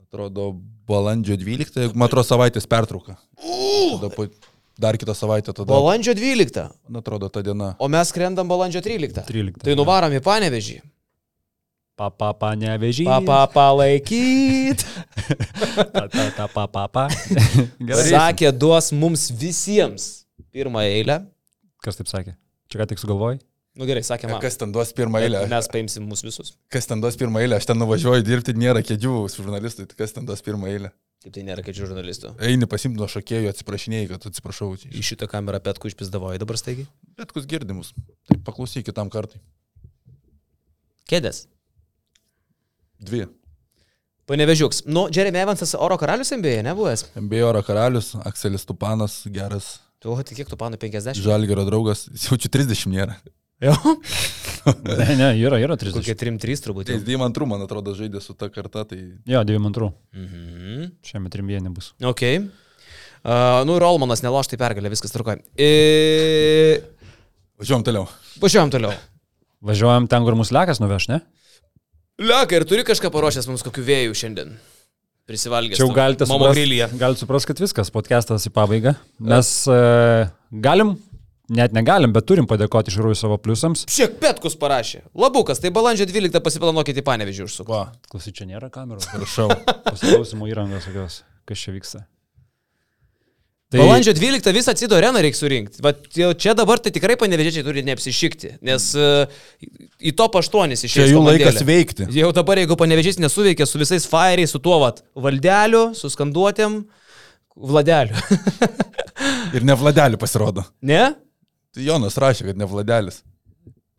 Atrodo, 0.06 0.52
balandžio 0.88 1.36
12, 1.40 1.90
man 1.96 2.06
atrodo, 2.06 2.26
savaitės 2.28 2.68
pertrauka. 2.70 3.16
Tada 3.42 4.10
po, 4.12 4.28
dar 4.78 4.98
kitą 5.00 5.14
savaitę 5.14 5.52
tada. 5.52 5.68
Balandžio 5.72 6.14
12. 6.14 6.68
Man 6.88 7.02
atrodo, 7.02 7.28
ta 7.32 7.42
diena. 7.42 7.74
O 7.78 7.88
mes 7.90 8.12
skrendam 8.12 8.48
balandžio 8.48 8.82
13. 8.84 9.26
13. 9.26 9.64
Tai 9.66 9.76
nuvarom 9.78 10.14
į 10.14 10.22
panevežį. 10.24 10.78
Papa, 11.98 12.30
pa, 12.38 12.52
nevežys. 12.54 13.08
Papa 13.10 13.40
palaikyt. 13.50 14.84
Ta, 15.74 16.04
ta, 16.06 16.26
ta, 16.36 16.46
pa, 16.46 16.68
pa, 16.70 16.84
pa. 16.86 17.08
Gerai. 17.82 18.04
Sakė, 18.12 18.52
duos 18.54 18.92
mums 18.94 19.26
visiems 19.34 20.06
pirmą 20.54 20.84
eilę. 20.86 21.24
Kas 21.82 21.98
taip 21.98 22.06
sakė? 22.10 22.36
Čia 22.70 22.78
ką 22.78 22.86
tik 22.92 23.02
sugalvojai? 23.02 23.40
Nu 23.78 23.86
gerai, 23.86 24.04
sakė 24.06 24.30
man. 24.30 24.38
Kas 24.42 24.58
ten 24.58 24.70
duos 24.74 24.94
pirmą 24.94 25.24
eilę? 25.26 25.42
Mes 25.50 25.70
paimsim 25.74 26.06
mus 26.06 26.22
visus. 26.22 26.54
Kas 26.70 26.86
ten 26.86 27.02
duos 27.02 27.18
pirmą 27.18 27.42
eilę? 27.42 27.58
Aš 27.58 27.66
ten 27.66 27.78
nuvažiuoju 27.82 28.22
dirbti, 28.26 28.54
nėra 28.58 28.82
kėdžių 28.86 29.18
su 29.34 29.42
žurnalistai. 29.42 29.86
Tai 29.90 29.98
kas 29.98 30.14
ten 30.14 30.26
duos 30.26 30.42
pirmą 30.46 30.70
eilę? 30.70 30.94
Kaip 31.24 31.34
tai 31.34 31.42
nėra, 31.46 31.64
kad 31.66 31.74
žurnalistų. 31.74 32.30
Eini 32.46 32.68
pasimti 32.70 33.00
nuo 33.00 33.08
šokėjų, 33.10 33.50
atsiprašinėjai, 33.50 34.10
kad 34.12 34.28
atsiprašau. 34.30 34.70
Čia. 34.78 34.92
Į 34.94 35.02
šitą 35.08 35.26
kamerą 35.30 35.58
petku 35.64 35.90
išpizdavoji 35.90 36.38
dabar 36.38 36.60
staigi. 36.60 36.86
Bet 37.18 37.34
kus 37.34 37.48
girdimus. 37.50 37.90
Tai 38.30 38.38
paklausyk 38.46 38.86
kitam 38.86 39.10
kartui. 39.10 39.40
Kėdės. 41.10 41.48
Dvi. 43.02 43.24
Panevežiuks. 44.30 44.84
Nu, 44.86 45.08
Jeremy 45.14 45.42
Evansas 45.42 45.74
oro 45.74 45.98
karalius 45.98 46.30
MBA, 46.36 46.60
nebuvęs. 46.68 47.08
MBA 47.18 47.42
oro 47.48 47.64
karalius, 47.66 48.12
Akselis 48.28 48.68
Tupanas, 48.68 49.22
geras 49.32 49.78
Tu, 49.98 50.14
tai 50.14 50.36
kiek 50.38 50.46
tu 50.46 50.54
panų 50.54 50.78
50? 50.78 51.18
žalgerio 51.18 51.64
draugas. 51.66 52.04
Jaučiu 52.14 52.50
30 52.54 52.92
nėra. 52.92 53.16
Jo. 53.64 53.74
Ne, 54.84 55.16
ne, 55.16 55.28
yra, 55.40 55.58
yra 55.62 55.76
30. 55.80 55.96
Kokie 55.96 56.14
3-3 56.18 56.62
turbūt. 56.66 56.88
Tai 56.90 56.98
jis 56.98 57.04
Deimantrų, 57.06 57.46
man 57.48 57.62
atrodo, 57.64 57.94
žaidė 57.96 58.20
su 58.20 58.34
ta 58.38 58.50
karta. 58.52 58.84
Tai 58.88 58.98
Jo, 58.98 59.40
92. 59.48 59.88
Mhm. 60.14 60.90
Šiame 61.08 61.32
trimbyje 61.32 61.62
nebus. 61.64 61.92
Ok. 62.04 62.24
Uh, 63.18 63.64
nu, 63.66 63.78
Rolmanas 63.82 64.22
neloš, 64.22 64.52
tai 64.52 64.60
pergalė, 64.60 64.92
viskas 64.92 65.14
trukoja. 65.14 65.40
E... 65.58 66.82
važiuom 67.58 67.82
toliau. 67.86 68.06
Važiuojam 68.42 68.70
toliau. 68.76 68.94
Važiuojam 69.64 70.06
ten, 70.10 70.26
kur 70.26 70.36
mūsų 70.38 70.54
lekas 70.54 70.78
nuveš, 70.82 71.08
ne? 71.10 71.22
Lieka, 72.22 72.60
ir 72.60 72.66
turi 72.68 72.84
kažką 72.86 73.10
paruošęs 73.14 73.48
mums 73.50 73.64
kokiu 73.66 73.82
vėjų 73.88 74.14
šiandien. 74.20 74.54
Prisivalgęs. 75.28 75.76
Čia 75.76 75.84
jau 75.84 75.92
galite 75.92 76.26
suprasti, 76.26 76.78
galite 76.96 77.20
suprasti, 77.20 77.50
kad 77.50 77.60
viskas, 77.60 77.90
podcastas 77.92 78.46
į 78.48 78.52
pabaigą. 78.54 78.94
Mes 79.20 79.50
e, 79.68 79.80
galim, 80.64 80.94
net 81.48 81.72
negalim, 81.76 82.12
bet 82.14 82.26
turim 82.28 82.46
padėkoti 82.50 82.92
iš 82.92 82.98
tikrųjų 82.98 83.18
savo 83.18 83.38
pliusams. 83.42 83.86
Šiek 83.92 84.18
petkus 84.20 84.56
parašė. 84.60 85.04
Labukas, 85.18 85.62
tai 85.62 85.72
balandžio 85.74 86.06
12 86.10 86.42
pasiplanuokite 86.44 87.02
į 87.02 87.06
panevežį 87.06 87.46
užsukti. 87.46 87.72
Va, 87.72 87.86
Klausy, 88.12 88.34
čia 88.36 88.48
nėra 88.50 88.68
kamerų. 88.74 89.00
prašau. 89.14 89.48
Pasiklausimo 89.88 90.48
įrangos, 90.50 90.86
tokios, 90.90 91.22
kas 91.48 91.64
čia 91.64 91.74
vyksta. 91.76 92.04
Tai... 93.68 93.82
Balandžio 93.82 94.14
12 94.16 94.52
visą 94.56 94.72
Cido 94.80 94.96
areną 94.96 95.20
reikia 95.20 95.36
surinkti. 95.36 95.82
Bet 95.84 96.06
čia 96.40 96.54
dabar 96.56 96.80
tai 96.80 96.88
tikrai 96.94 97.18
panevežėčiai 97.20 97.64
turi 97.66 97.82
neapsišikti, 97.84 98.54
nes 98.64 98.86
uh, 98.96 99.28
į 100.00 100.14
top 100.16 100.38
8 100.40 100.72
išėjo. 100.72 100.94
Čia 100.94 101.08
jų 101.10 101.20
laikas 101.26 101.60
veikti. 101.68 102.06
Jau 102.16 102.30
dabar, 102.32 102.62
jeigu 102.62 102.78
panevežys 102.80 103.20
nesuveikia 103.20 103.66
su 103.68 103.80
visais 103.80 104.08
fairiais, 104.08 104.54
su 104.56 104.60
tuo 104.64 104.78
vat, 104.80 105.02
valdeliu, 105.12 105.90
su 105.98 106.08
skanduotėm, 106.14 106.78
vladeliu. 107.60 108.16
Ir 109.52 109.68
ne 109.68 109.76
Vladelių 109.76 110.16
pasirodo. 110.20 110.64
ne? 110.80 111.10
Tai 111.76 111.84
Jonas 111.84 112.16
rašė, 112.20 112.48
kad 112.50 112.58
ne 112.58 112.66
Vladelis. 112.68 113.22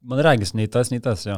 Man 0.01 0.21
regis, 0.25 0.53
nei 0.57 0.67
tas, 0.71 0.89
nei 0.93 1.01
tas, 1.03 1.25
jo. 1.27 1.37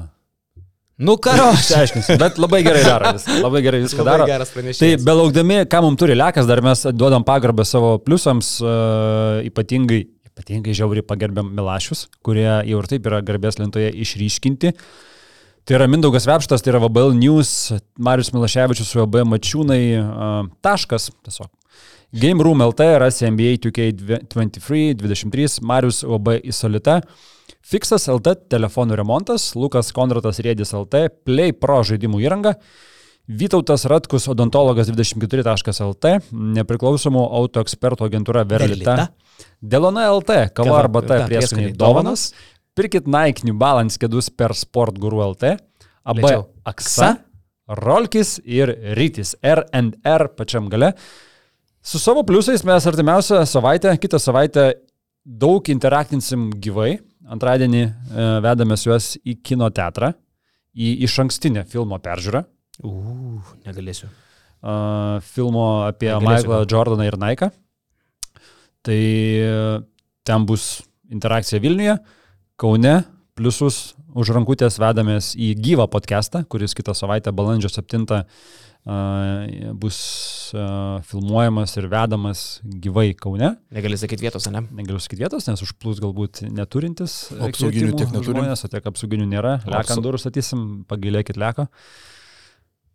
Nu, 1.02 1.16
karo. 1.18 1.48
Išsiaiškinsim, 1.58 2.20
bet 2.22 2.38
labai 2.38 2.60
gerai 2.62 2.84
daro. 2.86 3.12
Vis, 3.18 3.24
labai 3.41 3.62
gerai 3.66 3.80
viską 3.82 4.03
Labai 4.03 4.12
daro. 4.20 4.28
geras 4.30 4.52
pranešimas. 4.53 4.82
Tai 4.84 5.06
belaukdami, 5.08 5.56
ką 5.72 5.80
mums 5.82 5.98
turi 5.98 6.14
lekas, 6.18 6.45
dar 6.49 6.62
mes 6.62 6.84
duodam 6.94 7.26
pagarbą 7.26 7.66
savo 7.66 7.95
pliusams, 8.06 8.52
uh, 8.62 9.40
ypatingai, 9.48 10.03
ypatingai 10.30 10.76
žiauriai 10.78 11.06
pagerbiam 11.08 11.49
Milašius, 11.58 12.06
kurie 12.26 12.45
jau 12.45 12.84
ir 12.84 12.90
taip 12.91 13.10
yra 13.10 13.24
garbės 13.26 13.58
lentoje 13.58 13.90
išryškinti. 14.06 14.76
Tai 15.66 15.78
yra 15.80 15.90
Mindaugas 15.90 16.30
Vepštas, 16.30 16.62
tai 16.62 16.76
yra 16.76 16.84
VBL 16.86 17.18
News, 17.18 17.49
Marius 18.02 18.30
Milaševičius 18.34 18.94
su 18.94 19.02
VB 19.02 19.26
Mačiūnai, 19.34 19.82
uh, 19.98 20.38
taškas, 20.66 21.10
tiesiog. 21.26 21.49
Game 22.12 22.44
Room 22.44 22.62
LT, 22.62 22.80
rasi 23.00 23.26
NBA 23.32 23.58
2K23, 23.64 24.94
23, 25.00 25.62
Marius 25.62 26.04
OB 26.04 26.34
Isolita, 26.44 27.00
Fixas 27.64 28.10
LT 28.12 28.50
telefonų 28.52 28.98
remontas, 29.00 29.52
Lukas 29.56 29.94
Konratas 29.96 30.42
Rėdis 30.44 30.74
LT, 30.76 31.06
Play 31.24 31.56
Pro 31.56 31.80
žaidimų 31.88 32.24
įranga, 32.26 32.56
Vytautas 33.32 33.86
Ratkus 33.88 34.26
odontologas 34.28 34.90
24.lt, 34.92 36.14
nepriklausomų 36.58 37.22
auto 37.40 37.64
ekspertų 37.64 38.10
agentūra 38.10 38.44
Verlita, 38.50 39.08
Delona 39.62 40.10
LT, 40.12 40.50
kava 40.58 40.82
arba 40.82 41.06
ta 41.06 41.22
prieskoniai 41.30 41.72
dovanas, 41.78 42.32
pirkit 42.76 43.08
Nike 43.08 43.48
New 43.48 43.56
Balance 43.62 44.02
kėdus 44.02 44.28
per 44.36 44.58
Sport 44.58 45.00
Guru 45.00 45.24
LT, 45.32 45.56
AB. 46.12 46.26
Aksa, 46.68 47.14
Rolkis 47.72 48.40
ir 48.44 48.74
Rytis. 48.98 49.36
R&R 49.40 50.28
pačiam 50.36 50.68
gale. 50.72 50.92
Su 51.82 51.99
savo 51.99 52.22
pliusais 52.24 52.62
mes 52.64 52.86
artimiausią 52.88 53.45
savaitę, 53.49 53.95
kitą 53.98 54.20
savaitę 54.22 54.68
daug 55.26 55.70
interaktinsim 55.74 56.52
gyvai. 56.62 56.99
Antradienį 57.32 57.82
e, 57.82 57.94
vedamės 58.44 58.84
juos 58.86 59.14
į 59.26 59.38
kino 59.45 59.70
teatrą, 59.74 60.12
į 60.74 60.91
iš 61.08 61.16
ankstinę 61.24 61.64
filmo 61.70 61.98
peržiūrą. 62.02 62.44
Uh, 62.82 63.53
negalėsiu. 63.66 64.10
Uh, 64.62 65.22
filmo 65.26 65.66
apie 65.88 66.10
Negalėsiu 66.10 66.49
Michaelą. 66.49 66.70
Jordaną 66.70 67.08
ir 67.08 67.18
Naiką. 67.22 67.49
Tai 68.82 68.98
e, 68.98 69.82
ten 70.26 70.45
bus 70.49 70.82
interakcija 71.14 71.62
Vilniuje, 71.62 71.98
Kaune, 72.62 72.95
pliusus 73.38 73.91
už 74.16 74.32
rankutės 74.36 74.80
vedamės 74.82 75.34
į 75.40 75.54
gyvą 75.62 75.86
podcastą, 75.92 76.44
kuris 76.52 76.74
kitą 76.78 76.94
savaitę, 76.98 77.32
balandžio 77.36 77.70
7, 77.72 78.04
uh, 78.12 78.24
bus 79.78 79.98
filmuojamas 81.08 81.76
ir 81.78 81.86
vedamas 81.92 82.40
gyvai 82.82 83.12
Kaune. 83.16 83.54
Negali 83.72 83.98
sakyti 84.02 84.26
vietos, 84.26 84.48
ne? 84.52 84.64
Negaliu 84.74 85.00
sakyti 85.00 85.22
vietos, 85.24 85.46
nes 85.48 85.62
užplūs 85.62 86.02
galbūt 86.02 86.42
neturintis. 86.50 87.30
e, 87.32 87.38
Apsauginių 87.50 87.94
tiek 88.00 88.10
neturim. 88.10 88.42
žmonės, 88.42 88.66
O 88.66 88.72
tiek 88.74 88.84
apsauginių 88.90 89.28
nėra. 89.32 89.54
Leka 89.66 89.84
Apsau- 89.84 89.98
ant 90.00 90.08
durų 90.08 90.20
statysim, 90.20 90.66
pagailėkit 90.90 91.38
leko. 91.38 91.68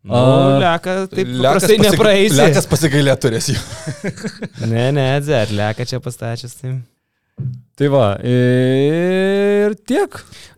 Nu, 0.06 0.14
A, 0.14 0.58
leka, 0.62 0.92
taip 1.10 1.26
Lekas 1.26 1.64
paprastai 1.64 1.78
nepraeisi. 1.82 2.36
Lekas 2.38 2.66
pasigailė 2.70 3.16
turės 3.18 3.48
jų. 3.50 3.58
Ne, 4.70 4.90
ne, 4.94 5.06
dzer, 5.22 5.50
leka 5.50 5.86
čia 5.86 5.98
pastačius. 6.02 6.54
Tai. 6.60 6.76
Tai 7.76 7.90
va, 7.92 8.04
ir 8.24 9.74
tiek. 9.84 10.14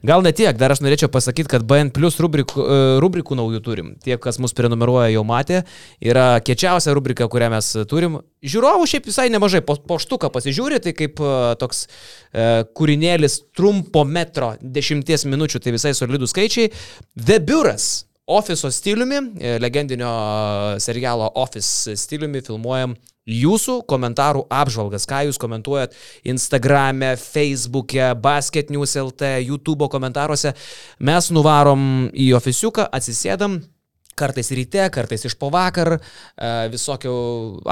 Gal 0.06 0.22
ne 0.22 0.30
tiek, 0.30 0.54
dar 0.54 0.70
aš 0.70 0.78
norėčiau 0.84 1.10
pasakyti, 1.10 1.50
kad 1.50 1.64
BN 1.66 1.90
Plus 1.96 2.14
rubrikų, 2.22 2.62
e, 2.62 2.76
rubrikų 3.02 3.34
naujų 3.40 3.60
turim. 3.66 3.88
Tie, 4.04 4.14
kas 4.22 4.38
mus 4.38 4.54
prenumeruoja, 4.54 5.08
jau 5.10 5.24
matė. 5.26 5.64
Yra 5.98 6.38
kečiausia 6.46 6.94
rubrika, 6.94 7.26
kurią 7.26 7.48
mes 7.56 7.72
turim. 7.90 8.20
Žiūrovų 8.46 8.86
šiaip 8.92 9.10
visai 9.10 9.26
nemažai. 9.34 9.64
Po, 9.66 9.74
po 9.82 9.98
štuką 9.98 10.30
pasižiūri, 10.30 10.78
tai 10.84 10.94
kaip 10.94 11.18
e, 11.18 11.34
toks 11.58 11.88
e, 11.88 12.46
kūrinėlis 12.78 13.40
trumpo 13.50 14.06
metro, 14.06 14.52
dešimties 14.62 15.26
minučių, 15.26 15.64
tai 15.64 15.74
visai 15.74 15.96
solidų 15.98 16.30
skaičiai. 16.30 16.70
The 17.18 17.42
Biuras. 17.42 17.90
Ofiso 18.28 18.70
stiliumi, 18.70 19.24
e, 19.40 19.58
legendinio 19.58 20.14
serialo 20.84 21.32
Office 21.42 21.96
stiliumi 21.98 22.46
filmuojam 22.46 22.94
jūsų 23.28 23.82
komentarų 23.88 24.46
apžvalgas, 24.50 25.06
ką 25.08 25.26
jūs 25.28 25.40
komentuojat 25.40 25.96
Instagram'e, 26.28 27.14
Facebook'e, 27.20 28.14
Basket 28.18 28.72
News 28.74 28.96
LT, 28.96 29.36
YouTube 29.44 29.90
komentaruose. 29.92 30.54
Mes 30.98 31.32
nuvarom 31.34 32.08
į 32.16 32.32
ofisiuką, 32.40 32.88
atsisėdam. 32.92 33.60
Kartais 34.18 34.50
ryte, 34.54 34.82
kartais 34.94 35.24
iš 35.28 35.36
po 35.38 35.50
vakar, 35.54 35.94
e, 35.98 36.50
visokių 36.72 37.12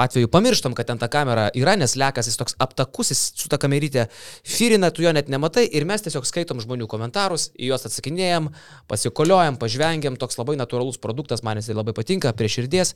atvejų 0.05 0.29
pamirštam, 0.31 0.75
kad 0.77 0.89
ten 0.89 1.01
ta 1.01 1.09
kamera 1.11 1.47
yra, 1.57 1.75
nes 1.79 1.97
lekas 1.99 2.29
jis 2.29 2.39
toks 2.39 2.55
aptakus, 2.63 3.11
jis 3.11 3.23
su 3.41 3.51
ta 3.51 3.59
kamerytė 3.61 4.07
firina, 4.47 4.91
tu 4.91 5.03
jo 5.05 5.11
net 5.15 5.31
nematai 5.33 5.65
ir 5.67 5.87
mes 5.89 6.05
tiesiog 6.05 6.27
skaitom 6.27 6.61
žmonių 6.63 6.87
komentarus, 6.91 7.49
į 7.59 7.71
juos 7.71 7.87
atsakinėjom, 7.89 8.51
pasikoliojam, 8.87 9.59
pažvengiam, 9.59 10.15
toks 10.19 10.39
labai 10.39 10.55
natūralus 10.59 11.01
produktas, 11.03 11.43
man 11.43 11.59
jisai 11.61 11.75
labai 11.77 11.95
patinka, 11.97 12.31
prie 12.37 12.49
širdies. 12.51 12.95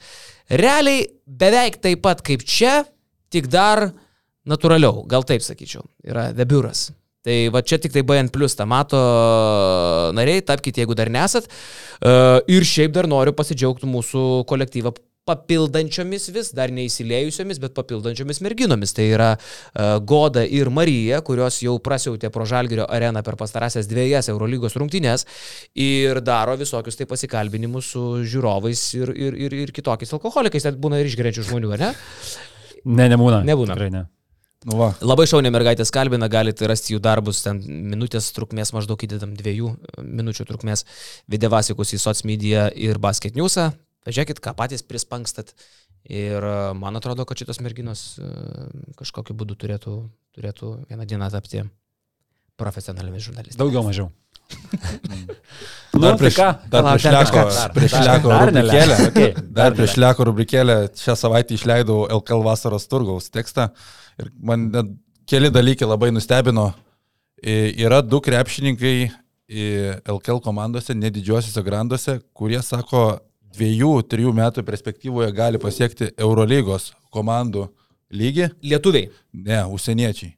Realiai 0.49 1.09
beveik 1.25 1.81
taip 1.83 2.03
pat 2.05 2.23
kaip 2.25 2.47
čia, 2.47 2.81
tik 3.31 3.51
dar 3.51 3.89
natūraliau, 4.47 5.05
gal 5.09 5.27
taip 5.27 5.43
sakyčiau, 5.45 5.85
yra 6.07 6.31
debiuras. 6.35 6.89
Tai 7.21 7.37
va 7.53 7.61
čia 7.61 7.77
tik 7.77 7.93
tai 7.93 8.01
BN 8.07 8.31
plus 8.33 8.57
tą 8.57 8.65
mato 8.69 8.97
nariai, 10.17 10.41
tapkite, 10.41 10.81
jeigu 10.81 10.97
dar 10.97 11.11
nesat. 11.13 11.45
E, 12.01 12.17
Ir 12.49 12.65
šiaip 12.65 12.95
dar 12.95 13.09
noriu 13.09 13.35
pasidžiaugti 13.37 13.89
mūsų 13.89 14.43
kolektyvą 14.49 14.95
papildančiomis 15.27 16.29
vis, 16.33 16.49
dar 16.57 16.71
neįsilėjusiomis, 16.73 17.59
bet 17.61 17.75
papildančiomis 17.77 18.41
merginomis. 18.41 18.93
Tai 18.97 19.05
yra 19.05 19.29
uh, 19.37 19.99
Goda 20.01 20.43
ir 20.43 20.71
Marija, 20.73 21.21
kurios 21.25 21.59
jau 21.61 21.75
prasiautė 21.83 22.31
pro 22.33 22.47
Žalgirio 22.49 22.87
areną 22.89 23.21
per 23.25 23.37
pastarąsias 23.39 23.89
dviejas 23.89 24.31
Eurolygos 24.33 24.77
rungtynės 24.81 25.27
ir 25.77 26.23
daro 26.25 26.57
visokius 26.59 26.97
tai 26.97 27.05
pasikalbinimus 27.09 27.91
su 27.93 28.05
žiūrovais 28.33 28.85
ir, 28.97 29.13
ir, 29.13 29.37
ir, 29.45 29.59
ir 29.67 29.75
kitokiais 29.75 30.17
alkoholikais. 30.17 30.65
Net 30.67 30.81
būna 30.81 31.01
ir 31.01 31.11
išgeriančių 31.11 31.45
žmonių, 31.51 31.75
ar 31.77 31.85
ne? 31.85 31.91
Ne, 32.89 33.11
nebūna. 33.13 33.43
Nebūna. 33.45 33.77
Tikrai 33.77 33.93
ne. 33.93 34.07
Nu 34.69 34.77
va, 34.77 34.91
Labai 35.01 35.25
šaunė 35.25 35.49
mergaitės 35.49 35.89
kalbina, 35.93 36.27
galite 36.29 36.67
rasti 36.69 36.93
jų 36.93 36.99
darbus, 37.01 37.39
ten 37.41 37.57
minutės 37.65 38.27
trukmės, 38.35 38.69
maždaug 38.75 39.01
įdedam 39.07 39.31
dviejų 39.33 39.71
minučių 39.97 40.45
trukmės 40.45 40.83
videvasikus 41.31 41.95
į 41.97 42.01
Socimedia 42.03 42.67
ir 42.77 42.99
Basket 43.01 43.33
News'ą. 43.33 43.71
Pažiūrėkit, 44.05 44.41
ką 44.41 44.53
patys 44.57 44.85
prispankstat. 44.85 45.55
Ir 46.05 46.45
e, 46.45 46.51
man 46.77 46.97
atrodo, 46.97 47.25
kad 47.29 47.41
šitos 47.41 47.57
merginos 47.61 48.03
e, 48.21 48.29
kažkokiu 48.97 49.33
būdu 49.37 49.57
turėtų, 49.63 49.95
turėtų 50.37 50.69
vieną 50.89 51.07
dieną 51.09 51.29
tapti 51.33 51.63
profesionaliomis 52.61 53.25
žurnalistėmis. 53.25 53.57
Daugiau 53.61 53.81
mažiau. 53.85 54.11
dar 56.03 56.19
prieš, 56.21 56.37
dar 56.69 56.85
prieš 56.91 57.07
leko, 57.15 57.45
prieš 57.77 57.97
leko 57.97 58.37
rubrikėlę. 58.43 58.99
Dar 59.57 59.77
prieš 59.77 59.97
leko 60.01 60.29
rubrikėlę 60.29 60.77
šią 61.01 61.17
savaitę 61.17 61.57
išleidau 61.57 62.03
LKL 62.19 62.45
vasaros 62.45 62.89
turgaus 62.91 63.29
tekstą 63.33 63.71
ir 64.21 64.31
man 64.39 64.69
net 64.71 64.93
keli 65.29 65.51
dalykai 65.53 65.89
labai 65.89 66.11
nustebino. 66.13 66.71
Yra 67.41 68.01
du 68.05 68.21
krepšininkai 68.21 68.95
LKL 70.07 70.39
komandose, 70.43 70.95
nedidžiosiuose 70.95 71.63
granduose, 71.65 72.19
kurie 72.37 72.61
sako, 72.63 73.19
dviejų, 73.55 73.93
trijų 74.07 74.33
metų 74.35 74.63
perspektyvoje 74.67 75.31
gali 75.35 75.59
pasiekti 75.61 76.11
Eurolygos 76.21 76.91
komandų 77.11 77.67
lygį. 78.15 78.51
Lietuviai. 78.63 79.09
Ne, 79.33 79.63
užsieniečiai. 79.71 80.33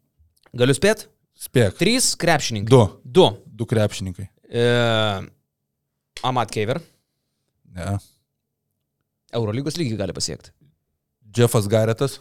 Galiu 0.58 0.76
spėti? 0.78 1.10
Spėk. 1.44 1.78
Trys 1.80 2.14
krepšininkai. 2.20 2.72
Du. 2.72 2.82
Du. 3.04 3.30
Du 3.46 3.68
krepšininkai. 3.70 4.28
E, 4.50 4.66
Amat 6.26 6.54
Keiver. 6.54 6.80
Ne. 7.74 7.98
Eurolygos 9.34 9.78
lygį 9.78 9.98
gali 10.00 10.16
pasiekti. 10.16 10.54
Jeffas 11.34 11.68
Garetas. 11.70 12.20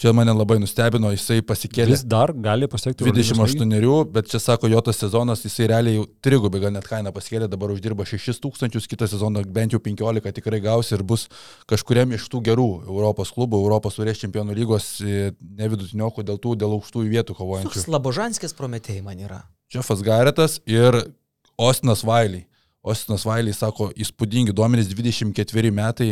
Čia 0.00 0.10
mane 0.16 0.32
labai 0.32 0.56
nustebino, 0.56 1.10
jisai 1.12 1.42
pasikėlė. 1.44 1.92
Vis 1.92 2.02
dar 2.08 2.30
gali 2.32 2.64
pasiekti 2.70 3.04
Eurolygos 3.04 3.52
lygį? 3.52 3.66
28, 3.68 4.12
bet 4.14 4.30
čia 4.32 4.38
sako, 4.40 4.70
jo 4.72 4.80
tas 4.84 4.96
sezonas, 5.02 5.42
jisai 5.44 5.68
realiai 5.68 5.98
jau 5.98 6.06
trigubai 6.24 6.62
gal 6.62 6.72
net 6.72 6.86
kainą 6.88 7.12
paskėlė, 7.12 7.44
dabar 7.52 7.74
uždirba 7.74 8.06
6 8.08 8.40
tūkstančius, 8.40 8.88
kitą 8.88 9.06
sezoną 9.12 9.44
bent 9.52 9.76
jau 9.76 9.82
15 9.84 10.32
tikrai 10.38 10.62
gaus 10.64 10.94
ir 10.96 11.04
bus 11.04 11.26
kažkuriam 11.70 12.14
iš 12.16 12.24
tų 12.32 12.40
gerų 12.48 12.68
Europos 12.86 13.34
klubų, 13.36 13.60
Europos 13.66 14.00
surės 14.00 14.22
čempionų 14.24 14.56
lygos, 14.56 14.94
e, 15.04 15.34
ne 15.60 15.68
vidutiniokų 15.74 16.24
dėl 16.24 16.40
tų, 16.40 16.56
dėl 16.64 16.78
aukštųjų 16.78 17.12
vietų 17.12 17.36
kovojančių. 17.36 17.74
Toks 17.76 17.92
Labožanskės 17.92 18.56
prometėjai 18.56 19.04
man 19.04 19.20
yra. 19.20 19.42
Jeffas 19.72 20.00
Garetas 20.04 20.56
ir 20.64 21.02
Ostinas 21.60 22.00
Vailiai. 22.08 22.46
Ostinas 22.82 23.22
Vailiai 23.22 23.54
sako, 23.54 23.92
įspūdingi 23.94 24.54
duomenys, 24.58 24.88
24 24.90 25.70
metai, 25.74 26.08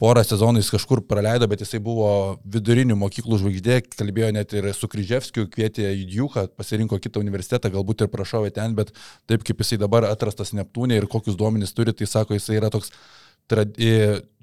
porą 0.00 0.22
sezonų 0.24 0.62
jis 0.62 0.70
kažkur 0.72 1.02
praleido, 1.08 1.44
bet 1.50 1.60
jisai 1.60 1.82
buvo 1.84 2.08
vidurinių 2.54 2.96
mokyklų 2.96 3.38
žvaigždė, 3.42 3.76
kalbėjo 3.92 4.30
net 4.36 4.54
ir 4.56 4.70
su 4.76 4.88
Kryževskiu, 4.90 5.44
kvietė 5.52 5.90
į 5.92 6.06
Djuką, 6.14 6.46
pasirinko 6.56 6.98
kitą 7.04 7.20
universitetą, 7.20 7.68
galbūt 7.74 8.06
ir 8.06 8.12
prašovė 8.12 8.54
ten, 8.56 8.72
bet 8.78 8.94
taip 9.28 9.44
kaip 9.44 9.60
jisai 9.60 9.78
dabar 9.84 10.08
atrastas 10.08 10.54
Neptūnė 10.56 11.02
ir 11.02 11.08
kokius 11.12 11.36
duomenys 11.40 11.76
turi, 11.76 11.92
tai 11.92 12.08
sako, 12.08 12.38
jisai 12.40 12.56
yra 12.56 12.72
toks 12.72 12.94
trad, 13.50 13.76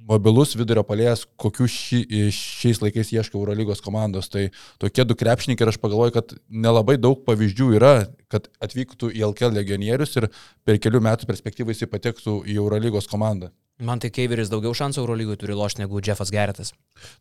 mobilus 0.10 0.56
vidurio 0.58 0.84
palėjas, 0.88 1.26
kokių 1.40 1.68
ši, 1.70 2.02
šiais 2.36 2.82
laikais 2.84 3.14
ieško 3.14 3.40
Eurolygos 3.40 3.84
komandos. 3.86 4.30
Tai 4.34 4.48
tokie 4.82 5.06
du 5.08 5.18
krepšininkai 5.20 5.68
ir 5.68 5.74
aš 5.74 5.80
pagalvoju, 5.82 6.16
kad 6.18 6.36
nelabai 6.50 6.98
daug 7.02 7.24
pavyzdžių 7.28 7.72
yra, 7.80 7.94
kad 8.32 8.50
atvyktų 8.64 9.12
į 9.16 9.26
LKL 9.32 9.58
legionierius 9.60 10.18
ir 10.20 10.30
per 10.68 10.80
kelių 10.82 11.04
metų 11.08 11.30
perspektyvą 11.30 11.76
jisai 11.76 11.92
patektų 11.92 12.42
į 12.50 12.62
Eurolygos 12.62 13.10
komandą. 13.12 13.52
Man 13.82 13.98
tai 13.98 14.12
Keiveris 14.14 14.52
daugiau 14.52 14.76
šansų 14.78 15.02
Eurolygoje 15.02 15.40
turi 15.42 15.56
lošti 15.58 15.82
negu 15.82 15.98
Jeffas 16.06 16.30
Geretas. 16.34 16.70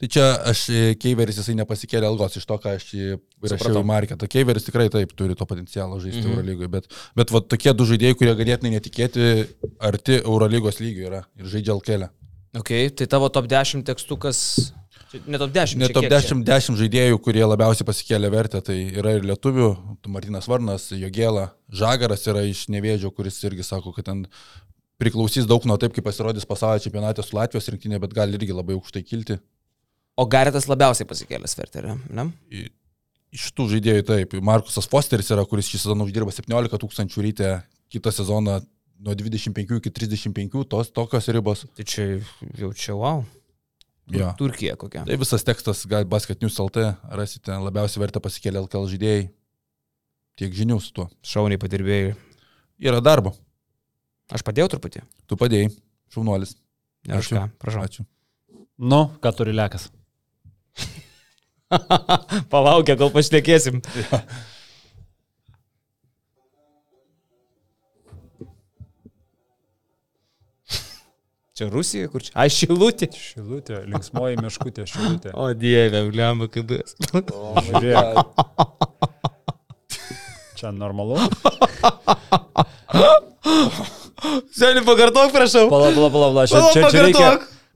Tai 0.01 0.09
čia 0.13 0.27
aš 0.51 0.67
e, 0.69 0.81
Keiveris 1.01 1.39
jisai 1.41 1.55
nepasikėlė 1.57 2.05
algos 2.05 2.37
iš 2.37 2.45
to, 2.45 2.59
ką 2.61 2.75
aš 2.77 2.87
jį 2.93 3.17
rašiau 3.49 3.81
į 3.81 3.85
marketą. 3.89 4.29
Keiveris 4.29 4.69
tikrai 4.69 4.91
taip 4.93 5.15
turi 5.17 5.37
to 5.39 5.49
potencialo 5.49 5.97
žaisti 6.03 6.21
Mhm. 6.21 6.29
mhm. 6.29 6.37
Eurolygoje, 6.37 6.69
bet, 6.77 6.91
bet 7.17 7.33
va, 7.33 7.41
tokie 7.41 7.73
du 7.73 7.89
žaidėjai, 7.89 8.19
kurie 8.21 8.37
ganėtinai 8.37 8.77
netikėti 8.77 9.31
arti 9.81 10.21
Eurolygos 10.21 10.83
lygio 10.85 11.09
yra 11.09 11.25
ir 11.41 11.49
žaidžia 11.49 11.79
LKL. 11.79 12.11
Ok, 12.57 12.71
tai 12.99 13.07
tavo 13.07 13.29
top 13.31 13.47
10 13.47 13.85
tekstukas. 13.87 14.73
Ne 15.27 15.39
top 15.39 15.53
10. 15.55 15.79
Ne 15.79 15.89
top 15.91 16.07
kiek 16.07 16.13
čia? 16.23 16.35
10, 16.35 16.43
10 16.47 16.79
žaidėjų, 16.79 17.19
kurie 17.23 17.43
labiausiai 17.47 17.87
pasikėlė 17.87 18.31
vertę, 18.31 18.61
tai 18.63 18.77
yra 18.95 19.17
ir 19.19 19.27
lietuvių, 19.27 19.69
tu 20.03 20.11
Martinas 20.11 20.47
Varnas, 20.51 20.89
Jogėla, 20.95 21.49
Žagaras 21.71 22.27
yra 22.31 22.43
iš 22.47 22.65
Nevėdžio, 22.71 23.11
kuris 23.15 23.39
irgi 23.47 23.67
sako, 23.67 23.95
kad 23.95 24.07
ten 24.07 24.25
priklausys 25.03 25.49
daug 25.51 25.67
nuo 25.67 25.79
taip, 25.83 25.95
kaip 25.97 26.07
pasirodys 26.07 26.47
pasaulio 26.47 26.83
čempionate 26.83 27.25
su 27.27 27.39
Latvijos 27.39 27.71
rinktinė, 27.71 27.99
bet 28.03 28.15
gali 28.15 28.39
irgi 28.39 28.55
labai 28.55 28.77
aukštai 28.79 29.03
kilti. 29.07 29.39
O 30.19 30.27
Garetas 30.31 30.67
labiausiai 30.71 31.09
pasikėlęs 31.11 31.57
verterį, 31.59 31.97
ne? 32.15 32.27
Iš 33.35 33.51
tų 33.55 33.69
žaidėjų 33.77 34.07
taip, 34.11 34.35
Markusas 34.43 34.91
Fosteris 34.91 35.31
yra, 35.31 35.47
kuris 35.47 35.71
šį 35.71 35.85
sezoną 35.85 36.07
uždirba 36.07 36.35
17 36.35 36.83
tūkstančių 36.83 37.27
ryte, 37.27 37.53
kitą 37.95 38.13
sezoną 38.15 38.59
nuo 39.01 39.15
25 39.17 39.81
iki 39.81 39.91
35, 39.91 40.65
tos 40.69 40.93
tokios 40.93 41.29
ribos. 41.33 41.67
Tai 41.77 41.85
čia 41.89 42.07
jau 42.59 42.73
čia 42.77 42.97
wow. 42.99 43.25
Jo. 44.11 44.33
Turkija 44.39 44.75
kokia. 44.77 45.05
Tai 45.07 45.19
visas 45.21 45.45
tekstas, 45.47 45.85
gal 45.87 46.05
Basket 46.11 46.41
News 46.43 46.59
LT, 46.59 46.89
rasite 47.15 47.55
labiausiai 47.63 48.03
vertę 48.03 48.23
pasikėlę 48.23 48.65
LKL 48.65 48.89
žaidėjai. 48.91 49.29
Tiek 50.41 50.57
žinių 50.57 50.81
su 50.83 50.93
tuo. 50.97 51.07
Šauniai 51.27 51.61
padirbėjai. 51.61 52.17
Yra 52.83 52.99
darbo. 53.05 53.35
Aš 54.35 54.43
padėjau 54.47 54.71
truputį. 54.75 55.05
Tu 55.31 55.39
padėjai, 55.39 55.71
šaunuolis. 56.15 56.57
Ne, 57.07 57.19
aš 57.21 57.31
ką, 57.35 57.47
prašau. 57.63 57.87
Ačiū. 57.87 58.07
Nu, 58.81 59.05
ką 59.23 59.33
turi 59.37 59.55
lekas? 59.55 59.91
Palaukia, 62.53 62.97
kol 62.99 63.13
pašnekėsim. 63.15 63.83
Čia 71.61 71.67
Rusija, 71.69 72.09
kur 72.09 72.23
čia? 72.25 72.31
Ai, 72.41 72.47
šilutė. 72.49 73.11
Šilutė, 73.13 73.83
linksmoji 73.93 74.39
miškutė, 74.41 74.87
šilutė. 74.89 75.35
O 75.37 75.51
dieve, 75.53 76.01
lemba, 76.17 76.47
kaip 76.49 76.65
bus. 76.71 76.95
Žiūrėk. 77.13 78.17
Čia 80.57 80.71
normalu. 80.73 81.19
Seniai, 84.57 84.87
pakartok, 84.89 85.29
prašau. 85.35 85.67
Pala, 85.69 85.91
pala, 85.93 86.09
pala, 86.15 86.31
pala. 86.31 86.47
Čia, 86.49 86.63
čia, 86.73 86.89
čia 86.95 87.05
reikia. 87.05 87.29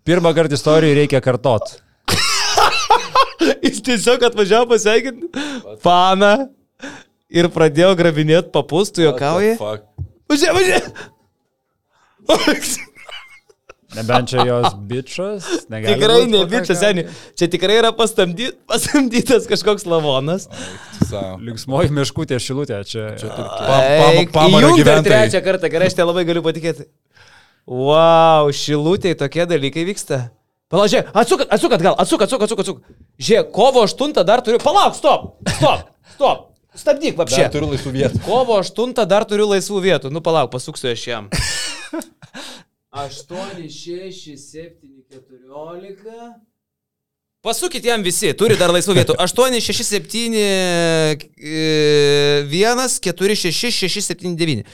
Pirmą 0.09 0.33
kartą 0.39 0.57
istorijoje 0.57 0.97
reikia 1.03 1.21
kartot. 1.29 1.77
Jis 3.67 3.85
tiesiog 3.85 4.25
atvažiavo 4.31 4.71
pasveikinti 4.73 5.29
paną 5.85 6.33
ir 7.29 7.53
pradėjo 7.53 7.93
grabinėti 8.01 8.49
papustų, 8.57 9.11
juokauja. 9.11 9.61
Važiuoja, 10.33 10.57
važiuoja. 10.57 10.81
Nebent 13.95 14.29
čia 14.33 14.45
jos 14.49 14.75
bičias. 14.91 15.47
Tikrai 15.71 16.27
ne 16.31 16.45
bičias, 16.51 16.79
seniai. 16.81 17.07
Čia 17.39 17.49
tikrai 17.53 17.77
yra 17.81 17.93
pastamdy, 17.97 18.51
pastamdytas 18.71 19.47
kažkoks 19.51 19.87
lavonas. 19.87 20.49
Linksmoji 21.41 21.93
miškutė, 21.95 22.41
šilutė. 22.43 22.81
Čia, 22.89 23.05
Čia 23.21 23.29
pa- 23.31 23.49
pa- 24.35 24.47
Įjunk 24.49 24.63
dar 24.83 25.03
gyventojai. 25.03 25.11
trečią 25.31 25.43
kartą, 25.47 25.71
gerai, 25.71 25.91
aš 25.93 25.95
te 25.99 26.07
labai 26.07 26.25
galiu 26.27 26.43
patikėti. 26.43 26.89
Wow, 27.67 28.51
šilutėje 28.53 29.19
tokie 29.23 29.47
dalykai 29.49 29.87
vyksta. 29.89 30.25
Palauk, 30.69 30.91
atsuk, 31.15 31.45
atsuk 31.55 31.73
atgal, 31.77 31.95
atsuk, 32.03 32.23
atsuk, 32.27 32.43
atsuk, 32.43 32.61
atsuk. 32.65 32.81
Žiūrėk, 33.21 33.53
kovo 33.55 33.85
8 33.87 34.25
dar 34.27 34.43
turiu. 34.43 34.59
Palauk, 34.59 34.97
stop, 34.99 35.37
stop, 35.55 35.87
stop. 36.17 36.51
Stabdyk, 36.75 37.15
vapšė. 37.15 37.37
Čia 37.39 37.51
turiu 37.55 37.69
laisvų 37.71 37.93
vietų. 37.95 38.19
Kovo 38.27 38.57
8 38.59 39.07
dar 39.07 39.23
turiu 39.31 39.47
laisvų 39.47 39.79
vietų. 39.85 40.11
Nu, 40.11 40.19
palauk, 40.25 40.51
pasuksiu 40.51 40.91
aš 40.91 41.05
jam. 41.07 41.29
8, 42.95 43.69
6, 43.69 44.37
7, 44.39 45.05
14. 45.11 46.35
Pasukit 47.43 47.85
jam 47.85 48.01
visi, 48.07 48.31
turi 48.39 48.55
dar 48.57 48.71
laisvų 48.73 48.95
vietų. 49.01 49.17
8, 49.21 49.59
6, 49.61 49.83
7, 49.85 50.39
1, 52.49 52.95
4, 53.05 53.37
6, 53.43 53.83
6, 53.83 54.01
7, 54.15 54.37
9. 54.39 54.65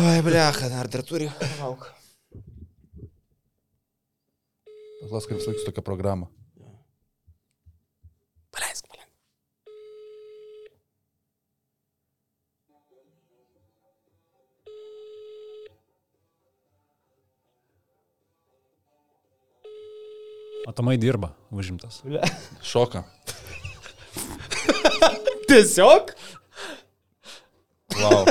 Oi, 0.00 0.18
blecha, 0.24 0.72
dar, 0.72 0.88
dar 0.90 1.04
turi. 1.06 1.28
Palauk. 1.38 1.84
Paklaus, 5.04 5.28
kaip 5.28 5.38
vis 5.38 5.46
laiks 5.52 5.68
tokią 5.68 5.84
programą. 5.84 6.26
Paleisk, 8.56 8.89
Matomai 20.70 20.94
dirba, 21.02 21.32
užimtas. 21.50 21.96
Šoka. 22.62 23.00
Tiesiog? 25.50 26.12
Wow. 27.98 28.30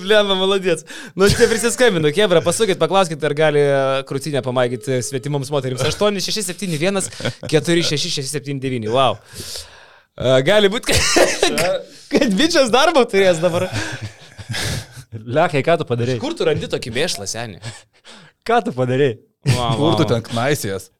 Lemba, 0.00 0.38
maladės. 0.40 0.86
Nu, 1.12 1.28
čia 1.28 1.44
prisiskambinu, 1.50 2.08
Kebra, 2.16 2.40
pasukit, 2.40 2.80
paklauskit, 2.80 3.20
ar 3.20 3.36
gali 3.36 3.66
e, 3.66 3.76
krūtinę 4.08 4.40
pamaigyti 4.46 5.02
svetimoms 5.04 5.52
moteriams. 5.52 5.84
8671 5.84 7.04
46679. 7.44 8.88
Wow. 8.96 9.20
Gali 10.48 10.72
būti, 10.72 10.96
kad, 10.96 11.88
kad 12.16 12.38
bičias 12.40 12.72
darbo 12.72 13.04
turės 13.04 13.44
dabar. 13.44 13.68
Lekai, 15.20 15.60
ką 15.68 15.82
tu 15.82 15.92
padarei? 15.92 16.16
Kur 16.22 16.32
tu 16.32 16.48
randi 16.48 16.72
tokį 16.72 16.96
mėšlą, 16.96 17.28
seniai? 17.28 17.60
Ką 18.48 18.64
tu 18.64 18.72
padarei? 18.72 19.18
Wow, 19.48 19.76
Kur 19.76 19.96
tu 19.96 20.04
ten 20.04 20.22
knaisijas? 20.22 20.90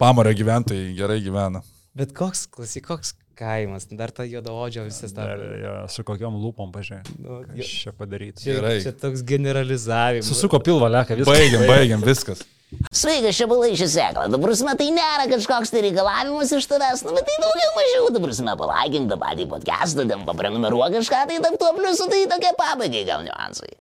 Pamario 0.00 0.32
gyventojai 0.36 0.94
gerai 0.96 1.20
gyvena. 1.24 1.62
Bet 1.96 2.12
koks, 2.16 2.46
klausyk, 2.52 2.84
koks 2.88 3.14
kaimas, 3.36 3.86
dar 3.92 4.12
ta 4.12 4.24
juodaodžio 4.24 4.84
visas 4.86 5.12
dar. 5.16 5.36
Dar, 5.36 5.54
ja, 5.60 5.74
su 5.92 6.04
kokiom 6.04 6.36
lūpom 6.40 6.72
pažiūrėjai. 6.72 7.16
Nu, 7.20 7.38
čia 7.60 7.92
padaryti? 7.96 8.44
Čia, 8.44 8.58
Gerai. 8.58 8.76
čia 8.84 8.92
toks 8.96 9.24
generalizavimas. 9.28 10.28
Susuko 10.28 10.60
pilvą, 10.64 10.88
leka, 10.92 11.16
viskas. 11.16 11.32
Baigiam, 11.32 11.64
baigiam, 11.68 12.04
viskas. 12.04 12.44
Sveikas, 12.90 13.36
čia 13.38 13.46
balai 13.46 13.76
šis 13.78 13.92
sėkla. 13.94 14.26
Dabar 14.32 14.50
prasme, 14.50 14.72
tai 14.80 14.88
nėra 14.90 15.28
kažkoks 15.30 15.70
tai 15.70 15.84
reikalavimas 15.84 16.50
iš 16.56 16.66
tavęs, 16.72 17.04
nu, 17.06 17.12
bet 17.14 17.28
tai 17.28 17.36
daugiau 17.44 17.72
mažiau. 17.76 18.08
Dabar 18.16 18.32
prasme, 18.32 18.56
palaikink 18.58 19.12
tą 19.12 19.18
patį 19.22 19.46
podcastą, 19.52 20.08
ten 20.10 20.24
paprenumeruok 20.26 20.96
kažką, 20.98 21.20
tai 21.30 21.38
tam 21.44 21.60
tuo 21.60 21.70
pliusu, 21.78 22.08
tai 22.10 22.24
tokie 22.32 22.52
pabaigai 22.58 23.04
gal 23.08 23.22
niuansai. 23.28 23.70